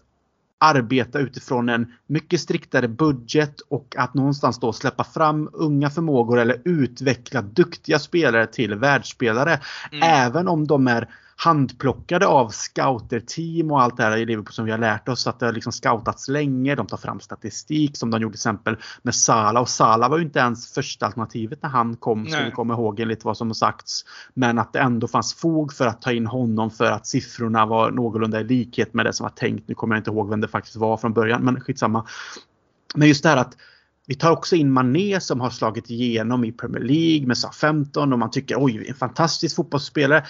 arbeta 0.64 1.20
utifrån 1.20 1.70
en 1.70 1.94
mycket 2.08 2.42
striktare 2.42 2.88
budget 2.88 3.60
och 3.60 3.96
att 3.98 4.14
någonstans 4.14 4.60
då 4.60 4.74
släppa 4.74 5.04
fram 5.04 5.50
unga 5.54 5.90
förmågor 5.90 6.40
eller 6.40 6.62
utveckla 6.66 7.42
duktiga 7.42 8.00
spelare 8.00 8.48
till 8.48 8.76
världsspelare. 8.76 9.60
Mm. 9.92 10.10
Även 10.10 10.48
om 10.48 10.68
de 10.68 10.88
är 10.88 11.10
handplockade 11.36 12.28
av 12.28 12.50
scouterteam 12.50 13.72
och 13.72 13.82
allt 13.82 13.98
det 13.98 14.04
här 14.04 14.18
i 14.18 14.26
Liverpool 14.26 14.54
som 14.54 14.66
vi 14.66 14.72
har 14.72 14.78
lärt 14.78 15.10
oss. 15.10 15.28
Att 15.28 15.40
det 15.40 15.46
har 15.46 15.54
liksom 15.54 15.72
scoutats 15.72 16.28
länge. 16.28 16.76
De 16.76 16.88
tar 16.88 16.98
fram 16.98 17.20
statistik 17.20 17.98
som 17.98 18.12
de 18.12 18.22
gjorde 18.22 18.34
till 18.34 18.38
exempel 18.38 18.78
med 19.02 19.16
Sala. 19.16 19.62
Och 19.62 19.70
Sala 19.70 20.10
var 20.10 20.18
ju 20.18 20.24
inte 20.24 20.40
ens 20.40 20.74
första 20.74 21.06
alternativet 21.06 21.64
när 21.64 21.70
han 21.70 21.96
kom. 21.96 22.28
Ska 22.28 22.44
vi 22.44 22.52
komma 22.52 22.74
ihåg 22.74 23.00
enligt 23.00 23.26
vad 23.26 23.38
som 23.38 23.48
har 23.48 23.54
sagts. 23.54 24.06
Men 24.34 24.60
att 24.60 24.74
det 24.74 24.80
ändå 24.80 25.08
fanns 25.08 25.34
fog 25.34 25.74
för 25.74 25.88
att 25.88 26.02
ta 26.02 26.12
in 26.12 26.28
honom 26.28 26.72
för 26.72 26.92
att 26.92 27.08
siffrorna 27.08 27.66
var 27.66 27.92
någorlunda 27.92 28.40
i 28.40 28.44
likhet 28.44 28.94
med 28.94 29.06
det 29.06 29.14
som 29.14 29.24
var 29.24 29.32
tänkt. 29.32 29.68
Nu 29.68 29.76
kommer 29.76 29.96
jag 29.96 30.00
inte 30.00 30.12
ihåg 30.12 30.30
vem 30.30 30.42
det 30.42 30.48
faktiskt 30.48 30.76
var 30.76 30.98
från 30.98 31.14
början 31.14 31.42
men 31.42 31.62
skitsamma. 31.62 32.06
Men 32.96 33.08
just 33.08 33.24
det 33.24 33.30
här 33.30 33.38
att 33.38 33.58
vi 34.08 34.16
tar 34.16 34.32
också 34.32 34.56
in 34.56 34.72
Mané 34.72 35.20
som 35.20 35.42
har 35.42 35.50
slagit 35.50 35.90
igenom 35.90 36.44
i 36.44 36.52
Premier 36.52 36.84
League 36.84 37.28
med 37.28 37.38
SA-15 37.38 38.14
och 38.14 38.20
man 38.20 38.32
tycker 38.32 38.64
oj, 38.64 38.86
en 38.90 38.96
fantastisk 38.96 39.56
fotbollsspelare. 39.56 40.24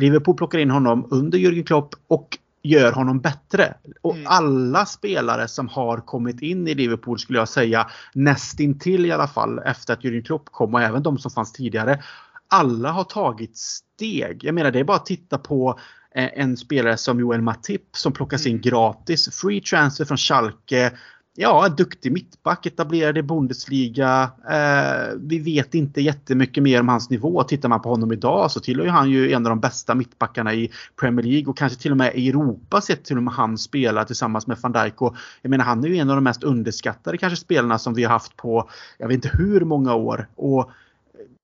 Liverpool 0.00 0.36
plockar 0.36 0.58
in 0.58 0.70
honom 0.70 1.08
under 1.10 1.38
Jürgen 1.38 1.64
Klopp 1.64 1.94
och 2.08 2.38
gör 2.62 2.92
honom 2.92 3.20
bättre. 3.20 3.74
Och 4.02 4.14
mm. 4.14 4.26
alla 4.26 4.86
spelare 4.86 5.48
som 5.48 5.68
har 5.68 5.98
kommit 5.98 6.42
in 6.42 6.68
i 6.68 6.74
Liverpool 6.74 7.18
skulle 7.18 7.38
jag 7.38 7.48
säga 7.48 7.90
nästintill 8.14 9.06
i 9.06 9.12
alla 9.12 9.28
fall 9.28 9.58
efter 9.58 9.92
att 9.92 10.04
Jürgen 10.04 10.22
Klopp 10.22 10.44
kom 10.50 10.74
och 10.74 10.82
även 10.82 11.02
de 11.02 11.18
som 11.18 11.30
fanns 11.30 11.52
tidigare. 11.52 12.02
Alla 12.48 12.90
har 12.90 13.04
tagit 13.04 13.56
steg. 13.56 14.44
Jag 14.44 14.54
menar 14.54 14.70
det 14.70 14.80
är 14.80 14.84
bara 14.84 14.96
att 14.96 15.06
titta 15.06 15.38
på 15.38 15.78
eh, 16.14 16.28
en 16.34 16.56
spelare 16.56 16.96
som 16.96 17.20
Joel 17.20 17.42
Matip 17.42 17.82
som 17.92 18.12
plockas 18.12 18.46
in 18.46 18.52
mm. 18.52 18.62
gratis. 18.62 19.40
Free 19.40 19.60
transfer 19.60 20.04
från 20.04 20.18
Schalke 20.18 20.92
ja, 21.36 21.68
duktig 21.68 22.12
mittback, 22.12 22.66
etablerad 22.66 23.18
i 23.18 23.22
Bundesliga. 23.22 24.30
Eh, 24.50 25.14
vi 25.16 25.38
vet 25.38 25.74
inte 25.74 26.00
jättemycket 26.00 26.62
mer 26.62 26.80
om 26.80 26.88
hans 26.88 27.10
nivå. 27.10 27.42
Tittar 27.42 27.68
man 27.68 27.82
på 27.82 27.88
honom 27.88 28.12
idag 28.12 28.50
så 28.50 28.60
tillhör 28.60 28.86
han 28.86 29.10
ju 29.10 29.32
en 29.32 29.46
av 29.46 29.50
de 29.50 29.60
bästa 29.60 29.94
mittbackarna 29.94 30.54
i 30.54 30.70
Premier 31.00 31.26
League 31.26 31.46
och 31.46 31.56
kanske 31.58 31.82
till 31.82 31.90
och 31.90 31.96
med 31.96 32.14
i 32.14 32.28
Europa 32.28 32.80
sett 32.80 33.04
till 33.04 33.16
och 33.16 33.22
med 33.22 33.34
han 33.34 33.58
spelar 33.58 34.04
tillsammans 34.04 34.46
med 34.46 34.58
van 34.62 34.72
Dijk. 34.72 35.02
Och 35.02 35.16
jag 35.42 35.50
menar, 35.50 35.64
han 35.64 35.84
är 35.84 35.88
ju 35.88 35.96
en 35.96 36.10
av 36.10 36.16
de 36.16 36.24
mest 36.24 36.42
underskattade 36.42 37.18
kanske 37.18 37.36
spelarna 37.36 37.78
som 37.78 37.94
vi 37.94 38.04
har 38.04 38.10
haft 38.10 38.36
på, 38.36 38.70
jag 38.98 39.08
vet 39.08 39.14
inte 39.14 39.30
hur 39.38 39.60
många 39.60 39.94
år. 39.94 40.28
Och 40.36 40.70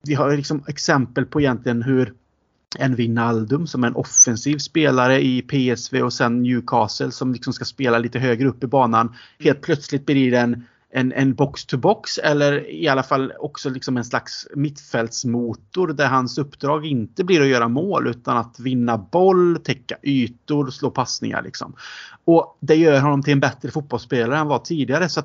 vi 0.06 0.14
har 0.14 0.36
liksom 0.36 0.64
exempel 0.68 1.26
på 1.26 1.40
egentligen 1.40 1.82
hur 1.82 2.14
en 2.78 2.94
Wijnaldum 2.94 3.66
som 3.66 3.84
är 3.84 3.88
en 3.88 3.96
offensiv 3.96 4.58
spelare 4.58 5.22
i 5.22 5.42
PSV 5.42 6.02
och 6.02 6.12
sen 6.12 6.42
Newcastle 6.42 7.10
som 7.10 7.32
liksom 7.32 7.52
ska 7.52 7.64
spela 7.64 7.98
lite 7.98 8.18
högre 8.18 8.48
upp 8.48 8.64
i 8.64 8.66
banan. 8.66 9.14
Helt 9.40 9.60
plötsligt 9.60 10.06
blir 10.06 10.30
det 10.30 10.38
en, 10.38 10.64
en, 10.90 11.12
en 11.12 11.34
box-to-box 11.34 12.18
eller 12.18 12.70
i 12.70 12.88
alla 12.88 13.02
fall 13.02 13.32
också 13.38 13.70
liksom 13.70 13.96
en 13.96 14.04
slags 14.04 14.48
mittfältsmotor 14.54 15.88
där 15.88 16.06
hans 16.06 16.38
uppdrag 16.38 16.86
inte 16.86 17.24
blir 17.24 17.40
att 17.40 17.48
göra 17.48 17.68
mål 17.68 18.06
utan 18.06 18.36
att 18.36 18.60
vinna 18.60 18.98
boll, 18.98 19.58
täcka 19.64 19.96
ytor, 20.02 20.70
slå 20.70 20.90
passningar. 20.90 21.42
Liksom. 21.42 21.74
Och 22.24 22.58
det 22.60 22.74
gör 22.74 23.00
honom 23.00 23.22
till 23.22 23.32
en 23.32 23.40
bättre 23.40 23.70
fotbollsspelare 23.70 24.32
än 24.32 24.38
han 24.38 24.46
var 24.46 24.58
tidigare. 24.58 25.08
Så 25.08 25.22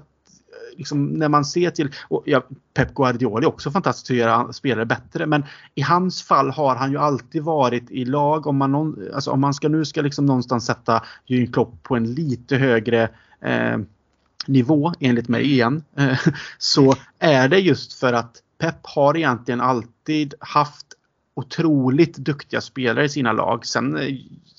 liksom, 0.78 1.06
när 1.06 1.30
man 1.30 1.45
ser 1.45 1.70
till, 1.70 1.93
och 2.08 2.24
ja, 2.26 2.43
Pep 2.74 2.93
Guardiola 2.93 3.45
är 3.45 3.49
också 3.49 3.72
fantastisk 3.72 4.12
att 4.12 4.18
göra 4.18 4.54
spelare 4.54 4.86
bättre 4.86 5.26
men 5.26 5.43
i 5.76 5.82
hans 5.82 6.24
fall 6.24 6.49
har 6.49 6.76
han 6.76 6.91
ju 6.91 6.97
alltid 6.97 7.43
varit 7.43 7.91
i 7.91 8.06
lag. 8.06 8.47
Om 8.47 8.58
man, 8.58 8.97
alltså, 9.14 9.32
om 9.32 9.41
man 9.41 9.54
ska 9.54 9.68
nu 9.68 9.86
ska 9.86 10.02
liksom 10.02 10.26
någonstans 10.26 10.66
sätta 10.66 11.04
Jürgen 11.28 11.52
Klopp 11.52 11.84
på 11.84 11.95
en 11.95 12.14
lite 12.14 12.58
högre 12.58 13.10
eh, 13.41 13.78
nivå 14.47 14.93
enligt 14.99 15.30
mig 15.30 15.52
igen 15.52 15.84
eh, 15.97 16.20
så 16.58 16.93
är 17.20 17.47
det 17.47 17.60
just 17.60 17.93
för 17.93 18.14
att 18.14 18.38
Pep 18.58 18.76
har 18.84 19.18
egentligen 19.18 19.62
alltid 19.62 20.34
haft 20.39 20.86
otroligt 21.36 22.17
duktiga 22.17 22.61
spelare 22.61 23.05
i 23.05 23.09
sina 23.09 23.34
lag. 23.34 23.65
Sen 23.65 23.97
eh, 23.97 24.15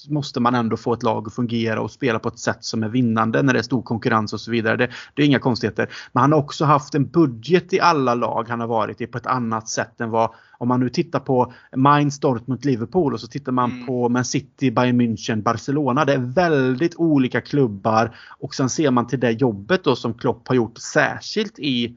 måste 0.08 0.40
man 0.40 0.54
ändå 0.54 0.76
få 0.76 0.92
ett 0.92 1.02
lag 1.02 1.26
att 1.26 1.34
fungera 1.34 1.80
och 1.80 1.90
spela 1.90 2.18
på 2.18 2.28
ett 2.28 2.38
sätt 2.38 2.64
som 2.64 2.82
är 2.82 2.88
vinnande 2.88 3.42
när 3.42 3.52
det 3.52 3.58
är 3.58 3.62
stor 3.62 3.82
konkurrens 3.82 4.32
och 4.32 4.40
så 4.40 4.50
vidare. 4.50 4.76
Det, 4.76 4.90
det 5.14 5.22
är 5.22 5.26
inga 5.26 5.38
konstigheter. 5.38 5.88
Men 6.12 6.20
han 6.20 6.32
har 6.32 6.38
också 6.38 6.64
haft 6.64 6.94
en 6.94 7.06
budget 7.08 7.72
i 7.72 7.80
alla 7.80 8.14
lag 8.14 8.48
han 8.48 8.60
har 8.60 8.66
varit 8.66 9.00
i 9.00 9.06
på 9.06 9.18
ett 9.18 9.26
annat 9.26 9.68
sätt 9.68 10.00
än 10.00 10.10
vad 10.10 10.30
om 10.58 10.68
man 10.68 10.80
nu 10.80 10.88
tittar 10.88 11.20
på 11.20 11.52
Mainz, 11.76 12.20
Dortmund, 12.20 12.64
Liverpool 12.64 13.14
och 13.14 13.20
så 13.20 13.26
tittar 13.26 13.52
man 13.52 13.70
mm. 13.70 13.86
på 13.86 14.08
Man 14.08 14.24
City, 14.24 14.70
Bayern 14.70 15.00
München, 15.00 15.42
Barcelona. 15.42 16.04
Det 16.04 16.12
är 16.12 16.18
väldigt 16.18 16.96
olika 16.96 17.40
klubbar 17.40 18.16
och 18.38 18.54
sen 18.54 18.70
ser 18.70 18.90
man 18.90 19.06
till 19.06 19.20
det 19.20 19.30
jobbet 19.30 19.84
då 19.84 19.96
som 19.96 20.14
Klopp 20.14 20.48
har 20.48 20.54
gjort 20.54 20.78
särskilt 20.78 21.58
i 21.58 21.96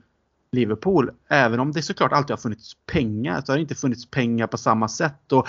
Liverpool. 0.55 1.11
Även 1.29 1.59
om 1.59 1.71
det 1.71 1.81
såklart 1.81 2.11
alltid 2.11 2.29
har 2.29 2.37
funnits 2.37 2.73
pengar 2.85 3.41
så 3.45 3.51
har 3.51 3.57
det 3.57 3.61
inte 3.61 3.75
funnits 3.75 4.11
pengar 4.11 4.47
på 4.47 4.57
samma 4.57 4.87
sätt. 4.87 5.31
Och 5.31 5.47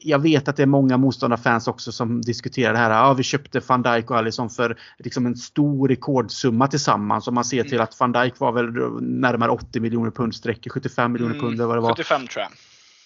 jag 0.00 0.18
vet 0.18 0.48
att 0.48 0.56
det 0.56 0.62
är 0.62 0.66
många 0.66 0.96
motståndarfans 0.96 1.68
också 1.68 1.92
som 1.92 2.22
diskuterar 2.22 2.72
det 2.72 2.78
här. 2.78 2.90
Ja, 2.90 3.14
vi 3.14 3.22
köpte 3.22 3.60
van 3.66 3.82
Dijk 3.82 4.10
och 4.10 4.16
Alisson 4.16 4.50
för 4.50 4.78
liksom 4.98 5.26
en 5.26 5.36
stor 5.36 5.88
rekordsumma 5.88 6.68
tillsammans. 6.68 7.28
Om 7.28 7.34
man 7.34 7.44
ser 7.44 7.62
till 7.62 7.74
mm. 7.74 7.84
att 7.84 8.00
van 8.00 8.12
Dijk 8.12 8.38
var 8.38 8.52
väl 8.52 8.66
närmare 9.02 9.50
80 9.50 9.80
miljoner 9.80 10.10
pund 10.10 10.34
sträcker, 10.34 10.70
75 10.70 11.12
miljoner 11.12 11.34
mm, 11.34 11.46
pund 11.46 11.60
vad 11.60 11.76
det 11.76 11.80
var. 11.80 11.94
75 11.94 12.26
tror 12.26 12.42
jag. 12.42 12.50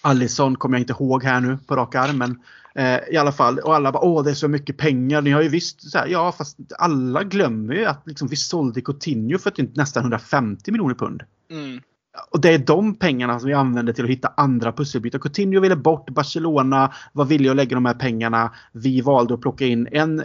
Allison 0.03 0.57
kommer 0.57 0.79
jag 0.79 0.83
inte 0.83 0.93
ihåg 0.93 1.25
här 1.25 1.41
nu 1.41 1.59
på 1.67 1.77
rak 1.77 1.95
arm. 1.95 2.19
Men 2.19 2.39
eh, 2.75 3.01
i 3.11 3.17
alla 3.17 3.33
fall. 3.33 3.59
Och 3.59 3.75
alla 3.75 3.93
bara 3.93 4.05
åh 4.05 4.25
det 4.25 4.31
är 4.31 4.35
så 4.35 4.49
mycket 4.49 4.77
pengar. 4.77 5.23
Ni 5.23 5.31
har 5.31 5.43
ju 5.43 5.49
visst 5.49 5.91
så 5.91 5.99
här, 5.99 6.07
ja 6.07 6.33
fast 6.33 6.59
alla 6.79 7.25
glömmer 7.25 7.75
ju 7.75 7.85
att 7.85 8.03
liksom, 8.07 8.29
vi 8.29 8.37
sålde 8.37 8.81
Coutinho 8.81 9.39
för 9.39 9.51
typ 9.51 9.77
nästan 9.77 10.03
150 10.03 10.71
miljoner 10.71 10.95
pund. 10.95 11.23
Mm. 11.51 11.90
Och 12.31 12.41
det 12.41 12.55
är 12.55 12.59
de 12.59 12.95
pengarna 12.95 13.39
som 13.39 13.49
vi 13.49 13.55
använder 13.55 13.93
till 13.93 14.05
att 14.05 14.11
hitta 14.11 14.33
andra 14.37 14.73
pusselbitar. 14.73 15.19
Coutinho 15.19 15.61
ville 15.61 15.77
bort, 15.77 16.11
Barcelona 16.11 16.93
var 17.13 17.25
villiga 17.25 17.51
att 17.51 17.57
lägga 17.57 17.75
de 17.75 17.87
här 17.87 17.95
pengarna. 17.95 18.53
Vi 18.73 19.01
valde 19.01 19.35
att 19.35 19.41
plocka 19.41 19.67
in 19.67 19.89
en, 19.93 20.23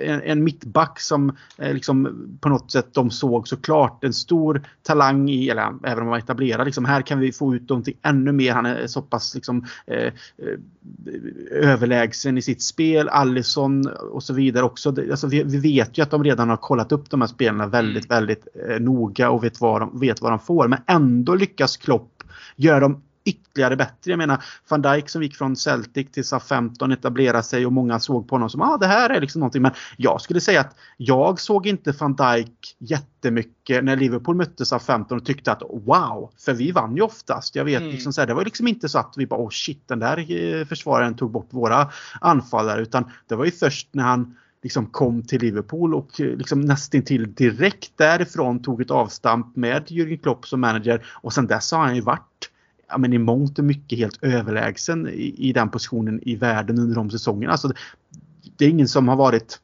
en, 0.00 0.22
en 0.22 0.44
mittback 0.44 1.00
som 1.00 1.36
eh, 1.58 1.74
liksom 1.74 2.28
på 2.40 2.48
något 2.48 2.72
sätt 2.72 2.94
de 2.94 3.10
såg 3.10 3.48
såklart 3.48 4.04
en 4.04 4.12
stor 4.12 4.62
talang 4.82 5.30
i, 5.30 5.48
eller 5.48 5.62
även 5.62 5.98
om 5.98 5.98
han 5.98 6.06
var 6.08 6.18
etablerad. 6.18 6.66
Liksom, 6.66 6.84
här 6.84 7.02
kan 7.02 7.18
vi 7.18 7.32
få 7.32 7.54
ut 7.54 7.68
någonting 7.68 7.94
ännu 8.02 8.32
mer. 8.32 8.52
Han 8.52 8.66
är 8.66 8.86
så 8.86 9.02
pass 9.02 9.34
liksom, 9.34 9.66
eh, 9.86 10.06
eh 10.06 10.12
överlägsen 11.50 12.38
i 12.38 12.42
sitt 12.42 12.62
spel. 12.62 13.08
Allison 13.08 13.86
och 13.86 14.22
så 14.22 14.34
vidare 14.34 14.64
också. 14.64 14.88
Alltså, 14.88 15.26
vi, 15.26 15.42
vi, 15.42 15.58
vet 15.58 15.98
ju 15.98 16.02
att 16.02 16.10
de 16.10 16.24
redan 16.24 16.48
har 16.48 16.56
kollat 16.56 16.92
upp 16.92 17.10
de 17.10 17.20
här 17.20 17.28
spelarna 17.28 17.66
väldigt, 17.66 18.10
mm. 18.10 18.16
väldigt 18.16 18.46
eh, 18.68 18.80
noga 18.80 19.30
och 19.30 19.44
vet 19.44 19.60
vad, 19.60 19.80
de, 19.80 20.00
vet 20.00 20.20
vad 20.20 20.32
de 20.32 20.38
får. 20.38 20.68
Men 20.68 20.78
ändå 20.86 21.34
lyckas 21.38 21.76
Klopp 21.76 22.22
göra 22.56 22.80
dem 22.80 23.02
ytterligare 23.28 23.76
bättre. 23.76 24.10
Jag 24.10 24.18
menar 24.18 24.44
van 24.68 24.82
Dijk 24.82 25.08
som 25.08 25.22
gick 25.22 25.36
från 25.36 25.56
Celtic 25.56 26.10
till 26.10 26.24
SA-15 26.24 26.92
etablerade 26.92 27.42
sig 27.42 27.66
och 27.66 27.72
många 27.72 28.00
såg 28.00 28.28
på 28.28 28.34
honom 28.34 28.50
som 28.50 28.62
ah, 28.62 28.76
det 28.76 28.86
här 28.86 29.10
är 29.10 29.20
liksom 29.20 29.40
någonting. 29.40 29.62
Men 29.62 29.72
jag 29.96 30.20
skulle 30.20 30.40
säga 30.40 30.60
att 30.60 30.76
jag 30.96 31.40
såg 31.40 31.66
inte 31.66 31.92
van 31.92 32.16
Dijk 32.16 32.76
jättemycket 32.78 33.84
när 33.84 33.96
Liverpool 33.96 34.36
mötte 34.36 34.66
SA-15 34.66 35.16
och 35.16 35.24
tyckte 35.24 35.52
att 35.52 35.62
wow, 35.62 36.30
för 36.44 36.54
vi 36.54 36.72
vann 36.72 36.96
ju 36.96 37.02
oftast. 37.02 37.54
Jag 37.54 37.64
vet 37.64 37.80
mm. 37.80 37.92
liksom 37.92 38.12
så 38.12 38.20
här, 38.20 38.28
det 38.28 38.34
var 38.34 38.44
liksom 38.44 38.68
inte 38.68 38.88
så 38.88 38.98
att 38.98 39.14
vi 39.16 39.26
bara 39.26 39.40
oh 39.40 39.50
shit 39.50 39.88
den 39.88 39.98
där 39.98 40.32
eh, 40.32 40.64
försvararen 40.66 41.16
tog 41.16 41.30
bort 41.30 41.48
våra 41.50 41.90
anfallare 42.20 42.82
utan 42.82 43.10
det 43.28 43.34
var 43.34 43.44
ju 43.44 43.50
först 43.50 43.88
när 43.92 44.04
han 44.04 44.36
liksom 44.62 44.86
kom 44.86 45.22
till 45.22 45.40
Liverpool 45.40 45.94
och 45.94 46.08
liksom 46.20 46.38
liksom 46.38 46.60
nästintill 46.60 47.34
direkt 47.34 47.92
därifrån 47.96 48.62
tog 48.62 48.80
ett 48.80 48.90
avstamp 48.90 49.56
med 49.56 49.86
Jürgen 49.86 50.22
Klopp 50.22 50.46
som 50.46 50.60
manager 50.60 51.06
och 51.14 51.32
sen 51.32 51.46
dess 51.46 51.72
har 51.72 51.78
han 51.78 51.96
ju 51.96 52.00
varit 52.00 52.50
ja, 52.88 52.98
men 52.98 53.12
i 53.12 53.18
mångt 53.18 53.58
och 53.58 53.64
mycket 53.64 53.98
helt 53.98 54.22
överlägsen 54.22 55.08
i, 55.08 55.34
i 55.38 55.52
den 55.52 55.68
positionen 55.70 56.20
i 56.22 56.36
världen 56.36 56.78
under 56.78 56.94
de 56.94 57.10
säsongerna. 57.10 57.52
Alltså, 57.52 57.72
det 58.56 58.64
är 58.64 58.68
ingen 58.68 58.88
som 58.88 59.08
har 59.08 59.16
varit 59.16 59.60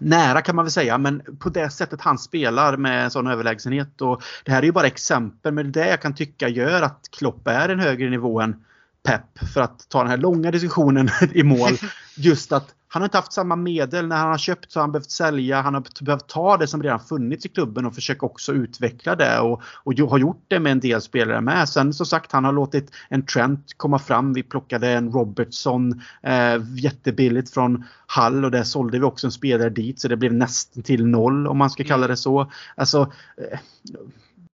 nära 0.00 0.42
kan 0.42 0.56
man 0.56 0.64
väl 0.64 0.72
säga, 0.72 0.98
men 0.98 1.22
på 1.38 1.48
det 1.48 1.70
sättet 1.70 2.00
han 2.00 2.18
spelar 2.18 2.76
med 2.76 3.12
sån 3.12 3.26
överlägsenhet. 3.26 4.00
Och 4.00 4.22
det 4.44 4.52
här 4.52 4.58
är 4.58 4.66
ju 4.66 4.72
bara 4.72 4.86
exempel, 4.86 5.54
men 5.54 5.72
det 5.72 5.88
jag 5.88 6.02
kan 6.02 6.14
tycka 6.14 6.48
gör 6.48 6.82
att 6.82 7.08
Klopp 7.18 7.46
är 7.48 7.68
en 7.68 7.80
högre 7.80 8.10
nivå 8.10 8.40
än 8.40 8.64
Pep 9.02 9.48
för 9.54 9.60
att 9.60 9.88
ta 9.88 9.98
den 9.98 10.10
här 10.10 10.16
långa 10.16 10.50
diskussionen 10.50 11.08
i 11.32 11.42
mål. 11.42 11.72
Just 12.16 12.52
att 12.52 12.74
han 12.92 13.02
har 13.02 13.06
inte 13.06 13.18
haft 13.18 13.32
samma 13.32 13.56
medel. 13.56 14.06
När 14.06 14.16
han 14.16 14.30
har 14.30 14.38
köpt 14.38 14.72
så 14.72 14.78
har 14.78 14.82
han 14.82 14.92
behövt 14.92 15.10
sälja. 15.10 15.60
Han 15.60 15.74
har 15.74 16.04
behövt 16.04 16.28
ta 16.28 16.56
det 16.56 16.66
som 16.66 16.82
redan 16.82 17.00
funnits 17.00 17.46
i 17.46 17.48
klubben 17.48 17.86
och 17.86 17.94
försöka 17.94 18.26
också 18.26 18.52
utveckla 18.52 19.16
det 19.16 19.40
och, 19.40 19.62
och 19.64 19.94
har 19.98 20.18
gjort 20.18 20.44
det 20.48 20.60
med 20.60 20.72
en 20.72 20.80
del 20.80 21.00
spelare 21.00 21.40
med. 21.40 21.68
Sen 21.68 21.92
som 21.92 22.06
sagt, 22.06 22.32
han 22.32 22.44
har 22.44 22.52
låtit 22.52 22.90
en 23.08 23.26
Trent 23.26 23.64
komma 23.76 23.98
fram. 23.98 24.32
Vi 24.32 24.42
plockade 24.42 24.88
en 24.88 25.12
Robertson 25.12 26.02
eh, 26.22 26.62
jättebilligt 26.74 27.50
från 27.50 27.84
Hall 28.06 28.44
och 28.44 28.50
där 28.50 28.64
sålde 28.64 28.98
vi 28.98 29.04
också 29.04 29.26
en 29.26 29.32
spelare 29.32 29.70
dit 29.70 30.00
så 30.00 30.08
det 30.08 30.16
blev 30.16 30.32
nästan 30.32 30.82
till 30.82 31.06
noll 31.06 31.46
om 31.46 31.58
man 31.58 31.70
ska 31.70 31.84
kalla 31.84 32.06
det 32.06 32.16
så. 32.16 32.50
Alltså, 32.74 33.12
eh, 33.36 33.58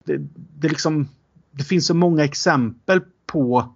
det, 0.04 0.16
det, 0.58 0.68
liksom, 0.68 1.08
det 1.50 1.64
finns 1.64 1.86
så 1.86 1.94
många 1.94 2.24
exempel 2.24 3.00
på 3.26 3.74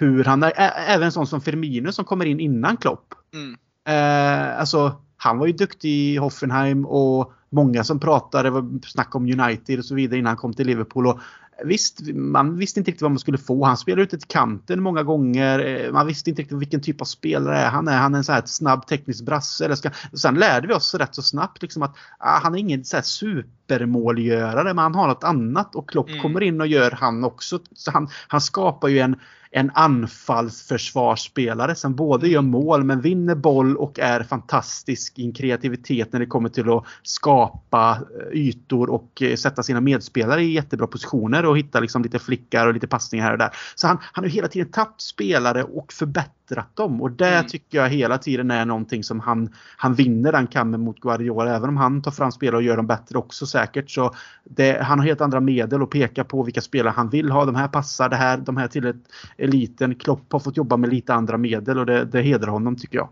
hur 0.00 0.24
han 0.24 0.42
är, 0.42 0.52
även 0.86 1.02
en 1.02 1.12
sån 1.12 1.26
som 1.26 1.40
Firmino 1.40 1.92
som 1.92 2.04
kommer 2.04 2.24
in 2.24 2.40
innan 2.40 2.76
Klopp. 2.76 3.14
Mm. 3.34 3.56
Eh, 3.88 4.60
alltså, 4.60 4.92
han 5.16 5.38
var 5.38 5.46
ju 5.46 5.52
duktig 5.52 5.90
i 5.90 6.16
Hoffenheim 6.16 6.86
och 6.86 7.32
många 7.50 7.84
som 7.84 8.00
pratade, 8.00 8.80
snack 8.86 9.14
om 9.14 9.40
United 9.40 9.78
och 9.78 9.84
så 9.84 9.94
vidare 9.94 10.18
innan 10.18 10.30
han 10.30 10.36
kom 10.36 10.52
till 10.52 10.66
Liverpool. 10.66 11.06
Och 11.06 11.20
visst, 11.64 12.00
man 12.14 12.58
visste 12.58 12.80
inte 12.80 12.90
riktigt 12.90 13.02
vad 13.02 13.10
man 13.10 13.18
skulle 13.18 13.38
få. 13.38 13.64
Han 13.64 13.76
spelade 13.76 14.02
ute 14.02 14.18
till 14.18 14.28
kanten 14.28 14.82
många 14.82 15.02
gånger. 15.02 15.58
Eh, 15.58 15.92
man 15.92 16.06
visste 16.06 16.30
inte 16.30 16.42
riktigt 16.42 16.58
vilken 16.58 16.80
typ 16.80 17.00
av 17.00 17.04
spelare 17.04 17.58
är 17.58 17.70
han 17.70 17.88
är. 17.88 17.98
Han 17.98 18.14
är 18.14 18.18
en 18.18 18.24
så 18.24 18.32
här 18.32 18.42
snabb 18.46 18.86
teknisk 18.86 19.24
brasse. 19.24 19.64
Eller 19.64 19.74
ska... 19.74 19.90
Sen 20.12 20.34
lärde 20.34 20.68
vi 20.68 20.74
oss 20.74 20.94
rätt 20.94 21.14
så 21.14 21.22
snabbt 21.22 21.62
liksom 21.62 21.82
att 21.82 21.96
ah, 22.18 22.40
han 22.42 22.54
är 22.54 22.58
ingen 22.58 22.84
så 22.84 22.96
här 22.96 23.02
supermålgörare 23.02 24.74
men 24.74 24.78
han 24.78 24.94
har 24.94 25.08
något 25.08 25.24
annat 25.24 25.74
och 25.74 25.88
Klopp 25.88 26.08
mm. 26.08 26.22
kommer 26.22 26.42
in 26.42 26.60
och 26.60 26.66
gör 26.66 26.90
han 26.90 27.24
också. 27.24 27.58
Så 27.74 27.90
han, 27.90 28.08
han 28.28 28.40
skapar 28.40 28.88
ju 28.88 28.98
en 28.98 29.16
en 29.52 29.70
anfallsförsvarsspelare 29.74 31.74
som 31.74 31.94
både 31.94 32.28
gör 32.28 32.42
mål 32.42 32.84
men 32.84 33.00
vinner 33.00 33.34
boll 33.34 33.76
och 33.76 33.98
är 33.98 34.22
fantastisk 34.22 35.18
i 35.18 35.32
kreativitet 35.32 36.12
när 36.12 36.20
det 36.20 36.26
kommer 36.26 36.48
till 36.48 36.70
att 36.70 36.84
skapa 37.02 37.98
eh, 38.20 38.26
ytor 38.38 38.90
och 38.90 39.22
eh, 39.22 39.36
sätta 39.36 39.62
sina 39.62 39.80
medspelare 39.80 40.42
i 40.42 40.52
jättebra 40.52 40.86
positioner 40.86 41.46
och 41.50 41.58
hitta 41.58 41.80
liksom 41.80 42.02
lite 42.02 42.18
flickar 42.18 42.66
och 42.66 42.74
lite 42.74 42.86
passningar 42.86 43.24
här 43.24 43.32
och 43.32 43.38
där. 43.38 43.50
Så 43.74 43.86
han, 43.86 43.98
han 44.12 44.24
har 44.24 44.28
hela 44.30 44.48
tiden 44.48 44.70
tagit 44.70 45.00
spelare 45.00 45.62
och 45.62 45.92
förbättrat 45.92 46.76
dem 46.76 47.02
och 47.02 47.10
det 47.10 47.28
mm. 47.28 47.46
tycker 47.46 47.78
jag 47.78 47.88
hela 47.88 48.18
tiden 48.18 48.50
är 48.50 48.64
någonting 48.64 49.04
som 49.04 49.20
han, 49.20 49.54
han 49.76 49.94
vinner 49.94 50.32
den 50.32 50.46
kammen 50.46 50.80
mot 50.80 51.00
Guardiola. 51.00 51.56
Även 51.56 51.68
om 51.68 51.76
han 51.76 52.02
tar 52.02 52.10
fram 52.10 52.32
spelare 52.32 52.56
och 52.56 52.62
gör 52.62 52.76
dem 52.76 52.86
bättre 52.86 53.18
också 53.18 53.46
säkert 53.46 53.90
så 53.90 54.14
det, 54.44 54.82
han 54.82 54.98
har 54.98 55.06
helt 55.06 55.20
andra 55.20 55.40
medel 55.40 55.82
att 55.82 55.90
peka 55.90 56.24
på 56.24 56.42
vilka 56.42 56.60
spelare 56.60 56.92
han 56.96 57.08
vill 57.08 57.30
ha. 57.30 57.44
De 57.44 57.54
här 57.54 57.68
passar, 57.68 58.08
det 58.08 58.16
här, 58.16 58.36
de 58.38 58.56
här 58.56 58.68
till 58.68 58.86
ett 58.86 59.02
eliten. 59.36 59.94
Klopp 59.94 60.32
har 60.32 60.40
fått 60.40 60.56
jobba 60.56 60.76
med 60.76 60.90
lite 60.90 61.14
andra 61.14 61.38
medel 61.38 61.78
och 61.78 61.86
det, 61.86 62.04
det 62.04 62.22
hedrar 62.22 62.50
honom 62.50 62.76
tycker 62.76 62.98
jag. 62.98 63.08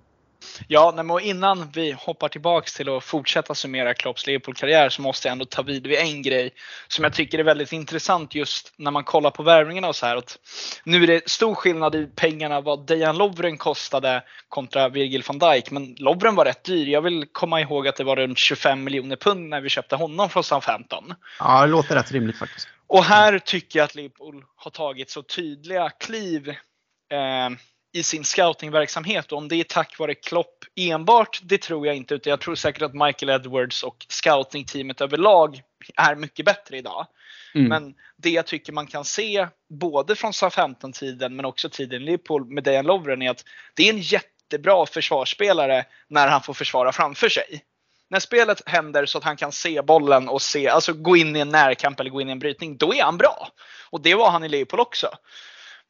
Ja, 0.68 1.02
men 1.02 1.20
innan 1.20 1.70
vi 1.74 1.92
hoppar 1.92 2.28
tillbaks 2.28 2.74
till 2.74 2.88
att 2.88 3.04
fortsätta 3.04 3.54
summera 3.54 3.94
Klopps 3.94 4.26
Liverpool-karriär 4.26 4.88
så 4.88 5.02
måste 5.02 5.28
jag 5.28 5.32
ändå 5.32 5.44
ta 5.44 5.62
vid 5.62 5.86
vid 5.86 5.98
en 5.98 6.22
grej 6.22 6.50
som 6.88 7.04
jag 7.04 7.12
tycker 7.12 7.38
är 7.38 7.44
väldigt 7.44 7.72
intressant 7.72 8.34
just 8.34 8.72
när 8.76 8.90
man 8.90 9.04
kollar 9.04 9.30
på 9.30 9.42
värvningarna 9.42 9.88
och 9.88 9.96
så 9.96 10.06
här. 10.06 10.16
Att 10.16 10.38
nu 10.84 11.02
är 11.02 11.06
det 11.06 11.28
stor 11.28 11.54
skillnad 11.54 11.94
i 11.94 12.06
pengarna 12.06 12.60
vad 12.60 12.86
Dejan 12.86 13.18
Lovren 13.18 13.58
kostade 13.58 14.22
kontra 14.48 14.88
Virgil 14.88 15.24
van 15.26 15.38
Dijk, 15.38 15.70
men 15.70 15.94
Lovren 15.98 16.34
var 16.34 16.44
rätt 16.44 16.64
dyr. 16.64 16.86
Jag 16.86 17.02
vill 17.02 17.26
komma 17.32 17.60
ihåg 17.60 17.88
att 17.88 17.96
det 17.96 18.04
var 18.04 18.16
runt 18.16 18.38
25 18.38 18.84
miljoner 18.84 19.16
pund 19.16 19.48
när 19.48 19.60
vi 19.60 19.68
köpte 19.68 19.96
honom 19.96 20.30
från 20.30 20.44
Southampton. 20.44 21.14
Ja, 21.38 21.62
det 21.62 21.66
låter 21.66 21.94
rätt 21.94 22.12
rimligt 22.12 22.38
faktiskt. 22.38 22.68
Och 22.86 23.04
här 23.04 23.38
tycker 23.38 23.78
jag 23.78 23.84
att 23.84 23.94
Liverpool 23.94 24.44
har 24.56 24.70
tagit 24.70 25.10
så 25.10 25.22
tydliga 25.22 25.90
kliv 25.90 26.48
eh, 26.48 27.50
i 27.92 28.02
sin 28.02 28.24
scoutingverksamhet. 28.24 29.32
Och 29.32 29.38
om 29.38 29.48
det 29.48 29.56
är 29.56 29.64
tack 29.64 29.98
vare 29.98 30.14
Klopp 30.14 30.64
enbart, 30.76 31.40
det 31.42 31.58
tror 31.58 31.86
jag 31.86 31.96
inte. 31.96 32.14
Utan 32.14 32.30
jag 32.30 32.40
tror 32.40 32.54
säkert 32.54 32.82
att 32.82 32.94
Michael 32.94 33.30
Edwards 33.30 33.82
och 33.82 34.06
scoutingteamet 34.08 35.00
överlag 35.00 35.62
är 35.96 36.14
mycket 36.14 36.46
bättre 36.46 36.78
idag. 36.78 37.06
Mm. 37.54 37.68
Men 37.68 37.94
det 38.16 38.30
jag 38.30 38.46
tycker 38.46 38.72
man 38.72 38.86
kan 38.86 39.04
se 39.04 39.48
både 39.70 40.16
från 40.16 40.32
SA-15-tiden 40.32 41.36
men 41.36 41.44
också 41.44 41.68
tiden 41.68 42.02
i 42.02 42.04
Liverpool 42.04 42.44
med 42.44 42.64
Dejan 42.64 42.86
Lovren 42.86 43.22
är 43.22 43.30
att 43.30 43.44
det 43.74 43.88
är 43.88 43.92
en 43.92 44.00
jättebra 44.00 44.86
försvarsspelare 44.86 45.84
när 46.08 46.28
han 46.28 46.42
får 46.42 46.54
försvara 46.54 46.92
framför 46.92 47.28
sig. 47.28 47.64
När 48.10 48.20
spelet 48.20 48.68
händer 48.68 49.06
så 49.06 49.18
att 49.18 49.24
han 49.24 49.36
kan 49.36 49.52
se 49.52 49.82
bollen 49.82 50.28
och 50.28 50.42
se, 50.42 50.68
alltså 50.68 50.92
gå 50.92 51.16
in 51.16 51.36
i 51.36 51.40
en 51.40 51.48
närkamp 51.48 52.00
eller 52.00 52.10
gå 52.10 52.20
in 52.20 52.28
i 52.28 52.32
en 52.32 52.38
brytning, 52.38 52.76
då 52.76 52.94
är 52.94 53.02
han 53.02 53.16
bra. 53.16 53.48
Och 53.90 54.00
det 54.00 54.14
var 54.14 54.30
han 54.30 54.44
i 54.44 54.48
Liverpool 54.48 54.80
också. 54.80 55.08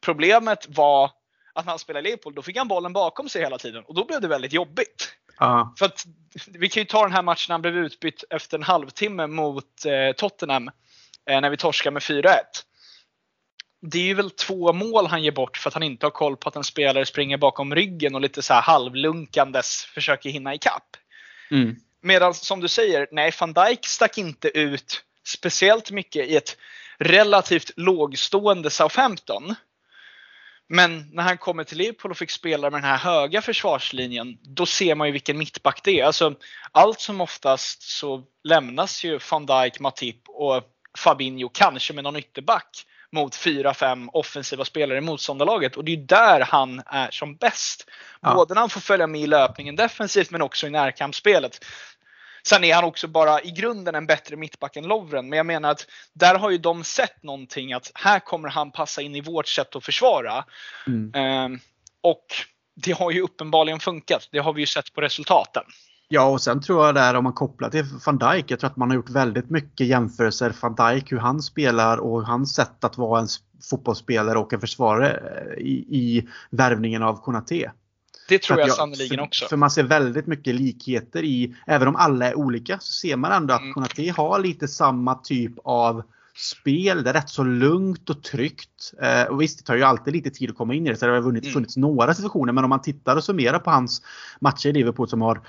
Problemet 0.01 0.65
var 0.69 1.11
att 1.59 1.65
när 1.65 1.71
han 1.71 1.79
spelade 1.79 2.07
i 2.07 2.11
Liverpool, 2.11 2.35
då 2.35 2.41
fick 2.41 2.57
han 2.57 2.67
bollen 2.67 2.93
bakom 2.93 3.29
sig 3.29 3.41
hela 3.41 3.57
tiden 3.57 3.83
och 3.83 3.93
då 3.93 4.05
blev 4.05 4.21
det 4.21 4.27
väldigt 4.27 4.53
jobbigt. 4.53 5.13
Uh. 5.41 5.75
För 5.79 5.85
att, 5.85 6.05
vi 6.47 6.69
kan 6.69 6.81
ju 6.81 6.85
ta 6.85 7.03
den 7.03 7.11
här 7.11 7.21
matchen 7.21 7.45
när 7.49 7.53
han 7.53 7.61
blev 7.61 7.77
utbytt 7.77 8.23
efter 8.29 8.57
en 8.57 8.63
halvtimme 8.63 9.27
mot 9.27 9.85
eh, 9.85 10.15
Tottenham 10.17 10.67
eh, 11.29 11.41
när 11.41 11.49
vi 11.49 11.57
torskar 11.57 11.91
med 11.91 12.01
4-1. 12.01 12.33
Det 13.81 13.97
är 13.97 14.03
ju 14.03 14.13
väl 14.13 14.31
två 14.31 14.73
mål 14.73 15.07
han 15.07 15.23
ger 15.23 15.31
bort 15.31 15.57
för 15.57 15.69
att 15.69 15.73
han 15.73 15.83
inte 15.83 16.05
har 16.05 16.11
koll 16.11 16.37
på 16.37 16.49
att 16.49 16.55
en 16.55 16.63
spelare 16.63 17.05
springer 17.05 17.37
bakom 17.37 17.75
ryggen 17.75 18.15
och 18.15 18.21
lite 18.21 18.41
så 18.41 18.53
här 18.53 18.61
halvlunkandes 18.61 19.83
försöker 19.85 20.29
hinna 20.29 20.53
ikapp. 20.53 20.97
Mm. 21.51 21.75
Medan 22.01 22.33
som 22.33 22.59
du 22.59 22.67
säger, 22.67 23.07
nej 23.11 23.31
van 23.39 23.53
Dijk 23.53 23.85
stack 23.85 24.17
inte 24.17 24.57
ut 24.57 25.03
speciellt 25.27 25.91
mycket 25.91 26.27
i 26.27 26.35
ett 26.35 26.57
relativt 26.97 27.71
lågstående 27.75 28.69
Southampton. 28.69 29.55
Men 30.71 31.09
när 31.11 31.23
han 31.23 31.37
kommer 31.37 31.63
till 31.63 31.77
Liverpool 31.77 32.11
och 32.11 32.17
fick 32.17 32.31
spela 32.31 32.69
med 32.69 32.81
den 32.81 32.89
här 32.89 32.97
höga 32.97 33.41
försvarslinjen, 33.41 34.37
då 34.41 34.65
ser 34.65 34.95
man 34.95 35.07
ju 35.07 35.11
vilken 35.11 35.37
mittback 35.37 35.81
det 35.83 35.99
är. 35.99 36.05
Alltså, 36.05 36.35
allt 36.71 36.99
som 36.99 37.21
oftast 37.21 37.81
så 37.81 38.23
lämnas 38.43 39.03
ju 39.03 39.19
van 39.31 39.45
Dijk, 39.45 39.79
Matip 39.79 40.21
och 40.27 40.63
Fabinho, 40.97 41.49
kanske 41.49 41.93
med 41.93 42.03
någon 42.03 42.15
ytterback, 42.15 42.85
mot 43.11 43.35
4-5 43.35 44.09
offensiva 44.13 44.65
spelare 44.65 44.97
i 44.97 45.01
motståndarlaget. 45.01 45.77
Och 45.77 45.85
det 45.85 45.93
är 45.93 45.97
där 45.97 46.41
han 46.41 46.81
är 46.85 47.11
som 47.11 47.35
bäst. 47.35 47.89
Ja. 48.21 48.33
Både 48.33 48.53
när 48.53 48.61
han 48.61 48.69
får 48.69 48.81
följa 48.81 49.07
med 49.07 49.21
i 49.21 49.27
löpningen 49.27 49.75
defensivt 49.75 50.31
men 50.31 50.41
också 50.41 50.67
i 50.67 50.69
närkampsspelet. 50.69 51.65
Sen 52.43 52.63
är 52.63 52.75
han 52.75 52.83
också 52.83 53.07
bara 53.07 53.41
i 53.41 53.51
grunden 53.51 53.95
en 53.95 54.05
bättre 54.05 54.35
mittback 54.35 54.77
än 54.77 54.87
Lovren. 54.87 55.29
Men 55.29 55.37
jag 55.37 55.45
menar 55.45 55.71
att 55.71 55.85
där 56.13 56.35
har 56.35 56.49
ju 56.49 56.57
de 56.57 56.83
sett 56.83 57.23
någonting 57.23 57.73
att 57.73 57.91
här 57.93 58.19
kommer 58.19 58.49
han 58.49 58.71
passa 58.71 59.01
in 59.01 59.15
i 59.15 59.21
vårt 59.21 59.47
sätt 59.47 59.75
att 59.75 59.85
försvara. 59.85 60.45
Mm. 60.87 61.45
Um, 61.45 61.59
och 62.01 62.25
det 62.75 62.91
har 62.91 63.11
ju 63.11 63.21
uppenbarligen 63.21 63.79
funkat. 63.79 64.29
Det 64.31 64.39
har 64.39 64.53
vi 64.53 64.61
ju 64.61 64.67
sett 64.67 64.93
på 64.93 65.01
resultaten. 65.01 65.63
Ja, 66.11 66.29
och 66.29 66.41
sen 66.41 66.61
tror 66.61 66.85
jag 66.85 66.95
där 66.95 67.13
om 67.13 67.23
man 67.23 67.33
kopplar 67.33 67.69
till 67.69 67.85
van 68.05 68.17
Dijk. 68.17 68.51
Jag 68.51 68.59
tror 68.59 68.69
att 68.69 68.77
man 68.77 68.89
har 68.89 68.95
gjort 68.95 69.09
väldigt 69.09 69.49
mycket 69.49 69.87
jämförelser. 69.87 70.53
Van 70.61 70.75
Dijk, 70.75 71.11
hur 71.11 71.17
han 71.17 71.41
spelar 71.41 71.97
och 71.97 72.27
hans 72.27 72.55
sätt 72.55 72.83
att 72.83 72.97
vara 72.97 73.21
en 73.21 73.27
fotbollsspelare 73.69 74.39
och 74.39 74.53
en 74.53 74.59
försvarare 74.59 75.09
eh, 75.09 75.61
i, 75.61 75.85
i 75.89 76.27
värvningen 76.49 77.03
av 77.03 77.21
Konate. 77.23 77.71
Det 78.29 78.41
tror 78.41 78.59
jag, 78.59 78.69
jag 78.69 78.75
sannerligen 78.75 79.19
också. 79.19 79.47
För 79.47 79.57
man 79.57 79.71
ser 79.71 79.83
väldigt 79.83 80.27
mycket 80.27 80.55
likheter 80.55 81.23
i, 81.23 81.55
även 81.67 81.87
om 81.87 81.95
alla 81.95 82.27
är 82.27 82.35
olika, 82.35 82.79
så 82.79 82.93
ser 82.93 83.15
man 83.15 83.31
ändå 83.31 83.53
att 83.53 83.61
mm. 83.61 83.73
Konate 83.73 84.13
har 84.17 84.39
lite 84.39 84.67
samma 84.67 85.15
typ 85.15 85.53
av 85.63 86.03
spel. 86.35 87.03
Det 87.03 87.09
är 87.09 87.13
rätt 87.13 87.29
så 87.29 87.43
lugnt 87.43 88.09
och 88.09 88.23
tryggt. 88.23 88.93
Eh, 89.01 89.23
och 89.23 89.41
visst, 89.41 89.57
det 89.57 89.65
tar 89.65 89.75
ju 89.75 89.83
alltid 89.83 90.13
lite 90.13 90.29
tid 90.29 90.49
att 90.49 90.57
komma 90.57 90.73
in 90.73 90.87
i 90.87 90.89
det. 90.89 90.95
Så 90.95 91.05
det 91.05 91.11
har 91.11 91.21
vunnit, 91.21 91.43
mm. 91.43 91.53
funnits 91.53 91.77
några 91.77 92.13
situationer. 92.13 92.53
Men 92.53 92.63
om 92.63 92.69
man 92.69 92.81
tittar 92.81 93.15
och 93.15 93.23
summerar 93.23 93.59
på 93.59 93.71
hans 93.71 94.01
matcher 94.39 94.69
i 94.69 94.73
Liverpool 94.73 95.07
som 95.07 95.21
har 95.21 95.41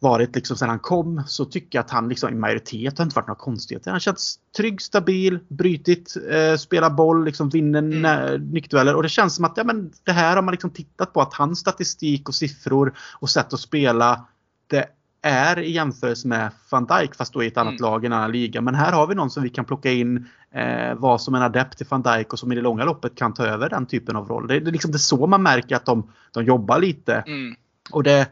varit 0.00 0.34
liksom 0.34 0.56
sen 0.56 0.68
han 0.68 0.78
kom 0.78 1.22
så 1.26 1.44
tycker 1.44 1.78
jag 1.78 1.84
att 1.84 1.90
han 1.90 2.08
liksom 2.08 2.32
i 2.32 2.34
majoritet 2.34 2.98
har 2.98 3.04
inte 3.04 3.16
varit 3.16 3.26
några 3.26 3.38
konstigheter. 3.38 3.90
Han 3.90 4.00
känns 4.00 4.38
trygg, 4.56 4.82
stabil, 4.82 5.38
brytit, 5.48 6.16
eh, 6.30 6.56
spelar 6.56 6.90
boll, 6.90 7.24
liksom 7.24 7.48
vinner 7.48 7.78
mm. 7.78 8.42
nickdueller. 8.50 8.94
Och 8.94 9.02
det 9.02 9.08
känns 9.08 9.34
som 9.34 9.44
att 9.44 9.56
ja, 9.56 9.64
men 9.64 9.92
det 10.04 10.12
här 10.12 10.36
har 10.36 10.42
man 10.42 10.52
liksom 10.52 10.70
tittat 10.70 11.12
på 11.12 11.20
att 11.20 11.34
hans 11.34 11.58
statistik 11.58 12.28
och 12.28 12.34
siffror 12.34 12.94
och 13.18 13.30
sätt 13.30 13.52
att 13.52 13.60
spela 13.60 14.26
det 14.66 14.86
är 15.22 15.58
i 15.58 15.72
jämförelse 15.72 16.28
med 16.28 16.50
van 16.70 16.86
Dijk 16.86 17.14
fast 17.14 17.32
då 17.32 17.42
i 17.42 17.46
ett 17.46 17.56
annat 17.56 17.80
mm. 17.80 17.82
lag 17.82 18.04
i 18.04 18.06
en 18.06 18.12
annan 18.12 18.32
liga. 18.32 18.60
Men 18.60 18.74
här 18.74 18.92
har 18.92 19.06
vi 19.06 19.14
någon 19.14 19.30
som 19.30 19.42
vi 19.42 19.50
kan 19.50 19.64
plocka 19.64 19.92
in 19.92 20.28
eh, 20.50 20.94
vara 20.94 21.18
som 21.18 21.34
en 21.34 21.42
adept 21.42 21.78
till 21.78 21.86
van 21.90 22.02
Dijk 22.02 22.32
och 22.32 22.38
som 22.38 22.52
i 22.52 22.54
det 22.54 22.60
långa 22.60 22.84
loppet 22.84 23.14
kan 23.14 23.34
ta 23.34 23.46
över 23.46 23.68
den 23.68 23.86
typen 23.86 24.16
av 24.16 24.28
roll. 24.28 24.46
Det, 24.46 24.60
det, 24.60 24.70
liksom, 24.70 24.90
det 24.90 24.96
är 24.96 24.98
så 24.98 25.26
man 25.26 25.42
märker 25.42 25.76
att 25.76 25.84
de, 25.84 26.10
de 26.32 26.44
jobbar 26.44 26.78
lite. 26.78 27.14
Mm. 27.14 27.54
Och 27.90 28.02
det, 28.02 28.28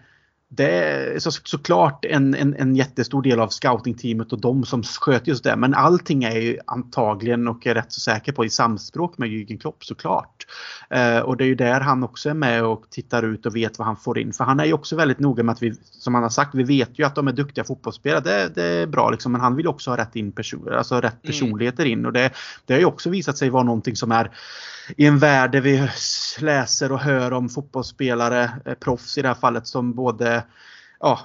det 0.57 0.71
är 0.71 1.19
så, 1.19 1.31
såklart 1.31 2.05
en, 2.05 2.35
en, 2.35 2.55
en 2.55 2.77
jättestor 2.77 3.23
del 3.23 3.41
av 3.41 3.49
scoutingteamet 3.49 4.33
och 4.33 4.41
de 4.41 4.65
som 4.65 4.83
sköter 4.83 5.29
just 5.29 5.45
det. 5.45 5.57
Men 5.57 5.75
allting 5.75 6.25
är 6.25 6.37
ju 6.37 6.59
antagligen 6.67 7.49
och 7.49 7.67
är 7.67 7.75
rätt 7.75 7.93
så 7.93 8.01
säker 8.01 8.33
på 8.33 8.45
i 8.45 8.51
samspråk 8.51 9.19
med 9.19 9.29
Jürgen 9.29 9.59
Klopp 9.59 9.85
såklart. 9.85 10.47
Eh, 10.91 11.19
och 11.19 11.37
det 11.37 11.45
är 11.45 11.47
ju 11.47 11.55
där 11.55 11.81
han 11.81 12.05
också 12.05 12.31
är 12.31 12.35
med 12.35 12.65
och 12.65 12.91
tittar 12.91 13.23
ut 13.23 13.47
och 13.47 13.57
vet 13.57 13.79
vad 13.79 13.87
han 13.87 13.97
får 13.97 14.19
in. 14.19 14.33
För 14.33 14.45
han 14.45 14.61
är 14.61 14.65
ju 14.65 14.73
också 14.73 14.97
väldigt 14.97 15.19
noga 15.19 15.43
med 15.43 15.53
att 15.53 15.63
vi, 15.63 15.75
som 15.83 16.15
han 16.15 16.23
har 16.23 16.31
sagt, 16.31 16.55
vi 16.55 16.63
vet 16.63 16.99
ju 16.99 17.07
att 17.07 17.15
de 17.15 17.29
är 17.29 17.33
duktiga 17.33 17.65
fotbollsspelare. 17.65 18.21
Det, 18.21 18.55
det 18.55 18.65
är 18.65 18.87
bra 18.87 19.11
liksom, 19.11 19.33
men 19.33 19.41
han 19.41 19.57
vill 19.57 19.69
också 19.69 19.91
ha 19.91 19.97
rätt, 19.97 20.17
in 20.17 20.33
person, 20.33 20.69
alltså 20.73 20.95
rätt 20.95 21.25
mm. 21.25 21.27
personligheter 21.27 21.85
in. 21.85 22.07
Och 22.07 22.13
det, 22.13 22.31
det 22.67 22.73
har 22.75 22.81
ju 22.81 22.87
också 22.87 23.11
visat 23.11 23.39
sig 23.39 23.51
vara 23.51 23.63
någonting 23.63 23.97
som 23.97 24.13
är 24.13 24.31
i 24.97 25.07
en 25.07 25.19
värld 25.19 25.53
där 25.53 25.61
vi 25.61 25.89
läser 26.41 26.93
och 26.93 27.01
hör 27.01 27.33
om 27.33 27.49
fotbollsspelare, 27.49 28.51
eh, 28.65 28.75
proffs 28.75 29.19
i 29.19 29.23
det 29.23 29.29
här 29.29 29.35
fallet, 29.35 29.67
som 29.67 29.95
både 29.95 30.44
ja, 31.05 31.21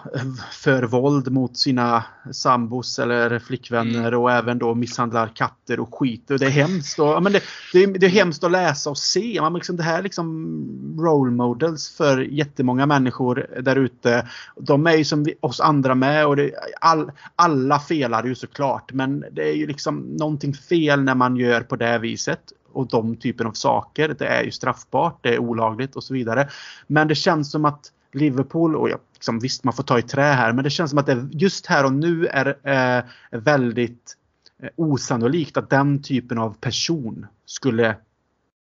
för 0.52 0.84
våld 0.84 1.32
mot 1.32 1.58
sina 1.58 2.04
sambos 2.32 3.00
eller 3.00 3.40
flickvänner 3.40 4.08
mm. 4.08 4.20
och 4.20 4.32
även 4.32 4.60
då 4.60 4.76
misshandlar 4.76 5.28
katter 5.28 5.80
och 5.80 5.96
skit. 5.96 6.32
Och 6.32 6.40
det 6.40 6.46
är 6.46 6.50
hemskt. 6.50 7.00
Och, 7.00 7.08
ja, 7.08 7.20
men 7.20 7.34
det, 7.34 7.44
det, 7.74 7.84
är, 7.84 7.88
det 7.88 8.06
är 8.06 8.10
hemskt 8.10 8.44
att 8.44 8.52
läsa 8.52 8.90
och 8.90 8.98
se. 8.98 9.42
Man 9.42 9.54
liksom, 9.54 9.78
det 9.78 9.84
här 9.84 10.00
är 10.00 10.04
liksom 10.04 10.98
role 11.00 11.32
models 11.32 11.90
för 11.90 12.18
jättemånga 12.18 12.86
människor 12.86 13.48
där 13.62 13.76
ute. 13.76 14.28
De 14.56 14.88
är 14.88 14.96
ju 14.96 15.06
som 15.06 15.24
vi, 15.24 15.36
oss 15.40 15.60
andra 15.60 15.96
med 15.96 16.28
och 16.28 16.36
det, 16.36 16.52
all, 16.82 17.12
alla 17.36 17.80
felar 17.80 18.24
ju 18.24 18.36
såklart. 18.36 18.94
Men 18.94 19.26
det 19.32 19.50
är 19.50 19.56
ju 19.56 19.68
liksom 19.68 20.00
någonting 20.00 20.54
fel 20.54 21.04
när 21.04 21.16
man 21.16 21.36
gör 21.36 21.62
på 21.62 21.76
det 21.76 21.98
viset 21.98 22.42
och 22.74 22.88
de 22.88 23.16
typen 23.16 23.48
av 23.48 23.52
saker. 23.52 24.16
Det 24.20 24.28
är 24.28 24.44
ju 24.44 24.52
straffbart, 24.52 25.20
det 25.22 25.34
är 25.34 25.40
olagligt 25.40 25.96
och 25.96 26.04
så 26.04 26.14
vidare. 26.14 26.50
Men 26.88 27.08
det 27.08 27.16
känns 27.16 27.52
som 27.52 27.66
att 27.66 27.92
Liverpool, 28.14 28.76
och 28.76 28.90
jag, 28.90 29.00
liksom, 29.14 29.40
visst 29.40 29.64
man 29.64 29.74
får 29.74 29.84
ta 29.84 30.00
i 30.00 30.02
trä 30.02 30.22
här, 30.22 30.54
men 30.54 30.64
det 30.64 30.70
känns 30.70 30.90
som 30.90 31.00
att 31.00 31.06
det 31.06 31.30
just 31.32 31.66
här 31.66 31.86
och 31.86 31.94
nu 31.94 32.28
är 32.28 32.48
eh, 32.64 33.04
väldigt 33.40 34.18
eh, 34.64 34.70
osannolikt 34.76 35.58
att 35.58 35.70
den 35.70 36.02
typen 36.02 36.38
av 36.38 36.54
person 36.60 37.26
skulle 37.46 37.96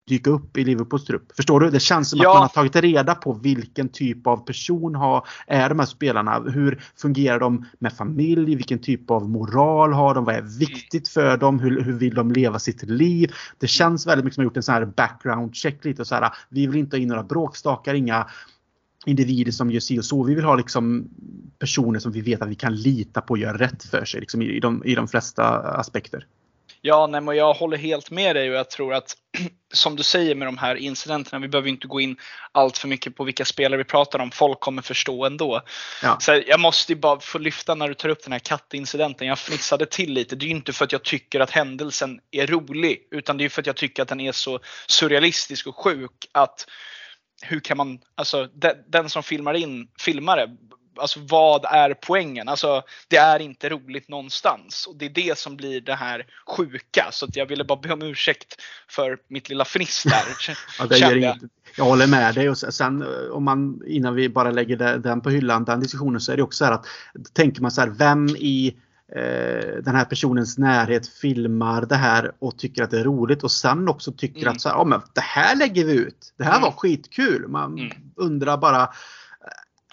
dyka 0.07 0.29
upp 0.29 0.57
i 0.57 0.63
Liverpools 0.63 1.05
trupp. 1.05 1.31
Förstår 1.35 1.59
du? 1.59 1.69
Det 1.69 1.79
känns 1.79 2.09
som 2.09 2.19
ja. 2.19 2.29
att 2.29 2.35
man 2.35 2.41
har 2.41 2.49
tagit 2.49 2.75
reda 2.75 3.15
på 3.15 3.33
vilken 3.33 3.89
typ 3.89 4.27
av 4.27 4.37
person 4.37 4.95
har, 4.95 5.27
är 5.47 5.69
de 5.69 5.79
här 5.79 5.85
spelarna. 5.85 6.39
Hur 6.39 6.83
fungerar 6.97 7.39
de 7.39 7.65
med 7.79 7.93
familj? 7.93 8.55
Vilken 8.55 8.79
typ 8.79 9.11
av 9.11 9.29
moral 9.29 9.93
har 9.93 10.15
de? 10.15 10.25
Vad 10.25 10.35
är 10.35 10.59
viktigt 10.59 11.07
för 11.07 11.37
dem? 11.37 11.59
Hur, 11.59 11.81
hur 11.81 11.93
vill 11.93 12.15
de 12.15 12.31
leva 12.31 12.59
sitt 12.59 12.83
liv? 12.83 13.31
Det 13.59 13.67
känns 13.67 14.07
väldigt 14.07 14.25
mycket 14.25 14.35
som 14.35 14.41
att 14.41 14.45
man 14.45 14.49
gjort 14.49 14.57
en 14.57 14.63
sån 14.63 14.75
här 14.75 14.85
background 14.85 15.55
check 15.55 15.85
lite 15.85 16.05
så 16.05 16.15
här. 16.15 16.33
Vi 16.49 16.67
vill 16.67 16.79
inte 16.79 16.95
ha 16.95 17.01
in 17.01 17.07
några 17.07 17.23
bråkstakar, 17.23 17.93
inga 17.93 18.27
individer 19.05 19.51
som 19.51 19.71
gör 19.71 19.79
si 19.79 19.99
och 19.99 20.05
så. 20.05 20.23
Vi 20.23 20.35
vill 20.35 20.45
ha 20.45 20.55
liksom 20.55 21.09
personer 21.59 21.99
som 21.99 22.11
vi 22.11 22.21
vet 22.21 22.41
att 22.41 22.49
vi 22.49 22.55
kan 22.55 22.75
lita 22.75 23.21
på 23.21 23.31
och 23.31 23.37
gör 23.37 23.53
rätt 23.53 23.83
för 23.83 24.05
sig 24.05 24.19
liksom 24.19 24.41
i, 24.41 24.59
de, 24.59 24.85
i 24.85 24.95
de 24.95 25.07
flesta 25.07 25.43
aspekter. 25.59 26.25
Ja, 26.87 27.07
nej, 27.07 27.21
men 27.21 27.35
jag 27.35 27.53
håller 27.53 27.77
helt 27.77 28.11
med 28.11 28.35
dig 28.35 28.49
och 28.49 28.55
jag 28.55 28.69
tror 28.69 28.93
att 28.93 29.17
som 29.73 29.95
du 29.95 30.03
säger 30.03 30.35
med 30.35 30.47
de 30.47 30.57
här 30.57 30.75
incidenterna, 30.75 31.39
vi 31.39 31.47
behöver 31.47 31.69
inte 31.69 31.87
gå 31.87 32.01
in 32.01 32.17
allt 32.51 32.77
för 32.77 32.87
mycket 32.87 33.15
på 33.15 33.23
vilka 33.23 33.45
spelare 33.45 33.77
vi 33.77 33.83
pratar 33.83 34.19
om. 34.19 34.31
Folk 34.31 34.59
kommer 34.59 34.81
förstå 34.81 35.25
ändå. 35.25 35.61
Ja. 36.03 36.17
Så 36.19 36.43
jag 36.47 36.59
måste 36.59 36.95
bara 36.95 37.19
få 37.19 37.37
lyfta 37.37 37.75
när 37.75 37.87
du 37.87 37.93
tar 37.93 38.09
upp 38.09 38.23
den 38.23 38.31
här 38.31 38.39
kattincidenten. 38.39 39.27
Jag 39.27 39.39
fnissade 39.39 39.85
till 39.85 40.13
lite. 40.13 40.35
Det 40.35 40.45
är 40.45 40.49
inte 40.49 40.73
för 40.73 40.85
att 40.85 40.91
jag 40.91 41.03
tycker 41.03 41.39
att 41.39 41.51
händelsen 41.51 42.19
är 42.31 42.47
rolig, 42.47 43.07
utan 43.11 43.37
det 43.37 43.45
är 43.45 43.49
för 43.49 43.61
att 43.61 43.67
jag 43.67 43.75
tycker 43.75 44.03
att 44.03 44.09
den 44.09 44.19
är 44.19 44.31
så 44.31 44.59
surrealistisk 44.87 45.67
och 45.67 45.75
sjuk 45.75 46.29
att 46.31 46.65
hur 47.41 47.59
kan 47.59 47.77
man, 47.77 47.99
alltså 48.15 48.49
den 48.87 49.09
som 49.09 49.23
filmar 49.23 49.53
in, 49.53 49.87
filmar 49.99 50.37
det, 50.37 50.57
alltså 50.97 51.19
vad 51.19 51.65
är 51.65 51.93
poängen? 51.93 52.49
Alltså 52.49 52.83
det 53.07 53.17
är 53.17 53.39
inte 53.39 53.69
roligt 53.69 54.09
någonstans 54.09 54.87
och 54.87 54.95
det 54.95 55.05
är 55.05 55.09
det 55.09 55.37
som 55.37 55.57
blir 55.57 55.81
det 55.81 55.95
här 55.95 56.25
sjuka. 56.47 57.09
Så 57.11 57.27
jag 57.33 57.45
ville 57.45 57.63
bara 57.63 57.79
be 57.79 57.93
om 57.93 58.01
ursäkt 58.01 58.55
för 58.87 59.17
mitt 59.27 59.49
lilla 59.49 59.65
fniss 59.65 60.03
där. 60.03 60.55
ja, 60.79 60.85
det 60.85 60.97
gör 60.97 61.15
jag. 61.15 61.49
jag 61.77 61.85
håller 61.85 62.07
med 62.07 62.35
dig 62.35 62.49
och 62.49 62.57
sen 62.57 63.05
om 63.31 63.43
man 63.43 63.81
innan 63.87 64.15
vi 64.15 64.29
bara 64.29 64.51
lägger 64.51 64.97
den 64.97 65.21
på 65.21 65.29
hyllan, 65.29 65.65
den 65.65 65.79
diskussionen 65.79 66.21
så 66.21 66.31
är 66.31 66.37
det 66.37 66.43
också 66.43 66.57
så 66.57 66.65
här 66.65 66.71
att 66.71 66.85
tänker 67.33 67.61
man 67.61 67.71
så 67.71 67.81
här, 67.81 67.89
vem 67.89 68.27
i 68.27 68.75
den 69.83 69.95
här 69.95 70.05
personens 70.05 70.57
närhet 70.57 71.07
filmar 71.07 71.85
det 71.85 71.95
här 71.95 72.31
och 72.39 72.57
tycker 72.57 72.83
att 72.83 72.91
det 72.91 72.99
är 72.99 73.03
roligt 73.03 73.43
och 73.43 73.51
sen 73.51 73.89
också 73.89 74.11
tycker 74.11 74.41
mm. 74.41 74.51
att 74.51 74.61
så 74.61 74.69
här, 74.69 74.75
oh, 74.75 74.87
men 74.87 75.01
det 75.13 75.21
här 75.21 75.55
lägger 75.55 75.85
vi 75.85 75.93
ut. 75.93 76.33
Det 76.37 76.43
här 76.43 76.51
mm. 76.51 76.61
var 76.61 76.71
skitkul. 76.71 77.47
Man 77.47 77.79
mm. 77.79 77.91
undrar 78.15 78.57
bara 78.57 78.89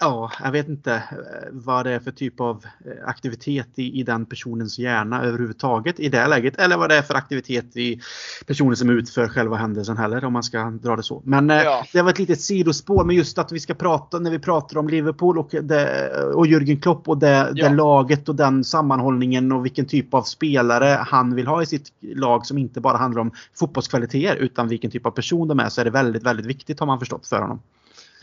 Ja, 0.01 0.31
jag 0.43 0.53
vet 0.53 0.69
inte 0.69 0.95
eh, 0.95 1.49
vad 1.53 1.87
det 1.87 1.91
är 1.91 2.01
för 2.01 2.11
typ 2.11 2.41
av 2.41 2.65
eh, 2.85 3.09
aktivitet 3.09 3.69
i, 3.75 4.01
i 4.01 4.03
den 4.03 4.27
personens 4.27 4.79
hjärna 4.79 5.23
överhuvudtaget 5.23 6.01
i 6.01 6.09
det 6.09 6.27
läget. 6.27 6.61
Eller 6.61 6.77
vad 6.77 6.89
det 6.89 6.97
är 6.97 7.03
för 7.03 7.15
aktivitet 7.15 7.77
i 7.77 8.01
personen 8.47 8.77
som 8.77 8.91
utför 8.91 9.29
själva 9.29 9.57
händelsen 9.57 9.97
heller 9.97 10.25
om 10.25 10.33
man 10.33 10.43
ska 10.43 10.71
dra 10.71 10.97
det 10.97 11.03
så. 11.03 11.23
Men 11.25 11.51
eh, 11.51 11.57
ja. 11.57 11.85
det 11.93 12.03
var 12.03 12.11
ett 12.11 12.19
litet 12.19 12.41
sidospår. 12.41 13.05
Men 13.05 13.17
just 13.17 13.39
att 13.39 13.53
vi 13.53 13.61
ska 13.61 13.75
prata 13.75 14.19
när 14.19 14.31
vi 14.31 14.39
pratar 14.39 14.79
om 14.79 14.89
Liverpool 14.89 15.39
och, 15.39 15.55
det, 15.63 16.11
och 16.35 16.47
Jürgen 16.47 16.81
Klopp 16.81 17.09
och 17.09 17.19
det, 17.19 17.53
ja. 17.55 17.69
det 17.69 17.75
laget 17.75 18.29
och 18.29 18.35
den 18.35 18.65
sammanhållningen 18.65 19.53
och 19.53 19.65
vilken 19.65 19.87
typ 19.87 20.15
av 20.15 20.23
spelare 20.23 20.99
han 21.07 21.35
vill 21.35 21.47
ha 21.47 21.63
i 21.63 21.67
sitt 21.67 21.93
lag 22.01 22.47
som 22.47 22.59
inte 22.59 22.81
bara 22.81 22.97
handlar 22.97 23.21
om 23.21 23.31
fotbollskvaliteter 23.59 24.37
utan 24.37 24.69
vilken 24.69 24.91
typ 24.91 25.07
av 25.07 25.11
person 25.11 25.49
de 25.49 25.61
är 25.61 25.69
så 25.69 25.81
är 25.81 25.85
det 25.85 25.91
väldigt, 25.91 26.23
väldigt 26.23 26.47
viktigt 26.47 26.81
har 26.81 26.87
man 26.87 26.99
förstått 26.99 27.27
för 27.27 27.41
honom. 27.41 27.61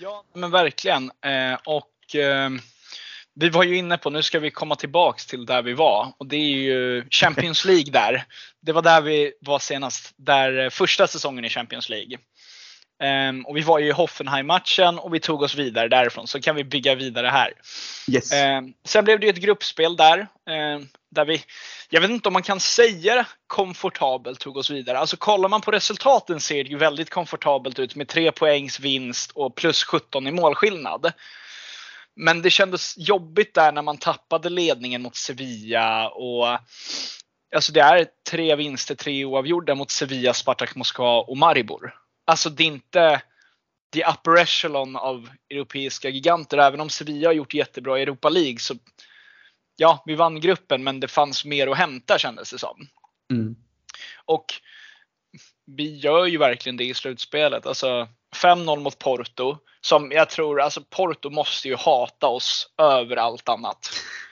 Ja, 0.02 0.24
men 0.34 0.52
verkligen. 0.52 1.12
Eh, 1.26 1.60
och 1.66 2.16
eh, 2.16 2.50
vi 3.36 3.50
var 3.50 3.64
ju 3.64 3.78
inne 3.78 3.98
på, 3.98 4.10
nu 4.10 4.24
ska 4.24 4.40
vi 4.40 4.52
komma 4.52 4.76
tillbaks 4.76 5.26
till 5.26 5.46
där 5.46 5.62
vi 5.62 5.74
var 5.74 6.14
och 6.18 6.28
det 6.28 6.36
är 6.36 6.56
ju 6.56 7.10
Champions 7.10 7.66
League 7.66 7.92
där. 7.92 8.26
Det 8.62 8.72
var 8.72 8.82
där 8.82 9.02
vi 9.02 9.34
var 9.42 9.60
senast, 9.60 10.14
där 10.16 10.64
eh, 10.64 10.70
första 10.70 11.08
säsongen 11.08 11.46
i 11.46 11.50
Champions 11.50 11.90
League. 11.90 12.18
Um, 13.04 13.46
och 13.46 13.58
vi 13.58 13.62
var 13.62 13.80
ju 13.80 13.88
i 13.88 13.92
Hoffenheim-matchen 13.92 15.00
och 15.00 15.14
vi 15.14 15.20
tog 15.20 15.42
oss 15.42 15.56
vidare 15.56 15.88
därifrån, 15.88 16.28
så 16.28 16.42
kan 16.42 16.56
vi 16.56 16.64
bygga 16.64 16.96
vidare 16.96 17.28
här. 17.28 17.54
Yes. 18.08 18.32
Um, 18.34 18.74
sen 18.86 19.06
blev 19.06 19.20
det 19.20 19.26
ju 19.26 19.30
ett 19.30 19.42
gruppspel 19.42 19.96
där, 19.96 20.20
um, 20.20 20.88
där 21.12 21.26
vi, 21.26 21.42
jag 21.90 22.02
vet 22.02 22.10
inte 22.10 22.30
om 22.30 22.34
man 22.34 22.44
kan 22.44 22.60
säga 22.60 23.26
komfortabelt 23.48 24.40
tog 24.40 24.58
oss 24.58 24.70
vidare. 24.70 25.00
Alltså 25.00 25.18
kollar 25.18 25.50
man 25.50 25.62
på 25.62 25.72
resultaten 25.72 26.40
ser 26.40 26.64
det 26.64 26.70
ju 26.70 26.78
väldigt 26.78 27.10
komfortabelt 27.10 27.80
ut 27.80 27.96
med 27.96 28.08
3 28.08 28.32
poängs 28.32 28.80
vinst 28.80 29.32
och 29.32 29.56
plus 29.56 29.84
17 29.84 30.28
i 30.28 30.32
målskillnad. 30.32 31.12
Men 32.16 32.42
det 32.42 32.50
kändes 32.50 32.96
jobbigt 32.98 33.54
där 33.54 33.72
när 33.72 33.82
man 33.82 33.98
tappade 33.98 34.50
ledningen 34.50 35.02
mot 35.02 35.16
Sevilla 35.16 36.10
och 36.10 36.60
Alltså 37.56 37.72
det 37.72 37.82
är 37.82 38.08
tre 38.30 38.56
vinster, 38.56 38.96
tre 38.96 39.26
oavgjorda 39.26 39.76
mot 39.76 39.92
Sevilla, 39.92 40.34
Spartak 40.34 40.76
Moskva 40.76 41.20
och 41.20 41.38
Maribor. 41.38 41.99
Alltså 42.30 42.50
det 42.50 42.64
är 42.64 42.68
inte 42.68 43.22
the 43.94 44.06
upper 44.06 44.38
echelon 44.38 44.96
av 44.96 45.30
europeiska 45.50 46.10
giganter. 46.10 46.58
Även 46.58 46.82
om 46.82 46.90
Sevilla 46.90 47.30
har 47.30 47.34
gjort 47.34 47.54
jättebra 47.54 48.00
i 48.00 48.02
Europa 48.02 48.30
League 48.30 48.60
så 48.60 48.76
ja, 49.76 50.04
vi 50.06 50.16
vann 50.16 50.40
gruppen 50.40 50.84
men 50.84 51.00
det 51.00 51.08
fanns 51.08 51.46
mer 51.46 51.68
att 51.68 51.78
hämta 51.78 52.18
kändes 52.18 52.52
det 52.52 52.58
som. 52.58 52.88
Mm. 53.32 53.56
Och 54.26 54.46
vi 55.66 55.98
gör 55.98 56.26
ju 56.26 56.38
verkligen 56.38 56.78
det 56.78 56.84
i 56.84 56.94
slutspelet. 56.94 57.66
Alltså 57.66 58.08
5-0 58.44 58.80
mot 58.80 59.00
Porto. 59.00 59.58
Som 59.82 60.12
jag 60.12 60.30
tror, 60.30 60.62
alltså 60.62 60.82
Porto 60.90 61.30
måste 61.30 61.68
ju 61.68 61.76
hata 61.76 62.28
oss 62.28 62.74
över 62.78 63.16
allt 63.16 63.50
annat. 63.50 63.90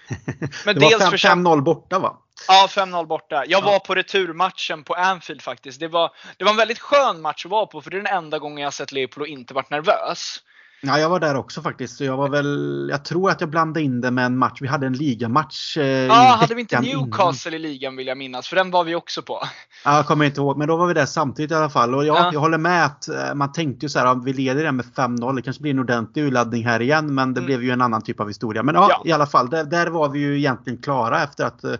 Men 0.65 0.75
det 0.75 0.81
var 0.81 1.11
5-0 1.17 1.61
borta 1.61 1.99
va? 1.99 2.26
Ja, 2.47 2.67
5-0 2.69 3.05
borta. 3.05 3.43
Jag 3.47 3.61
var 3.61 3.79
på 3.79 3.95
returmatchen 3.95 4.83
på 4.83 4.93
Anfield 4.93 5.41
faktiskt. 5.41 5.79
Det 5.79 5.87
var, 5.87 6.11
det 6.37 6.43
var 6.43 6.51
en 6.51 6.57
väldigt 6.57 6.79
skön 6.79 7.21
match 7.21 7.45
att 7.45 7.51
vara 7.51 7.65
på 7.65 7.81
för 7.81 7.91
det 7.91 7.97
är 7.97 8.01
den 8.01 8.17
enda 8.17 8.39
gången 8.39 8.63
jag 8.63 8.73
sett 8.73 8.91
Liverpool 8.91 9.21
och 9.21 9.27
inte 9.27 9.53
varit 9.53 9.69
nervös. 9.69 10.41
Ja, 10.81 10.99
jag 10.99 11.09
var 11.09 11.19
där 11.19 11.35
också 11.35 11.61
faktiskt. 11.61 11.99
Jag 11.99 12.17
var 12.17 12.29
väl, 12.29 12.87
jag 12.91 13.05
tror 13.05 13.29
att 13.31 13.41
jag 13.41 13.49
blandade 13.49 13.81
in 13.81 14.01
det 14.01 14.11
med 14.11 14.25
en 14.25 14.37
match. 14.37 14.57
Vi 14.61 14.67
hade 14.67 14.87
en 14.87 14.93
ligamatch. 14.93 15.77
Eh, 15.77 15.85
ja, 15.85 16.37
hade 16.39 16.55
vi 16.55 16.61
inte 16.61 16.79
Newcastle 16.81 17.57
innan. 17.57 17.65
i 17.65 17.67
ligan 17.67 17.95
vill 17.95 18.07
jag 18.07 18.17
minnas? 18.17 18.47
För 18.47 18.55
den 18.55 18.71
var 18.71 18.83
vi 18.83 18.95
också 18.95 19.21
på. 19.21 19.39
Ja, 19.85 19.95
jag 19.95 20.05
kommer 20.05 20.25
inte 20.25 20.41
ihåg, 20.41 20.57
men 20.57 20.67
då 20.67 20.77
var 20.77 20.87
vi 20.87 20.93
där 20.93 21.05
samtidigt 21.05 21.51
i 21.51 21.55
alla 21.55 21.69
fall. 21.69 21.95
Och 21.95 22.05
jag, 22.05 22.17
ja. 22.17 22.29
jag 22.33 22.39
håller 22.39 22.57
med 22.57 22.85
att 22.85 23.07
eh, 23.07 23.35
man 23.35 23.51
tänkte 23.51 23.85
ju 23.85 23.89
så 23.89 23.99
här, 23.99 24.15
vi 24.25 24.33
leder 24.33 24.63
den 24.63 24.75
med 24.75 24.85
5-0. 24.85 25.35
Det 25.35 25.41
kanske 25.41 25.61
blir 25.61 25.71
en 25.71 25.79
ordentlig 25.79 26.23
urladdning 26.23 26.65
här 26.65 26.81
igen, 26.81 27.15
men 27.15 27.33
det 27.33 27.39
mm. 27.39 27.45
blev 27.45 27.63
ju 27.63 27.71
en 27.71 27.81
annan 27.81 28.01
typ 28.01 28.19
av 28.19 28.27
historia. 28.27 28.63
Men 28.63 28.75
ja, 28.75 28.87
ja. 28.89 29.01
i 29.05 29.11
alla 29.11 29.25
fall, 29.25 29.49
där, 29.49 29.63
där, 29.63 29.87
var 29.87 30.09
vi 30.09 30.19
ju 30.19 30.37
egentligen 30.37 30.81
klara 30.81 31.23
efter 31.23 31.45
att, 31.45 31.63
eh, 31.63 31.73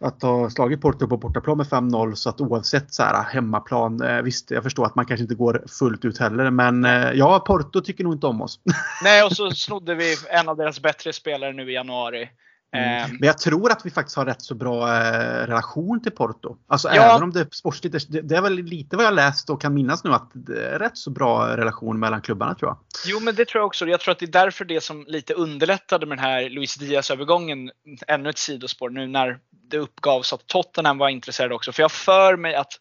att 0.00 0.22
ha 0.22 0.50
slagit 0.50 0.80
Porto 0.80 1.08
på 1.08 1.16
bortaplan 1.16 1.56
med 1.56 1.66
5-0. 1.66 2.14
Så 2.14 2.28
att 2.28 2.40
oavsett 2.40 2.94
så 2.94 3.02
här 3.02 3.22
hemmaplan, 3.22 4.02
visst, 4.24 4.50
jag 4.50 4.62
förstår 4.62 4.86
att 4.86 4.94
man 4.94 5.06
kanske 5.06 5.22
inte 5.22 5.34
går 5.34 5.64
fullt 5.78 6.04
ut 6.04 6.18
heller, 6.18 6.50
men 6.50 6.86
ja, 7.14 7.38
Porto 7.46 7.80
tycker 7.80 8.04
nog 8.04 8.12
inte 8.12 8.26
om 8.30 8.42
oss. 8.42 8.60
Nej, 9.02 9.22
och 9.22 9.32
så 9.32 9.50
snodde 9.50 9.94
vi 9.94 10.16
en 10.30 10.48
av 10.48 10.56
deras 10.56 10.80
bättre 10.80 11.12
spelare 11.12 11.52
nu 11.52 11.70
i 11.70 11.74
januari. 11.74 12.30
Mm. 12.72 13.04
Ehm. 13.04 13.16
Men 13.20 13.26
jag 13.26 13.38
tror 13.38 13.72
att 13.72 13.86
vi 13.86 13.90
faktiskt 13.90 14.16
har 14.16 14.26
rätt 14.26 14.42
så 14.42 14.54
bra 14.54 14.96
eh, 14.96 15.46
relation 15.46 16.02
till 16.02 16.12
Porto. 16.12 16.56
Alltså 16.68 16.88
ja. 16.88 17.10
även 17.10 17.22
om 17.22 17.32
det 17.32 17.40
är 17.40 17.48
sportsligt, 17.50 18.12
det, 18.12 18.20
det 18.20 18.36
är 18.36 18.42
väl 18.42 18.54
lite 18.54 18.96
vad 18.96 19.06
jag 19.06 19.14
läst 19.14 19.50
och 19.50 19.60
kan 19.60 19.74
minnas 19.74 20.04
nu 20.04 20.12
att 20.12 20.30
det 20.34 20.66
är 20.66 20.78
rätt 20.78 20.98
så 20.98 21.10
bra 21.10 21.56
relation 21.56 21.98
mellan 21.98 22.22
klubbarna 22.22 22.54
tror 22.54 22.68
jag. 22.68 22.78
Jo 23.06 23.20
men 23.20 23.34
det 23.34 23.44
tror 23.44 23.60
jag 23.60 23.66
också. 23.66 23.86
Jag 23.86 24.00
tror 24.00 24.12
att 24.12 24.18
det 24.18 24.24
är 24.24 24.44
därför 24.44 24.64
det 24.64 24.80
som 24.82 25.04
lite 25.08 25.34
underlättade 25.34 26.06
med 26.06 26.18
den 26.18 26.24
här 26.24 26.48
Luis 26.48 26.74
Diaz 26.74 27.10
övergången, 27.10 27.70
ännu 28.06 28.30
ett 28.30 28.38
sidospår 28.38 28.90
nu 28.90 29.06
när 29.06 29.38
det 29.70 29.78
uppgavs 29.78 30.32
att 30.32 30.46
Tottenham 30.46 30.98
var 30.98 31.08
intresserade 31.08 31.54
också. 31.54 31.72
För 31.72 31.82
jag 31.82 31.92
för 31.92 32.36
mig 32.36 32.54
att 32.54 32.72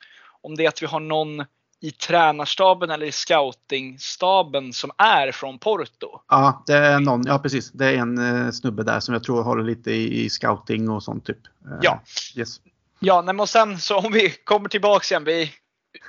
om 0.42 0.56
det 0.56 0.66
är 0.66 0.70
att 0.70 0.82
vi 0.82 0.86
har 0.86 1.00
någon 1.00 1.46
i 1.82 1.92
tränarstaben 1.92 2.90
eller 2.90 3.06
i 3.06 3.12
scoutingstaben 3.12 4.74
som 4.74 4.92
är 4.98 5.32
från 5.32 5.60
Porto. 5.60 6.22
Ja, 6.28 6.64
det 6.68 6.74
är 6.74 7.00
någon, 7.00 7.24
ja 7.26 7.40
precis. 7.40 7.72
Det 7.72 7.86
är 7.86 7.94
en 7.94 8.46
eh, 8.46 8.52
snubbe 8.52 8.84
där 8.84 9.00
som 9.00 9.14
jag 9.14 9.24
tror 9.24 9.44
håller 9.44 9.64
lite 9.64 9.92
i, 9.92 10.30
scouting 10.30 10.90
och 10.90 11.04
sånt 11.04 11.26
typ. 11.26 11.38
Eh, 11.66 11.78
ja. 11.82 12.02
Yes. 12.36 12.60
Ja, 13.00 13.22
men 13.22 13.40
och 13.40 13.50
sen 13.50 13.80
så 13.80 13.98
om 13.98 14.12
vi 14.12 14.30
kommer 14.30 14.70
tillbaks 14.70 15.12
igen. 15.12 15.24
Vi, 15.24 15.52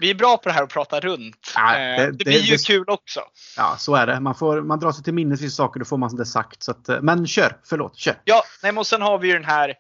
vi 0.01 0.11
är 0.11 0.15
bra 0.15 0.37
på 0.37 0.49
det 0.49 0.53
här 0.53 0.63
att 0.63 0.73
prata 0.73 1.01
runt. 1.01 1.53
Ja, 1.55 1.73
det, 1.73 1.97
eh, 1.97 1.97
det, 1.97 2.13
det, 2.13 2.25
blir 2.25 2.41
ju 2.41 2.57
det, 2.57 2.67
kul 2.67 2.85
också. 2.89 3.21
Ja, 3.57 3.75
så 3.79 3.95
är 3.95 4.07
det. 4.07 4.21
Man, 4.21 4.35
får, 4.35 4.63
man 4.63 4.79
drar 4.79 4.93
sig 4.93 5.05
till 5.05 5.15
minnes 5.15 5.41
vissa 5.41 5.57
saker, 5.57 5.81
då 5.81 5.87
får 5.87 5.99
man 5.99 6.17
det 6.17 6.27
sagt. 6.27 6.63
Så 6.63 6.71
att, 6.71 6.89
men 7.03 7.27
kör, 7.27 7.57
förlåt, 7.65 7.97
kör. 7.97 8.21
Ja, 8.25 8.43
nej, 8.63 8.73
men 8.73 8.79
och 8.79 8.87
sen 8.87 9.03
har 9.03 9.19
vi 9.19 9.29
ju 9.29 9.35
den 9.35 9.45
här 9.45 9.75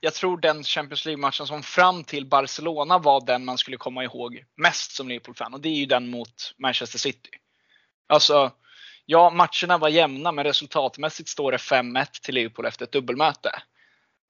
jag 0.00 0.14
tror 0.14 0.38
den 0.38 0.64
Champions 0.64 1.04
League-matchen 1.04 1.46
som 1.46 1.62
fram 1.62 2.04
till 2.04 2.26
Barcelona 2.26 2.98
var 2.98 3.26
den 3.26 3.44
man 3.44 3.58
skulle 3.58 3.76
komma 3.76 4.04
ihåg 4.04 4.44
mest 4.56 4.92
som 4.92 5.08
Liverpool-fan 5.08 5.54
och 5.54 5.60
det 5.60 5.68
är 5.68 5.78
ju 5.78 5.86
den 5.86 6.10
mot 6.10 6.54
Manchester 6.58 6.98
City. 6.98 7.30
Alltså, 8.06 8.52
ja 9.06 9.30
matcherna 9.30 9.78
var 9.78 9.88
jämna 9.88 10.32
men 10.32 10.44
resultatmässigt 10.44 11.28
står 11.28 11.52
det 11.52 11.58
5-1 11.58 12.06
till 12.22 12.34
Liverpool 12.34 12.66
efter 12.66 12.84
ett 12.84 12.92
dubbelmöte. 12.92 13.50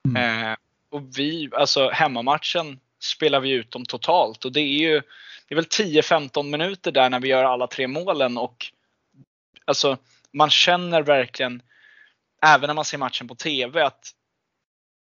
Mm. 0.07 0.43
Eh, 0.43 0.57
och 0.91 1.17
vi, 1.17 1.49
alltså 1.53 1.89
hemmamatchen 1.89 2.79
spelar 2.99 3.39
vi 3.39 3.51
ut 3.51 3.71
dem 3.71 3.85
totalt 3.85 4.45
och 4.45 4.51
det 4.51 4.61
är 4.61 4.79
ju 4.79 5.01
det 5.47 5.53
är 5.53 5.55
väl 5.55 5.65
10-15 5.65 6.43
minuter 6.43 6.91
där 6.91 7.09
när 7.09 7.19
vi 7.19 7.27
gör 7.27 7.43
alla 7.43 7.67
tre 7.67 7.87
målen 7.87 8.37
och 8.37 8.65
alltså 9.65 9.97
man 10.33 10.49
känner 10.49 11.01
verkligen 11.01 11.61
även 12.45 12.67
när 12.67 12.73
man 12.73 12.85
ser 12.85 12.97
matchen 12.97 13.27
på 13.27 13.35
TV 13.35 13.81
att 13.81 14.13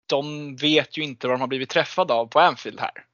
de 0.08 0.56
vet 0.56 0.96
ju 0.96 1.02
inte 1.02 1.26
vad 1.26 1.34
de 1.34 1.40
har 1.40 1.48
blivit 1.48 1.70
träffade 1.70 2.14
av 2.14 2.26
på 2.26 2.40
Anfield 2.40 2.80
här. 2.80 3.04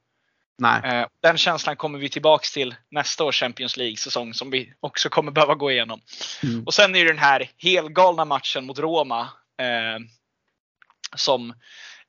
Nej. 0.57 0.81
Eh, 0.83 1.07
den 1.21 1.37
känslan 1.37 1.75
kommer 1.75 1.99
vi 1.99 2.09
tillbaks 2.09 2.51
till 2.51 2.75
nästa 2.89 3.23
års 3.23 3.39
Champions 3.39 3.77
League-säsong 3.77 4.33
som 4.33 4.49
vi 4.49 4.73
också 4.79 5.09
kommer 5.09 5.31
behöva 5.31 5.55
gå 5.55 5.71
igenom. 5.71 6.01
Mm. 6.43 6.63
Och 6.63 6.73
sen 6.73 6.95
är 6.95 7.05
det 7.05 7.11
den 7.11 7.17
här 7.17 7.49
helgalna 7.57 8.25
matchen 8.25 8.65
mot 8.65 8.79
Roma. 8.79 9.21
Eh, 9.59 9.99
som, 11.15 11.53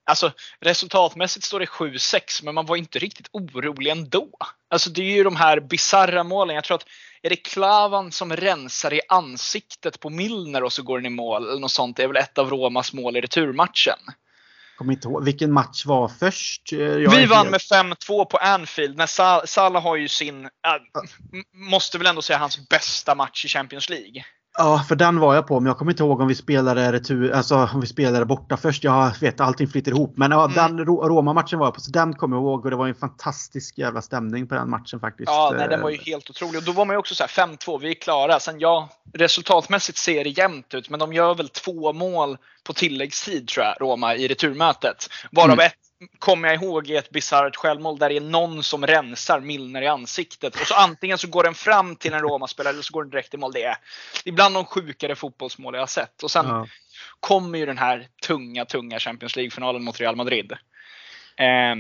alltså 0.05 0.33
resultatmässigt 0.61 1.45
står 1.45 1.61
det 1.61 1.67
7-6 1.67 2.45
men 2.45 2.55
man 2.55 2.67
var 2.67 2.77
inte 2.77 2.99
riktigt 2.99 3.29
orolig 3.33 3.91
ändå. 3.91 4.31
Alltså 4.71 4.91
det 4.91 5.03
är 5.03 5.17
ju 5.17 5.25
de 5.25 5.37
här 5.37 5.61
bizarra 5.61 6.25
målen. 6.25 6.55
Jag 6.55 6.65
tror 6.65 6.75
att 6.75 6.87
är 7.23 7.31
det 7.31 7.37
Klavan 7.37 8.13
som 8.13 8.37
rensar 8.37 8.95
i 8.95 9.01
ansiktet 9.09 10.01
på 10.01 10.11
Milner 10.11 10.63
och 10.63 10.73
så 10.73 10.83
går 10.83 10.99
den 10.99 11.07
i 11.07 11.11
mål 11.11 11.49
eller 11.49 11.61
något 11.61 11.71
sånt. 11.71 11.97
Det 11.97 12.03
är 12.03 12.09
väl 12.09 12.17
ett 12.17 12.39
av 12.39 12.51
Romas 12.51 12.93
mål 12.93 13.17
i 13.17 13.21
returmatchen 13.21 13.99
kommer 14.77 14.93
inte 14.93 15.09
ihåg. 15.09 15.25
Vilken 15.25 15.53
match 15.53 15.87
var 15.87 16.09
först? 16.09 16.73
Eh, 16.73 16.79
jag 16.79 17.11
vi 17.11 17.27
vann 17.27 17.51
med 17.51 17.61
5-2 17.61 18.25
på 18.25 18.37
Anfield. 18.37 18.97
När 18.97 19.47
Salah 19.47 19.83
har 19.83 19.97
ju 19.97 20.09
sin, 20.09 20.45
äh, 20.45 20.51
måste 21.53 21.99
väl 21.99 22.07
ändå 22.07 22.23
säga 22.23 22.39
hans 22.39 22.69
bästa 22.69 23.15
match 23.15 23.45
i 23.45 23.49
Champions 23.49 23.89
League. 23.89 24.25
Ja, 24.59 24.85
för 24.89 24.97
den 24.97 25.21
var 25.21 25.35
jag 25.35 25.47
på, 25.47 25.61
men 25.61 25.67
jag 25.67 25.79
kommer 25.79 25.93
inte 25.93 26.03
ihåg 26.03 26.21
om 26.21 26.29
vi 26.29 26.35
spelade 26.35 26.93
retur, 26.93 27.33
alltså 27.33 27.69
om 27.75 27.81
vi 27.81 27.87
spelade 27.87 28.25
borta 28.25 28.57
först. 28.57 28.85
Jag 28.85 29.21
vet, 29.21 29.41
allting 29.41 29.69
flyter 29.69 29.91
ihop. 29.91 30.13
Men 30.17 30.31
ja, 30.31 30.45
mm. 30.45 30.77
den 30.77 30.87
Roma-matchen 30.87 31.59
var 31.59 31.67
jag 31.67 31.75
på, 31.75 31.81
så 31.81 31.91
den 31.91 32.15
kommer 32.15 32.37
jag 32.37 32.43
ihåg 32.43 32.65
och 32.65 32.71
det 32.71 32.77
var 32.77 32.89
en 32.89 32.95
fantastisk 32.95 33.79
jävla 33.79 34.03
stämning 34.03 34.47
på 34.47 34.55
den 34.55 34.71
matchen 34.71 35.01
faktiskt. 35.01 35.29
Ja, 35.29 35.55
nej, 35.57 35.69
den 35.69 35.83
var 35.83 35.91
ju 35.91 35.97
helt 35.97 36.31
otrolig. 36.31 36.59
Och 36.59 36.65
då 36.65 36.73
var 36.73 36.85
man 36.85 36.95
ju 36.95 36.99
också 36.99 37.15
så 37.15 37.25
5-2, 37.25 37.81
vi 37.81 37.91
är 37.91 37.95
klara. 37.95 38.41
Sen 38.41 38.55
ja, 38.59 38.89
resultatmässigt 39.13 39.99
ser 39.99 40.25
det 40.25 40.31
jämnt 40.31 40.75
ut, 40.75 40.91
men 40.91 41.01
de 41.01 41.13
gör 41.13 41.35
väl 41.35 41.49
två 41.49 41.93
mål 41.93 42.39
på 42.65 42.73
tilläggstid 42.73 43.49
tror 43.49 43.67
jag, 43.67 43.75
Roma, 43.81 44.15
i 44.15 44.29
returmötet. 44.29 45.09
Varav 45.31 45.53
mm. 45.53 45.67
ett 45.67 45.86
kommer 46.19 46.49
jag 46.49 46.63
ihåg 46.63 46.91
i 46.91 46.97
ett 46.97 47.11
bisarrt 47.11 47.57
självmål 47.57 47.99
där 47.99 48.09
det 48.09 48.17
är 48.17 48.21
någon 48.21 48.63
som 48.63 48.87
rensar 48.87 49.41
Milner 49.41 49.83
i 49.83 49.87
ansiktet. 49.87 50.61
Och 50.61 50.67
så 50.67 50.75
antingen 50.75 51.19
så 51.19 51.29
går 51.29 51.43
den 51.43 51.55
fram 51.55 51.97
till 51.97 52.13
en 52.13 52.21
Roma-spelare 52.21 52.73
eller 52.73 52.83
så 52.83 52.93
går 52.93 53.03
den 53.03 53.11
direkt 53.11 53.35
i 53.35 53.37
mål. 53.37 53.53
Det 53.53 53.63
är 53.63 53.77
ibland 54.25 54.55
de 54.55 54.65
sjukare 54.65 55.17
fotbollsmål 55.17 55.75
jag 55.75 55.83
har 55.83 55.87
sett. 55.87 56.23
Och 56.23 56.31
sen 56.31 56.47
ja. 56.47 56.67
kommer 57.21 57.59
ju 57.59 57.67
den 57.67 57.79
här 57.79 58.09
tunga, 58.27 58.65
tunga 58.65 58.99
Champions 58.99 59.37
League-finalen 59.37 59.85
mot 59.85 60.01
Real 60.01 60.17
Madrid. 60.17 60.53
Eh, 61.37 61.75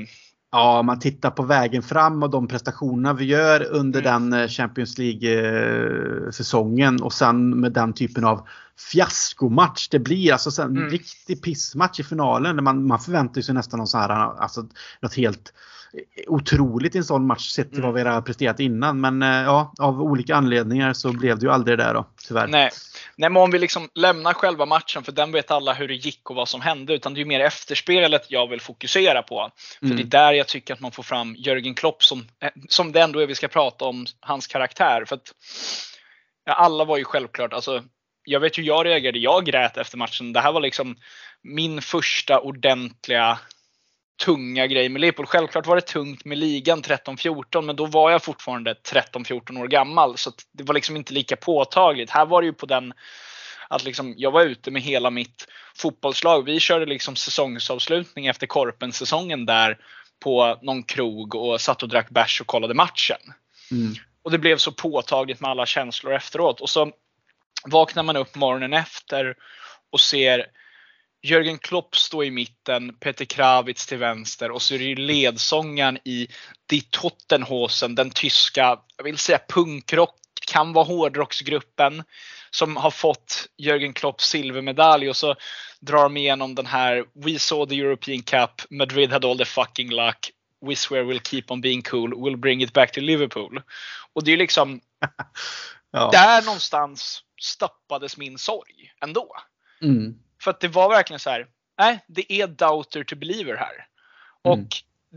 Ja, 0.52 0.82
man 0.82 0.98
tittar 0.98 1.30
på 1.30 1.42
vägen 1.42 1.82
fram 1.82 2.22
och 2.22 2.30
de 2.30 2.48
prestationerna 2.48 3.12
vi 3.12 3.24
gör 3.24 3.70
under 3.70 4.00
mm. 4.00 4.30
den 4.30 4.40
eh, 4.40 4.48
Champions 4.48 4.98
League-säsongen 4.98 7.02
och 7.02 7.12
sen 7.12 7.60
med 7.60 7.72
den 7.72 7.92
typen 7.92 8.24
av 8.24 8.48
fiaskomatch 8.92 9.88
det 9.88 9.98
blir. 9.98 10.32
Alltså 10.32 10.62
en 10.62 10.76
mm. 10.76 10.90
riktig 10.90 11.42
pissmatch 11.42 12.00
i 12.00 12.04
finalen. 12.04 12.56
Där 12.56 12.62
man, 12.62 12.86
man 12.86 12.98
förväntar 12.98 13.40
sig 13.40 13.54
nästan 13.54 13.78
någon 13.78 13.86
så 13.86 13.98
här, 13.98 14.10
alltså, 14.10 14.66
något 15.00 15.14
helt 15.14 15.52
otroligt 16.26 16.94
i 16.94 16.98
en 16.98 17.04
sån 17.04 17.26
match 17.26 17.50
sett 17.50 17.72
till 17.72 17.82
vad 17.82 17.90
mm. 17.90 18.04
vi 18.04 18.10
har 18.10 18.22
presterat 18.22 18.60
innan. 18.60 19.00
Men 19.00 19.22
eh, 19.22 19.28
ja, 19.28 19.72
av 19.78 20.02
olika 20.02 20.36
anledningar 20.36 20.92
så 20.92 21.12
blev 21.12 21.38
det 21.38 21.46
ju 21.46 21.52
aldrig 21.52 21.78
det 21.78 21.84
där 21.84 21.94
då, 21.94 22.06
tyvärr. 22.28 22.46
Nej. 22.46 22.70
Nej, 23.16 23.30
men 23.30 23.42
om 23.42 23.50
vi 23.50 23.58
liksom 23.58 23.88
lämnar 23.94 24.32
själva 24.32 24.66
matchen, 24.66 25.04
för 25.04 25.12
den 25.12 25.32
vet 25.32 25.50
alla 25.50 25.72
hur 25.72 25.88
det 25.88 25.94
gick 25.94 26.30
och 26.30 26.36
vad 26.36 26.48
som 26.48 26.60
hände. 26.60 26.94
Utan 26.94 27.14
det 27.14 27.20
är 27.20 27.24
mer 27.24 27.40
efterspelet 27.40 28.26
jag 28.28 28.50
vill 28.50 28.60
fokusera 28.60 29.22
på. 29.22 29.50
För 29.78 29.86
mm. 29.86 29.96
det 29.96 30.02
är 30.02 30.06
där 30.06 30.32
jag 30.32 30.48
tycker 30.48 30.74
att 30.74 30.80
man 30.80 30.92
får 30.92 31.02
fram 31.02 31.34
Jörgen 31.38 31.74
Klopp 31.74 32.04
som, 32.04 32.20
eh, 32.42 32.50
som 32.68 32.92
det 32.92 33.00
ändå 33.00 33.20
är 33.20 33.26
vi 33.26 33.34
ska 33.34 33.48
prata 33.48 33.84
om, 33.84 34.06
hans 34.20 34.46
karaktär. 34.46 35.04
För 35.04 35.16
att, 35.16 35.32
ja, 36.44 36.52
alla 36.52 36.84
var 36.84 36.96
ju 36.96 37.04
självklart, 37.04 37.52
alltså, 37.52 37.82
jag 38.24 38.40
vet 38.40 38.58
hur 38.58 38.62
jag 38.62 38.86
reagerade. 38.86 39.18
Jag 39.18 39.44
grät 39.44 39.76
efter 39.76 39.98
matchen. 39.98 40.32
Det 40.32 40.40
här 40.40 40.52
var 40.52 40.60
liksom 40.60 40.96
min 41.42 41.82
första 41.82 42.40
ordentliga 42.40 43.38
tunga 44.24 44.66
grej 44.66 44.88
med 44.88 45.00
Liverpool. 45.00 45.26
Självklart 45.26 45.66
var 45.66 45.76
det 45.76 45.82
tungt 45.82 46.24
med 46.24 46.38
ligan 46.38 46.82
13-14 46.82 47.62
men 47.62 47.76
då 47.76 47.86
var 47.86 48.10
jag 48.10 48.22
fortfarande 48.22 48.74
13-14 48.74 49.60
år 49.60 49.68
gammal 49.68 50.18
så 50.18 50.32
det 50.52 50.64
var 50.64 50.74
liksom 50.74 50.96
inte 50.96 51.14
lika 51.14 51.36
påtagligt. 51.36 52.10
Här 52.10 52.26
var 52.26 52.42
det 52.42 52.46
ju 52.46 52.52
på 52.52 52.66
den 52.66 52.92
att 53.68 53.84
liksom, 53.84 54.14
jag 54.16 54.30
var 54.30 54.42
ute 54.42 54.70
med 54.70 54.82
hela 54.82 55.10
mitt 55.10 55.48
fotbollslag. 55.76 56.44
Vi 56.44 56.60
körde 56.60 56.86
liksom 56.86 57.16
säsongsavslutning 57.16 58.26
efter 58.26 58.46
Korpen-säsongen 58.46 59.46
där 59.46 59.78
på 60.20 60.58
någon 60.62 60.82
krog 60.82 61.34
och 61.34 61.60
satt 61.60 61.82
och 61.82 61.88
drack 61.88 62.10
bärs 62.10 62.40
och 62.40 62.46
kollade 62.46 62.74
matchen. 62.74 63.20
Mm. 63.70 63.94
Och 64.22 64.30
det 64.30 64.38
blev 64.38 64.56
så 64.56 64.72
påtagligt 64.72 65.40
med 65.40 65.50
alla 65.50 65.66
känslor 65.66 66.14
efteråt. 66.14 66.60
Och 66.60 66.70
så 66.70 66.92
vaknar 67.64 68.02
man 68.02 68.16
upp 68.16 68.34
morgonen 68.34 68.72
efter 68.72 69.34
och 69.92 70.00
ser 70.00 70.46
Jörgen 71.26 71.58
Klopp 71.58 71.96
står 71.96 72.24
i 72.24 72.30
mitten, 72.30 72.94
Peter 72.94 73.24
Kravitz 73.24 73.86
till 73.86 73.98
vänster 73.98 74.50
och 74.50 74.62
så 74.62 74.74
är 74.74 74.78
det 74.78 74.84
ju 74.84 74.94
ledsångaren 74.94 75.98
i 76.04 76.28
Die 76.66 76.82
Tottenhosen, 76.90 77.94
den 77.94 78.10
tyska, 78.10 78.78
jag 78.96 79.04
vill 79.04 79.18
säga 79.18 79.40
punkrock, 79.48 80.14
kan 80.46 80.72
vara 80.72 80.84
hårdrocksgruppen 80.84 82.02
som 82.50 82.76
har 82.76 82.90
fått 82.90 83.46
Jörgen 83.58 83.92
Klopps 83.92 84.28
silvermedalj 84.28 85.08
och 85.08 85.16
så 85.16 85.34
drar 85.80 86.02
de 86.02 86.16
igenom 86.16 86.54
den 86.54 86.66
här 86.66 87.04
We 87.14 87.38
saw 87.38 87.74
the 87.74 87.82
European 87.82 88.22
Cup, 88.22 88.62
Madrid 88.70 89.12
had 89.12 89.24
all 89.24 89.38
the 89.38 89.44
fucking 89.44 89.90
luck, 89.90 90.30
We 90.66 90.76
swear 90.76 91.04
we'll 91.04 91.28
keep 91.28 91.44
on 91.48 91.60
being 91.60 91.82
cool, 91.82 92.14
we'll 92.14 92.36
bring 92.36 92.62
it 92.62 92.72
back 92.72 92.92
to 92.92 93.00
Liverpool. 93.00 93.62
Och 94.12 94.24
det 94.24 94.32
är 94.32 94.36
liksom, 94.36 94.80
ja. 95.90 96.10
där 96.12 96.42
någonstans 96.42 97.22
stoppades 97.40 98.16
min 98.16 98.38
sorg 98.38 98.92
ändå. 99.00 99.36
Mm. 99.82 100.25
För 100.46 100.50
att 100.50 100.60
det 100.60 100.68
var 100.68 100.88
verkligen 100.88 101.20
så 101.20 101.30
här, 101.30 101.46
nej, 101.78 101.98
det 102.06 102.32
är 102.32 102.46
doubter 102.46 103.04
to 103.04 103.16
believer 103.16 103.56
här. 103.56 103.86
Mm. 104.44 104.60
Och 104.60 104.68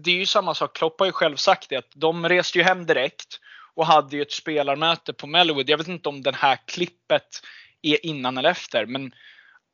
det 0.04 0.12
är 0.12 0.16
ju 0.16 0.26
samma 0.26 0.54
sak, 0.54 0.78
Klopp 0.78 1.00
har 1.00 1.06
ju 1.06 1.12
själv 1.12 1.36
sagt 1.36 1.70
det, 1.70 1.76
att 1.76 1.92
de 1.96 2.30
reste 2.30 2.58
ju 2.58 2.64
hem 2.64 2.86
direkt 2.86 3.40
och 3.76 3.86
hade 3.86 4.16
ju 4.16 4.22
ett 4.22 4.32
spelarmöte 4.32 5.14
på 5.14 5.28
Melwood. 5.28 5.70
Jag 5.70 5.78
vet 5.78 5.88
inte 5.88 6.10
om 6.10 6.22
det 6.22 6.36
här 6.36 6.58
klippet 6.66 7.42
är 7.82 8.06
innan 8.06 8.38
eller 8.38 8.50
efter, 8.50 8.86
men 8.86 9.14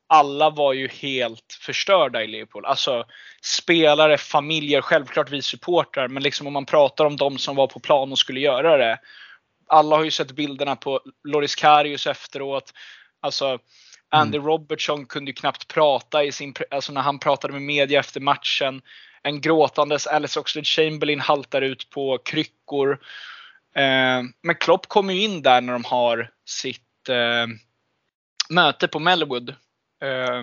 alla 0.06 0.50
var 0.50 0.72
ju 0.72 0.88
helt 0.88 1.58
förstörda 1.60 2.22
i 2.22 2.26
Liverpool. 2.26 2.64
Alltså 2.64 3.04
spelare, 3.42 4.18
familjer, 4.18 4.80
självklart 4.80 5.30
vi 5.30 5.42
supportrar, 5.42 6.08
men 6.08 6.22
liksom 6.22 6.46
om 6.46 6.52
man 6.52 6.66
pratar 6.66 7.04
om 7.04 7.16
de 7.16 7.38
som 7.38 7.56
var 7.56 7.66
på 7.66 7.80
plan 7.80 8.12
och 8.12 8.18
skulle 8.18 8.40
göra 8.40 8.76
det. 8.76 8.98
Alla 9.66 9.96
har 9.96 10.04
ju 10.04 10.10
sett 10.10 10.32
bilderna 10.32 10.76
på 10.76 11.00
Loris 11.24 11.54
Karius 11.54 12.06
efteråt. 12.06 12.72
Alltså 13.20 13.58
Andy 14.10 14.38
mm. 14.38 14.48
Robertson 14.48 15.06
kunde 15.06 15.32
knappt 15.32 15.68
prata 15.68 16.24
i 16.24 16.32
sin, 16.32 16.54
alltså 16.70 16.92
när 16.92 17.00
han 17.00 17.18
pratade 17.18 17.52
med 17.52 17.62
media 17.62 18.00
efter 18.00 18.20
matchen. 18.20 18.82
En 19.22 19.40
gråtandes 19.40 20.06
Alice 20.06 20.40
Oxlade 20.40 20.64
Chamberlain 20.64 21.20
haltar 21.20 21.62
ut 21.62 21.90
på 21.90 22.18
kryckor. 22.18 22.92
Eh, 23.74 24.22
men 24.42 24.54
Klopp 24.60 24.86
kommer 24.88 25.14
ju 25.14 25.22
in 25.22 25.42
där 25.42 25.60
när 25.60 25.72
de 25.72 25.84
har 25.84 26.30
sitt 26.44 27.08
eh, 27.08 27.46
möte 28.50 28.88
på 28.88 28.98
Melwood. 28.98 29.48
Eh, 30.02 30.42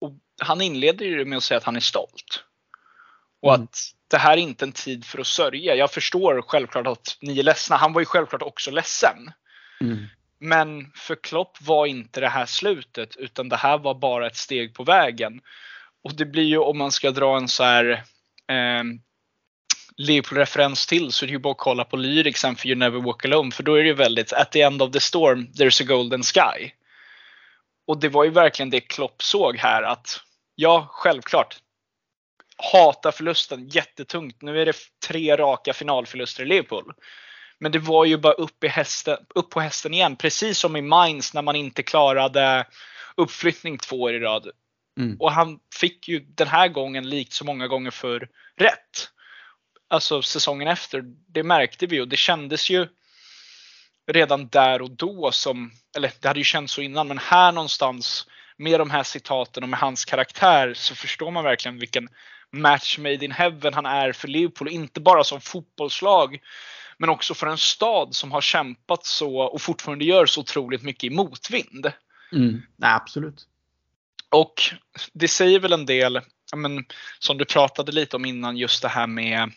och 0.00 0.12
han 0.42 0.60
inleder 0.60 1.06
ju 1.06 1.24
med 1.24 1.36
att 1.36 1.44
säga 1.44 1.58
att 1.58 1.64
han 1.64 1.76
är 1.76 1.80
stolt. 1.80 2.44
Och 3.42 3.54
mm. 3.54 3.64
att 3.64 3.78
det 4.08 4.18
här 4.18 4.32
är 4.32 4.40
inte 4.40 4.64
en 4.64 4.72
tid 4.72 5.04
för 5.04 5.18
att 5.18 5.26
sörja. 5.26 5.74
Jag 5.74 5.92
förstår 5.92 6.42
självklart 6.42 6.86
att 6.86 7.18
ni 7.20 7.38
är 7.38 7.42
ledsna. 7.42 7.76
Han 7.76 7.92
var 7.92 8.00
ju 8.00 8.06
självklart 8.06 8.42
också 8.42 8.70
ledsen. 8.70 9.32
Mm. 9.80 10.06
Men 10.40 10.92
för 10.94 11.14
Klopp 11.14 11.58
var 11.60 11.86
inte 11.86 12.20
det 12.20 12.28
här 12.28 12.46
slutet 12.46 13.16
utan 13.16 13.48
det 13.48 13.56
här 13.56 13.78
var 13.78 13.94
bara 13.94 14.26
ett 14.26 14.36
steg 14.36 14.74
på 14.74 14.84
vägen. 14.84 15.40
Och 16.04 16.16
det 16.16 16.24
blir 16.24 16.44
ju 16.44 16.58
om 16.58 16.78
man 16.78 16.92
ska 16.92 17.10
dra 17.10 17.36
en 17.36 17.48
så 17.48 17.64
här 17.64 17.90
eh, 18.48 18.84
Liverpool-referens 19.96 20.86
till 20.86 21.12
så 21.12 21.24
är 21.24 21.26
det 21.26 21.32
ju 21.32 21.38
bara 21.38 21.50
att 21.50 21.58
kolla 21.58 21.84
på 21.84 21.96
lyricsen 21.96 22.56
för 22.56 22.68
You 22.68 22.78
Never 22.78 23.00
Walk 23.00 23.24
Alone 23.24 23.50
för 23.50 23.62
då 23.62 23.74
är 23.74 23.82
det 23.82 23.88
ju 23.88 23.94
väldigt 23.94 24.32
At 24.32 24.52
the 24.52 24.62
end 24.62 24.82
of 24.82 24.92
the 24.92 25.00
storm 25.00 25.46
there's 25.46 25.82
a 25.82 25.84
golden 25.88 26.22
sky. 26.22 26.70
Och 27.86 28.00
det 28.00 28.08
var 28.08 28.24
ju 28.24 28.30
verkligen 28.30 28.70
det 28.70 28.80
Klopp 28.80 29.22
såg 29.22 29.56
här 29.56 29.82
att 29.82 30.20
ja, 30.54 30.86
självklart. 30.90 31.56
Hata 32.72 33.12
förlusten 33.12 33.68
jättetungt. 33.68 34.42
Nu 34.42 34.60
är 34.60 34.66
det 34.66 34.76
tre 35.08 35.36
raka 35.36 35.72
finalförluster 35.72 36.42
i 36.42 36.46
Liverpool. 36.46 36.92
Men 37.60 37.72
det 37.72 37.78
var 37.78 38.04
ju 38.04 38.16
bara 38.16 38.32
upp, 38.32 38.64
i 38.64 38.68
hästen, 38.68 39.16
upp 39.34 39.50
på 39.50 39.60
hästen 39.60 39.94
igen. 39.94 40.16
Precis 40.16 40.58
som 40.58 40.76
i 40.76 40.82
Mainz 40.82 41.34
när 41.34 41.42
man 41.42 41.56
inte 41.56 41.82
klarade 41.82 42.66
uppflyttning 43.16 43.78
två 43.78 44.00
år 44.00 44.14
i 44.14 44.18
rad. 44.18 44.50
Mm. 45.00 45.16
Och 45.20 45.32
han 45.32 45.58
fick 45.74 46.08
ju 46.08 46.20
den 46.20 46.48
här 46.48 46.68
gången, 46.68 47.08
likt 47.08 47.32
så 47.32 47.44
många 47.44 47.68
gånger 47.68 47.90
för 47.90 48.28
rätt. 48.56 49.10
Alltså 49.88 50.22
säsongen 50.22 50.68
efter, 50.68 51.02
det 51.28 51.42
märkte 51.42 51.86
vi 51.86 52.00
och 52.00 52.08
det 52.08 52.16
kändes 52.16 52.70
ju 52.70 52.88
redan 54.12 54.48
där 54.48 54.82
och 54.82 54.90
då 54.90 55.32
som, 55.32 55.72
eller 55.96 56.12
det 56.20 56.28
hade 56.28 56.40
ju 56.40 56.44
känts 56.44 56.72
så 56.72 56.80
innan, 56.80 57.08
men 57.08 57.18
här 57.18 57.52
någonstans 57.52 58.26
med 58.56 58.80
de 58.80 58.90
här 58.90 59.02
citaten 59.02 59.62
och 59.62 59.68
med 59.68 59.78
hans 59.78 60.04
karaktär 60.04 60.74
så 60.74 60.94
förstår 60.94 61.30
man 61.30 61.44
verkligen 61.44 61.78
vilken 61.78 62.08
match 62.52 62.98
made 62.98 63.24
in 63.24 63.32
heaven 63.32 63.74
han 63.74 63.86
är 63.86 64.12
för 64.12 64.28
Liverpool. 64.28 64.68
Inte 64.68 65.00
bara 65.00 65.24
som 65.24 65.40
fotbollslag 65.40 66.38
men 66.98 67.08
också 67.08 67.34
för 67.34 67.46
en 67.46 67.58
stad 67.58 68.14
som 68.14 68.32
har 68.32 68.40
kämpat 68.40 69.06
så 69.06 69.38
och 69.38 69.62
fortfarande 69.62 70.04
gör 70.04 70.26
så 70.26 70.40
otroligt 70.40 70.82
mycket 70.82 71.04
i 71.04 71.10
motvind. 71.10 71.92
Mm. 72.32 72.62
Nej, 72.76 72.90
absolut. 72.90 73.46
Och 74.30 74.54
det 75.12 75.28
säger 75.28 75.60
väl 75.60 75.72
en 75.72 75.86
del, 75.86 76.20
men, 76.56 76.84
som 77.18 77.38
du 77.38 77.44
pratade 77.44 77.92
lite 77.92 78.16
om 78.16 78.24
innan, 78.24 78.56
just 78.56 78.82
det 78.82 78.88
här 78.88 79.06
med 79.06 79.52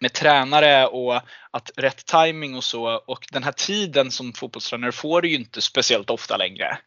med 0.00 0.12
tränare 0.12 0.86
och 0.86 1.16
att 1.50 1.70
rätt 1.76 2.06
timing 2.06 2.54
och 2.54 2.64
så. 2.64 3.02
Och 3.06 3.26
den 3.32 3.42
här 3.42 3.52
tiden 3.52 4.10
som 4.10 4.32
fotbollstränare 4.32 4.92
får 4.92 5.22
du 5.22 5.28
ju 5.28 5.36
inte 5.36 5.62
speciellt 5.62 6.10
ofta 6.10 6.36
längre. 6.36 6.78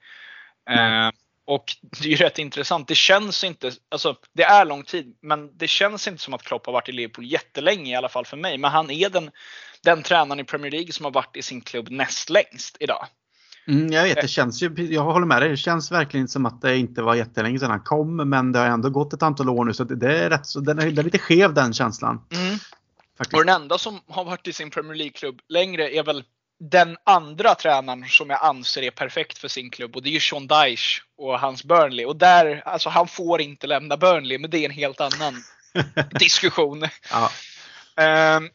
Mm. 0.70 1.08
Eh, 1.08 1.12
och 1.50 1.76
det 2.02 2.08
är 2.08 2.10
ju 2.10 2.16
rätt 2.16 2.40
intressant. 2.40 2.88
Det 2.88 2.96
känns 2.96 3.44
inte, 3.44 3.72
alltså 3.92 4.16
det 4.34 4.44
är 4.44 4.66
lång 4.66 4.84
tid, 4.84 5.18
men 5.22 5.58
det 5.58 5.68
känns 5.68 6.08
inte 6.08 6.22
som 6.22 6.34
att 6.34 6.44
Klopp 6.44 6.66
har 6.66 6.74
varit 6.74 6.90
i 6.90 6.92
Liverpool 6.92 7.26
jättelänge 7.26 7.92
i 7.92 7.96
alla 7.96 8.10
fall 8.10 8.26
för 8.26 8.38
mig. 8.38 8.58
Men 8.58 8.72
han 8.72 8.90
är 8.90 9.10
den, 9.10 9.32
den 9.84 10.04
tränaren 10.04 10.40
i 10.40 10.44
Premier 10.44 10.72
League 10.72 10.92
som 10.92 11.06
har 11.06 11.12
varit 11.12 11.38
i 11.38 11.42
sin 11.42 11.62
klubb 11.62 11.90
näst 11.90 12.30
längst 12.30 12.78
idag. 12.80 13.08
Mm, 13.68 13.92
jag 13.92 14.04
vet, 14.04 14.22
det 14.22 14.28
känns 14.28 14.64
ju, 14.64 14.70
jag 14.78 15.04
håller 15.04 15.26
med 15.26 15.42
dig. 15.42 15.50
Det 15.50 15.58
känns 15.58 15.92
verkligen 15.92 16.28
som 16.28 16.46
att 16.46 16.62
det 16.62 16.78
inte 16.78 17.02
var 17.02 17.16
jättelänge 17.16 17.60
sedan 17.60 17.70
han 17.70 17.84
kom. 17.84 18.30
Men 18.30 18.52
det 18.52 18.60
har 18.60 18.66
ändå 18.66 18.90
gått 18.90 19.14
ett 19.14 19.24
antal 19.24 19.50
år 19.50 19.66
nu 19.66 19.74
så 19.74 19.84
det 19.84 20.18
är 20.18 20.30
rätt 20.30 20.46
så, 20.46 20.60
den 20.60 20.80
är, 20.80 20.92
det 20.92 21.02
är 21.02 21.04
lite 21.04 21.20
skev 21.20 21.54
den 21.54 21.74
känslan. 21.74 22.22
Mm. 22.32 22.58
Och 23.34 23.46
den 23.46 23.62
enda 23.62 23.78
som 23.78 24.00
har 24.08 24.26
varit 24.26 24.48
i 24.48 24.54
sin 24.54 24.70
Premier 24.70 24.96
League-klubb 24.96 25.40
längre 25.48 25.96
är 25.96 26.04
väl 26.04 26.24
den 26.60 26.98
andra 27.04 27.56
tränaren 27.56 28.06
som 28.10 28.30
jag 28.30 28.44
anser 28.44 28.82
är 28.82 28.92
perfekt 28.92 29.38
för 29.38 29.48
sin 29.48 29.70
klubb 29.70 29.96
och 29.96 30.04
det 30.04 30.10
är 30.10 30.14
ju 30.14 30.20
Sean 30.20 30.48
Dyche 30.48 31.02
och 31.18 31.40
hans 31.40 31.64
Burnley. 31.64 32.06
Och 32.06 32.16
där, 32.16 32.62
alltså 32.66 32.90
han 32.90 33.08
får 33.08 33.42
inte 33.42 33.68
lämna 33.68 33.98
Burnley, 33.98 34.38
men 34.38 34.50
det 34.50 34.58
är 34.58 34.66
en 34.66 34.72
helt 34.72 35.02
annan 35.02 35.44
diskussion. 36.20 36.84
Uh, 36.84 38.50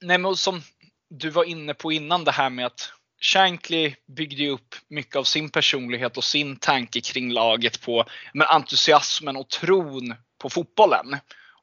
nej 0.00 0.18
men 0.18 0.36
som 0.36 0.62
du 1.10 1.30
var 1.30 1.44
inne 1.44 1.74
på 1.74 1.92
innan 1.92 2.24
det 2.24 2.32
här 2.32 2.50
med 2.50 2.66
att 2.66 2.92
Shankly 3.20 3.94
byggde 4.06 4.48
upp 4.48 4.74
mycket 4.88 5.16
av 5.16 5.24
sin 5.24 5.50
personlighet 5.50 6.16
och 6.16 6.24
sin 6.24 6.56
tanke 6.56 7.00
kring 7.00 7.32
laget 7.32 7.80
på 7.80 8.04
men 8.34 8.46
entusiasmen 8.46 9.36
och 9.36 9.48
tron 9.48 10.14
på 10.38 10.50
fotbollen. 10.50 11.16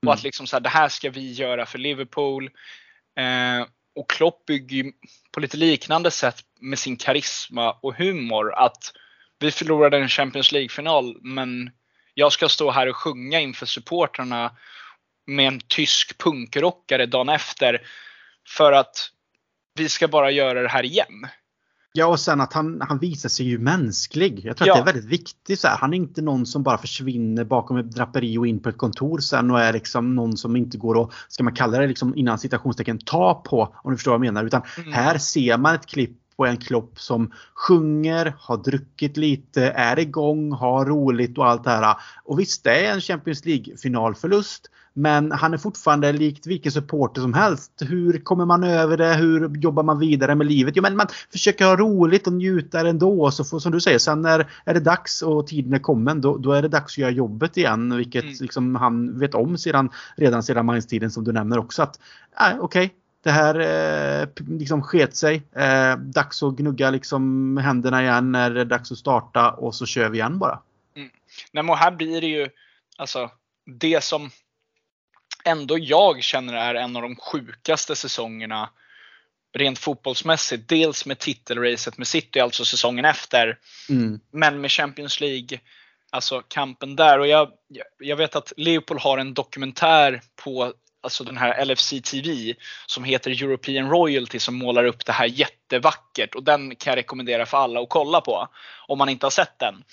Och 0.06 0.14
att 0.14 0.20
mm. 0.20 0.24
liksom 0.24 0.48
så 0.48 0.56
här, 0.56 0.61
det 0.61 0.70
här 0.70 0.90
ska 0.90 1.10
vi 1.10 1.32
göra 1.32 1.65
för 1.65 1.78
Liverpool. 1.78 2.45
Eh, 3.18 3.68
och 3.95 4.10
Klopp 4.10 4.45
bygger 4.45 4.91
på 5.32 5.40
lite 5.40 5.57
liknande 5.57 6.11
sätt 6.11 6.40
med 6.60 6.80
sin 6.80 6.98
karisma 6.98 7.72
och 7.82 7.95
humor 7.95 8.53
att 8.53 8.94
vi 9.40 9.52
förlorade 9.52 9.98
en 9.98 10.10
Champions 10.10 10.52
League-final 10.52 11.18
men 11.22 11.72
jag 12.14 12.32
ska 12.32 12.49
stå 12.49 12.72
här 12.72 12.90
och 12.90 12.95
sjunga 12.95 13.40
inför 13.40 13.65
supportrarna 13.65 14.57
med 15.26 15.48
en 15.48 15.61
tysk 15.68 16.18
punkrockare 16.18 17.06
dagen 17.06 17.30
efter 17.30 17.88
för 18.48 18.72
att 18.72 19.10
vi 19.76 19.90
ska 19.90 20.07
bara 20.07 20.32
göra 20.32 20.61
det 20.61 20.70
här 20.70 20.86
igen. 20.86 21.28
Ja 21.95 22.07
och 22.07 22.20
sen 22.20 22.41
att 22.41 22.53
han, 22.53 22.82
han 22.82 22.99
visar 22.99 23.30
sig 23.30 23.45
ju 23.45 23.57
mänsklig. 23.57 24.41
Jag 24.45 24.57
tror 24.57 24.68
ja. 24.68 24.74
att 24.74 24.86
det 24.86 24.91
är 24.91 24.94
väldigt 24.94 25.11
viktigt. 25.11 25.60
Så 25.60 25.68
här. 25.68 25.78
Han 25.78 25.94
är 25.94 25.98
inte 25.98 26.22
någon 26.22 26.45
som 26.45 26.64
bara 26.64 26.78
försvinner 26.78 27.44
bakom 27.44 27.78
ett 27.78 27.91
draperi 27.91 28.38
och 28.38 28.48
in 28.48 28.60
på 28.60 28.70
ett 28.70 28.78
kontor 28.78 29.20
sen 29.20 29.52
och 29.52 29.60
är 29.60 29.74
liksom 29.74 30.15
någon 30.15 30.38
som 30.38 30.56
inte 30.56 30.78
går 30.78 31.03
att, 31.03 31.10
ska 31.28 31.44
man 31.44 31.56
kalla 31.56 31.80
det 31.80 31.88
liksom 31.88 32.15
innan 32.15 32.40
citationstecken, 32.40 32.98
ta 32.98 33.41
på 33.45 33.76
om 33.84 33.91
du 33.91 33.98
förstår 33.98 34.11
vad 34.11 34.15
jag 34.15 34.34
menar. 34.34 34.44
Utan 34.44 34.61
mm. 34.78 34.94
här 34.94 35.18
ser 35.18 35.57
man 35.57 35.76
ett 35.76 35.86
klipp 35.86 36.18
på 36.38 36.45
en 36.45 36.57
Klopp 36.57 36.99
som 36.99 37.32
sjunger, 37.53 38.36
har 38.40 38.57
druckit 38.57 39.18
lite, 39.18 39.64
är 39.64 39.99
igång, 39.99 40.52
har 40.52 40.86
roligt 40.86 41.38
och 41.38 41.48
allt 41.48 41.64
det 41.64 41.70
här. 41.70 41.95
Och 42.24 42.40
visst, 42.40 42.64
det 42.64 42.86
är 42.86 42.94
en 42.94 43.02
Champions 43.02 43.45
League 43.45 43.78
finalförlust. 43.78 44.70
Men 44.94 45.32
han 45.32 45.53
är 45.53 45.57
fortfarande 45.57 46.11
likt 46.11 46.48
vilken 46.48 46.72
supporter 46.72 47.22
som 47.22 47.34
helst. 47.34 47.72
Hur 47.82 48.20
kommer 48.20 48.45
man 48.45 48.64
över 48.64 48.98
det? 48.98 49.14
Hur 49.14 49.57
jobbar 49.57 49.84
man 49.84 49.99
vidare 49.99 50.36
med 50.36 50.48
livet? 50.48 50.76
Jo, 50.76 50.82
men 50.82 50.98
man 50.98 51.07
försöker 51.32 51.65
ha 51.65 51.76
roligt 51.76 52.28
och 52.28 52.34
njuta 52.34 52.90
ändå. 52.90 53.32
Så 53.32 53.44
får, 53.44 53.60
som 53.60 53.72
du 53.72 53.82
säger, 53.82 53.99
sen 53.99 54.22
när 54.22 54.48
är 54.65 54.74
det 54.74 54.80
dags 54.80 55.22
och 55.22 55.48
tiden 55.48 55.74
är 55.74 55.80
kommen 55.80 56.22
då, 56.22 56.38
då 56.38 56.52
är 56.52 56.61
det 56.61 56.68
dags 56.68 56.94
att 56.94 56.98
göra 56.98 57.11
jobbet 57.11 57.57
igen. 57.57 57.98
Vilket 57.98 58.24
mm. 58.24 58.36
liksom, 58.40 58.76
han 58.76 59.20
vet 59.20 59.36
om 59.36 59.57
sedan, 59.57 59.90
redan 60.18 60.44
sedan 60.44 60.65
Mainz-tiden 60.65 61.11
som 61.11 61.24
du 61.24 61.32
nämner 61.32 61.60
också. 61.60 61.82
att 61.82 61.99
äh, 62.40 62.60
Okej, 62.60 62.86
okay, 62.86 62.90
det 63.24 63.32
här 63.32 63.60
eh, 64.22 64.28
liksom 64.48 64.82
sket 64.82 65.15
sig. 65.15 65.44
Eh, 65.56 65.98
dags 65.98 66.44
att 66.44 66.56
gnugga 66.56 66.90
liksom 66.90 67.57
händerna 67.57 68.03
igen 68.03 68.32
när 68.32 68.49
det 68.49 68.61
är 68.61 68.65
dags 68.65 68.91
att 68.91 68.98
starta 68.98 69.52
och 69.52 69.76
så 69.76 69.86
kör 69.86 70.10
vi 70.10 70.18
igen 70.18 70.40
bara. 70.40 70.60
Mm. 70.95 71.10
Nej, 71.52 71.64
men 71.64 71.76
här 71.76 71.91
blir 71.91 72.22
det 72.22 72.28
ju 72.28 72.49
alltså 72.98 73.32
det 73.65 74.03
som 74.03 74.30
ändå 75.45 75.78
jag 75.78 76.24
känner 76.24 76.53
är 76.53 76.76
en 76.76 76.95
av 76.95 77.02
de 77.02 77.15
sjukaste 77.15 77.95
säsongerna 77.95 78.70
rent 79.53 79.80
fotbollsmässigt. 79.80 80.70
Dels 80.70 81.06
med 81.06 81.20
titelracet 81.20 81.98
med 81.98 82.07
City, 82.07 82.40
alltså 82.40 82.65
säsongen 82.65 83.06
efter. 83.06 83.57
Mm. 83.90 84.20
Men 84.32 84.61
med 84.61 84.72
Champions 84.72 85.22
League, 85.22 85.60
alltså 86.10 86.41
kampen 86.48 86.95
där. 86.95 87.20
Och 87.20 87.28
jag, 87.28 87.52
jag 87.99 88.15
vet 88.15 88.36
att 88.36 88.53
Leopold 88.57 89.02
har 89.02 89.18
en 89.18 89.34
dokumentär 89.34 90.22
på 90.36 90.74
alltså 91.03 91.24
den 91.24 91.38
här 91.38 91.65
LFC 91.65 91.94
TV 92.03 92.53
som 92.86 93.03
heter 93.03 93.32
European 93.32 93.90
Royalty 93.90 94.40
som 94.40 94.56
målar 94.56 94.84
upp 94.86 95.06
det 95.06 95.11
här 95.11 95.26
jättevackert 95.26 96.36
och 96.36 96.44
den 96.44 96.76
kan 96.76 96.91
jag 96.91 96.98
rekommendera 96.98 97.45
för 97.45 97.57
alla 97.57 97.80
att 97.80 97.90
kolla 97.90 98.22
på 98.22 98.48
om 98.88 98.98
man 98.98 99.10
inte 99.10 99.26
har 99.26 99.32
sett 99.32 99.60
den. 99.60 99.84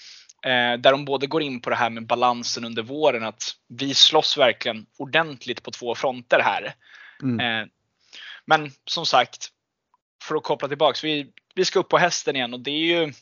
Eh, 0.42 0.78
där 0.78 0.92
de 0.92 1.04
både 1.04 1.26
går 1.26 1.42
in 1.42 1.60
på 1.60 1.70
det 1.70 1.76
här 1.76 1.90
med 1.90 2.06
balansen 2.06 2.64
under 2.64 2.82
våren, 2.82 3.24
att 3.24 3.42
vi 3.68 3.94
slåss 3.94 4.38
verkligen 4.38 4.86
ordentligt 4.98 5.62
på 5.62 5.70
två 5.70 5.94
fronter 5.94 6.40
här. 6.40 6.74
Mm. 7.22 7.40
Eh, 7.40 7.68
men 8.44 8.70
som 8.84 9.06
sagt, 9.06 9.48
för 10.22 10.34
att 10.34 10.42
koppla 10.42 10.68
tillbaks, 10.68 11.04
vi, 11.04 11.32
vi 11.54 11.64
ska 11.64 11.78
upp 11.78 11.88
på 11.88 11.98
hästen 11.98 12.36
igen 12.36 12.54
och 12.54 12.60
det 12.60 12.70
är 12.70 13.06
ju 13.06 13.12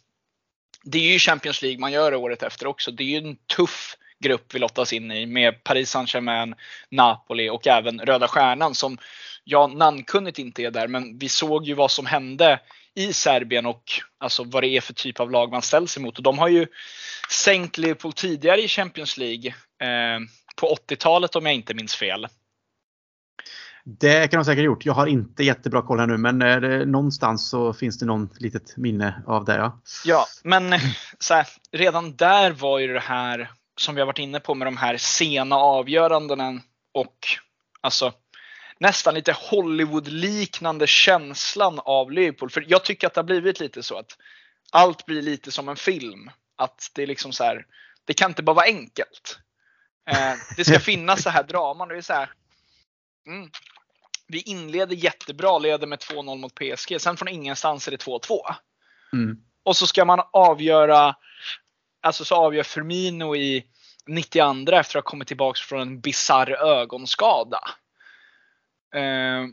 det 0.83 0.99
är 0.99 1.13
ju 1.13 1.19
Champions 1.19 1.63
League 1.63 1.81
man 1.81 1.93
gör 1.93 2.15
året 2.15 2.43
efter 2.43 2.67
också. 2.67 2.91
Det 2.91 3.03
är 3.03 3.21
ju 3.21 3.29
en 3.29 3.37
tuff 3.57 3.97
grupp 4.21 4.55
vi 4.55 4.59
lottas 4.59 4.93
in 4.93 5.13
i 5.13 5.27
med 5.27 5.65
Paris 5.65 5.91
Saint-Germain, 5.91 6.55
Napoli 6.91 7.49
och 7.49 7.67
även 7.67 8.01
Röda 8.01 8.29
Stjärnan 8.29 8.75
som, 8.75 8.99
ja 9.45 9.67
namnkunnigt 9.67 10.39
inte 10.39 10.63
är 10.63 10.71
där, 10.71 10.89
men 10.89 11.19
vi 11.19 11.29
såg 11.29 11.67
ju 11.67 11.75
vad 11.75 11.91
som 11.91 12.07
hände 12.07 12.61
i 12.95 13.13
Serbien 13.13 13.67
och 13.67 13.83
alltså 14.19 14.45
vad 14.45 14.63
det 14.63 14.69
är 14.69 14.81
för 14.81 14.95
typ 14.95 15.21
av 15.21 15.31
lag 15.31 15.51
man 15.51 15.63
ställs 15.63 15.97
emot. 15.97 16.17
Och 16.17 16.23
de 16.23 16.39
har 16.39 16.49
ju 16.49 16.67
sänkt 17.31 17.79
Liverpool 17.79 18.13
tidigare 18.13 18.63
i 18.63 18.69
Champions 18.69 19.17
League 19.17 19.49
eh, 19.81 20.21
på 20.61 20.77
80-talet 20.89 21.37
om 21.37 21.47
jag 21.47 21.55
inte 21.55 21.75
minns 21.75 21.97
fel. 21.97 22.27
Det 23.85 24.31
kan 24.31 24.39
de 24.39 24.45
säkert 24.45 24.59
ha 24.59 24.65
gjort. 24.65 24.87
Jag 24.87 24.93
har 24.93 25.07
inte 25.07 25.45
jättebra 25.45 25.83
koll 25.83 25.99
här 25.99 26.07
nu 26.07 26.17
men 26.17 26.43
eh, 26.43 26.87
någonstans 26.87 27.49
så 27.49 27.73
finns 27.73 27.99
det 27.99 28.07
någon 28.07 28.29
litet 28.39 28.77
minne 28.77 29.23
av 29.27 29.45
det. 29.45 29.57
Ja, 29.57 29.81
ja 30.05 30.27
men 30.45 30.75
så 31.19 31.35
här, 31.35 31.47
redan 31.73 32.17
där 32.17 32.51
var 32.51 32.79
ju 32.79 32.93
det 32.93 33.01
här 33.01 33.51
som 33.81 33.95
vi 33.95 34.01
har 34.01 34.07
varit 34.07 34.19
inne 34.19 34.41
på 34.41 34.55
med 34.55 34.67
de 34.67 34.77
här 34.77 34.97
sena 34.97 35.57
avgörandena 35.57 36.61
och 36.95 37.17
alltså 37.81 38.13
nästan 38.81 39.15
lite 39.15 39.33
Hollywood-liknande 39.33 40.87
känslan 40.87 41.81
av 41.85 42.13
Liverpool. 42.13 42.51
För 42.51 42.65
jag 42.69 42.85
tycker 42.85 43.07
att 43.07 43.15
det 43.15 43.19
har 43.19 43.27
blivit 43.27 43.61
lite 43.61 43.83
så 43.83 43.99
att 43.99 44.17
allt 44.71 45.07
blir 45.07 45.23
lite 45.23 45.51
som 45.51 45.69
en 45.69 45.77
film. 45.77 46.31
Att 46.57 46.91
det 46.95 47.03
är 47.03 47.07
liksom 47.07 47.33
så 47.33 47.45
här, 47.45 47.67
det 48.05 48.15
kan 48.15 48.31
inte 48.31 48.43
bara 48.43 48.55
vara 48.55 48.67
enkelt. 48.67 49.39
Eh, 50.11 50.35
det 50.57 50.65
ska 50.65 50.81
finnas 50.81 51.23
så 51.23 51.31
här 51.31 51.43
draman. 51.43 51.89
Det 51.89 51.97
är 51.97 52.03
så 52.03 52.13
här, 52.13 52.31
mm, 53.27 53.51
vi 54.27 54.41
inleder 54.41 54.97
jättebra, 54.97 55.59
leder 55.59 55.87
med 55.87 55.99
2-0 55.99 56.39
mot 56.39 56.55
PSG. 56.55 57.01
Sen 57.01 57.17
från 57.17 57.29
ingenstans 57.29 57.89
är 57.89 57.91
det 57.91 58.05
2-2. 58.05 58.41
mm. 59.13 59.37
Och 59.63 59.77
så 59.77 59.87
ska 59.87 60.05
man 60.05 60.21
avgöra, 60.33 61.17
alltså 62.03 62.25
så 62.25 62.35
avgör 62.35 62.63
Firmino 62.63 63.37
i 63.37 63.67
92 64.07 64.73
efter 64.73 64.99
att 64.99 65.05
ha 65.05 65.11
kommit 65.11 65.29
tillbaka 65.29 65.59
från 65.59 65.81
en 65.81 66.01
bizarr 66.01 66.51
ögonskada. 66.51 67.61
Eh, 68.95 69.47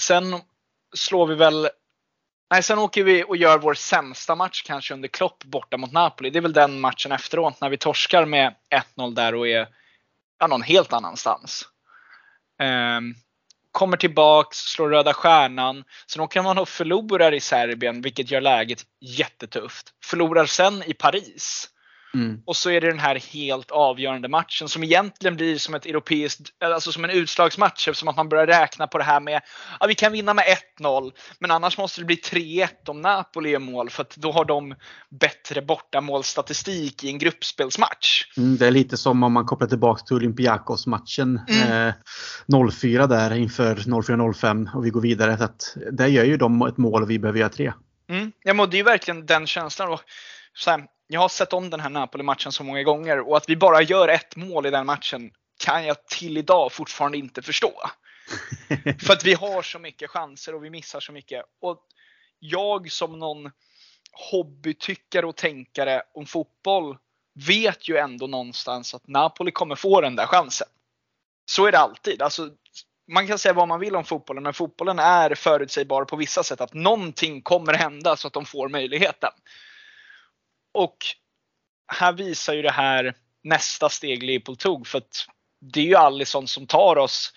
sen 0.00 0.40
slår 0.96 1.26
vi 1.26 1.34
väl 1.34 1.68
Nej, 2.52 2.62
sen 2.62 2.78
åker 2.78 3.04
vi 3.04 3.24
och 3.24 3.36
gör 3.36 3.58
vår 3.58 3.74
sämsta 3.74 4.34
match 4.34 4.62
kanske 4.62 4.94
under 4.94 5.08
Klopp 5.08 5.44
borta 5.44 5.76
mot 5.76 5.92
Napoli. 5.92 6.30
Det 6.30 6.38
är 6.38 6.42
väl 6.42 6.52
den 6.52 6.80
matchen 6.80 7.12
efteråt 7.12 7.60
när 7.60 7.68
vi 7.68 7.76
torskar 7.76 8.24
med 8.24 8.54
1-0 8.96 9.14
där 9.14 9.34
och 9.34 9.48
är 9.48 9.68
ja, 10.38 10.46
någon 10.46 10.62
helt 10.62 10.92
annanstans. 10.92 11.68
Eh, 12.60 13.00
kommer 13.72 13.96
tillbaks, 13.96 14.58
slår 14.58 14.88
Röda 14.88 15.14
Stjärnan. 15.14 15.84
Sen 16.06 16.22
åker 16.22 16.42
man 16.42 16.58
och 16.58 16.68
förlorar 16.68 17.34
i 17.34 17.40
Serbien, 17.40 18.02
vilket 18.02 18.30
gör 18.30 18.40
läget 18.40 18.82
jättetufft. 19.00 19.94
Förlorar 20.04 20.46
sen 20.46 20.82
i 20.82 20.94
Paris. 20.94 21.68
Mm. 22.14 22.42
Och 22.46 22.56
så 22.56 22.70
är 22.70 22.80
det 22.80 22.86
den 22.86 22.98
här 22.98 23.14
helt 23.32 23.70
avgörande 23.70 24.28
matchen 24.28 24.68
som 24.68 24.84
egentligen 24.84 25.36
blir 25.36 25.58
som 25.58 25.74
ett 25.74 25.86
europeiskt, 25.86 26.40
alltså 26.64 26.92
som 26.92 27.04
en 27.04 27.10
utslagsmatch 27.10 27.88
eftersom 27.88 28.08
att 28.08 28.16
man 28.16 28.28
börjar 28.28 28.46
räkna 28.46 28.86
på 28.86 28.98
det 28.98 29.04
här 29.04 29.20
med 29.20 29.40
ja, 29.80 29.86
vi 29.86 29.94
kan 29.94 30.12
vinna 30.12 30.34
med 30.34 30.44
1-0 30.80 31.12
men 31.38 31.50
annars 31.50 31.78
måste 31.78 32.00
det 32.00 32.04
bli 32.04 32.16
3-1 32.16 32.68
om 32.86 33.00
Napoli 33.00 33.54
är 33.54 33.58
mål 33.58 33.90
för 33.90 34.02
att 34.02 34.16
då 34.16 34.32
har 34.32 34.44
de 34.44 34.74
bättre 35.20 35.62
bortamålstatistik 35.62 37.04
i 37.04 37.08
en 37.08 37.18
gruppspelsmatch. 37.18 38.24
Mm, 38.36 38.56
det 38.56 38.66
är 38.66 38.70
lite 38.70 38.96
som 38.96 39.22
om 39.22 39.32
man 39.32 39.46
kopplar 39.46 39.68
tillbaka 39.68 40.04
till 40.04 40.16
Olympiakos 40.16 40.86
matchen 40.86 41.40
Mm. 41.48 41.88
eh, 41.88 42.70
04 42.70 43.06
där 43.06 43.34
inför 43.34 43.76
04-05 43.76 44.74
och 44.74 44.86
vi 44.86 44.90
går 44.90 45.00
vidare. 45.00 45.38
Så 45.38 45.44
att, 45.44 45.76
där 45.92 46.06
gör 46.06 46.24
ju 46.24 46.36
de 46.36 46.62
ett 46.62 46.76
mål 46.76 47.02
och 47.02 47.10
vi 47.10 47.18
behöver 47.18 47.38
göra 47.38 47.48
tre. 47.48 47.72
Mm. 48.08 48.32
Ja, 48.42 48.54
men 48.54 48.70
det 48.70 48.76
är 48.76 48.78
ju 48.78 48.84
verkligen 48.84 49.26
den 49.26 49.46
känslan. 49.46 49.92
Och 49.92 50.00
så 50.54 50.70
här, 50.70 50.84
jag 51.12 51.20
har 51.20 51.28
sett 51.28 51.52
om 51.52 51.70
den 51.70 51.80
här 51.80 51.90
Napoli-matchen 51.90 52.52
så 52.52 52.64
många 52.64 52.82
gånger 52.82 53.20
och 53.20 53.36
att 53.36 53.48
vi 53.48 53.56
bara 53.56 53.82
gör 53.82 54.08
ett 54.08 54.36
mål 54.36 54.66
i 54.66 54.70
den 54.70 54.86
matchen 54.86 55.30
kan 55.64 55.84
jag 55.84 56.06
till 56.06 56.36
idag 56.36 56.72
fortfarande 56.72 57.18
inte 57.18 57.42
förstå. 57.42 57.72
För 59.06 59.12
att 59.12 59.24
vi 59.24 59.34
har 59.34 59.62
så 59.62 59.78
mycket 59.78 60.10
chanser 60.10 60.54
och 60.54 60.64
vi 60.64 60.70
missar 60.70 61.00
så 61.00 61.12
mycket. 61.12 61.44
Och 61.60 61.78
jag 62.38 62.92
som 62.92 63.18
någon 63.18 63.50
hobbytyckare 64.32 65.26
och 65.26 65.36
tänkare 65.36 66.02
om 66.14 66.26
fotboll 66.26 66.96
vet 67.46 67.88
ju 67.88 67.96
ändå 67.96 68.26
någonstans 68.26 68.94
att 68.94 69.08
Napoli 69.08 69.50
kommer 69.50 69.74
få 69.74 70.00
den 70.00 70.16
där 70.16 70.26
chansen. 70.26 70.68
Så 71.46 71.66
är 71.66 71.72
det 71.72 71.78
alltid. 71.78 72.22
Alltså, 72.22 72.50
man 73.12 73.26
kan 73.26 73.38
säga 73.38 73.52
vad 73.52 73.68
man 73.68 73.80
vill 73.80 73.96
om 73.96 74.04
fotbollen, 74.04 74.42
men 74.42 74.54
fotbollen 74.54 74.98
är 74.98 75.34
förutsägbar 75.34 76.04
på 76.04 76.16
vissa 76.16 76.42
sätt. 76.42 76.60
Att 76.60 76.74
någonting 76.74 77.42
kommer 77.42 77.74
hända 77.74 78.16
så 78.16 78.26
att 78.26 78.32
de 78.32 78.44
får 78.44 78.68
möjligheten. 78.68 79.30
Och 80.72 80.96
här 81.92 82.12
visar 82.12 82.54
ju 82.54 82.62
det 82.62 82.70
här 82.70 83.14
nästa 83.42 83.88
steg 83.88 84.22
Liverpool 84.22 84.56
tog. 84.56 84.86
För 84.86 84.98
att 84.98 85.26
det 85.60 85.80
är 85.80 85.84
ju 85.84 85.96
Alisson 85.96 86.48
som 86.48 86.66
tar 86.66 86.96
oss 86.96 87.32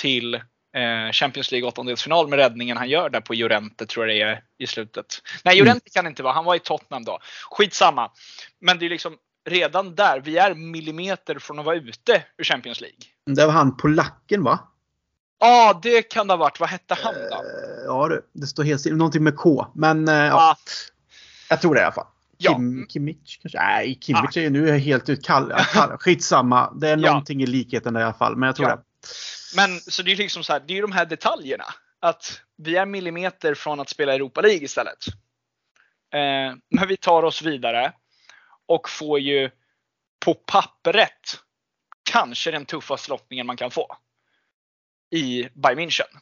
till 0.00 0.34
eh, 0.34 1.12
Champions 1.12 1.50
League 1.52 1.68
åttondelsfinal 1.68 2.28
med 2.28 2.38
räddningen 2.38 2.76
han 2.76 2.88
gör 2.88 3.10
där 3.10 3.20
på 3.20 3.34
Llorente 3.34 3.86
tror 3.86 4.08
jag 4.08 4.16
det 4.16 4.22
är 4.22 4.42
i 4.58 4.66
slutet. 4.66 5.22
Nej, 5.44 5.58
Llorente 5.58 5.90
kan 5.90 6.04
det 6.04 6.08
inte 6.08 6.22
vara. 6.22 6.34
Han 6.34 6.44
var 6.44 6.54
i 6.54 6.58
Tottenham 6.58 7.04
då. 7.04 7.18
Skitsamma. 7.50 8.10
Men 8.60 8.78
det 8.78 8.86
är 8.86 8.90
liksom 8.90 9.16
redan 9.48 9.94
där. 9.94 10.20
Vi 10.20 10.38
är 10.38 10.54
millimeter 10.54 11.38
från 11.38 11.58
att 11.58 11.64
vara 11.64 11.76
ute 11.76 12.24
ur 12.38 12.44
Champions 12.44 12.80
League. 12.80 12.98
Det 13.26 13.46
var 13.46 13.52
han 13.52 13.76
polacken 13.76 14.42
va? 14.42 14.58
Ja, 15.40 15.70
ah, 15.70 15.80
det 15.82 16.02
kan 16.02 16.26
det 16.26 16.32
ha 16.32 16.38
varit. 16.38 16.60
Vad 16.60 16.68
hette 16.68 16.94
han 16.94 17.14
då? 17.14 17.36
Eh, 17.36 17.84
Ja 17.86 18.08
du, 18.08 18.26
det 18.32 18.46
står 18.46 18.64
helt 18.64 18.80
still. 18.80 18.96
Någonting 18.96 19.24
med 19.24 19.36
K. 19.36 19.66
Men 19.74 20.06
ja, 20.06 20.26
Ja, 20.26 20.56
jag 21.48 21.60
tror 21.60 21.74
det 21.74 21.80
i 21.80 21.84
alla 21.84 21.92
fall. 21.92 22.06
Ja. 22.38 22.52
Kim, 22.54 22.86
Kimmich 22.88 23.38
kanske? 23.42 23.58
Nej, 23.58 23.98
Kimmich 24.00 24.36
Ah. 24.36 24.40
är 24.40 24.42
ju 24.42 24.50
nu 24.50 24.78
helt 24.78 25.08
ut 25.08 25.24
kall, 25.24 25.52
kall. 25.72 25.98
Skitsamma. 25.98 26.72
Det 26.80 26.88
är 26.88 26.96
Ja. 26.96 27.08
någonting 27.10 27.42
i 27.42 27.46
likheten 27.46 27.96
i 27.96 28.02
alla 28.02 28.14
fall. 28.14 28.36
Men 28.36 28.46
jag 28.46 28.56
tror 28.56 28.68
Ja. 28.68 28.76
det. 28.76 28.82
Men 29.56 29.80
så 29.80 30.02
det 30.02 30.12
är 30.12 30.16
liksom 30.16 30.44
så 30.44 30.52
här, 30.52 30.60
det 30.66 30.78
är 30.78 30.82
de 30.82 30.92
här 30.92 31.06
detaljerna. 31.06 31.64
Att 32.00 32.40
vi 32.56 32.76
är 32.76 32.86
millimeter 32.86 33.54
från 33.54 33.80
att 33.80 33.88
spela 33.88 34.14
Europa 34.14 34.40
League 34.40 34.64
istället. 34.64 35.06
Eh, 36.14 36.56
men 36.70 36.88
vi 36.88 36.96
tar 36.96 37.22
oss 37.22 37.42
vidare 37.42 37.92
och 38.66 38.88
får 38.88 39.20
ju 39.20 39.50
på 40.24 40.34
pappret 40.34 41.40
kanske 42.10 42.50
den 42.50 42.64
tuffaste 42.66 43.10
lottningen 43.10 43.46
man 43.46 43.56
kan 43.56 43.70
få. 43.70 43.96
I 45.10 45.48
Bayern 45.54 45.78
München. 45.78 46.18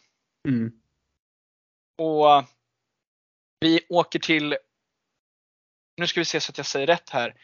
Mm. 0.49 0.73
Och 1.99 2.45
vi 3.61 3.81
åker 3.89 4.19
till, 4.19 4.57
nu 5.97 6.07
ska 6.07 6.21
vi 6.21 6.25
se 6.25 6.41
så 6.41 6.51
att 6.51 6.57
jag 6.57 6.67
säger 6.67 6.87
rätt 6.87 7.11
här. 7.11 7.35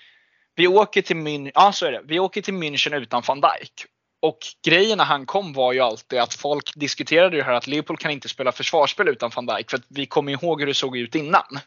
Vi 0.54 0.66
åker 0.66 1.02
till 1.02 1.16
München, 1.16 1.50
ja 1.54 1.72
så 1.72 1.86
är 1.86 1.92
det. 1.92 2.02
Vi 2.04 2.18
åker 2.18 2.42
till 2.42 2.54
München 2.54 2.94
utan 2.94 3.22
van 3.26 3.40
Dijk. 3.40 3.86
Och 4.22 4.38
grejen 4.66 4.98
när 4.98 5.04
han 5.04 5.26
kom 5.26 5.52
var 5.52 5.72
ju 5.72 5.80
alltid 5.80 6.18
att 6.18 6.34
folk 6.34 6.72
diskuterade 6.74 7.36
ju 7.36 7.42
här 7.42 7.52
att 7.52 7.66
Leopold 7.66 7.98
kan 7.98 8.10
inte 8.10 8.28
spela 8.28 8.52
försvarsspel 8.52 9.08
utan 9.08 9.30
van 9.36 9.46
Dijk 9.46 9.70
för 9.70 9.76
att 9.76 9.86
vi 9.88 10.06
kommer 10.06 10.32
ihåg 10.32 10.60
hur 10.60 10.66
det 10.66 10.74
såg 10.74 10.96
ut 10.96 11.14
innan. 11.14 11.58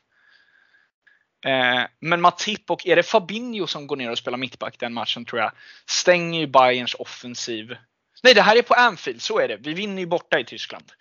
Eh, 1.45 1.84
men 1.99 2.22
Matip 2.22 2.72
och 2.72 2.88
är 2.88 2.95
det 2.95 3.03
Fabinho 3.03 3.68
som 3.68 3.88
går 3.88 3.95
ner 3.95 4.12
och 4.12 4.18
spelar 4.18 4.38
mittback 4.38 4.80
den 4.80 4.94
matchen 4.94 5.26
tror 5.26 5.41
jag, 5.41 5.52
stänger 5.86 6.40
ju 6.40 6.48
Bayerns 6.48 6.94
offensiv. 6.94 7.76
Nej, 8.24 8.34
det 8.34 8.41
här 8.41 8.56
är 8.56 8.62
på 8.62 8.74
Anfield, 8.74 9.22
så 9.22 9.40
är 9.40 9.48
det. 9.48 9.57
Vi 9.57 9.74
vinner 9.74 9.99
ju 9.99 10.06
borta 10.06 10.40
i 10.40 10.44
Tyskland. 10.44 10.91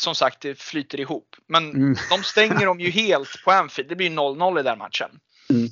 Som 0.00 0.14
sagt, 0.14 0.40
det 0.40 0.54
flyter 0.60 1.00
ihop. 1.00 1.36
Men 1.46 1.70
Mm. 1.70 1.96
de 2.10 2.22
stänger 2.24 2.66
dem 2.66 2.80
ju 2.80 2.90
helt 2.90 3.42
på 3.44 3.50
Anfield. 3.50 3.88
Det 3.88 3.96
blir 3.96 4.10
0-0 4.10 4.60
i 4.60 4.62
den 4.62 4.78
matchen. 4.78 5.20
Mm. 5.50 5.68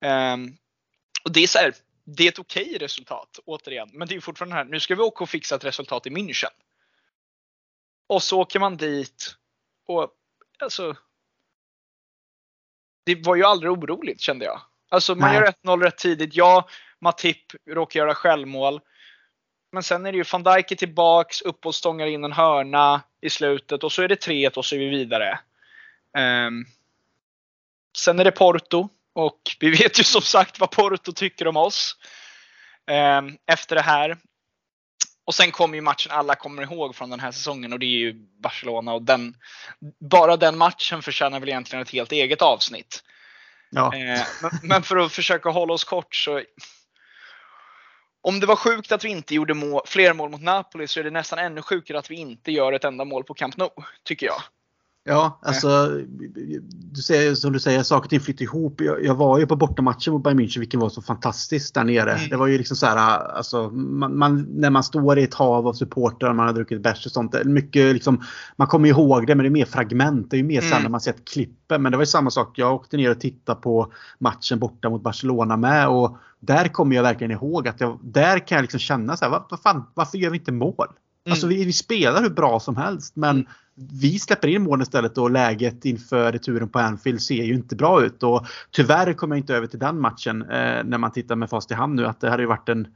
Ehm, 0.00 0.56
och 1.24 1.32
det 1.32 1.40
är 1.40 1.46
så 1.46 1.58
här, 1.58 1.74
det 2.04 2.24
är 2.24 2.28
ett 2.28 2.38
okej 2.38 2.78
resultat 2.78 3.38
återigen. 3.44 3.90
Men 3.92 4.08
det 4.08 4.14
är 4.16 4.20
fortfarande 4.20 4.54
här, 4.56 4.64
nu 4.64 4.80
ska 4.80 4.94
vi 4.94 5.02
åka 5.02 5.24
och 5.24 5.30
fixa 5.30 5.54
ett 5.54 5.64
resultat 5.64 6.06
i 6.06 6.10
München. 6.10 6.52
Och 8.06 8.22
så 8.22 8.40
åker 8.40 8.60
man 8.60 8.76
dit 8.76 9.36
och 9.86 10.10
alltså. 10.58 10.96
Det 13.04 13.26
var 13.26 13.36
ju 13.36 13.44
aldrig 13.44 13.72
oroligt 13.72 14.20
kände 14.20 14.44
jag. 14.44 14.60
Alltså 14.88 15.14
man 15.14 15.28
Nej. 15.30 15.38
gör 15.38 15.46
1-0 15.46 15.82
rätt 15.82 15.98
tidigt. 15.98 16.34
Ja, 16.34 16.68
Matip 17.00 17.52
råkar 17.70 18.00
göra 18.00 18.14
självmål. 18.14 18.80
Men 19.72 19.82
sen 19.82 20.06
är 20.06 20.12
det 20.12 20.18
ju 20.18 20.24
van 20.32 20.42
Dijk 20.42 20.72
är 20.72 20.76
tillbaks, 20.76 21.40
upp 21.42 21.66
och 21.66 21.74
stångar 21.74 22.06
in 22.06 22.24
en 22.24 22.32
hörna 22.32 23.02
i 23.20 23.30
slutet 23.30 23.84
och 23.84 23.92
så 23.92 24.02
är 24.02 24.08
det 24.08 24.26
3-1 24.26 24.56
och 24.56 24.64
så 24.64 24.74
är 24.74 24.78
vi 24.78 24.88
vidare. 24.88 25.38
Ehm, 26.16 26.64
sen 27.96 28.18
är 28.18 28.24
det 28.24 28.30
Porto 28.30 28.88
och 29.12 29.40
vi 29.60 29.70
vet 29.70 30.00
ju 30.00 30.04
som 30.04 30.22
sagt 30.22 30.60
vad 30.60 30.70
Porto 30.70 31.12
tycker 31.12 31.48
om 31.48 31.56
oss. 31.56 31.96
ehm, 32.86 33.36
efter 33.46 33.76
det 33.76 33.82
här. 33.82 34.18
Och 35.24 35.34
sen 35.34 35.50
kommer 35.50 35.74
ju 35.74 35.80
matchen 35.80 36.12
alla 36.12 36.34
kommer 36.34 36.62
ihåg 36.62 36.96
från 36.96 37.10
den 37.10 37.20
här 37.20 37.30
säsongen 37.32 37.72
och 37.72 37.78
det 37.78 37.86
är 37.86 37.98
ju 37.98 38.12
Barcelona 38.42 38.92
och 38.92 39.02
den, 39.02 39.34
bara 40.10 40.36
den 40.36 40.58
matchen 40.58 41.02
förtjänar 41.02 41.40
väl 41.40 41.48
egentligen 41.48 41.82
ett 41.82 41.90
helt 41.90 42.12
eget 42.12 42.42
avsnitt. 42.42 43.02
Ja. 43.70 43.94
Eh, 43.94 44.22
men, 44.42 44.50
men 44.62 44.82
för 44.82 44.96
att 44.96 45.12
försöka 45.12 45.50
hålla 45.50 45.72
oss 45.72 45.84
kort 45.84 46.14
så 46.14 46.42
om 48.28 48.40
det 48.40 48.46
var 48.46 48.56
sjukt 48.56 48.92
att 48.92 49.04
vi 49.04 49.08
inte 49.08 49.34
gjorde 49.34 49.54
må 49.54 49.82
fler 49.86 50.12
mål 50.12 50.30
mot 50.30 50.42
Napoli 50.42 50.88
så 50.88 51.00
är 51.00 51.04
det 51.04 51.10
nästan 51.10 51.38
ännu 51.38 51.62
sjukare 51.62 51.98
att 51.98 52.10
vi 52.10 52.14
inte 52.14 52.52
gör 52.52 52.72
ett 52.72 52.84
enda 52.84 53.04
mål 53.04 53.24
på 53.24 53.34
Camp 53.34 53.56
Nou, 53.56 53.70
tycker 54.04 54.26
jag. 54.26 54.42
Ja, 55.08 55.38
alltså 55.42 55.90
du 56.92 57.02
säger, 57.02 57.34
som 57.34 57.52
du 57.52 57.60
säger, 57.60 57.82
saker 57.82 58.06
och 58.06 58.10
ting 58.10 58.20
flyter 58.20 58.42
ihop. 58.44 58.80
Jag, 58.80 59.04
jag 59.04 59.14
var 59.14 59.38
ju 59.38 59.46
på 59.46 59.56
bortamatchen 59.56 60.12
mot 60.12 60.22
Bayern 60.22 60.40
München, 60.40 60.58
vilken 60.58 60.80
var 60.80 60.88
så 60.88 61.02
fantastisk 61.02 61.74
där 61.74 61.84
nere. 61.84 62.12
Mm. 62.12 62.28
Det 62.28 62.36
var 62.36 62.46
ju 62.46 62.58
liksom 62.58 62.76
så 62.76 62.86
här, 62.86 62.96
alltså, 63.18 63.70
man, 63.70 64.18
man, 64.18 64.46
när 64.50 64.70
man 64.70 64.84
står 64.84 65.18
i 65.18 65.22
ett 65.22 65.34
hav 65.34 65.68
av 65.68 65.72
supportrar, 65.72 66.32
man 66.32 66.46
har 66.46 66.54
druckit 66.54 66.82
bärs 66.82 67.06
och 67.06 67.12
sånt. 67.12 67.44
Mycket 67.44 67.94
liksom, 67.94 68.24
man 68.56 68.68
kommer 68.68 68.88
ihåg 68.88 69.26
det, 69.26 69.34
men 69.34 69.44
det 69.44 69.48
är 69.48 69.50
mer 69.50 69.64
fragment. 69.64 70.30
Det 70.30 70.36
är 70.36 70.38
ju 70.38 70.44
mer 70.44 70.60
mm. 70.60 70.70
sen 70.70 70.82
när 70.82 70.90
man 70.90 71.00
sett 71.00 71.24
klippen. 71.24 71.82
Men 71.82 71.92
det 71.92 71.98
var 71.98 72.02
ju 72.02 72.06
samma 72.06 72.30
sak. 72.30 72.58
Jag 72.58 72.74
åkte 72.74 72.96
ner 72.96 73.10
och 73.10 73.20
tittade 73.20 73.60
på 73.60 73.92
matchen 74.18 74.58
borta 74.58 74.90
mot 74.90 75.02
Barcelona 75.02 75.56
med. 75.56 75.88
Och 75.88 76.18
där 76.40 76.68
kommer 76.68 76.96
jag 76.96 77.02
verkligen 77.02 77.30
ihåg 77.30 77.68
att 77.68 77.80
jag, 77.80 77.98
där 78.02 78.38
kan 78.38 78.56
jag 78.56 78.62
liksom 78.62 78.80
känna 78.80 79.16
så 79.16 79.24
här, 79.24 79.32
vad, 79.32 79.44
vad 79.50 79.60
fan, 79.60 79.84
varför 79.94 80.18
gör 80.18 80.30
vi 80.30 80.38
inte 80.38 80.52
mål? 80.52 80.86
Mm. 81.26 81.32
Alltså 81.32 81.46
vi, 81.46 81.64
vi, 81.64 81.72
spelar 81.72 82.22
hur 82.22 82.30
bra 82.30 82.60
som 82.60 82.76
helst 82.76 83.16
men 83.16 83.30
mm. 83.30 83.46
Vi 83.78 84.18
släpper 84.18 84.48
in 84.48 84.62
mål 84.62 84.82
istället 84.82 85.18
och 85.18 85.30
läget 85.30 85.84
inför 85.84 86.32
returen 86.32 86.68
på 86.68 86.78
Anfield 86.78 87.22
ser 87.22 87.44
ju 87.44 87.54
inte 87.54 87.76
bra 87.76 88.04
ut. 88.04 88.22
Och 88.22 88.46
tyvärr 88.70 89.12
kommer 89.12 89.36
jag 89.36 89.42
inte 89.42 89.54
över 89.54 89.66
till 89.66 89.78
den 89.78 90.00
matchen 90.00 90.42
eh, 90.42 90.84
när 90.84 90.98
man 90.98 91.12
tittar 91.12 91.36
med 91.36 91.50
fast 91.50 91.70
i 91.70 91.74
hand 91.74 91.94
nu 91.94 92.06
att 92.06 92.20
det 92.20 92.30
hade 92.30 92.42
ju 92.42 92.46
varit 92.46 92.68
en, 92.68 92.86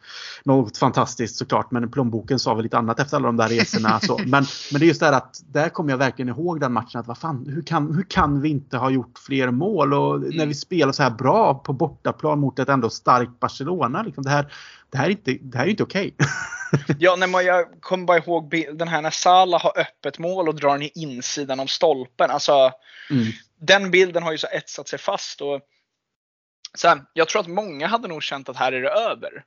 något 0.45 0.77
fantastiskt 0.77 1.37
såklart 1.37 1.71
men 1.71 1.91
plånboken 1.91 2.39
sa 2.39 2.55
väl 2.55 2.63
lite 2.63 2.79
annat 2.79 3.01
efter 3.01 3.17
alla 3.17 3.27
de 3.27 3.37
där 3.37 3.49
resorna. 3.49 4.01
så. 4.01 4.19
Men, 4.19 4.45
men 4.73 4.81
det 4.81 4.85
är 4.85 4.89
just 4.89 5.01
det 5.01 5.07
här 5.07 5.13
att 5.13 5.43
där 5.53 5.69
kommer 5.69 5.91
jag 5.91 5.99
verkligen 5.99 6.29
ihåg 6.29 6.61
den 6.61 6.73
matchen 6.73 7.01
att 7.01 7.07
vad 7.07 7.19
fan, 7.19 7.47
hur 7.49 7.63
kan, 7.63 7.95
hur 7.95 8.03
kan 8.09 8.41
vi 8.41 8.49
inte 8.49 8.77
ha 8.77 8.91
gjort 8.91 9.19
fler 9.19 9.51
mål 9.51 9.95
och 9.95 10.17
mm. 10.17 10.37
när 10.37 10.47
vi 10.47 10.55
spelar 10.55 10.93
så 10.93 11.03
här 11.03 11.11
bra 11.11 11.55
på 11.55 11.73
bortaplan 11.73 12.41
mot 12.41 12.59
ett 12.59 12.69
ändå 12.69 12.91
starkt 12.91 13.41
Barcelona. 13.41 14.03
Liksom 14.03 14.25
det 14.25 14.31
här, 14.31 14.53
det 14.91 14.99
här 14.99 15.07
är 15.07 15.11
inte, 15.11 15.33
det 15.41 15.59
här 15.59 15.65
är 15.65 15.71
inte 15.71 15.83
okej. 15.83 16.15
Okay. 16.19 16.97
ja, 16.99 17.17
nej, 17.17 17.29
men 17.29 17.45
jag 17.45 17.81
kommer 17.81 18.05
bara 18.05 18.19
ihåg 18.19 18.51
den 18.73 18.89
här 18.89 19.03
när 19.03 19.11
Salah 19.11 19.63
har 19.63 19.79
öppet 19.79 20.19
mål 20.19 20.49
och 20.49 20.55
drar 20.55 20.83
i 20.83 20.91
insidan 20.95 21.61
av 21.61 21.67
stolpen. 21.67 22.31
Alltså, 22.31 22.73
mm. 23.11 23.27
Den 23.61 23.91
bilden 23.91 24.23
har 24.23 24.33
ju 24.33 24.39
så 24.39 24.47
etsat 24.47 24.89
sig 24.89 24.99
fast. 24.99 25.41
Och, 25.41 25.61
så 26.75 26.89
här, 26.89 27.03
jag 27.13 27.29
tror 27.29 27.41
att 27.41 27.49
många 27.49 27.87
hade 27.87 28.09
nog 28.09 28.23
känt 28.23 28.49
att 28.49 28.57
här 28.57 28.73
är 28.73 28.83
det 28.83 28.91
över. 28.91 29.45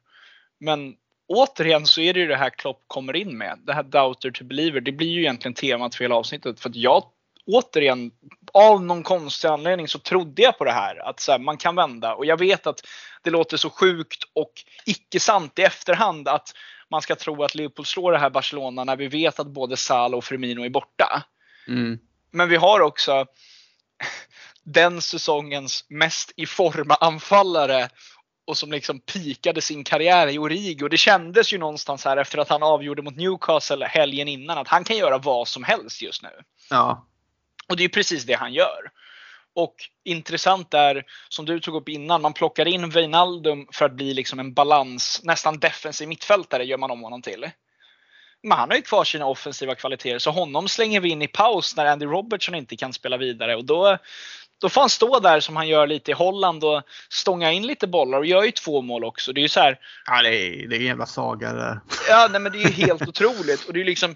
Men 0.59 0.95
återigen 1.27 1.85
så 1.85 2.01
är 2.01 2.13
det 2.13 2.19
ju 2.19 2.27
det 2.27 2.35
här 2.35 2.49
Klopp 2.49 2.83
kommer 2.87 3.15
in 3.15 3.37
med. 3.37 3.59
Det 3.63 3.73
här 3.73 3.83
Doubter 3.83 4.31
to 4.31 4.43
Believer. 4.43 4.81
Det 4.81 4.91
blir 4.91 5.07
ju 5.07 5.19
egentligen 5.19 5.55
temat 5.55 5.95
för 5.95 6.03
hela 6.03 6.15
avsnittet. 6.15 6.59
För 6.59 6.71
jag 6.73 7.03
återigen, 7.47 8.11
av 8.53 8.83
någon 8.83 9.03
konstig 9.03 9.47
anledning 9.47 9.87
så 9.87 9.99
trodde 9.99 10.41
jag 10.41 10.57
på 10.57 10.63
det 10.63 10.71
här. 10.71 11.09
Att 11.09 11.19
så 11.19 11.31
här, 11.31 11.39
man 11.39 11.57
kan 11.57 11.75
vända. 11.75 12.15
Och 12.15 12.25
jag 12.25 12.39
vet 12.39 12.67
att 12.67 12.81
det 13.23 13.29
låter 13.29 13.57
så 13.57 13.69
sjukt 13.69 14.23
och 14.33 14.51
icke 14.85 15.19
sant 15.19 15.59
i 15.59 15.61
efterhand 15.61 16.27
att 16.27 16.49
man 16.89 17.01
ska 17.01 17.15
tro 17.15 17.43
att 17.43 17.55
Liverpool 17.55 17.85
slår 17.85 18.11
det 18.11 18.17
här 18.17 18.29
Barcelona 18.29 18.83
när 18.83 18.95
vi 18.95 19.07
vet 19.07 19.39
att 19.39 19.47
både 19.47 19.77
Salah 19.77 20.17
och 20.17 20.23
Firmino 20.23 20.65
är 20.65 20.69
borta. 20.69 21.23
Mm. 21.67 21.99
Men 22.31 22.49
vi 22.49 22.55
har 22.55 22.79
också 22.79 23.25
den 24.63 25.01
säsongens 25.01 25.85
mest 25.89 26.31
i 26.35 26.45
form 26.45 26.91
anfallare 26.99 27.89
och 28.47 28.57
som 28.57 28.71
liksom 28.71 28.99
pikade 28.99 29.61
sin 29.61 29.83
karriär 29.83 30.27
i 30.27 30.37
Origo. 30.37 30.87
Det 30.87 30.97
kändes 30.97 31.53
ju 31.53 31.57
någonstans 31.57 32.05
här 32.05 32.17
efter 32.17 32.37
att 32.37 32.49
han 32.49 32.63
avgjorde 32.63 33.01
mot 33.01 33.15
Newcastle 33.15 33.85
helgen 33.85 34.27
innan 34.27 34.57
att 34.57 34.67
han 34.67 34.83
kan 34.83 34.97
göra 34.97 35.17
vad 35.17 35.47
som 35.47 35.63
helst 35.63 36.01
just 36.01 36.23
nu. 36.23 36.29
Ja. 36.69 37.07
Och 37.69 37.77
det 37.77 37.83
är 37.83 37.89
precis 37.89 38.23
det 38.23 38.33
han 38.33 38.53
gör. 38.53 38.91
Och 39.55 39.75
intressant 40.05 40.73
är, 40.73 41.03
som 41.29 41.45
du 41.45 41.59
tog 41.59 41.75
upp 41.75 41.89
innan, 41.89 42.21
man 42.21 42.33
plockar 42.33 42.67
in 42.67 42.89
Wijnaldum 42.89 43.67
för 43.71 43.85
att 43.85 43.93
bli 43.93 44.13
liksom 44.13 44.39
en 44.39 44.53
balans, 44.53 45.21
nästan 45.23 45.59
defensiv 45.59 46.07
mittfältare 46.07 46.63
gör 46.65 46.77
man 46.77 46.91
om 46.91 47.01
honom 47.01 47.21
till. 47.21 47.51
Men 48.43 48.57
han 48.57 48.69
har 48.69 48.75
ju 48.75 48.81
kvar 48.81 49.03
sina 49.03 49.25
offensiva 49.25 49.75
kvaliteter, 49.75 50.19
så 50.19 50.31
honom 50.31 50.67
slänger 50.67 50.99
vi 50.99 51.09
in 51.09 51.21
i 51.21 51.27
paus 51.27 51.75
när 51.75 51.85
Andy 51.85 52.05
Robertson 52.05 52.55
inte 52.55 52.75
kan 52.75 52.93
spela 52.93 53.17
vidare. 53.17 53.55
Och 53.55 53.65
då, 53.65 53.97
då 54.61 54.69
får 54.69 54.81
han 54.81 54.89
stå 54.89 55.19
där 55.19 55.39
som 55.39 55.55
han 55.55 55.67
gör 55.67 55.87
lite 55.87 56.11
i 56.11 56.13
Holland 56.13 56.63
och 56.63 56.83
stånga 57.09 57.51
in 57.51 57.67
lite 57.67 57.87
bollar 57.87 58.17
och 58.17 58.25
gör 58.25 58.43
ju 58.43 58.51
två 58.51 58.81
mål 58.81 59.03
också. 59.03 59.33
Det 59.33 59.39
är 59.39 59.41
ju 59.41 59.49
så 59.49 59.59
här, 59.59 59.79
Ja, 60.05 60.21
det 60.21 60.35
är, 60.35 60.67
det 60.67 60.75
är 60.75 60.79
en 60.79 60.85
jävla 60.85 61.05
saga 61.05 61.53
det 61.53 61.81
Ja, 62.09 62.27
nej, 62.31 62.41
men 62.41 62.51
det 62.51 62.57
är 62.57 62.69
ju 62.69 62.85
helt 62.85 63.01
otroligt. 63.07 63.65
Och 63.67 63.73
det 63.73 63.81
är 63.81 63.85
liksom 63.85 64.15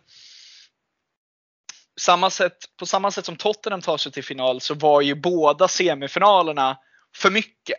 samma 1.97 2.29
sätt, 2.29 2.57
på 2.77 2.85
samma 2.85 3.11
sätt 3.11 3.25
som 3.25 3.35
Tottenham 3.35 3.81
tar 3.81 3.97
sig 3.97 4.11
till 4.11 4.23
final 4.23 4.61
så 4.61 4.73
var 4.73 5.01
ju 5.01 5.15
båda 5.15 5.67
semifinalerna 5.67 6.77
för 7.15 7.31
mycket. 7.31 7.77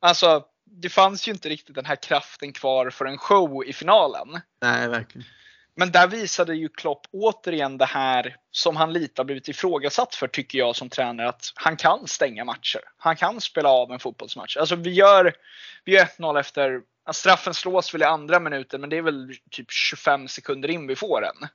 Alltså, 0.00 0.44
det 0.64 0.88
fanns 0.88 1.28
ju 1.28 1.32
inte 1.32 1.48
riktigt 1.48 1.74
den 1.74 1.84
här 1.84 1.96
kraften 1.96 2.52
kvar 2.52 2.90
för 2.90 3.04
en 3.04 3.18
show 3.18 3.64
i 3.66 3.72
finalen. 3.72 4.40
Nej, 4.62 4.88
verkligen. 4.88 5.26
Men 5.76 5.92
där 5.92 6.06
visade 6.06 6.54
ju 6.54 6.68
Klopp 6.68 7.06
återigen 7.12 7.78
det 7.78 7.84
här 7.84 8.36
som 8.50 8.76
han 8.76 8.92
lite 8.92 9.20
har 9.20 9.24
blivit 9.24 9.48
ifrågasatt 9.48 10.14
för 10.14 10.28
tycker 10.28 10.58
jag 10.58 10.76
som 10.76 10.88
tränare 10.88 11.28
att 11.28 11.52
han 11.54 11.76
kan 11.76 12.06
stänga 12.06 12.44
matcher. 12.44 12.80
Han 12.96 13.16
kan 13.16 13.40
spela 13.40 13.68
av 13.68 13.92
en 13.92 13.98
fotbollsmatch. 13.98 14.56
Alltså 14.56 14.76
vi 14.76 14.90
gör, 14.90 15.32
vi 15.84 15.92
gör 15.92 16.04
1-0 16.04 16.40
efter, 16.40 16.80
straffen 17.12 17.54
slås 17.54 17.94
väl 17.94 18.02
i 18.02 18.04
andra 18.04 18.40
minuten 18.40 18.80
men 18.80 18.90
det 18.90 18.96
är 18.96 19.02
väl 19.02 19.36
typ 19.50 19.70
25 19.70 20.28
sekunder 20.28 20.70
in 20.70 20.86
vi 20.86 20.96
får 20.96 21.20
den. 21.20 21.48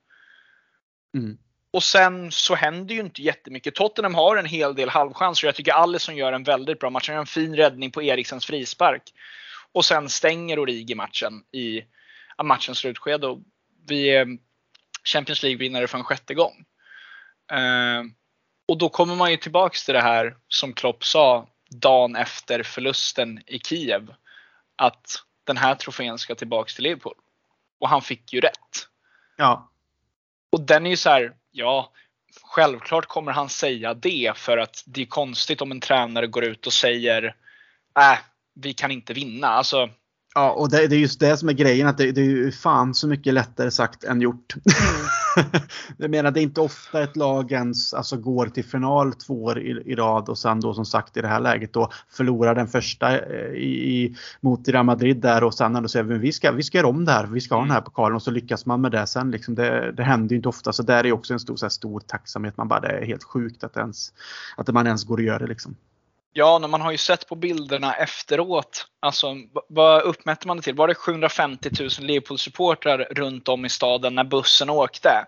Mm. 1.18 1.38
Och 1.72 1.84
sen 1.84 2.32
så 2.32 2.56
händer 2.56 2.96
ju 2.96 3.02
inte 3.02 3.22
jättemycket. 3.22 3.76
Tottenham 3.76 4.16
har 4.16 4.38
en 4.38 4.46
hel 4.46 4.76
del 4.76 4.90
halvchanser. 4.90 5.48
Jag 5.48 5.56
tycker 5.56 5.72
Alisson 5.72 6.16
gör 6.16 6.34
en 6.34 6.44
väldigt 6.44 6.80
bra 6.80 6.90
match. 6.90 7.08
Han 7.08 7.14
gör 7.14 7.22
en 7.22 7.26
fin 7.26 7.56
räddning 7.56 7.92
på 7.92 8.04
Eriksens 8.04 8.46
frispark. 8.46 9.14
Och 9.72 9.86
sen 9.86 10.10
stänger 10.10 10.60
Origi 10.60 10.96
matchen 10.96 11.44
i 11.52 11.82
matchens 12.44 12.78
slutskede. 12.78 13.28
Och 13.28 13.40
vi 13.88 14.10
är 14.10 14.28
Champions 15.04 15.44
League-vinnare 15.44 15.88
för 15.88 15.98
en 15.98 16.04
sjätte 16.04 16.34
gång. 16.34 16.66
Eh, 17.52 18.04
och 18.68 18.78
då 18.78 18.90
kommer 18.90 19.16
man 19.16 19.32
ju 19.32 19.38
tillbaks 19.38 19.86
till 19.86 19.94
det 19.94 20.02
här 20.02 20.38
som 20.48 20.74
Klopp 20.74 21.06
sa 21.06 21.48
dagen 21.70 22.16
efter 22.16 22.64
förlusten 22.64 23.42
i 23.48 23.60
Kiev. 23.60 24.14
Att 24.76 25.16
den 25.44 25.58
här 25.58 25.76
trofén 25.76 26.18
ska 26.18 26.36
tillbaks 26.36 26.76
till 26.76 26.84
Liverpool. 26.84 27.16
Och 27.80 27.90
han 27.90 28.02
fick 28.02 28.34
ju 28.34 28.42
rätt. 28.42 28.88
Ja. 29.38 29.72
Och 30.52 30.62
den 30.62 30.86
är 30.86 30.90
ju 30.90 30.98
så 30.98 31.10
här, 31.10 31.34
ja, 31.52 31.92
självklart 32.42 33.06
kommer 33.06 33.32
han 33.32 33.50
säga 33.50 33.94
det 33.94 34.34
för 34.36 34.58
att 34.58 34.84
det 34.86 35.02
är 35.02 35.06
konstigt 35.06 35.62
om 35.62 35.72
en 35.72 35.80
tränare 35.80 36.28
går 36.28 36.44
ut 36.44 36.68
och 36.68 36.74
säger 36.74 37.36
äh, 38.00 38.20
vi 38.56 38.74
kan 38.74 38.92
inte 38.92 39.14
vinna. 39.14 39.48
Alltså, 39.48 39.90
Ja, 40.36 40.52
och 40.52 40.70
det, 40.70 40.88
det, 40.88 40.96
är 40.96 41.00
just 41.00 41.20
det 41.20 41.38
som 41.38 41.50
är 41.50 41.54
grejen. 41.54 41.88
att 41.88 41.98
Det, 41.98 42.12
det 42.12 42.22
är 42.22 42.26
ju 42.26 42.52
fan 42.52 42.94
så 42.94 43.08
mycket 43.08 43.34
lättare 43.34 43.72
sagt 43.72 44.04
än 44.04 44.22
gjort. 44.22 44.56
Mm. 44.56 45.50
jag 45.98 46.12
menar, 46.12 46.32
det 46.32 46.40
är 46.40 46.42
inte 46.42 46.62
ofta 46.62 47.04
ett 47.04 47.16
lag 47.16 47.52
ens 47.52 47.94
alltså, 47.94 48.18
går 48.18 48.46
till 48.46 48.66
final 48.66 49.14
två 49.14 49.44
år 49.44 49.60
i, 49.60 49.70
i, 49.70 49.96
rad 49.96 50.30
och 50.30 50.38
sen 50.38 50.60
då 50.60 50.74
som 50.74 50.86
sagt 50.86 51.18
i 51.18 51.22
det 51.22 51.28
här 51.28 51.40
läget 51.40 51.74
då 51.74 51.92
förlorar 52.10 52.56
den 52.56 52.68
första 52.68 53.20
eh, 53.20 53.54
i, 53.54 54.04
i, 54.04 54.16
mot 54.42 54.68
Real 54.68 54.86
Madrid 54.86 55.18
där 55.18 55.44
och 55.44 55.54
sen 55.54 55.76
ändå 55.76 55.90
säger 55.90 56.06
vi, 56.06 56.18
vi 56.18 56.32
ska, 56.32 56.52
vi 56.52 56.64
ska 56.64 56.78
göra 56.78 56.88
om 56.88 57.06
det 57.06 57.12
här. 57.12 57.26
Vi 57.26 57.42
ska 57.42 57.56
ha 57.56 57.62
den 57.62 57.72
här 57.72 57.82
pokalen 57.82 58.16
och 58.16 58.24
så 58.24 58.32
lyckas 58.32 58.66
man 58.66 58.82
med 58.82 58.92
det 58.92 59.08
sen. 59.08 59.32
Liksom, 59.32 59.56
det, 59.56 59.92
det 59.92 60.04
händer 60.04 60.30
ju 60.30 60.36
inte 60.36 60.50
ofta. 60.50 60.74
Så 60.74 60.84
där 60.84 61.06
är 61.06 61.12
också 61.12 61.34
en 61.34 61.40
stor, 61.40 61.56
så 61.56 61.66
här, 61.66 61.70
stor 61.70 62.00
tacksamhet. 62.00 62.58
Man 62.58 62.68
bara, 62.68 62.80
det 62.80 62.88
är 62.88 63.06
helt 63.06 63.24
sjukt 63.24 63.64
att, 63.64 63.78
ens, 63.78 64.14
att 64.58 64.68
man 64.68 64.88
ens 64.88 65.04
går 65.04 65.20
att 65.20 65.26
göra 65.26 65.40
det. 65.40 65.48
Liksom. 65.48 65.76
Ja, 66.34 66.60
man 66.60 66.82
har 66.82 66.92
ju 66.92 66.98
sett 66.98 67.28
på 67.28 67.36
bilderna 67.36 67.96
efteråt. 67.96 68.88
Alltså, 69.00 69.36
vad 69.70 70.02
uppmätte 70.02 70.48
man 70.48 70.58
det 70.58 70.64
till? 70.64 70.76
Var 70.76 70.88
det 70.88 70.96
750 70.96 71.70
000 71.80 71.90
Liverpool-supportrar 72.00 73.08
runt 73.12 73.48
om 73.48 73.66
i 73.66 73.70
staden 73.70 74.16
när 74.16 74.24
bussen 74.24 74.70
åkte? 74.70 75.26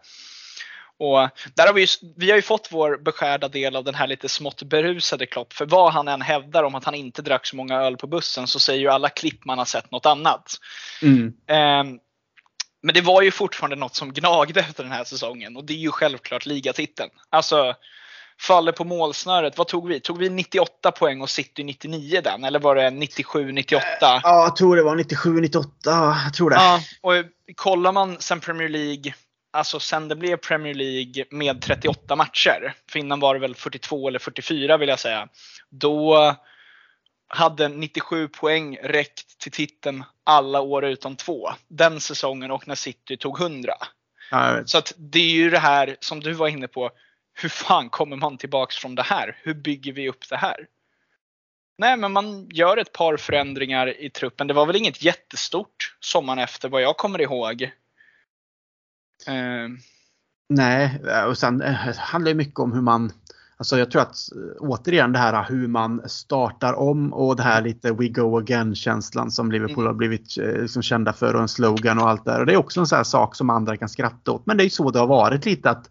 Och 1.01 1.29
där 1.55 1.67
har 1.67 1.73
vi, 1.73 1.81
ju, 1.81 1.87
vi 2.15 2.29
har 2.29 2.35
ju 2.35 2.41
fått 2.41 2.67
vår 2.71 2.97
beskärda 2.97 3.47
del 3.47 3.75
av 3.75 3.83
den 3.83 3.95
här 3.95 4.07
lite 4.07 4.29
smått 4.29 4.63
berusade 4.63 5.25
Klopp. 5.25 5.53
För 5.53 5.65
vad 5.65 5.93
han 5.93 6.07
än 6.07 6.21
hävdar 6.21 6.63
om 6.63 6.75
att 6.75 6.85
han 6.85 6.95
inte 6.95 7.21
drack 7.21 7.45
så 7.45 7.55
många 7.55 7.75
öl 7.75 7.97
på 7.97 8.07
bussen 8.07 8.47
så 8.47 8.59
säger 8.59 8.79
ju 8.79 8.87
alla 8.87 9.09
klipp 9.09 9.45
man 9.45 9.57
har 9.57 9.65
sett 9.65 9.91
något 9.91 10.05
annat. 10.05 10.55
Mm. 11.01 11.25
Um, 11.25 11.99
men 12.83 12.95
det 12.95 13.01
var 13.01 13.21
ju 13.21 13.31
fortfarande 13.31 13.75
något 13.75 13.95
som 13.95 14.13
gnagde 14.13 14.59
efter 14.59 14.83
den 14.83 14.91
här 14.91 15.03
säsongen 15.03 15.57
och 15.57 15.65
det 15.65 15.73
är 15.73 15.77
ju 15.77 15.91
självklart 15.91 16.45
ligatiteln. 16.45 17.09
Alltså, 17.29 17.75
faller 18.41 18.71
på 18.71 18.83
målsnöret. 18.83 19.57
Vad 19.57 19.67
tog 19.67 19.87
vi? 19.87 19.99
Tog 19.99 20.17
vi 20.17 20.29
98 20.29 20.91
poäng 20.91 21.21
och 21.21 21.29
City 21.29 21.63
99 21.63 22.21
den? 22.23 22.43
Eller 22.43 22.59
var 22.59 22.75
det 22.75 22.89
97, 22.89 23.51
98? 23.51 23.85
Ja, 23.99 24.19
jag 24.23 24.55
tror 24.55 24.75
det 24.75 24.83
var 24.83 24.95
97, 24.95 25.39
98. 25.39 25.69
Jag 26.23 26.33
tror 26.33 26.49
det. 26.49 26.55
Ja, 26.55 26.79
och 27.01 27.13
kollar 27.55 27.91
man 27.91 28.17
sen 28.19 28.39
Premier 28.39 28.69
League, 28.69 29.13
alltså 29.53 29.79
sen 29.79 30.07
det 30.07 30.15
blev 30.15 30.37
Premier 30.37 30.73
League 30.73 31.25
med 31.29 31.61
38 31.61 32.15
matcher, 32.15 32.73
för 32.91 32.99
innan 32.99 33.19
var 33.19 33.33
det 33.33 33.39
väl 33.39 33.55
42 33.55 34.07
eller 34.07 34.19
44 34.19 34.77
vill 34.77 34.89
jag 34.89 34.99
säga. 34.99 35.27
Då 35.69 36.35
hade 37.27 37.67
97 37.67 38.27
poäng 38.27 38.77
räckt 38.83 39.39
till 39.39 39.51
titeln 39.51 40.03
alla 40.23 40.61
år 40.61 40.85
utom 40.85 41.15
två. 41.15 41.49
Den 41.67 41.99
säsongen 41.99 42.51
och 42.51 42.67
när 42.67 42.75
City 42.75 43.17
tog 43.17 43.41
100. 43.41 43.73
Ja, 44.31 44.61
Så 44.65 44.81
det 44.97 45.19
är 45.19 45.33
ju 45.33 45.49
det 45.49 45.59
här 45.59 45.95
som 45.99 46.19
du 46.19 46.33
var 46.33 46.47
inne 46.47 46.67
på 46.67 46.91
hur 47.33 47.49
fan 47.49 47.89
kommer 47.89 48.17
man 48.17 48.37
tillbaks 48.37 48.77
från 48.77 48.95
det 48.95 49.03
här? 49.03 49.37
Hur 49.43 49.53
bygger 49.53 49.93
vi 49.93 50.09
upp 50.09 50.29
det 50.29 50.37
här? 50.37 50.67
Nej, 51.77 51.97
men 51.97 52.11
man 52.11 52.49
gör 52.49 52.77
ett 52.77 52.93
par 52.93 53.17
förändringar 53.17 54.01
i 54.03 54.09
truppen. 54.09 54.47
Det 54.47 54.53
var 54.53 54.65
väl 54.65 54.75
inget 54.75 55.03
jättestort 55.03 55.95
sommaren 55.99 56.39
efter 56.39 56.69
vad 56.69 56.81
jag 56.81 56.97
kommer 56.97 57.21
ihåg. 57.21 57.61
Eh. 59.27 59.67
Nej, 60.49 60.99
och 61.27 61.37
sen 61.37 61.61
eh, 61.61 61.73
handlar 61.97 62.31
det 62.31 62.35
mycket 62.35 62.59
om 62.59 62.73
hur 62.73 62.81
man 62.81 63.11
Alltså 63.61 63.77
jag 63.77 63.91
tror 63.91 64.01
att 64.01 64.15
återigen 64.59 65.11
det 65.11 65.19
här 65.19 65.45
hur 65.49 65.67
man 65.67 66.09
startar 66.09 66.73
om 66.73 67.13
och 67.13 67.35
det 67.35 67.43
här 67.43 67.61
lite 67.61 67.91
we 67.91 68.07
go 68.07 68.37
again 68.37 68.75
känslan 68.75 69.31
som 69.31 69.51
Liverpool 69.51 69.83
mm. 69.83 69.87
har 69.87 69.93
blivit 69.93 70.37
liksom 70.37 70.81
kända 70.81 71.13
för 71.13 71.33
och 71.33 71.41
en 71.41 71.47
slogan 71.47 71.99
och 71.99 72.09
allt 72.09 72.25
det 72.25 72.31
där. 72.31 72.39
Och 72.39 72.45
det 72.45 72.53
är 72.53 72.57
också 72.57 72.79
en 72.79 72.87
sån 72.87 72.97
här 72.97 73.03
sak 73.03 73.35
som 73.35 73.49
andra 73.49 73.77
kan 73.77 73.89
skratta 73.89 74.31
åt. 74.31 74.45
Men 74.45 74.57
det 74.57 74.63
är 74.63 74.65
ju 74.65 74.69
så 74.69 74.91
det 74.91 74.99
har 74.99 75.07
varit 75.07 75.45
lite 75.45 75.69
att 75.69 75.89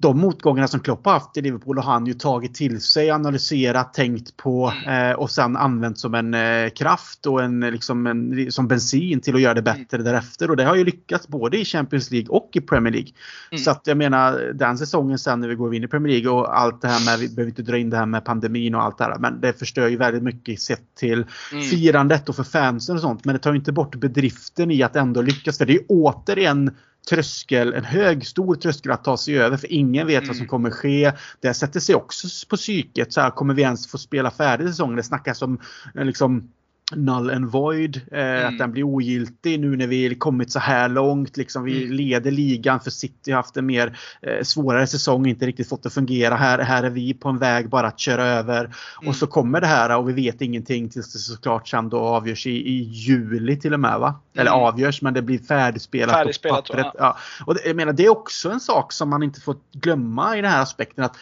de 0.00 0.18
motgångarna 0.18 0.68
som 0.68 0.80
Klopp 0.80 1.04
har 1.04 1.12
haft 1.12 1.36
i 1.36 1.42
Liverpool 1.42 1.78
har 1.78 1.92
han 1.92 2.06
ju 2.06 2.14
tagit 2.14 2.54
till 2.54 2.80
sig, 2.80 3.10
analyserat, 3.10 3.94
tänkt 3.94 4.36
på 4.36 4.72
eh, 4.86 5.12
och 5.12 5.30
sen 5.30 5.56
använt 5.56 5.98
som 5.98 6.14
en 6.14 6.34
eh, 6.34 6.68
kraft 6.70 7.26
och 7.26 7.42
en, 7.42 7.60
liksom 7.60 8.06
en, 8.06 8.52
som 8.52 8.68
bensin 8.68 9.20
till 9.20 9.34
att 9.34 9.40
göra 9.40 9.54
det 9.54 9.62
bättre 9.62 9.96
mm. 9.96 10.04
därefter. 10.04 10.50
Och 10.50 10.56
det 10.56 10.64
har 10.64 10.76
ju 10.76 10.84
lyckats 10.84 11.28
både 11.28 11.58
i 11.58 11.64
Champions 11.64 12.10
League 12.10 12.28
och 12.28 12.50
i 12.52 12.60
Premier 12.60 12.92
League. 12.92 13.10
Mm. 13.50 13.64
Så 13.64 13.70
att 13.70 13.86
jag 13.86 13.96
menar 13.96 14.52
den 14.54 14.78
säsongen 14.78 15.18
sen 15.18 15.40
när 15.40 15.48
vi 15.48 15.54
går 15.54 15.74
in 15.74 15.84
i 15.84 15.88
Premier 15.88 16.12
League 16.12 16.30
och 16.30 16.58
allt 16.58 16.82
det 16.82 16.88
här 16.88 17.04
med, 17.04 17.18
vi 17.18 17.34
behöver 17.34 17.50
inte 17.50 17.62
dra 17.62 17.78
in 17.78 17.90
det 17.90 17.96
här 17.96 18.06
med 18.06 18.24
pandemin 18.24 18.74
och 18.74 18.82
allt 18.82 18.98
det 18.98 19.04
här. 19.04 19.18
Men 19.18 19.40
det 19.40 19.52
förstör 19.52 19.88
ju 19.88 19.96
väldigt 19.96 20.22
mycket 20.22 20.60
sett 20.60 20.94
till 20.98 21.24
mm. 21.52 21.64
firandet 21.64 22.28
och 22.28 22.36
för 22.36 22.44
fansen 22.44 22.96
och 22.96 23.02
sånt. 23.02 23.24
Men 23.24 23.34
det 23.34 23.38
tar 23.38 23.52
ju 23.52 23.58
inte 23.58 23.72
bort 23.72 23.96
bedriften 23.96 24.70
i 24.70 24.82
att 24.82 24.96
ändå 24.96 25.22
lyckas. 25.22 25.58
För 25.58 25.66
det 25.66 25.72
är 25.72 25.78
ju 25.78 25.84
återigen 25.88 26.70
tröskel, 27.08 27.74
en 27.74 27.84
hög, 27.84 28.26
stor 28.26 28.54
tröskel 28.54 28.92
att 28.92 29.04
ta 29.04 29.16
sig 29.16 29.38
över 29.38 29.56
för 29.56 29.72
ingen 29.72 30.06
vet 30.06 30.16
mm. 30.16 30.28
vad 30.28 30.36
som 30.36 30.42
mm. 30.42 30.48
kommer 30.48 30.70
ske. 30.70 31.12
Det 31.40 31.54
sätter 31.54 31.80
sig 31.80 31.94
också 31.94 32.28
på 32.48 32.56
psyket. 32.56 33.12
Så 33.12 33.20
här, 33.20 33.30
kommer 33.30 33.54
vi 33.54 33.62
ens 33.62 33.88
få 33.88 33.98
spela 33.98 34.30
färdigt 34.30 34.68
säsongen? 34.68 34.96
Det 34.96 35.02
snackas 35.02 35.42
om 35.42 35.60
eh, 35.94 36.04
liksom 36.04 36.50
null 36.96 37.30
and 37.30 37.46
void. 37.46 38.00
Eh, 38.12 38.20
mm. 38.20 38.48
Att 38.48 38.58
den 38.58 38.72
blir 38.72 38.82
ogiltig 38.82 39.60
nu 39.60 39.76
när 39.76 39.86
vi 39.86 40.14
kommit 40.14 40.52
så 40.52 40.58
här 40.58 40.88
långt. 40.88 41.36
Liksom, 41.36 41.64
vi 41.64 41.84
mm. 41.84 41.96
leder 41.96 42.30
ligan 42.30 42.80
för 42.80 42.90
City 42.90 43.30
har 43.30 43.36
haft 43.36 43.56
en 43.56 43.66
mer 43.66 43.98
eh, 44.22 44.42
svårare 44.42 44.86
säsong 44.86 45.26
inte 45.26 45.46
riktigt 45.46 45.68
fått 45.68 45.82
det 45.82 45.90
fungera. 45.90 46.34
Här, 46.34 46.58
här 46.58 46.82
är 46.82 46.90
vi 46.90 47.14
på 47.14 47.28
en 47.28 47.38
väg 47.38 47.68
bara 47.68 47.86
att 47.86 47.98
köra 47.98 48.26
över. 48.26 48.64
Mm. 48.64 49.08
Och 49.08 49.16
så 49.16 49.26
kommer 49.26 49.60
det 49.60 49.66
här 49.66 49.96
och 49.96 50.08
vi 50.08 50.12
vet 50.12 50.40
ingenting 50.40 50.88
tills 50.88 51.12
det 51.12 51.18
såklart 51.18 51.68
sen 51.68 51.88
då 51.88 51.98
avgörs 51.98 52.46
i, 52.46 52.50
i 52.50 52.82
juli 52.82 53.56
till 53.56 53.74
och 53.74 53.80
med. 53.80 54.00
Va? 54.00 54.20
Eller 54.34 54.50
mm. 54.50 54.62
avgörs 54.62 55.02
men 55.02 55.14
det 55.14 55.22
blir 55.22 55.38
färdigspelat, 55.38 56.14
färdigspelat 56.14 56.66
på 56.66 56.72
pappret. 56.72 56.94
Ja. 56.98 57.16
Och 57.44 57.54
det, 57.54 57.60
jag 57.66 57.76
menar, 57.76 57.92
det 57.92 58.04
är 58.04 58.10
också 58.10 58.50
en 58.50 58.60
sak 58.60 58.92
som 58.92 59.10
man 59.10 59.22
inte 59.22 59.40
får 59.40 59.56
glömma 59.72 60.38
i 60.38 60.40
den 60.40 60.50
här 60.50 60.62
aspekten. 60.62 61.04
att 61.04 61.16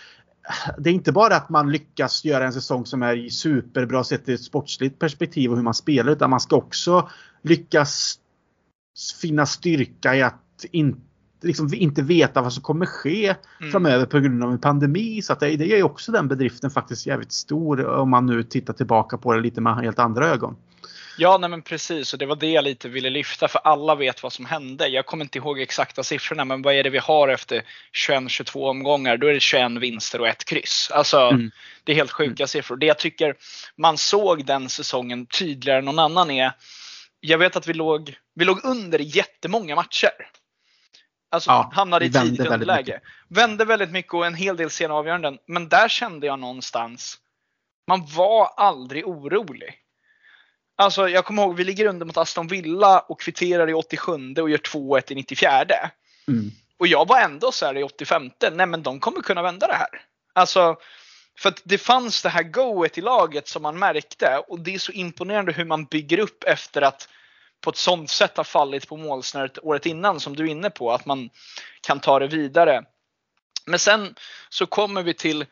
det 0.79 0.91
är 0.91 0.95
inte 0.95 1.13
bara 1.13 1.37
att 1.37 1.49
man 1.49 1.73
lyckas 1.73 2.25
göra 2.25 2.47
en 2.47 2.53
säsong 2.53 2.87
som 2.87 3.03
är 3.03 3.29
superbra 3.29 4.05
sett 4.05 4.29
i 4.29 4.33
ett 4.33 4.45
sportsligt 4.45 4.99
perspektiv 4.99 5.51
och 5.51 5.57
hur 5.57 5.65
man 5.65 5.75
spelar 5.75 6.13
utan 6.13 6.31
man 6.31 6.41
ska 6.41 6.57
också 6.57 7.09
lyckas 7.43 8.19
finna 9.21 9.47
styrka 9.47 10.15
i 10.15 10.23
att 10.23 10.65
in, 10.71 11.01
liksom 11.43 11.75
inte 11.75 12.03
veta 12.03 12.43
vad 12.43 12.53
som 12.53 12.63
kommer 12.63 12.87
ske 12.87 13.35
mm. 13.61 13.73
framöver 13.73 14.07
på 14.07 14.19
grund 14.19 14.45
av 14.45 14.53
en 14.53 14.59
pandemi. 14.59 15.23
Så 15.23 15.33
att 15.33 15.41
det, 15.41 15.57
det 15.57 15.67
gör 15.67 15.77
ju 15.77 15.83
också 15.83 16.13
den 16.13 16.29
bedriften 16.29 16.71
faktiskt 16.71 17.07
jävligt 17.07 17.33
stor 17.33 17.87
om 17.87 18.11
man 18.11 18.27
nu 18.27 18.43
tittar 18.43 18.75
tillbaka 18.75 19.19
på 19.19 19.35
det 19.35 19.41
lite 19.41 19.61
med 19.61 19.77
helt 19.77 19.99
andra 19.99 20.27
ögon. 20.27 20.57
Ja, 21.21 21.39
nej 21.39 21.51
men 21.51 21.63
precis. 21.63 22.13
Och 22.13 22.19
det 22.19 22.27
var 22.27 22.37
det 22.37 22.51
jag 22.51 22.65
lite 22.65 22.89
ville 22.89 23.11
lyfta. 23.11 23.49
För 23.49 23.61
alla 23.65 23.95
vet 23.95 24.23
vad 24.23 24.33
som 24.33 24.47
hände. 24.47 24.89
Jag 24.89 25.07
kommer 25.07 25.25
inte 25.25 25.39
ihåg 25.39 25.61
exakta 25.61 26.03
siffrorna, 26.03 26.45
men 26.45 26.63
vad 26.63 26.75
är 26.75 26.83
det 26.83 26.91
vi 26.91 26.99
har 26.99 27.29
efter 27.29 27.63
21-22 28.09 28.69
omgångar? 28.69 29.17
Då 29.17 29.27
är 29.27 29.35
det 29.35 29.41
21 29.41 29.73
vinster 29.73 30.21
och 30.21 30.29
ett 30.29 30.45
kryss. 30.45 30.91
Alltså, 30.91 31.19
mm. 31.21 31.51
det 31.85 31.93
är 31.93 31.97
helt 31.97 32.11
sjuka 32.11 32.43
mm. 32.43 32.49
siffror. 32.49 32.77
Det 32.77 32.87
jag 32.87 32.99
tycker 32.99 33.35
man 33.77 33.99
såg 33.99 34.45
den 34.45 34.69
säsongen 34.69 35.27
tydligare 35.27 35.79
än 35.79 35.85
någon 35.85 35.99
annan 35.99 36.31
är, 36.31 36.53
jag 37.21 37.39
vet 37.39 37.57
att 37.57 37.67
vi 37.67 37.75
låg, 37.75 38.17
vi 38.35 38.45
låg 38.45 38.65
under 38.65 38.99
jättemånga 38.99 39.75
matcher. 39.75 40.31
Alltså 41.31 41.51
ja, 41.51 41.71
hamnade 41.75 42.05
i 42.05 42.13
tidigt 42.13 42.47
underläge. 42.47 43.01
Vände 43.29 43.65
väldigt 43.65 43.91
mycket 43.91 44.15
och 44.15 44.27
en 44.27 44.35
hel 44.35 44.57
del 44.57 44.71
sena 44.71 44.95
avgöranden. 44.95 45.39
Men 45.47 45.69
där 45.69 45.89
kände 45.89 46.27
jag 46.27 46.39
någonstans, 46.39 47.19
man 47.89 48.07
var 48.17 48.47
aldrig 48.57 49.07
orolig. 49.07 49.75
Alltså 50.81 51.09
jag 51.09 51.25
kommer 51.25 51.43
ihåg, 51.43 51.57
vi 51.57 51.65
ligger 51.65 51.87
under 51.87 52.07
mot 52.07 52.17
Aston 52.17 52.47
Villa 52.47 52.99
och 52.99 53.21
kvitterar 53.21 53.71
i 53.71 53.75
87 53.75 54.13
och 54.13 54.51
gör 54.51 54.59
2-1 54.59 55.13
i 55.13 55.15
94. 55.15 55.65
Mm. 56.29 56.51
Och 56.79 56.87
jag 56.87 57.09
var 57.09 57.21
ändå 57.21 57.53
så 57.53 57.67
här 57.67 57.77
i 57.77 57.83
85, 57.83 58.31
nej 58.53 58.67
men 58.67 58.83
de 58.83 59.01
kommer 59.01 59.21
kunna 59.21 59.43
vända 59.43 59.67
det 59.67 59.75
här. 59.75 60.03
Alltså, 60.33 60.77
för 61.39 61.49
att 61.49 61.63
det 61.65 61.79
fanns 61.79 62.23
det 62.23 62.29
här 62.29 62.43
goet 62.43 62.99
i 62.99 63.01
laget 63.01 63.49
som 63.49 63.63
man 63.63 63.79
märkte 63.79 64.43
och 64.49 64.61
det 64.61 64.75
är 64.75 64.79
så 64.79 64.93
imponerande 64.93 65.53
hur 65.53 65.65
man 65.65 65.85
bygger 65.85 66.19
upp 66.19 66.45
efter 66.45 66.83
att 66.83 67.09
på 67.61 67.71
ett 67.71 67.77
sånt 67.77 68.11
sätt 68.11 68.37
ha 68.37 68.45
fallit 68.45 68.89
på 68.89 68.97
målsnöret 68.97 69.59
året 69.63 69.87
innan 69.87 70.21
som 70.21 70.37
du 70.37 70.45
är 70.45 70.51
inne 70.51 70.71
på, 70.71 70.93
att 70.93 71.07
man 71.07 71.31
kan 71.81 72.01
ta 72.01 72.19
det 72.19 72.27
vidare. 72.27 72.85
Men 73.67 73.79
sen 73.79 74.15
så 74.49 74.67
kommer 74.67 75.03
vi 75.03 75.15
till, 75.15 75.45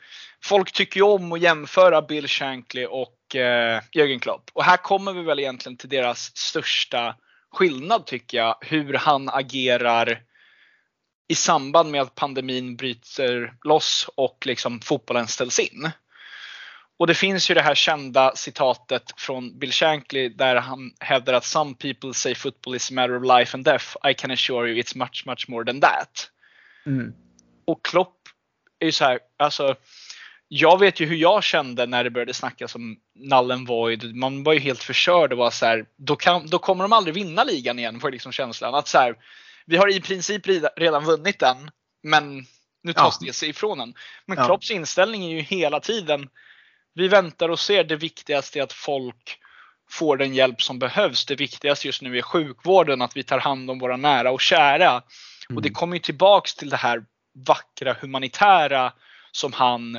folk 0.43 0.73
tycker 0.73 0.97
ju 0.97 1.07
om 1.07 1.33
att 1.33 1.41
jämföra 1.41 2.03
Bill 2.03 2.29
Shankly 2.29 2.87
och 2.87 3.16
eh, 3.35 3.81
Jürgen 3.93 4.19
Klopp. 4.19 4.51
Och 4.53 4.65
här 4.65 4.77
kommer 4.77 5.13
vi 5.13 5.23
väl 5.23 5.39
egentligen 5.39 5.77
till 5.77 5.89
deras 5.89 6.37
största 6.37 7.17
skillnad 7.53 8.07
tycker 8.07 8.39
jag, 8.39 8.57
hur 8.61 8.95
han 8.95 9.29
agerar 9.29 10.23
i 11.29 11.35
samband 11.35 11.91
med 11.91 12.01
att 12.01 12.15
pandemin 12.15 12.77
bryter 12.77 13.55
loss 13.65 14.11
och 14.15 14.47
liksom 14.47 14.81
fotbollen 14.81 15.27
ställs 15.27 15.59
in. 15.59 15.91
Och 16.99 17.07
det 17.07 17.15
finns 17.15 17.51
ju 17.51 17.55
det 17.55 17.63
här 17.63 17.75
kända 17.75 18.33
citatet 18.37 19.03
från 19.17 19.59
Bill 19.59 19.73
Shankly 19.73 20.29
där 20.29 20.57
han 20.57 20.93
hävdar 21.01 21.35
att 21.35 21.45
some 21.45 21.75
people 21.75 22.15
say 22.15 22.35
football 22.35 22.75
is 22.75 22.91
a 22.91 22.95
matter 22.95 23.17
of 23.17 23.39
life 23.39 23.57
and 23.57 23.65
death. 23.65 23.97
I 24.11 24.15
can 24.15 24.31
assure 24.31 24.69
you 24.69 24.83
it's 24.83 24.99
much, 24.99 25.23
much 25.27 25.49
more 25.49 25.65
than 25.65 25.81
that. 25.81 26.31
Mm. 26.87 27.15
Och 27.65 27.85
Klopp 27.85 28.17
är 28.79 28.87
ju 28.87 28.93
så 28.93 29.05
här, 29.05 29.19
alltså 29.37 29.77
jag 30.49 30.81
vet 30.81 31.01
ju 31.01 31.07
hur 31.07 31.17
jag 31.17 31.45
kände 31.45 31.87
när 31.87 32.05
det 32.05 32.11
började 32.11 32.35
snackas 32.35 32.75
om 32.75 32.97
null 33.15 33.51
and 33.51 33.69
void. 33.69 34.17
Man 34.17 34.43
var 34.43 34.53
ju 34.53 34.59
helt 34.59 34.83
förstörd 34.83 35.33
och 35.33 35.39
var 35.39 35.51
så 35.51 35.67
här, 35.67 35.87
då, 35.97 36.17
kan, 36.17 36.47
då 36.47 36.59
kommer 36.59 36.85
de 36.85 36.93
aldrig 36.93 37.15
vinna 37.15 37.45
ligan 37.45 37.79
igen 37.79 37.99
var 37.99 38.11
liksom 38.11 38.33
känslan. 38.33 38.75
Att 38.75 38.89
så 38.89 38.99
här, 38.99 39.17
vi 39.67 39.77
har 39.77 39.97
i 39.97 40.01
princip 40.01 40.43
redan 40.77 41.05
vunnit 41.05 41.39
den, 41.39 41.71
men 42.03 42.47
nu 42.83 42.93
tas 42.93 43.19
ja. 43.21 43.27
det 43.27 43.33
sig 43.33 43.49
ifrån 43.49 43.81
en. 43.81 43.95
Men 44.27 44.39
ja. 44.39 44.45
Klopps 44.45 44.71
inställning 44.71 45.25
är 45.25 45.31
ju 45.31 45.41
hela 45.41 45.81
tiden, 45.81 46.29
vi 46.95 47.09
väntar 47.09 47.49
och 47.49 47.61
ser. 47.61 47.85
Det 47.85 47.97
viktigaste 47.97 48.59
är 48.59 48.63
att 48.63 48.73
folk 48.73 49.39
får 49.91 50.17
den 50.17 50.35
hjälp 50.35 50.63
som 50.63 50.79
behövs. 50.79 51.27
Det 51.27 51.35
viktigaste 51.35 51.87
just 51.87 52.03
nu 52.03 52.19
är 52.19 52.23
sjukvården, 52.23 53.03
att 53.03 53.17
vi 53.17 53.23
tar 53.23 53.39
hand 53.39 53.71
om 53.71 53.79
våra 53.79 53.97
nära 53.97 54.31
och 54.31 54.41
kära. 54.41 54.91
Mm. 54.91 55.57
Och 55.57 55.63
det 55.63 55.71
kommer 55.71 55.97
ju 55.97 56.01
tillbaks 56.01 56.55
till 56.55 56.71
det 56.71 56.77
här 56.77 57.05
vackra 57.47 57.97
humanitära 58.01 58.93
som 59.33 59.53
han 59.53 59.99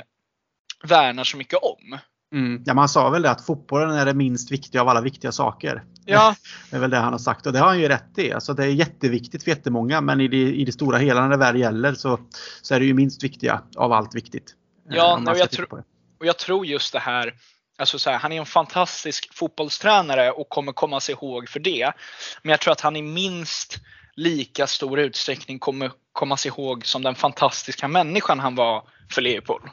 värnar 0.84 1.24
så 1.24 1.36
mycket 1.36 1.58
om. 1.62 1.98
Mm. 2.32 2.62
Ja, 2.66 2.74
man 2.74 2.88
sa 2.88 3.10
väl 3.10 3.22
det 3.22 3.30
att 3.30 3.46
fotbollen 3.46 3.90
är 3.90 4.06
det 4.06 4.14
minst 4.14 4.52
viktiga 4.52 4.80
av 4.80 4.88
alla 4.88 5.00
viktiga 5.00 5.32
saker. 5.32 5.84
Ja. 6.04 6.34
Det 6.70 6.76
är 6.76 6.80
väl 6.80 6.90
det 6.90 6.96
han 6.96 7.12
har 7.12 7.18
sagt 7.18 7.46
och 7.46 7.52
det 7.52 7.58
har 7.58 7.66
han 7.66 7.80
ju 7.80 7.88
rätt 7.88 8.18
i. 8.18 8.32
Alltså 8.32 8.54
det 8.54 8.64
är 8.64 8.68
jätteviktigt 8.68 9.44
för 9.44 9.50
jättemånga 9.50 10.00
men 10.00 10.20
i 10.20 10.28
det, 10.28 10.36
i 10.36 10.64
det 10.64 10.72
stora 10.72 10.98
hela 10.98 11.20
när 11.20 11.28
det 11.28 11.36
väl 11.36 11.60
gäller 11.60 11.94
så, 11.94 12.20
så 12.62 12.74
är 12.74 12.80
det 12.80 12.86
ju 12.86 12.94
minst 12.94 13.24
viktiga 13.24 13.62
av 13.76 13.92
allt 13.92 14.14
viktigt. 14.14 14.54
Ja, 14.90 15.22
och 15.26 15.38
jag, 15.38 15.50
tro, 15.50 15.66
och 16.20 16.26
jag 16.26 16.38
tror 16.38 16.66
just 16.66 16.92
det 16.92 16.98
här 16.98 17.34
Alltså 17.78 17.98
så 17.98 18.10
här, 18.10 18.18
han 18.18 18.32
är 18.32 18.38
en 18.38 18.46
fantastisk 18.46 19.34
fotbollstränare 19.34 20.30
och 20.30 20.48
kommer 20.48 20.72
komma 20.72 21.00
sig 21.00 21.12
ihåg 21.12 21.48
för 21.48 21.60
det. 21.60 21.92
Men 22.42 22.50
jag 22.50 22.60
tror 22.60 22.72
att 22.72 22.80
han 22.80 22.96
i 22.96 23.02
minst 23.02 23.78
lika 24.16 24.66
stor 24.66 24.98
utsträckning 24.98 25.58
kommer 25.58 25.92
komma 26.12 26.36
sig 26.36 26.48
ihåg 26.48 26.86
som 26.86 27.02
den 27.02 27.14
fantastiska 27.14 27.88
människan 27.88 28.40
han 28.40 28.54
var 28.54 28.88
för 29.10 29.22
Liverpool. 29.22 29.70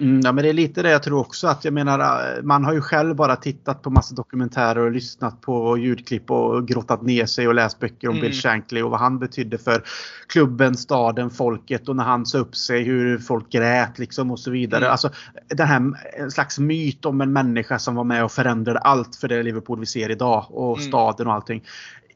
Mm, 0.00 0.20
ja 0.24 0.32
men 0.32 0.44
det 0.44 0.50
är 0.50 0.52
lite 0.52 0.82
det 0.82 0.90
jag 0.90 1.02
tror 1.02 1.20
också 1.20 1.48
att 1.48 1.64
jag 1.64 1.74
menar 1.74 1.98
äh, 1.98 2.42
man 2.42 2.64
har 2.64 2.72
ju 2.72 2.80
själv 2.80 3.16
bara 3.16 3.36
tittat 3.36 3.82
på 3.82 3.90
massa 3.90 4.14
dokumentärer 4.14 4.78
och 4.78 4.90
lyssnat 4.90 5.40
på 5.40 5.78
ljudklipp 5.78 6.30
och 6.30 6.68
grottat 6.68 7.02
ner 7.02 7.26
sig 7.26 7.48
och 7.48 7.54
läst 7.54 7.78
böcker 7.78 8.08
om 8.08 8.16
mm. 8.16 8.22
Bill 8.22 8.40
Shankly 8.40 8.82
och 8.82 8.90
vad 8.90 9.00
han 9.00 9.18
betydde 9.18 9.58
för 9.58 9.82
klubben, 10.26 10.76
staden, 10.76 11.30
folket 11.30 11.88
och 11.88 11.96
när 11.96 12.04
han 12.04 12.26
sa 12.26 12.38
upp 12.38 12.56
sig 12.56 12.82
hur 12.82 13.18
folk 13.18 13.52
grät 13.52 13.98
liksom 13.98 14.30
och 14.30 14.40
så 14.40 14.50
vidare. 14.50 14.80
Mm. 14.80 14.92
Alltså 14.92 15.10
den 15.48 15.66
här 15.66 15.92
en 16.18 16.30
slags 16.30 16.58
myt 16.58 17.04
om 17.04 17.20
en 17.20 17.32
människa 17.32 17.78
som 17.78 17.94
var 17.94 18.04
med 18.04 18.24
och 18.24 18.32
förändrade 18.32 18.78
allt 18.78 19.16
för 19.16 19.28
det 19.28 19.42
Liverpool 19.42 19.80
vi 19.80 19.86
ser 19.86 20.10
idag 20.10 20.46
och 20.50 20.78
mm. 20.78 20.88
staden 20.88 21.26
och 21.26 21.32
allting. 21.32 21.64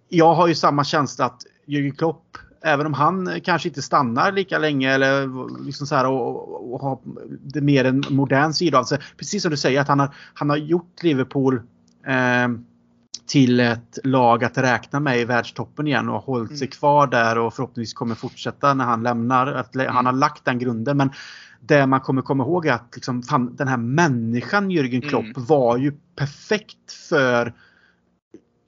Jag 0.09 0.35
har 0.35 0.47
ju 0.47 0.55
samma 0.55 0.85
känsla 0.85 1.25
att 1.25 1.43
Jürgen 1.67 1.97
Klopp 1.97 2.39
även 2.65 2.87
om 2.87 2.95
han 2.95 3.41
kanske 3.45 3.69
inte 3.69 3.83
stannar 3.83 4.33
lika 4.33 4.59
länge 4.59 4.95
eller 4.95 5.29
liksom 5.65 5.87
så 5.87 5.95
här 5.95 6.07
och, 6.07 6.75
och, 6.75 6.81
har 6.81 6.99
det 7.41 7.61
mer 7.61 7.85
en 7.85 8.05
modern 8.11 8.53
sida 8.53 8.79
av 8.79 8.85
sig. 8.85 8.99
Precis 9.17 9.43
som 9.43 9.51
du 9.51 9.57
säger 9.57 9.81
att 9.81 9.89
han 9.89 10.01
har, 10.01 10.15
han 10.35 10.51
har 10.51 10.57
gjort 10.57 11.03
Liverpool 11.03 11.55
eh, 12.07 12.49
till 13.27 13.61
ett 13.61 13.99
lag 14.05 14.45
att 14.45 14.59
räkna 14.59 15.01
med 15.01 15.21
i 15.21 15.25
världstoppen 15.25 15.87
igen 15.87 16.09
och 16.09 16.15
har 16.15 16.23
hållit 16.23 16.51
mm. 16.51 16.59
sig 16.59 16.69
kvar 16.69 17.07
där 17.07 17.39
och 17.39 17.55
förhoppningsvis 17.55 17.95
kommer 17.95 18.15
fortsätta 18.15 18.75
när 18.75 18.85
han 18.85 19.03
lämnar. 19.03 19.47
Att 19.47 19.75
han 19.75 19.89
har 19.89 20.01
mm. 20.01 20.19
lagt 20.19 20.45
den 20.45 20.59
grunden. 20.59 20.97
Men 20.97 21.11
det 21.61 21.87
man 21.87 22.01
kommer 22.01 22.23
komma 22.23 22.45
ihåg 22.45 22.67
är 22.67 22.73
att 22.73 22.91
liksom, 22.95 23.23
fan, 23.23 23.57
den 23.57 23.69
här 23.69 23.77
människan 23.77 24.71
Jürgen 24.71 25.09
Klopp 25.09 25.25
mm. 25.25 25.45
var 25.45 25.77
ju 25.77 25.93
perfekt 26.17 26.93
för 27.09 27.53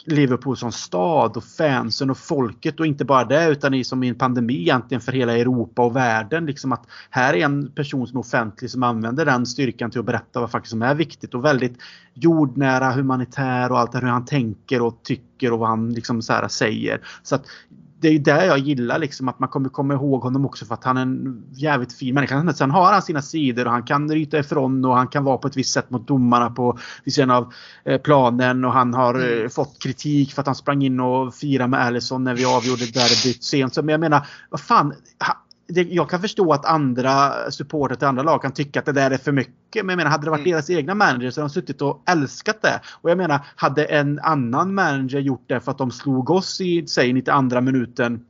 Liverpool 0.06 0.56
som 0.56 0.72
stad 0.72 1.36
och 1.36 1.44
fansen 1.44 2.10
och 2.10 2.18
folket 2.18 2.80
och 2.80 2.86
inte 2.86 3.04
bara 3.04 3.24
det 3.24 3.48
utan 3.48 3.74
i 3.74 3.84
som 3.84 4.02
i 4.02 4.08
en 4.08 4.14
pandemi 4.14 4.60
egentligen 4.60 5.00
för 5.00 5.12
hela 5.12 5.38
Europa 5.38 5.82
och 5.82 5.96
världen. 5.96 6.46
Liksom 6.46 6.72
att 6.72 6.86
här 7.10 7.34
är 7.34 7.44
en 7.44 7.70
person 7.70 8.06
som 8.06 8.16
är 8.16 8.20
offentlig 8.20 8.70
som 8.70 8.82
använder 8.82 9.24
den 9.24 9.46
styrkan 9.46 9.90
till 9.90 10.00
att 10.00 10.06
berätta 10.06 10.40
vad 10.40 10.50
faktiskt 10.50 10.70
som 10.70 10.82
är 10.82 10.94
viktigt 10.94 11.34
och 11.34 11.44
väldigt 11.44 11.78
jordnära, 12.14 12.90
humanitär 12.90 13.72
och 13.72 13.78
allt 13.78 13.92
det 13.92 13.98
hur 13.98 14.08
han 14.08 14.24
tänker 14.24 14.82
och 14.82 15.02
tycker 15.02 15.52
och 15.52 15.58
vad 15.58 15.68
han 15.68 15.92
liksom 15.92 16.22
så 16.22 16.46
säger. 16.48 17.00
Så 17.22 17.34
att 17.34 17.44
det 18.06 18.10
är 18.10 18.12
ju 18.12 18.18
det 18.18 18.46
jag 18.46 18.58
gillar 18.58 18.98
liksom 18.98 19.28
att 19.28 19.38
man 19.38 19.48
kommer 19.48 19.68
komma 19.68 19.94
ihåg 19.94 20.22
honom 20.22 20.46
också 20.46 20.64
för 20.64 20.74
att 20.74 20.84
han 20.84 20.96
är 20.96 21.02
en 21.02 21.44
jävligt 21.52 21.92
fin 21.92 22.14
människa. 22.14 22.52
Sen 22.52 22.70
har 22.70 22.92
han 22.92 23.02
sina 23.02 23.22
sidor 23.22 23.66
och 23.66 23.72
han 23.72 23.82
kan 23.82 24.10
ryta 24.10 24.38
ifrån 24.38 24.84
och 24.84 24.96
han 24.96 25.08
kan 25.08 25.24
vara 25.24 25.38
på 25.38 25.48
ett 25.48 25.56
visst 25.56 25.72
sätt 25.72 25.90
mot 25.90 26.08
domarna 26.08 26.50
på 26.50 26.78
vid 27.04 27.14
sidan 27.14 27.30
av 27.30 27.52
eh, 27.84 28.00
planen 28.00 28.64
och 28.64 28.72
han 28.72 28.94
har 28.94 29.14
mm. 29.14 29.44
Eh, 29.44 29.48
fått 29.48 29.82
kritik 29.82 30.32
för 30.32 30.40
att 30.40 30.46
han 30.46 30.54
sprang 30.54 30.82
in 30.82 31.00
och 31.00 31.34
firade 31.34 31.68
med 31.68 31.80
Allison 31.80 32.24
när 32.24 32.34
vi 32.34 32.44
avgjorde 32.44 32.86
derbyt 32.86 33.44
sent. 33.44 33.76
Men 33.76 33.88
jag 33.88 34.00
menar, 34.00 34.26
vad 34.50 34.60
fan 34.60 34.94
det, 35.68 35.82
jag 35.82 36.10
kan 36.10 36.20
förstå 36.20 36.52
att 36.52 36.64
andra 36.64 37.32
supportrar 37.50 37.96
till 37.96 38.08
andra 38.08 38.22
lag 38.22 38.42
kan 38.42 38.52
tycka 38.52 38.78
att 38.78 38.86
det 38.86 38.92
där 38.92 39.10
är 39.10 39.18
för 39.18 39.32
mycket. 39.32 39.86
Men 39.86 39.88
jag 39.88 39.96
menar, 39.96 40.10
hade 40.10 40.26
det 40.26 40.30
varit 40.30 40.40
mm. 40.40 40.50
deras 40.50 40.70
egna 40.70 40.94
manager 40.94 41.30
så 41.30 41.40
hade 41.40 41.48
de 41.48 41.52
suttit 41.52 41.82
och 41.82 42.02
älskat 42.06 42.62
det. 42.62 42.80
Och 43.00 43.10
jag 43.10 43.18
menar, 43.18 43.46
hade 43.56 43.84
en 43.84 44.18
annan 44.18 44.74
manager 44.74 45.18
gjort 45.20 45.44
det 45.46 45.60
för 45.60 45.70
att 45.70 45.78
de 45.78 45.90
slog 45.90 46.30
oss 46.30 46.60
i, 46.60 46.86
säg 46.86 47.12
92 47.12 47.60
minuten 47.60 48.24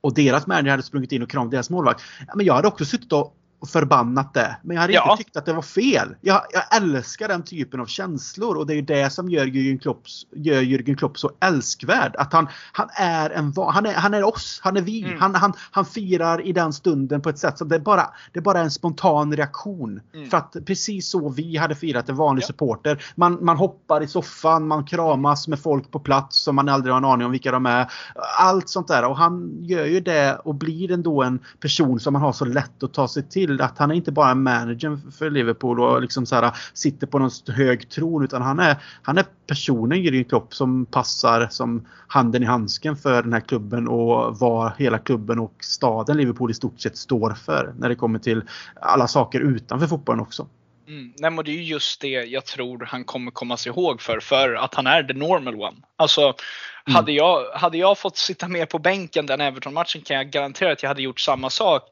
och 0.00 0.14
deras 0.14 0.46
manager 0.46 0.70
hade 0.70 0.82
sprungit 0.82 1.12
in 1.12 1.22
och 1.22 1.30
kramat 1.30 1.50
deras 1.50 1.70
målvakt. 1.70 2.02
Men 2.34 2.46
jag 2.46 2.54
hade 2.54 2.68
också 2.68 2.84
suttit 2.84 3.12
och 3.12 3.34
och 3.60 3.68
förbannat 3.68 4.34
det. 4.34 4.56
Men 4.62 4.74
jag 4.74 4.80
hade 4.80 4.92
ja. 4.92 5.10
inte 5.10 5.24
tyckt 5.24 5.36
att 5.36 5.46
det 5.46 5.52
var 5.52 5.62
fel. 5.62 6.14
Jag, 6.20 6.42
jag, 6.52 6.82
älskar 6.82 7.28
den 7.28 7.42
typen 7.42 7.80
av 7.80 7.86
känslor 7.86 8.56
och 8.56 8.66
det 8.66 8.72
är 8.72 8.76
ju 8.76 8.82
det 8.82 9.10
som 9.10 9.30
gör 9.30 9.46
Jürgen 9.46 9.78
Klopp, 9.78 10.02
gör 10.36 10.62
Jürgen 10.62 10.96
Klopp 10.96 11.18
så 11.18 11.30
älskvärd. 11.40 12.16
Att 12.16 12.32
han, 12.32 12.48
han 12.72 12.88
är 12.92 13.30
en 13.30 13.52
han 13.56 13.86
är, 13.86 13.94
han 13.94 14.14
är 14.14 14.24
oss, 14.24 14.60
han 14.62 14.76
är 14.76 14.82
vi. 14.82 15.04
Mm. 15.04 15.20
Han, 15.20 15.34
han, 15.34 15.52
han 15.70 15.84
firar 15.84 16.46
i 16.46 16.52
den 16.52 16.72
stunden 16.72 17.20
på 17.20 17.28
ett 17.28 17.38
sätt 17.38 17.58
som 17.58 17.68
det 17.68 17.74
är 17.74 17.80
bara, 17.80 18.06
det 18.32 18.38
är 18.38 18.42
bara 18.42 18.60
en 18.60 18.70
spontan 18.70 19.36
reaktion. 19.36 20.00
Mm. 20.14 20.30
För 20.30 20.36
att 20.36 20.56
precis 20.66 21.08
så 21.10 21.28
vi 21.28 21.56
hade 21.56 21.74
firat 21.74 22.08
en 22.08 22.16
vanlig 22.16 22.42
ja. 22.42 22.46
supporter. 22.46 23.04
Man, 23.14 23.44
man 23.44 23.56
hoppar 23.56 24.02
i 24.02 24.06
soffan, 24.06 24.66
man 24.66 24.84
kramas 24.84 25.48
med 25.48 25.60
folk 25.60 25.90
på 25.90 26.00
plats 26.00 26.38
som 26.38 26.56
man 26.56 26.68
aldrig 26.68 26.92
har 26.92 26.98
en 26.98 27.04
aning 27.04 27.26
om 27.26 27.32
vilka 27.32 27.52
de 27.52 27.66
är. 27.66 27.90
Allt 28.38 28.68
sånt 28.68 28.88
där. 28.88 29.04
Och 29.04 29.16
han 29.16 29.64
gör 29.64 29.84
ju 29.84 30.00
det 30.00 30.36
och 30.44 30.54
blir 30.54 30.92
ändå 30.92 31.22
en 31.22 31.40
person 31.60 32.00
som 32.00 32.12
man 32.12 32.22
har 32.22 32.32
så 32.32 32.44
lätt 32.44 32.82
att 32.82 32.94
ta 32.94 33.08
sig 33.08 33.28
till 33.28 33.47
till 33.48 33.60
att 33.60 33.78
han 33.78 33.90
är 33.90 33.94
inte 33.94 34.12
bara 34.12 34.34
manager 34.34 34.98
för 35.18 35.30
Liverpool 35.30 35.80
och 35.80 36.02
liksom 36.02 36.26
så 36.26 36.34
här, 36.34 36.52
sitter 36.74 37.06
på 37.06 37.18
någon 37.18 37.30
hög 37.48 37.88
tron 37.88 38.24
utan 38.24 38.42
han 38.42 38.58
är, 38.58 38.76
han 39.02 39.18
är 39.18 39.24
personen 39.46 39.98
Jürgen 39.98 40.28
Klopp 40.28 40.54
som 40.54 40.86
passar 40.86 41.48
som 41.50 41.86
handen 42.08 42.42
i 42.42 42.46
handsken 42.46 42.96
för 42.96 43.22
den 43.22 43.32
här 43.32 43.40
klubben 43.40 43.88
och 43.88 44.38
vad 44.38 44.72
hela 44.78 44.98
klubben 44.98 45.38
och 45.38 45.54
staden 45.60 46.16
Liverpool 46.16 46.50
i 46.50 46.54
stort 46.54 46.80
sett 46.80 46.96
står 46.96 47.34
för 47.34 47.74
när 47.78 47.88
det 47.88 47.94
kommer 47.94 48.18
till 48.18 48.42
alla 48.80 49.08
saker 49.08 49.40
utanför 49.40 49.86
fotbollen 49.86 50.20
också. 50.20 50.46
Mm. 50.88 51.12
Nej, 51.18 51.30
men 51.30 51.44
det 51.44 51.50
är 51.50 51.54
ju 51.54 51.62
just 51.62 52.00
det 52.00 52.08
jag 52.08 52.46
tror 52.46 52.88
han 52.90 53.04
kommer 53.04 53.30
komma 53.30 53.56
sig 53.56 53.70
ihåg 53.70 54.02
för, 54.02 54.20
för 54.20 54.54
att 54.54 54.74
han 54.74 54.86
är 54.86 55.02
the 55.02 55.12
normal 55.12 55.54
one. 55.54 55.76
Alltså, 55.96 56.22
mm. 56.22 56.96
hade, 56.96 57.12
jag, 57.12 57.44
hade 57.54 57.78
jag 57.78 57.98
fått 57.98 58.16
sitta 58.16 58.48
med 58.48 58.68
på 58.68 58.78
bänken 58.78 59.26
den 59.26 59.40
Everton-matchen 59.40 60.02
kan 60.02 60.16
jag 60.16 60.30
garantera 60.30 60.72
att 60.72 60.82
jag 60.82 60.90
hade 60.90 61.02
gjort 61.02 61.20
samma 61.20 61.50
sak. 61.50 61.82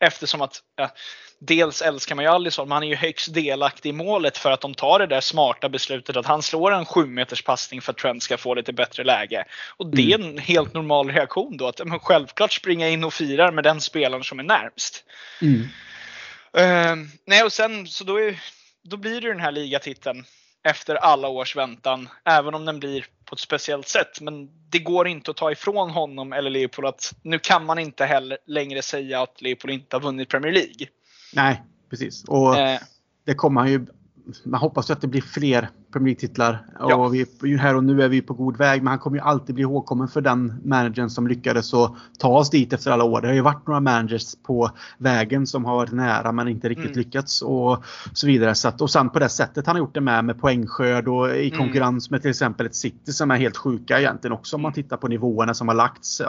Eftersom 0.00 0.42
att 0.42 0.62
ja, 0.76 0.90
dels 1.38 1.82
älskar 1.82 2.14
man 2.14 2.24
ju 2.24 2.30
Alisson, 2.30 2.68
men 2.68 2.76
han 2.76 2.82
är 2.82 2.88
ju 2.88 2.96
högst 2.96 3.34
delaktig 3.34 3.88
i 3.88 3.92
målet 3.92 4.38
för 4.38 4.50
att 4.50 4.60
de 4.60 4.74
tar 4.74 4.98
det 4.98 5.06
där 5.06 5.20
smarta 5.20 5.68
beslutet 5.68 6.16
att 6.16 6.26
han 6.26 6.42
slår 6.42 6.72
en 6.72 6.86
7 6.86 7.06
meters 7.06 7.42
passning 7.42 7.80
för 7.80 7.92
att 7.92 7.98
Trent 7.98 8.22
ska 8.22 8.38
få 8.38 8.54
lite 8.54 8.72
bättre 8.72 9.04
läge. 9.04 9.44
Och 9.76 9.86
det 9.86 10.12
är 10.12 10.18
mm. 10.18 10.30
en 10.30 10.38
helt 10.38 10.74
normal 10.74 11.10
reaktion 11.10 11.56
då. 11.56 11.68
Att 11.68 11.86
men 11.86 11.98
självklart 11.98 12.52
springa 12.52 12.88
in 12.88 13.04
och 13.04 13.14
firar 13.14 13.52
med 13.52 13.64
den 13.64 13.80
spelaren 13.80 14.24
som 14.24 14.38
är 14.38 14.44
närmst. 14.44 15.04
Mm. 15.42 15.60
Uh, 16.58 17.06
nej, 17.26 17.42
och 17.42 17.52
sen 17.52 17.86
så 17.86 18.04
då, 18.04 18.20
är, 18.20 18.40
då 18.82 18.96
blir 18.96 19.20
det 19.20 19.28
den 19.28 19.40
här 19.40 19.52
ligatiteln 19.52 20.24
efter 20.64 20.94
alla 20.94 21.28
års 21.28 21.56
väntan. 21.56 22.08
Även 22.24 22.54
om 22.54 22.64
den 22.64 22.78
blir 22.80 23.06
på 23.24 23.34
ett 23.34 23.40
speciellt 23.40 23.88
sätt. 23.88 24.20
Men 24.20 24.48
det 24.70 24.78
går 24.78 25.08
inte 25.08 25.30
att 25.30 25.36
ta 25.36 25.52
ifrån 25.52 25.90
honom 25.90 26.32
eller 26.32 26.50
Liverpool 26.50 26.86
att 26.86 27.14
nu 27.22 27.38
kan 27.38 27.64
man 27.64 27.78
inte 27.78 28.04
heller 28.04 28.38
längre 28.46 28.82
säga 28.82 29.22
att 29.22 29.42
Liverpool 29.42 29.70
inte 29.70 29.96
har 29.96 30.00
vunnit 30.00 30.28
Premier 30.28 30.52
League. 30.52 30.86
Nej, 31.34 31.62
precis. 31.90 32.24
Och 32.24 32.58
eh. 32.58 32.80
det 33.24 33.34
kommer 33.34 33.60
han 33.60 33.70
ju 33.70 33.86
man 34.44 34.60
hoppas 34.60 34.90
ju 34.90 34.92
att 34.92 35.00
det 35.00 35.06
blir 35.06 35.22
fler 35.22 35.70
Premier 35.94 36.14
League-titlar. 36.14 36.66
Ja. 36.78 36.96
Och 36.96 37.14
vi, 37.14 37.56
här 37.56 37.76
och 37.76 37.84
nu 37.84 38.02
är 38.02 38.08
vi 38.08 38.22
på 38.22 38.34
god 38.34 38.56
väg. 38.56 38.82
Men 38.82 38.88
han 38.90 38.98
kommer 38.98 39.16
ju 39.16 39.22
alltid 39.22 39.54
bli 39.54 39.62
ihågkommen 39.62 40.08
för 40.08 40.20
den 40.20 40.60
managern 40.64 41.10
som 41.10 41.26
lyckades 41.26 41.74
att 41.74 41.94
ta 42.18 42.28
oss 42.28 42.50
dit 42.50 42.72
efter 42.72 42.90
alla 42.90 43.04
år. 43.04 43.20
Det 43.20 43.26
har 43.26 43.34
ju 43.34 43.40
varit 43.40 43.66
några 43.66 43.80
managers 43.80 44.34
på 44.42 44.70
vägen 44.98 45.46
som 45.46 45.64
har 45.64 45.76
varit 45.76 45.92
nära 45.92 46.32
men 46.32 46.48
inte 46.48 46.68
riktigt 46.68 46.86
mm. 46.86 46.98
lyckats 46.98 47.42
och 47.42 47.84
så 48.12 48.26
vidare. 48.26 48.54
Så 48.54 48.68
att, 48.68 48.80
och 48.80 48.90
sen 48.90 49.10
på 49.10 49.18
det 49.18 49.28
sättet 49.28 49.66
han 49.66 49.76
har 49.76 49.80
gjort 49.80 49.94
det 49.94 50.00
med, 50.00 50.24
med 50.24 50.40
poängskörd 50.40 51.08
och 51.08 51.36
i 51.36 51.46
mm. 51.48 51.58
konkurrens 51.58 52.10
med 52.10 52.22
till 52.22 52.30
exempel 52.30 52.66
ett 52.66 52.74
City 52.74 53.12
som 53.12 53.30
är 53.30 53.36
helt 53.36 53.56
sjuka 53.56 54.00
egentligen 54.00 54.32
också 54.32 54.56
om 54.56 54.62
man 54.62 54.68
mm. 54.68 54.82
tittar 54.82 54.96
på 54.96 55.08
nivåerna 55.08 55.54
som 55.54 55.68
har 55.68 55.74
lagts 55.74 56.20
uh, 56.20 56.26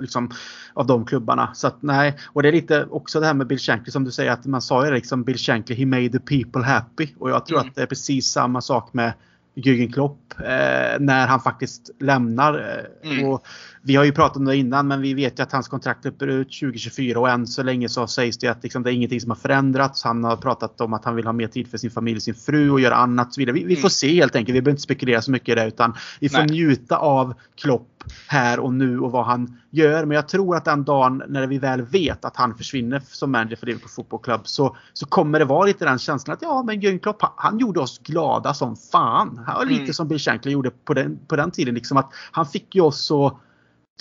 liksom, 0.00 0.30
av 0.74 0.86
de 0.86 1.04
klubbarna. 1.04 1.50
Så 1.54 1.66
att 1.66 1.82
nej, 1.82 2.16
och 2.26 2.42
det 2.42 2.48
är 2.48 2.52
lite 2.52 2.86
också 2.90 3.20
det 3.20 3.26
här 3.26 3.34
med 3.34 3.46
Bill 3.46 3.58
Shankly 3.58 3.90
som 3.90 4.04
du 4.04 4.10
säger 4.10 4.30
att 4.30 4.46
man 4.46 4.62
sa 4.62 4.86
ju 4.86 4.92
liksom 4.92 5.24
Bill 5.24 5.38
Shankly, 5.38 5.76
he 5.76 5.86
made 5.86 6.08
the 6.08 6.18
people 6.18 6.62
happy. 6.62 7.08
Och 7.18 7.30
jag 7.30 7.46
tror 7.46 7.58
mm. 7.58 7.68
att 7.68 7.74
det 7.74 7.82
är 7.82 7.86
precis 7.86 8.26
samma 8.26 8.59
samma 8.60 8.80
sak 8.80 8.92
med 8.94 9.12
Jürgen 9.54 9.92
Klopp 9.92 10.18
eh, 10.38 11.00
när 11.00 11.26
han 11.26 11.40
faktiskt 11.40 11.90
lämnar. 12.00 12.84
Eh, 13.02 13.10
mm. 13.10 13.28
Och 13.28 13.46
vi 13.82 13.96
har 13.96 14.04
ju 14.04 14.12
pratat 14.12 14.36
om 14.36 14.44
det 14.44 14.56
innan 14.56 14.88
men 14.88 15.00
vi 15.00 15.14
vet 15.14 15.38
ju 15.38 15.42
att 15.42 15.52
hans 15.52 15.68
kontrakt 15.68 16.04
löper 16.04 16.26
ut 16.26 16.48
2024 16.60 17.20
och 17.20 17.30
än 17.30 17.46
så 17.46 17.62
länge 17.62 17.88
så 17.88 18.06
sägs 18.06 18.38
det 18.38 18.48
att 18.48 18.62
liksom, 18.62 18.82
det 18.82 18.90
är 18.90 18.92
ingenting 18.92 19.20
som 19.20 19.30
har 19.30 19.36
förändrats. 19.36 20.04
Han 20.04 20.24
har 20.24 20.36
pratat 20.36 20.80
om 20.80 20.92
att 20.92 21.04
han 21.04 21.16
vill 21.16 21.26
ha 21.26 21.32
mer 21.32 21.46
tid 21.46 21.70
för 21.70 21.78
sin 21.78 21.90
familj, 21.90 22.20
sin 22.20 22.34
fru 22.34 22.70
och 22.70 22.80
göra 22.80 22.94
annat. 22.94 23.26
Och 23.26 23.34
så 23.34 23.40
vidare. 23.40 23.54
Vi, 23.54 23.64
vi 23.64 23.76
får 23.76 23.80
mm. 23.80 23.90
se 23.90 24.14
helt 24.14 24.36
enkelt. 24.36 24.56
Vi 24.56 24.60
behöver 24.60 24.70
inte 24.70 24.82
spekulera 24.82 25.22
så 25.22 25.30
mycket 25.30 25.48
i 25.48 25.54
det 25.54 25.66
utan 25.66 25.94
vi 26.20 26.28
får 26.28 26.38
Nej. 26.38 26.46
njuta 26.46 26.96
av 26.96 27.34
Klopp 27.60 27.99
här 28.26 28.60
och 28.60 28.74
nu 28.74 29.00
och 29.00 29.12
vad 29.12 29.26
han 29.26 29.60
gör. 29.70 30.04
Men 30.04 30.14
jag 30.14 30.28
tror 30.28 30.56
att 30.56 30.64
den 30.64 30.84
dagen 30.84 31.22
när 31.28 31.46
vi 31.46 31.58
väl 31.58 31.82
vet 31.82 32.24
att 32.24 32.36
han 32.36 32.54
försvinner 32.54 33.02
som 33.06 33.32
manager 33.32 33.56
för 33.56 33.66
Liverpool 33.66 33.90
Football 33.90 34.20
Club 34.20 34.40
så, 34.44 34.76
så 34.92 35.06
kommer 35.06 35.38
det 35.38 35.44
vara 35.44 35.66
lite 35.66 35.84
den 35.84 35.98
känslan 35.98 36.34
att 36.34 36.42
ja 36.42 36.62
men 36.62 36.80
Jürgen 36.80 36.98
Klopp 36.98 37.22
han 37.36 37.58
gjorde 37.58 37.80
oss 37.80 37.98
glada 37.98 38.54
som 38.54 38.76
fan. 38.76 39.44
Han 39.46 39.54
var 39.54 39.64
lite 39.64 39.82
mm. 39.82 39.92
som 39.92 40.08
Bill 40.08 40.18
Shankly 40.18 40.52
gjorde 40.52 40.70
på 40.70 40.94
den, 40.94 41.18
på 41.28 41.36
den 41.36 41.50
tiden. 41.50 41.74
Liksom 41.74 41.96
att 41.96 42.12
han 42.32 42.46
fick 42.46 42.74
ju 42.74 42.80
oss 42.80 43.10
att 43.10 43.36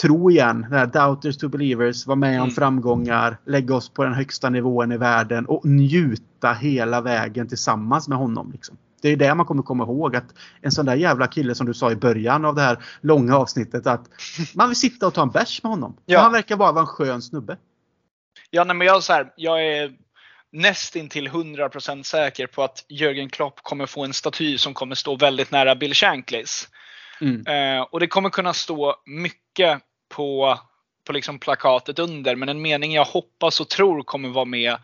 tro 0.01 0.31
igen. 0.31 0.65
Det 0.69 0.77
här 0.77 0.87
doubters 0.87 1.37
to 1.37 1.49
believers, 1.49 2.07
vara 2.07 2.15
med 2.15 2.41
om 2.41 2.43
mm. 2.43 2.55
framgångar, 2.55 3.37
lägga 3.45 3.75
oss 3.75 3.89
på 3.89 4.03
den 4.03 4.13
högsta 4.13 4.49
nivån 4.49 4.91
i 4.91 4.97
världen 4.97 5.45
och 5.45 5.65
njuta 5.65 6.53
hela 6.53 7.01
vägen 7.01 7.47
tillsammans 7.47 8.07
med 8.07 8.17
honom. 8.17 8.51
Liksom. 8.51 8.77
Det 9.01 9.09
är 9.09 9.15
det 9.15 9.35
man 9.35 9.45
kommer 9.45 9.63
komma 9.63 9.83
ihåg 9.83 10.15
att 10.15 10.35
en 10.61 10.71
sån 10.71 10.85
där 10.85 10.95
jävla 10.95 11.27
kille 11.27 11.55
som 11.55 11.65
du 11.65 11.73
sa 11.73 11.91
i 11.91 11.95
början 11.95 12.45
av 12.45 12.55
det 12.55 12.61
här 12.61 12.77
långa 13.01 13.37
avsnittet 13.37 13.87
att 13.87 14.09
man 14.55 14.67
vill 14.67 14.77
sitta 14.77 15.07
och 15.07 15.13
ta 15.13 15.21
en 15.21 15.29
bärs 15.29 15.63
med 15.63 15.69
honom. 15.69 15.97
Ja. 16.05 16.19
Han 16.19 16.31
verkar 16.31 16.57
bara 16.57 16.71
vara 16.71 16.81
en 16.81 16.87
skön 16.87 17.21
snubbe. 17.21 17.57
Ja, 18.49 18.63
nej, 18.63 18.75
men 18.75 18.87
jag, 18.87 19.03
så 19.03 19.13
här, 19.13 19.33
jag 19.35 19.65
är 19.65 19.91
nästintill 20.51 21.27
100% 21.27 22.03
säker 22.03 22.47
på 22.47 22.63
att 22.63 22.85
Jörgen 22.89 23.29
Klopp 23.29 23.59
kommer 23.61 23.85
få 23.85 24.03
en 24.03 24.13
staty 24.13 24.57
som 24.57 24.73
kommer 24.73 24.95
stå 24.95 25.15
väldigt 25.15 25.51
nära 25.51 25.75
Bill 25.75 25.93
Shanklys. 25.93 26.67
Mm. 27.21 27.45
Eh, 27.47 27.81
och 27.81 27.99
det 27.99 28.07
kommer 28.07 28.29
kunna 28.29 28.53
stå 28.53 28.95
mycket 29.05 29.81
på, 30.15 30.59
på 31.07 31.13
liksom 31.13 31.39
plakatet 31.39 31.99
under. 31.99 32.35
Men 32.35 32.49
en 32.49 32.61
mening 32.61 32.93
jag 32.93 33.05
hoppas 33.05 33.61
och 33.61 33.69
tror 33.69 34.03
kommer 34.03 34.29
vara 34.29 34.45
med 34.45 34.77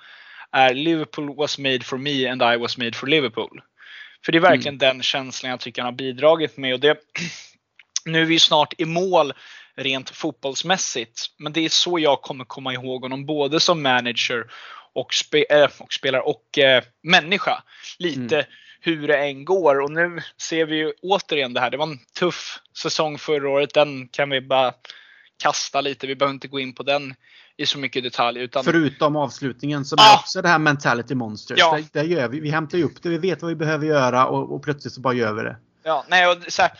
är 0.51 0.73
Liverpool 0.73 1.35
was 1.35 1.57
made 1.57 1.83
for 1.83 1.97
me 1.97 2.27
and 2.27 2.41
I 2.41 2.57
was 2.57 2.77
made 2.77 2.93
for 2.93 3.07
Liverpool. 3.07 3.61
För 4.25 4.31
det 4.31 4.37
är 4.37 4.41
verkligen 4.41 4.75
mm. 4.75 4.77
den 4.77 5.03
känslan 5.03 5.49
jag 5.49 5.59
tycker 5.59 5.81
han 5.81 5.93
har 5.93 5.97
bidragit 5.97 6.57
med. 6.57 6.73
Och 6.73 6.79
det, 6.79 6.97
nu 8.05 8.21
är 8.21 8.25
vi 8.25 8.39
snart 8.39 8.73
i 8.77 8.85
mål 8.85 9.33
rent 9.75 10.09
fotbollsmässigt. 10.09 11.25
Men 11.37 11.53
det 11.53 11.65
är 11.65 11.69
så 11.69 11.99
jag 11.99 12.21
kommer 12.21 12.45
komma 12.45 12.73
ihåg 12.73 13.01
honom 13.01 13.25
både 13.25 13.59
som 13.59 13.83
manager 13.83 14.51
och, 14.93 15.13
spe, 15.13 15.45
äh, 15.49 15.69
och 15.79 15.93
spelare 15.93 16.21
och 16.21 16.57
äh, 16.57 16.83
människa. 17.03 17.63
Lite 17.99 18.35
mm. 18.35 18.47
hur 18.79 19.07
det 19.07 19.17
än 19.17 19.45
går. 19.45 19.81
Och 19.81 19.91
nu 19.91 20.21
ser 20.41 20.65
vi 20.65 20.75
ju 20.75 20.93
återigen 21.01 21.53
det 21.53 21.59
här. 21.59 21.69
Det 21.69 21.77
var 21.77 21.87
en 21.87 21.99
tuff 22.19 22.59
säsong 22.77 23.17
förra 23.17 23.49
året. 23.49 23.73
Den 23.73 24.07
kan 24.07 24.29
vi 24.29 24.41
bara 24.41 24.73
kasta 25.43 25.81
lite. 25.81 26.07
Vi 26.07 26.15
behöver 26.15 26.33
inte 26.33 26.47
gå 26.47 26.59
in 26.59 26.75
på 26.75 26.83
den 26.83 27.15
i 27.57 27.65
så 27.65 27.77
mycket 27.77 28.03
detalj. 28.03 28.39
Utan... 28.39 28.63
Förutom 28.63 29.15
avslutningen 29.15 29.85
som 29.85 29.97
ah! 29.99 30.13
är 30.13 30.15
också 30.15 30.41
det 30.41 30.47
här 30.47 30.59
mentality 30.59 31.15
monsters. 31.15 31.59
Ja. 31.59 31.79
Där, 31.91 32.03
gör 32.03 32.27
vi, 32.27 32.39
vi 32.39 32.49
hämtar 32.49 32.77
upp 32.83 33.01
det, 33.01 33.09
vi 33.09 33.17
vet 33.17 33.41
vad 33.41 33.49
vi 33.49 33.55
behöver 33.55 33.87
göra 33.87 34.27
och, 34.27 34.55
och 34.55 34.63
plötsligt 34.63 34.93
så 34.93 35.01
bara 35.01 35.13
gör 35.13 35.33
vi 35.33 35.43
det. 35.43 35.57
Ja, 35.83 36.05
nej, 36.07 36.27
och 36.27 36.37
så 36.47 36.61
här, 36.61 36.71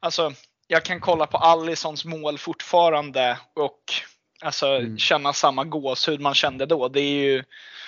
alltså, 0.00 0.32
jag 0.66 0.84
kan 0.84 1.00
kolla 1.00 1.26
på 1.26 1.36
Allisons 1.36 2.04
mål 2.04 2.38
fortfarande 2.38 3.38
och 3.54 3.80
alltså, 4.42 4.66
Mm. 4.66 4.98
känna 4.98 5.32
samma 5.32 5.64
gåshud 5.64 6.20
man 6.20 6.34
kände 6.34 6.66
då. 6.66 6.88
Det 6.88 7.00
är 7.00 7.24
ju, 7.32 7.42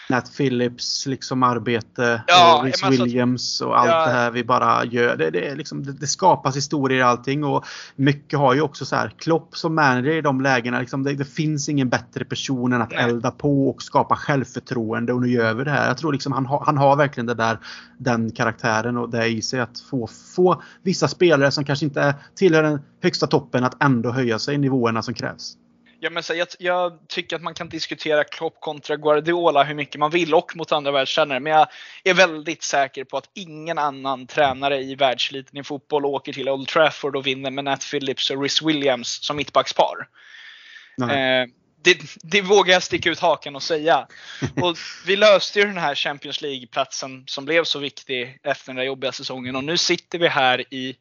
Nat 0.08 0.36
Phillips 0.36 1.06
liksom 1.06 1.42
arbete, 1.42 2.22
Ja, 2.26 2.58
eh, 2.58 2.64
Rhys 2.64 2.82
alltså- 2.82 3.04
Williams 3.04 3.60
och 3.60 3.78
allt 3.78 3.88
Ja. 3.90 4.06
det 4.06 4.12
här 4.12 4.30
vi 4.30 4.44
bara 4.44 4.84
gör. 4.84 5.16
Det, 5.16 5.30
det, 5.30 5.54
liksom, 5.54 5.84
det, 5.84 5.92
det 5.92 6.06
skapas 6.06 6.56
historier 6.56 6.98
i 6.98 7.02
allting 7.02 7.44
och 7.44 7.64
mycket 7.96 8.38
har 8.38 8.54
ju 8.54 8.60
också 8.60 8.84
så 8.84 8.96
här 8.96 9.12
Klopp 9.18 9.56
som 9.56 9.74
manager 9.74 10.10
i 10.12 10.20
de 10.20 10.40
lägena. 10.40 10.80
Liksom, 10.80 11.02
det, 11.02 11.12
det 11.14 11.24
finns 11.24 11.68
ingen 11.68 11.88
bättre 11.88 12.24
person 12.24 12.72
än 12.72 12.82
att 12.82 12.90
Nej. 12.90 13.04
elda 13.04 13.30
på 13.30 13.68
och 13.68 13.82
skapa 13.82 14.16
självförtroende 14.16 15.12
och 15.12 15.20
nu 15.22 15.28
gör 15.28 15.54
vi 15.54 15.64
det 15.64 15.70
här. 15.70 15.88
Jag 15.88 15.98
tror 15.98 16.12
liksom 16.12 16.32
han, 16.32 16.46
har- 16.46 16.62
han 16.66 16.78
har 16.78 16.96
verkligen 16.96 17.26
det 17.26 17.34
där, 17.34 17.58
den 17.98 18.30
karaktären 18.30 18.96
och 18.96 19.10
det 19.10 19.26
i 19.26 19.42
sig 19.42 19.60
att 19.60 19.80
få, 19.90 20.08
få 20.36 20.62
vissa 20.82 21.08
spelare 21.08 21.50
som 21.50 21.64
kanske 21.64 21.84
inte 21.84 22.14
tillhör 22.34 22.62
den 22.62 22.80
högsta 23.02 23.26
toppen 23.26 23.64
att 23.64 23.82
ändå 23.82 24.10
höja 24.10 24.38
sig 24.38 24.54
i 24.54 24.58
nivåerna 24.58 25.02
som 25.02 25.14
krävs. 25.14 25.52
Ja, 26.04 26.10
men 26.10 26.22
så, 26.22 26.34
jag, 26.34 26.48
jag 26.58 26.98
tycker 27.08 27.36
att 27.36 27.42
man 27.42 27.54
kan 27.54 27.68
diskutera 27.68 28.24
Klopp 28.24 28.60
kontra 28.60 28.96
Guardiola 28.96 29.62
hur 29.62 29.74
mycket 29.74 30.00
man 30.00 30.10
vill 30.10 30.34
och 30.34 30.56
mot 30.56 30.72
andra 30.72 30.90
världstränare. 30.90 31.40
Men 31.40 31.52
jag 31.52 31.68
är 32.04 32.14
väldigt 32.14 32.62
säker 32.62 33.04
på 33.04 33.16
att 33.16 33.30
ingen 33.34 33.78
annan 33.78 34.26
tränare 34.26 34.82
i 34.82 34.94
världseliten 34.94 35.58
i 35.58 35.64
fotboll 35.64 36.04
åker 36.04 36.32
till 36.32 36.48
Old 36.48 36.68
Trafford 36.68 37.16
och 37.16 37.26
vinner 37.26 37.50
med 37.50 37.64
Nat 37.64 37.90
Phillips 37.90 38.30
och 38.30 38.42
Rhys 38.42 38.62
Williams 38.62 39.24
som 39.26 39.36
mittbackspar. 39.36 40.08
Eh, 41.00 41.46
det, 41.84 41.98
det 42.22 42.42
vågar 42.42 42.72
jag 42.72 42.82
sticka 42.82 43.10
ut 43.10 43.20
hakan 43.20 43.56
och 43.56 43.62
säga. 43.62 44.06
Och 44.62 44.76
vi 45.06 45.16
löste 45.16 45.58
ju 45.58 45.66
den 45.66 45.78
här 45.78 45.94
Champions 45.94 46.40
League-platsen 46.40 47.24
som 47.26 47.44
blev 47.44 47.64
så 47.64 47.78
viktig 47.78 48.38
efter 48.42 48.66
den 48.66 48.76
där 48.76 48.84
jobbiga 48.84 49.12
säsongen. 49.12 49.56
Och 49.56 49.64
nu 49.64 49.76
sitter 49.76 50.18
vi 50.18 50.28
här 50.28 50.74
i, 50.74 50.96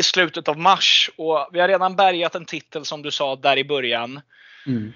i 0.00 0.02
slutet 0.02 0.48
av 0.48 0.58
mars 0.58 1.10
och 1.16 1.48
vi 1.52 1.60
har 1.60 1.68
redan 1.68 1.96
bärgat 1.96 2.34
en 2.34 2.44
titel 2.44 2.84
som 2.84 3.02
du 3.02 3.10
sa 3.10 3.36
där 3.36 3.56
i 3.56 3.64
början. 3.64 4.20
Mm. 4.66 4.92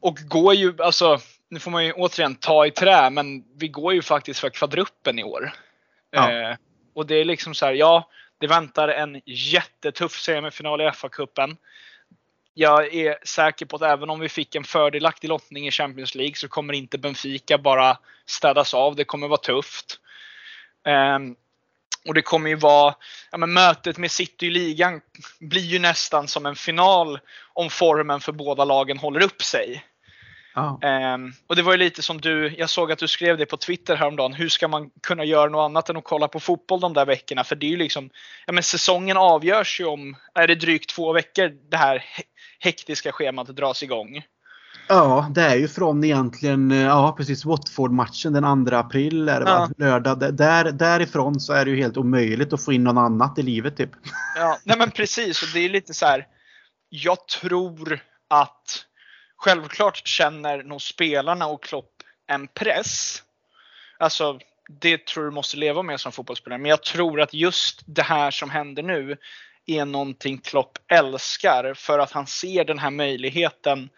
Och 0.00 0.18
går 0.28 0.54
ju, 0.54 0.82
alltså, 0.82 1.18
nu 1.48 1.58
får 1.58 1.70
man 1.70 1.84
ju 1.84 1.92
återigen 1.92 2.34
ta 2.34 2.66
i 2.66 2.70
trä, 2.70 3.10
men 3.10 3.44
vi 3.56 3.68
går 3.68 3.94
ju 3.94 4.02
faktiskt 4.02 4.40
för 4.40 4.50
kvadruppen 4.50 5.18
i 5.18 5.24
år. 5.24 5.52
Ja. 6.10 6.32
Eh, 6.32 6.56
och 6.94 7.06
det 7.06 7.14
är 7.14 7.24
liksom 7.24 7.54
så 7.54 7.66
här, 7.66 7.72
ja, 7.72 8.10
det 8.38 8.46
väntar 8.46 8.88
en 8.88 9.20
jättetuff 9.26 10.12
semifinal 10.12 10.80
i 10.80 10.84
FA-cupen. 10.84 11.56
Jag 12.54 12.94
är 12.94 13.18
säker 13.22 13.66
på 13.66 13.76
att 13.76 13.82
även 13.82 14.10
om 14.10 14.20
vi 14.20 14.28
fick 14.28 14.54
en 14.54 14.64
fördelaktig 14.64 15.28
lottning 15.28 15.66
i 15.66 15.70
Champions 15.70 16.14
League 16.14 16.34
så 16.34 16.48
kommer 16.48 16.72
inte 16.72 16.98
Benfica 16.98 17.58
bara 17.58 17.98
städas 18.26 18.74
av. 18.74 18.96
Det 18.96 19.04
kommer 19.04 19.28
vara 19.28 19.40
tufft. 19.40 20.00
Ehm, 20.86 21.36
och 22.06 22.14
det 22.14 22.22
kommer 22.22 22.50
ju 22.50 22.56
vara, 22.56 22.94
ja 23.30 23.38
men 23.38 23.52
mötet 23.52 23.98
med 23.98 24.10
City 24.10 24.46
i 24.46 24.50
ligan 24.50 25.00
blir 25.40 25.62
ju 25.62 25.78
nästan 25.78 26.28
som 26.28 26.46
en 26.46 26.56
final 26.56 27.18
om 27.52 27.70
formen 27.70 28.20
för 28.20 28.32
båda 28.32 28.64
lagen 28.64 28.98
håller 28.98 29.22
upp 29.22 29.42
sig. 29.42 29.84
Ja. 30.54 30.78
Ehm, 30.82 31.32
och 31.46 31.56
det 31.56 31.62
var 31.62 31.72
ju 31.72 31.78
lite 31.78 32.02
som 32.02 32.20
du, 32.20 32.54
jag 32.58 32.70
såg 32.70 32.92
att 32.92 32.98
du 32.98 33.08
skrev 33.08 33.38
det 33.38 33.46
på 33.46 33.56
Twitter 33.56 33.96
häromdagen. 33.96 34.32
Hur 34.32 34.48
ska 34.48 34.68
man 34.68 34.90
kunna 35.02 35.24
göra 35.24 35.50
något 35.50 35.64
annat 35.64 35.88
än 35.88 35.96
att 35.96 36.04
kolla 36.04 36.28
på 36.28 36.40
fotboll 36.40 36.80
de 36.80 36.94
där 36.94 37.06
veckorna? 37.06 37.44
För 37.44 37.56
det 37.56 37.66
är 37.66 37.70
ju 37.70 37.76
liksom, 37.76 38.10
ja 38.46 38.52
men 38.52 38.62
säsongen 38.62 39.16
avgörs 39.16 39.80
ju 39.80 39.84
om, 39.84 40.16
är 40.34 40.46
det 40.46 40.54
drygt 40.54 40.90
två 40.90 41.12
veckor 41.12 41.48
det 41.70 41.76
här 41.76 41.98
he- 41.98 42.22
hektiska 42.58 43.12
schemat 43.12 43.46
dras 43.46 43.82
igång. 43.82 44.22
Ja, 44.88 45.30
det 45.34 45.42
är 45.42 45.56
ju 45.56 45.68
från 45.68 46.04
egentligen, 46.04 46.70
eh, 46.70 46.82
ja 46.82 47.14
precis, 47.16 47.44
Watford-matchen 47.44 48.32
den 48.32 48.66
2 48.66 48.76
april 48.76 49.28
är 49.28 49.40
det 49.40 49.44
va? 49.44 49.70
Lördag. 49.78 50.34
Där, 50.34 50.72
därifrån 50.72 51.40
så 51.40 51.52
är 51.52 51.64
det 51.64 51.70
ju 51.70 51.76
helt 51.76 51.96
omöjligt 51.96 52.52
att 52.52 52.64
få 52.64 52.72
in 52.72 52.84
något 52.84 53.00
annat 53.00 53.38
i 53.38 53.42
livet 53.42 53.76
typ. 53.76 53.90
Ja, 54.36 54.58
nej 54.64 54.78
men 54.78 54.90
precis. 54.90 55.42
Och 55.42 55.48
det 55.54 55.60
är 55.60 55.68
lite 55.68 55.94
så 55.94 56.06
här. 56.06 56.26
Jag 56.88 57.28
tror 57.28 58.00
att 58.28 58.84
självklart 59.36 60.06
känner 60.06 60.62
nog 60.62 60.82
spelarna 60.82 61.46
och 61.46 61.62
Klopp 61.62 61.92
en 62.26 62.48
press. 62.48 63.22
Alltså, 63.98 64.38
det 64.80 65.06
tror 65.06 65.24
du 65.24 65.30
måste 65.30 65.56
leva 65.56 65.82
med 65.82 66.00
som 66.00 66.12
fotbollsspelare. 66.12 66.58
Men 66.58 66.70
jag 66.70 66.82
tror 66.82 67.20
att 67.20 67.34
just 67.34 67.82
det 67.86 68.02
här 68.02 68.30
som 68.30 68.50
händer 68.50 68.82
nu 68.82 69.16
är 69.66 69.84
någonting 69.84 70.38
Klopp 70.38 70.78
älskar 70.88 71.74
för 71.74 71.98
att 71.98 72.12
han 72.12 72.26
ser 72.26 72.64
den 72.64 72.78
här 72.78 72.90
möjligheten 72.90 73.90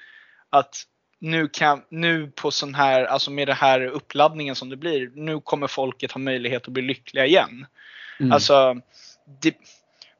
att 0.50 0.84
nu, 1.18 1.48
kan, 1.48 1.82
nu 1.88 2.26
på 2.26 2.50
sån 2.50 2.74
här, 2.74 3.04
alltså 3.04 3.30
med 3.30 3.48
den 3.48 3.56
här 3.56 3.80
uppladdningen 3.80 4.54
som 4.54 4.68
det 4.68 4.76
blir, 4.76 5.10
nu 5.14 5.40
kommer 5.40 5.66
folket 5.66 6.12
ha 6.12 6.18
möjlighet 6.18 6.66
att 6.66 6.72
bli 6.72 6.82
lyckliga 6.82 7.26
igen. 7.26 7.66
Mm. 8.20 8.32
Alltså, 8.32 8.80
det, 9.42 9.56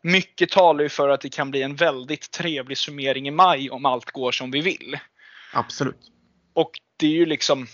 mycket 0.03 0.51
talar 0.51 0.83
ju 0.83 0.89
för 0.89 1.09
att 1.09 1.21
det 1.21 1.29
kan 1.29 1.51
bli 1.51 1.63
en 1.63 1.77
väldigt 1.77 2.31
trevlig 2.31 2.79
summering 2.79 3.29
i 3.29 3.31
maj 3.31 3.71
om 3.71 3.87
allt 3.87 4.11
går 4.11 4.33
som 4.33 4.51
vi 4.51 4.61
vill. 4.61 4.99
Absolut. 5.53 5.97
Och 6.53 6.71
det 6.97 7.07
är 7.07 7.11
ju 7.11 7.27
liksom, 7.27 7.67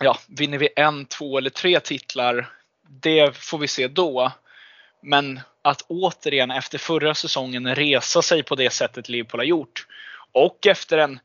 ja, 0.00 0.18
vinner 0.28 0.58
vi 0.58 0.68
en, 0.76 1.06
två 1.06 1.38
eller 1.38 1.50
tre 1.50 1.80
titlar, 1.80 2.50
det 2.88 3.36
får 3.36 3.58
vi 3.58 3.68
se 3.68 3.88
då. 3.88 4.32
Men 5.02 5.40
att 5.62 5.82
återigen 5.88 6.50
efter 6.50 6.78
förra 6.78 7.14
säsongen 7.14 7.74
resa 7.74 8.22
sig 8.22 8.42
på 8.42 8.54
det 8.54 8.70
sättet 8.70 9.08
Liverpool 9.08 9.40
har 9.40 9.44
gjort. 9.44 9.86
Och 10.32 10.66
efter 10.66 10.98
en, 10.98 11.20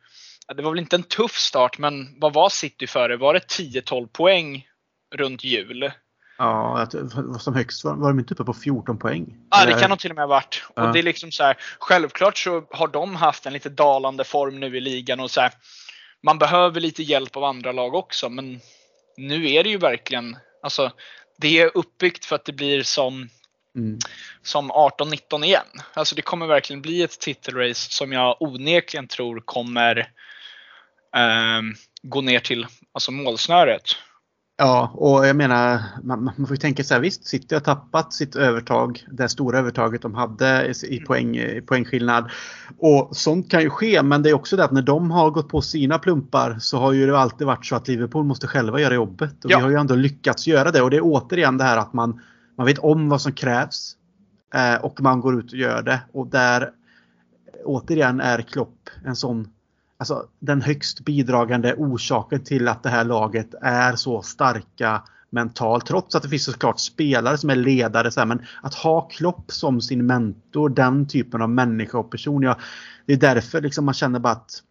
det 0.56 0.62
var 0.64 0.72
väl 0.72 0.80
inte 0.80 0.96
en 0.96 1.04
tuff 1.04 1.36
start, 1.38 1.78
men 1.78 2.20
vad 2.20 2.34
var 2.34 2.50
City 2.50 2.88
före? 2.88 3.18
Var 3.18 3.34
det 3.34 3.40
10-12 3.40 4.08
poäng 4.08 4.68
runt 5.16 5.44
jul? 5.44 5.92
Ja, 6.38 6.88
som 7.40 7.56
högst 7.56 7.84
var, 7.84 7.96
var 7.96 8.08
de 8.10 8.20
inte 8.20 8.34
uppe 8.34 8.44
på 8.44 8.54
14 8.54 8.98
poäng? 9.00 9.38
Ja, 9.52 9.58
det 9.58 9.72
Eller- 9.72 9.82
kan 9.82 9.90
nog 9.90 10.00
till 10.00 10.10
och 10.12 10.16
med 10.16 10.24
ha 10.24 10.30
varit. 10.30 10.64
Ja. 10.76 10.88
Och 10.88 10.94
det 10.94 11.00
är 11.00 11.04
liksom 11.04 11.32
så 11.32 11.44
här, 11.44 11.58
självklart 11.80 12.38
så 12.38 12.64
har 12.72 12.88
de 12.88 13.16
haft 13.16 13.46
en 13.46 13.54
lite 13.54 13.70
dalande 13.70 14.24
form 14.24 14.60
nu 14.60 14.78
i 14.78 14.82
ligan 14.82 15.20
och 15.20 15.32
så 15.32 15.42
här, 15.42 15.52
man 16.24 16.38
behöver 16.38 16.80
lite 16.82 17.04
hjälp 17.04 17.36
av 17.38 17.44
andra 17.44 17.72
lag 17.72 17.96
också, 17.96 18.30
men 18.30 18.60
nu 19.18 19.52
är 19.52 19.64
det 19.64 19.70
ju 19.70 19.78
verkligen, 19.78 20.38
alltså 20.64 20.92
det 21.38 21.60
är 21.60 21.78
uppbyggt 21.78 22.26
för 22.26 22.36
att 22.36 22.46
det 22.46 22.54
blir 22.54 22.84
som, 22.84 23.30
Mm. 23.76 24.00
som 24.44 24.72
18-19 24.72 25.44
igen. 25.44 25.66
Alltså 25.94 26.16
det 26.16 26.22
kommer 26.22 26.48
verkligen 26.48 26.82
bli 26.82 27.02
ett 27.04 27.20
titelrace 27.20 27.92
som 27.92 28.12
jag 28.12 28.38
onekligen 28.40 29.08
tror 29.08 29.40
kommer 29.46 30.12
ehm, 31.16 31.74
gå 32.04 32.22
ner 32.22 32.40
till 32.40 32.66
alltså 32.94 33.12
målsnöret. 33.12 33.82
Ja, 34.62 34.92
och 34.94 35.28
jag 35.28 35.36
menar, 35.36 35.82
man, 36.04 36.24
man 36.24 36.36
får 36.36 36.52
ju 36.52 36.58
tänka 36.58 36.84
så 36.84 36.94
här, 36.94 37.02
visst, 37.02 37.28
City 37.28 37.56
har 37.56 37.60
tappat 37.62 38.14
sitt 38.14 38.36
övertag, 38.36 39.04
det 39.12 39.30
stora 39.30 39.60
övertaget 39.60 40.02
de 40.02 40.14
hade 40.16 40.66
i- 40.68 40.96
i, 40.96 41.00
poäng, 41.00 41.38
i 41.38 41.62
poängskillnad. 41.62 42.32
Och 42.78 43.16
sånt 43.18 43.52
kan 43.52 43.62
ju 43.62 43.70
ske, 43.70 44.02
men 44.04 44.24
det 44.24 44.30
är 44.30 44.34
också 44.34 44.58
det 44.58 44.64
att 44.64 44.72
när 44.72 44.82
de 44.82 45.12
har 45.12 45.30
gått 45.32 45.50
på 45.50 45.62
sina 45.62 46.00
plumpar 46.00 46.58
så 46.60 46.78
har 46.80 46.92
ju 46.94 47.08
det 47.08 47.20
alltid 47.20 47.48
varit 47.48 47.66
så 47.66 47.76
att 47.76 47.88
Liverpool 47.88 48.26
måste 48.26 48.48
själva 48.48 48.80
göra 48.80 48.94
jobbet. 48.94 49.46
Och 49.46 49.52
Ja. 49.52 49.58
vi 49.58 49.64
har 49.64 49.70
ju 49.70 49.78
ändå 49.78 49.96
lyckats 49.96 50.48
göra 50.48 50.72
det. 50.72 50.82
Och 50.82 50.90
det 50.90 50.98
är 50.98 51.02
återigen 51.04 51.58
det 51.58 51.64
här 51.64 51.78
att 51.78 51.94
man, 51.94 52.22
man 52.58 52.66
vet 52.66 52.80
om 52.80 53.10
vad 53.10 53.22
som 53.22 53.32
krävs. 53.34 53.96
Eh, 54.56 54.76
och 54.86 55.02
man 55.02 55.22
går 55.22 55.40
ut 55.40 55.52
och 55.52 55.58
gör 55.58 55.82
det. 55.82 56.00
Och 56.14 56.28
där 56.28 56.62
eh, 56.62 56.68
återigen 57.66 58.20
är 58.22 58.42
Klopp 58.42 58.90
en 59.06 59.16
sån 59.16 59.48
alltså, 60.00 60.28
den 60.40 60.62
högst 60.62 61.00
bidragande 61.00 61.76
orsaken 61.78 62.44
till 62.44 62.68
att 62.68 62.84
det 62.84 62.90
här 62.90 63.04
laget 63.04 63.54
är 63.62 63.96
så 63.96 64.22
starka 64.22 65.04
mentalt. 65.30 65.86
Trots 65.86 66.16
att 66.16 66.24
det 66.24 66.30
finns 66.30 66.44
såklart 66.44 66.80
spelare 66.80 67.38
som 67.38 67.50
är 67.50 67.56
ledare. 67.56 68.12
Så 68.12 68.20
här, 68.20 68.28
men 68.28 68.46
att 68.62 68.74
ha 68.74 69.02
Klopp 69.02 69.52
som 69.52 69.82
sin 69.82 70.06
mentor, 70.06 70.70
den 70.70 71.08
typen 71.08 71.42
av 71.42 71.50
människa 71.50 71.98
och 71.98 72.12
person. 72.12 72.44
Ja, 72.44 72.58
det 73.06 73.14
är 73.14 73.18
därför 73.18 73.62
liksom 73.62 73.86
man 73.86 73.94
känner 73.94 74.20
bara 74.20 74.34
att 74.34 74.64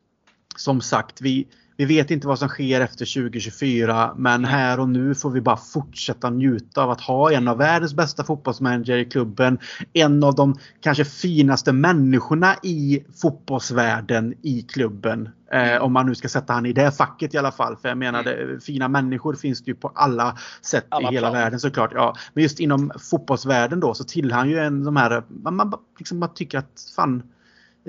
som 0.56 0.80
sagt, 0.80 1.20
vi, 1.20 1.48
vi 1.78 1.84
vet 1.84 2.10
inte 2.10 2.26
vad 2.26 2.38
som 2.38 2.48
sker 2.48 2.80
efter 2.80 3.22
2024 3.22 4.14
men 4.16 4.44
här 4.44 4.80
och 4.80 4.88
nu 4.88 5.14
får 5.14 5.30
vi 5.30 5.40
bara 5.40 5.56
fortsätta 5.56 6.30
njuta 6.30 6.82
av 6.82 6.90
att 6.90 7.00
ha 7.00 7.32
en 7.32 7.48
av 7.48 7.58
världens 7.58 7.94
bästa 7.94 8.24
fotbollsmanager 8.24 8.96
i 8.96 9.04
klubben. 9.04 9.58
En 9.92 10.24
av 10.24 10.34
de 10.34 10.58
kanske 10.80 11.04
finaste 11.04 11.72
människorna 11.72 12.54
i 12.62 13.04
fotbollsvärlden 13.22 14.34
i 14.42 14.62
klubben. 14.62 15.28
Eh, 15.52 15.82
om 15.82 15.92
man 15.92 16.06
nu 16.06 16.14
ska 16.14 16.28
sätta 16.28 16.52
han 16.52 16.66
i 16.66 16.72
det 16.72 16.90
facket 16.90 17.34
i 17.34 17.38
alla 17.38 17.52
fall. 17.52 17.76
För 17.76 17.88
jag 17.88 17.98
menar, 17.98 18.22
det, 18.22 18.64
fina 18.64 18.88
människor 18.88 19.34
finns 19.34 19.64
det 19.64 19.70
ju 19.70 19.74
på 19.74 19.92
alla 19.94 20.38
sätt 20.62 20.86
Alla 20.88 21.10
i 21.10 21.14
hela 21.14 21.30
plan. 21.30 21.42
världen 21.42 21.60
såklart. 21.60 21.90
Ja. 21.94 22.16
Men 22.34 22.42
just 22.42 22.60
inom 22.60 22.92
fotbollsvärlden 23.10 23.80
då 23.80 23.94
så 23.94 24.04
tillhör 24.04 24.38
han 24.38 24.50
ju 24.50 24.58
en 24.58 24.84
de 24.84 24.96
här, 24.96 25.22
man, 25.28 25.56
man, 25.56 25.72
liksom, 25.98 26.18
man 26.18 26.34
tycker 26.34 26.58
att 26.58 26.92
fan 26.96 27.22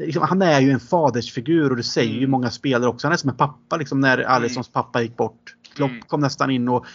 liksom, 0.05 0.23
han 0.23 0.41
är 0.41 0.59
ju 0.61 0.71
en 0.71 0.80
fadersfigur 0.80 1.69
och 1.69 1.77
det 1.77 1.84
säger 1.84 2.11
ju 2.11 2.17
Mm. 2.17 2.31
många 2.31 2.51
spelare 2.51 2.89
också. 2.89 3.07
Han 3.07 3.13
är 3.13 3.17
som 3.17 3.30
en 3.30 3.38
pappa 3.38 3.77
liksom 3.77 3.99
när 3.99 4.17
Alissons 4.17 4.69
pappa 4.69 5.01
gick 5.01 5.17
bort. 5.17 5.55
Klopp 5.76 5.91
Mm. 5.91 6.01
kom 6.07 6.19
nästan 6.21 6.49
in 6.51 6.69
och 6.69 6.85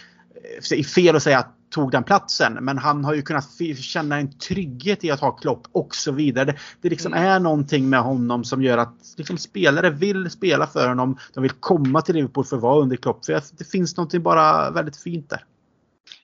eh, 0.71 0.83
fel 0.83 1.15
att 1.15 1.23
säga 1.23 1.39
att 1.39 1.51
tog 1.69 1.91
den 1.91 2.03
platsen. 2.03 2.53
Men 2.61 2.77
han 2.77 3.05
har 3.05 3.13
ju 3.13 3.21
kunnat 3.21 3.49
känna 3.79 4.17
en 4.17 4.37
trygghet 4.39 5.03
i 5.03 5.11
att 5.11 5.19
ha 5.19 5.31
Klopp 5.31 5.67
och 5.71 5.95
så 5.95 6.11
vidare. 6.11 6.45
Det, 6.45 6.55
det 6.81 6.89
liksom 6.89 7.13
Mm. 7.13 7.25
är 7.25 7.39
någonting 7.39 7.89
med 7.89 7.99
honom 8.01 8.43
som 8.43 8.63
gör 8.63 8.77
att 8.77 8.93
liksom, 9.17 9.37
spelare 9.37 9.89
vill 9.89 10.29
spela 10.29 10.67
för 10.67 10.87
honom. 10.87 11.17
De 11.33 11.41
vill 11.43 11.51
komma 11.51 12.01
till 12.01 12.15
Liverpool 12.15 12.45
för 12.45 12.55
att 12.55 12.61
vara 12.61 12.81
under 12.81 12.95
Klopp. 12.97 13.25
För 13.25 13.41
det 13.57 13.69
finns 13.71 13.97
någonting 13.97 14.23
bara 14.23 14.71
väldigt 14.71 14.97
fint 14.97 15.29
där. 15.29 15.43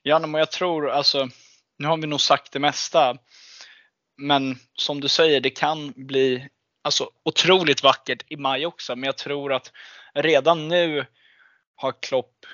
Ja, 0.02 0.18
men 0.18 0.34
jag 0.34 0.50
tror 0.50 0.90
alltså, 0.90 1.28
nu 1.78 1.86
har 1.86 1.96
vi 1.96 2.06
nog 2.06 2.20
sagt 2.20 2.52
det 2.52 2.58
mesta. 2.58 3.16
men 4.18 4.56
som 4.74 5.00
du 5.00 5.08
säger, 5.08 5.40
det 5.40 5.50
kan 5.50 5.92
bli 5.96 6.48
alltså, 6.82 7.10
otroligt 7.24 7.82
vackert 7.82 8.22
i 8.28 8.36
maj 8.36 8.66
också. 8.66 8.96
Men 8.96 9.04
jag 9.04 9.16
tror 9.16 9.52
att 9.52 9.72
redan 10.14 10.68
nu 10.68 11.06
har 11.76 12.02
Klopp 12.02 12.46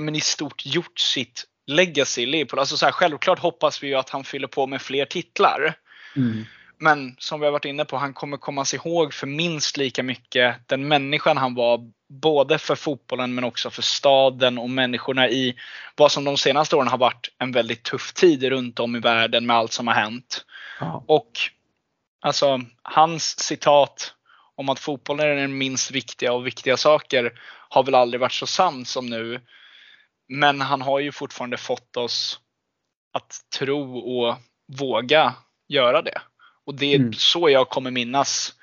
men 0.00 0.14
i 0.14 0.20
stort 0.20 0.66
gjort 0.66 0.98
sitt 0.98 1.44
legacy 1.66 2.22
i 2.22 2.26
Liverpool. 2.26 2.58
Alltså 2.58 2.76
så 2.76 2.84
här, 2.84 2.92
självklart 2.92 3.38
hoppas 3.38 3.82
vi 3.82 3.86
ju 3.86 3.94
att 3.94 4.10
han 4.10 4.24
fyller 4.24 4.48
på 4.48 4.66
med 4.66 4.82
fler 4.82 5.04
titlar. 5.04 5.74
Mm. 6.16 6.44
Men 6.78 7.16
som 7.18 7.40
vi 7.40 7.46
har 7.46 7.52
varit 7.52 7.64
inne 7.64 7.84
på, 7.84 7.96
han 7.96 8.14
kommer 8.14 8.36
komma 8.36 8.64
sig 8.64 8.76
ihåg 8.76 9.14
för 9.14 9.26
minst 9.26 9.76
lika 9.76 10.02
mycket 10.02 10.68
den 10.68 10.88
människan 10.88 11.36
han 11.36 11.54
var, 11.54 11.90
både 12.08 12.58
för 12.58 12.74
fotbollen 12.74 13.34
men 13.34 13.44
också 13.44 13.70
för 13.70 13.82
staden 13.82 14.58
och 14.58 14.70
människorna 14.70 15.28
i 15.28 15.54
vad 15.96 16.12
som 16.12 16.24
de 16.24 16.36
senaste 16.36 16.76
åren 16.76 16.88
har 16.88 16.98
varit 16.98 17.28
en 17.38 17.52
väldigt 17.52 17.82
tuff 17.82 18.12
tid 18.12 18.42
runt 18.42 18.80
om 18.80 18.96
i 18.96 19.00
världen 19.00 19.46
med 19.46 19.56
allt 19.56 19.72
som 19.72 19.86
har 19.86 19.94
hänt. 19.94 20.44
Ja. 20.80 21.04
Och 21.06 21.30
alltså 22.24 22.60
hans 22.82 23.40
citat 23.40 24.14
om 24.54 24.68
att 24.68 24.78
fotbollen 24.78 25.28
är 25.28 25.34
den 25.34 25.58
minst 25.58 25.90
viktiga 25.90 26.32
av 26.32 26.42
viktiga 26.42 26.76
saker 26.76 27.40
har 27.68 27.84
väl 27.84 27.94
aldrig 27.94 28.20
varit 28.20 28.32
så 28.32 28.46
sant 28.46 28.88
som 28.88 29.06
nu. 29.06 29.40
Men 30.28 30.60
han 30.60 30.82
har 30.82 31.00
ju 31.00 31.12
fortfarande 31.12 31.56
fått 31.56 31.96
oss 31.96 32.40
att 33.12 33.40
tro 33.58 33.98
och 33.98 34.36
våga 34.78 35.34
göra 35.68 36.02
det. 36.02 36.20
Och 36.66 36.74
det 36.74 36.94
är 36.94 36.96
mm. 36.98 37.12
så 37.12 37.50
jag 37.50 37.68
kommer 37.68 37.90
minnas 37.90 38.54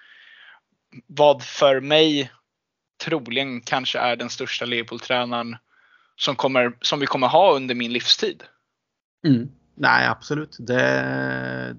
vad 1.08 1.44
för 1.44 1.80
mig 1.80 2.32
troligen 3.04 3.62
kanske 3.62 4.00
är 4.00 4.16
den 4.16 4.30
största 4.30 4.66
Liverpool-tränaren 4.66 5.58
som, 6.16 6.36
kommer, 6.36 6.78
som 6.82 7.00
vi 7.00 7.06
kommer 7.06 7.28
ha 7.28 7.56
under 7.56 7.76
min 7.76 7.94
livstid. 7.94 8.44
Mm. 9.28 9.52
Nej, 9.76 10.08
absolut. 10.08 10.58
Det, 10.60 10.76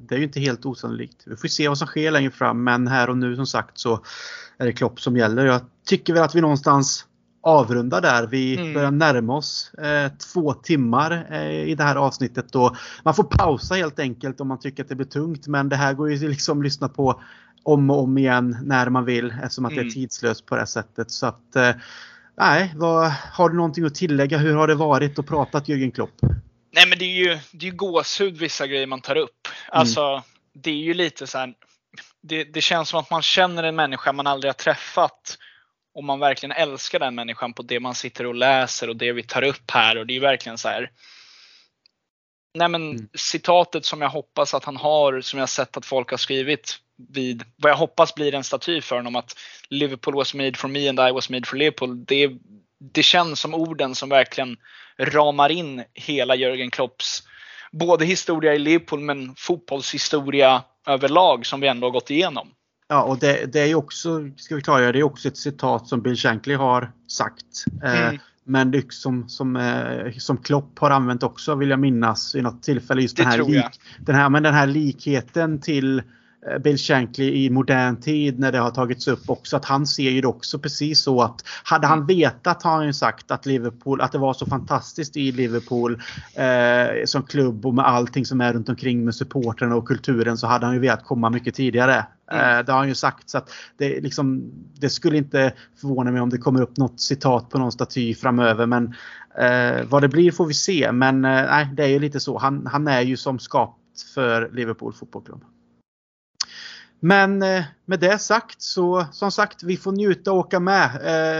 det 0.00 0.14
är 0.14 0.18
ju 0.18 0.24
inte 0.24 0.40
helt 0.40 0.66
osannolikt. 0.66 1.22
Vi 1.26 1.36
får 1.36 1.48
se 1.48 1.68
vad 1.68 1.78
som 1.78 1.86
sker 1.86 2.10
längre 2.10 2.30
fram, 2.30 2.64
men 2.64 2.88
här 2.88 3.10
och 3.10 3.18
nu 3.18 3.36
som 3.36 3.46
sagt 3.46 3.78
så 3.78 4.04
är 4.58 4.66
det 4.66 4.72
Klopp 4.72 5.00
som 5.00 5.16
gäller. 5.16 5.46
Jag 5.46 5.60
tycker 5.86 6.12
väl 6.12 6.22
att 6.22 6.34
vi 6.34 6.40
någonstans 6.40 7.06
avrunda 7.42 8.00
där. 8.00 8.26
Vi 8.26 8.56
mm. 8.56 8.74
börjar 8.74 8.90
närma 8.90 9.36
oss 9.36 9.74
eh, 9.74 10.12
två 10.32 10.52
timmar 10.52 11.26
eh, 11.30 11.68
i 11.68 11.74
det 11.74 11.84
här 11.84 11.96
avsnittet. 11.96 12.54
Och 12.54 12.76
man 13.02 13.14
får 13.14 13.24
pausa 13.24 13.74
helt 13.74 13.98
enkelt 13.98 14.40
om 14.40 14.48
man 14.48 14.58
tycker 14.58 14.82
att 14.82 14.88
det 14.88 14.94
blir 14.94 15.06
tungt. 15.06 15.46
Men 15.46 15.68
det 15.68 15.76
här 15.76 15.94
går 15.94 16.10
ju 16.10 16.28
liksom 16.28 16.58
att 16.58 16.64
lyssna 16.64 16.88
på 16.88 17.20
om 17.62 17.90
och 17.90 18.02
om 18.02 18.18
igen 18.18 18.56
när 18.62 18.88
man 18.88 19.04
vill 19.04 19.34
eftersom 19.42 19.64
att 19.64 19.72
mm. 19.72 19.84
det 19.84 19.90
är 19.90 19.94
mm. 19.94 19.94
tidslöst 19.94 20.46
på 20.46 20.56
det 20.56 20.66
sättet. 20.66 21.10
Så 21.10 21.26
att, 21.26 21.56
eh, 21.56 21.70
nej, 22.38 22.74
vad, 22.76 23.12
har 23.32 23.48
du 23.48 23.56
någonting 23.56 23.84
att 23.84 23.94
tillägga? 23.94 24.38
Hur 24.38 24.54
har 24.54 24.68
det 24.68 24.74
varit 24.74 25.18
att 25.18 25.26
prata 25.26 25.60
Jürgen 25.60 25.90
Klopp? 25.90 26.20
Nej 26.72 26.86
men 26.86 26.98
det 26.98 27.04
är 27.04 27.16
ju 27.16 27.38
det 27.50 27.66
är 27.66 27.70
gåshud 27.70 28.36
vissa 28.36 28.66
grejer 28.66 28.86
man 28.86 29.00
tar 29.00 29.16
upp. 29.16 29.46
Mm. 29.46 29.80
Alltså 29.80 30.02
mm. 30.02 30.22
det 30.52 30.70
är 30.70 30.74
ju 30.74 30.94
lite 30.94 31.26
så 31.26 31.38
här, 31.38 31.54
det, 32.20 32.44
det 32.44 32.60
känns 32.60 32.88
som 32.88 33.00
att 33.00 33.10
man 33.10 33.22
känner 33.22 33.62
en 33.62 33.76
människa 33.76 34.12
man 34.12 34.26
aldrig 34.26 34.48
har 34.48 34.54
träffat 34.54 35.38
om 35.94 36.06
man 36.06 36.20
verkligen 36.20 36.52
älskar 36.52 36.98
den 36.98 37.14
människan 37.14 37.52
på 37.52 37.62
det 37.62 37.80
man 37.80 37.94
sitter 37.94 38.26
och 38.26 38.34
läser 38.34 38.88
och 38.88 38.96
det 38.96 39.12
vi 39.12 39.22
tar 39.22 39.42
upp 39.42 39.70
här 39.70 39.98
och 39.98 40.06
det 40.06 40.16
är 40.16 40.20
verkligen 40.20 40.58
så 40.58 40.68
här. 40.68 40.90
Nej 42.54 42.68
men 42.68 42.90
mm. 42.90 43.08
citatet 43.14 43.84
som 43.84 44.00
jag 44.00 44.08
hoppas 44.08 44.54
att 44.54 44.64
han 44.64 44.76
har, 44.76 45.20
som 45.20 45.38
jag 45.38 45.48
sett 45.48 45.76
att 45.76 45.86
folk 45.86 46.10
har 46.10 46.18
skrivit 46.18 46.76
vid, 47.08 47.44
vad 47.56 47.72
jag 47.72 47.76
hoppas 47.76 48.14
blir 48.14 48.34
en 48.34 48.44
staty 48.44 48.80
för 48.80 48.96
honom 48.96 49.16
att 49.16 49.38
Liverpool 49.68 50.14
was 50.14 50.34
made 50.34 50.54
for 50.54 50.68
me 50.68 50.88
and 50.88 51.00
I 51.00 51.12
was 51.12 51.30
made 51.30 51.46
for 51.46 51.56
Liverpool. 51.56 52.04
Det, 52.04 52.30
det 52.92 53.02
känns 53.02 53.40
som 53.40 53.54
orden 53.54 53.94
som 53.94 54.08
verkligen 54.08 54.56
ramar 54.98 55.52
in 55.52 55.84
hela 55.94 56.34
Jörgen 56.34 56.70
Klopps 56.70 57.22
både 57.72 58.04
historia 58.04 58.54
i 58.54 58.58
Liverpool 58.58 59.00
men 59.00 59.34
fotbollshistoria 59.36 60.62
överlag 60.86 61.46
som 61.46 61.60
vi 61.60 61.68
ändå 61.68 61.86
har 61.86 61.92
gått 61.92 62.10
igenom. 62.10 62.48
Ja, 62.88 63.02
och 63.02 63.18
det, 63.18 63.52
det 63.52 63.60
är 63.60 63.66
ju 63.66 63.74
också, 63.74 64.30
ska 64.36 64.56
vi 64.56 64.62
klargöra, 64.62 64.92
det 64.92 64.98
är 64.98 65.02
också 65.02 65.28
ett 65.28 65.36
citat 65.36 65.88
som 65.88 66.02
Bill 66.02 66.16
Shankly 66.16 66.54
har 66.54 66.92
sagt. 67.08 67.64
Eh, 67.84 68.08
mm. 68.08 68.18
men 68.44 68.70
det 68.70 68.92
som, 68.92 69.56
eh, 69.56 70.12
som 70.18 70.36
Klopp 70.36 70.78
har 70.78 70.90
använt 70.90 71.22
också 71.22 71.54
vill 71.54 71.70
jag 71.70 71.78
minnas 71.78 72.34
i 72.34 72.42
något 72.42 72.62
tillfälle. 72.62 73.02
Just 73.02 73.16
det 73.16 73.22
den, 73.22 73.32
här 73.32 73.44
lik, 73.44 73.80
den, 73.98 74.14
här, 74.14 74.28
men 74.28 74.42
den 74.42 74.54
här 74.54 74.66
likheten 74.66 75.60
till 75.60 76.02
Bill 76.60 76.78
Shankly 76.78 77.44
i 77.44 77.50
modern 77.50 77.96
tid 77.96 78.38
när 78.38 78.52
det 78.52 78.58
har 78.58 78.70
tagits 78.70 79.08
upp 79.08 79.30
också 79.30 79.56
att 79.56 79.64
han 79.64 79.86
ser 79.86 80.10
ju 80.10 80.20
det 80.20 80.26
också 80.26 80.58
precis 80.58 81.02
så 81.02 81.22
att 81.22 81.44
hade 81.64 81.86
han 81.86 82.06
vetat 82.06 82.62
har 82.62 82.70
han 82.70 82.86
ju 82.86 82.92
sagt 82.92 83.30
att 83.30 83.46
Liverpool, 83.46 84.00
att 84.00 84.12
det 84.12 84.18
var 84.18 84.34
så 84.34 84.46
fantastiskt 84.46 85.16
i 85.16 85.32
Liverpool 85.32 86.02
eh, 86.34 87.04
som 87.04 87.22
klubb 87.22 87.66
och 87.66 87.74
med 87.74 87.86
allting 87.86 88.26
som 88.26 88.40
är 88.40 88.52
runt 88.52 88.68
omkring 88.68 89.04
med 89.04 89.14
supporten 89.14 89.72
och 89.72 89.88
kulturen 89.88 90.38
så 90.38 90.46
hade 90.46 90.66
han 90.66 90.74
ju 90.74 90.80
velat 90.80 91.04
komma 91.04 91.30
mycket 91.30 91.54
tidigare. 91.54 92.06
Mm. 92.32 92.58
Eh, 92.58 92.64
det 92.64 92.72
har 92.72 92.78
han 92.78 92.88
ju 92.88 92.94
sagt 92.94 93.30
så 93.30 93.38
att 93.38 93.50
det, 93.76 94.00
liksom, 94.00 94.52
det 94.80 94.90
skulle 94.90 95.16
inte 95.16 95.52
förvåna 95.80 96.10
mig 96.10 96.20
om 96.20 96.30
det 96.30 96.38
kommer 96.38 96.62
upp 96.62 96.76
något 96.76 97.00
citat 97.00 97.50
på 97.50 97.58
någon 97.58 97.72
staty 97.72 98.14
framöver 98.14 98.66
men 98.66 98.94
eh, 99.38 99.84
vad 99.88 100.02
det 100.02 100.08
blir 100.08 100.32
får 100.32 100.46
vi 100.46 100.54
se 100.54 100.92
men 100.92 101.24
eh, 101.24 101.30
nej 101.30 101.68
det 101.74 101.84
är 101.84 101.88
ju 101.88 101.98
lite 101.98 102.20
så. 102.20 102.38
Han, 102.38 102.66
han 102.66 102.88
är 102.88 103.00
ju 103.00 103.16
som 103.16 103.38
skapt 103.38 103.78
för 104.14 104.50
Liverpool 104.52 104.92
fotbollsklubb. 104.92 105.44
Men 107.04 107.42
eh, 107.42 107.64
med 107.86 108.00
det 108.00 108.18
sagt 108.18 108.62
så 108.62 109.06
som 109.12 109.32
sagt 109.32 109.62
vi 109.62 109.76
får 109.76 109.92
njuta 109.92 110.32
och 110.32 110.38
åka 110.38 110.60
med. 110.60 110.90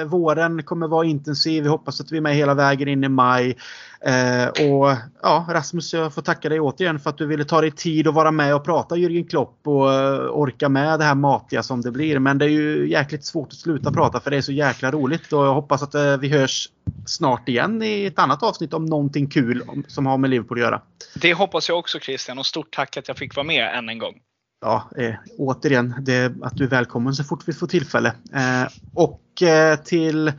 Eh, 0.00 0.06
våren 0.06 0.62
kommer 0.62 0.88
vara 0.88 1.06
intensiv. 1.06 1.62
Vi 1.62 1.68
hoppas 1.68 2.00
att 2.00 2.12
vi 2.12 2.16
är 2.16 2.20
med 2.20 2.34
hela 2.34 2.54
vägen 2.54 2.88
in 2.88 3.04
i 3.04 3.08
maj. 3.08 3.56
Eh, 4.00 4.48
och 4.48 4.96
ja, 5.22 5.46
Rasmus, 5.48 5.94
jag 5.94 6.14
får 6.14 6.22
tacka 6.22 6.48
dig 6.48 6.60
återigen 6.60 7.00
för 7.00 7.10
att 7.10 7.18
du 7.18 7.26
ville 7.26 7.44
ta 7.44 7.60
dig 7.60 7.70
tid 7.70 8.08
att 8.08 8.14
vara 8.14 8.30
med 8.30 8.54
och 8.54 8.64
prata 8.64 8.94
Jürgen 8.94 9.28
Klopp 9.28 9.66
och 9.66 9.92
eh, 9.92 10.30
orka 10.30 10.68
med 10.68 10.98
det 10.98 11.04
här 11.04 11.14
matiga 11.14 11.62
som 11.62 11.80
det 11.80 11.90
blir. 11.90 12.18
Men 12.18 12.38
det 12.38 12.44
är 12.44 12.48
ju 12.48 12.90
jäkligt 12.90 13.24
svårt 13.24 13.48
att 13.48 13.58
sluta 13.58 13.92
prata 13.92 14.20
för 14.20 14.30
det 14.30 14.36
är 14.36 14.40
så 14.40 14.52
jäkla 14.52 14.90
roligt 14.90 15.32
och 15.32 15.44
jag 15.44 15.54
hoppas 15.54 15.82
att 15.82 15.94
eh, 15.94 16.16
vi 16.16 16.28
hörs 16.28 16.68
snart 17.06 17.48
igen 17.48 17.82
i 17.82 18.04
ett 18.04 18.18
annat 18.18 18.42
avsnitt 18.42 18.74
om 18.74 18.86
någonting 18.86 19.26
kul 19.26 19.62
som 19.86 20.06
har 20.06 20.18
med 20.18 20.30
Liverpool 20.30 20.58
att 20.58 20.64
göra. 20.64 20.80
Det 21.14 21.34
hoppas 21.34 21.68
jag 21.68 21.78
också 21.78 21.98
Christian 21.98 22.38
och 22.38 22.46
stort 22.46 22.74
tack 22.74 22.96
att 22.96 23.08
jag 23.08 23.16
fick 23.16 23.36
vara 23.36 23.46
med 23.46 23.78
än 23.78 23.88
en 23.88 23.98
gång 23.98 24.14
ja, 24.62 24.90
eh, 24.96 25.14
återigen, 25.38 25.94
det, 26.00 26.32
att 26.42 26.56
du 26.56 26.64
är 26.64 26.68
välkommen 26.68 27.14
så 27.14 27.24
fort 27.24 27.48
vi 27.48 27.52
får 27.52 27.66
tillfälle. 27.66 28.12
Eh, 28.34 28.72
och 28.94 29.42
eh, 29.42 29.76
till 29.76 30.32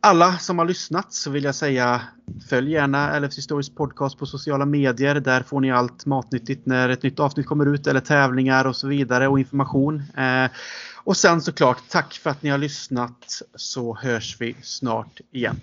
alla 0.00 0.38
som 0.38 0.58
har 0.58 0.66
lyssnat 0.66 1.12
så 1.12 1.30
vill 1.30 1.44
jag 1.44 1.54
säga 1.54 2.00
följ 2.48 2.72
gärna 2.72 3.18
LFC 3.18 3.42
Stories 3.42 3.74
podcast 3.74 4.18
på 4.18 4.26
sociala 4.26 4.66
medier. 4.66 5.14
Där 5.14 5.42
får 5.42 5.60
ni 5.60 5.72
allt 5.72 6.06
matnyttigt 6.06 6.66
när 6.66 6.88
ett 6.88 7.02
nytt 7.02 7.20
avsnitt 7.20 7.46
kommer 7.46 7.66
ut 7.74 7.86
eller 7.86 8.00
tävlingar 8.00 8.64
och 8.64 8.76
så 8.76 8.88
vidare 8.88 9.28
och 9.28 9.38
information. 9.38 10.02
Eh, 10.16 10.50
och 11.04 11.16
sen 11.16 11.40
såklart 11.40 11.82
tack 11.88 12.14
för 12.14 12.30
att 12.30 12.42
ni 12.42 12.50
har 12.50 12.58
lyssnat 12.58 13.42
så 13.54 13.96
hörs 13.96 14.36
vi 14.40 14.56
snart 14.62 15.20
igen. 15.30 15.60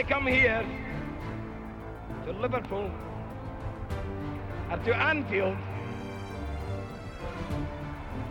I 0.00 0.12
come 0.12 0.30
here 0.30 0.66
to 2.26 2.42
Liverpool 2.42 3.09
and 4.70 4.84
to 4.84 4.96
Anfield, 4.96 5.56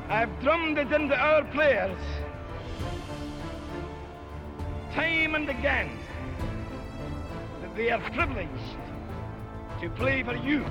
I've 0.07 0.39
drummed 0.39 0.77
it 0.77 0.91
into 0.91 1.15
our 1.15 1.43
players 1.45 1.99
time 4.93 5.35
and 5.35 5.49
again 5.49 5.89
that 7.61 7.75
they 7.75 7.91
are 7.91 7.99
privileged 8.11 8.77
to 9.81 9.89
play 9.89 10.23
for 10.23 10.35
you. 10.35 10.65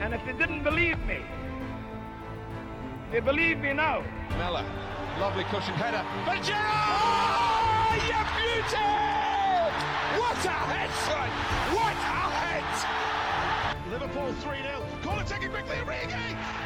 And 0.00 0.14
if 0.14 0.24
they 0.24 0.32
didn't 0.32 0.62
believe 0.62 0.98
me, 1.06 1.18
they 3.12 3.20
believe 3.20 3.58
me 3.58 3.72
now. 3.74 4.02
Mella. 4.38 4.64
Lovely 5.20 5.44
cushioned 5.44 5.76
header. 5.76 6.02
But 6.24 6.42
Gerard! 6.42 6.56
Oh, 6.64 7.92
you 8.08 8.20
beauty! 8.40 8.88
What 10.16 10.44
a 10.46 10.56
head, 10.64 10.88
son! 11.04 11.28
What 11.76 11.92
a 11.92 12.24
head! 12.40 12.64
Liverpool 13.92 14.32
3 14.32 14.62
0. 14.62 14.82
Corner 15.02 15.20
it, 15.20 15.26
take 15.26 15.42
it 15.42 15.50
quickly, 15.50 15.76
Origi! 15.76 16.59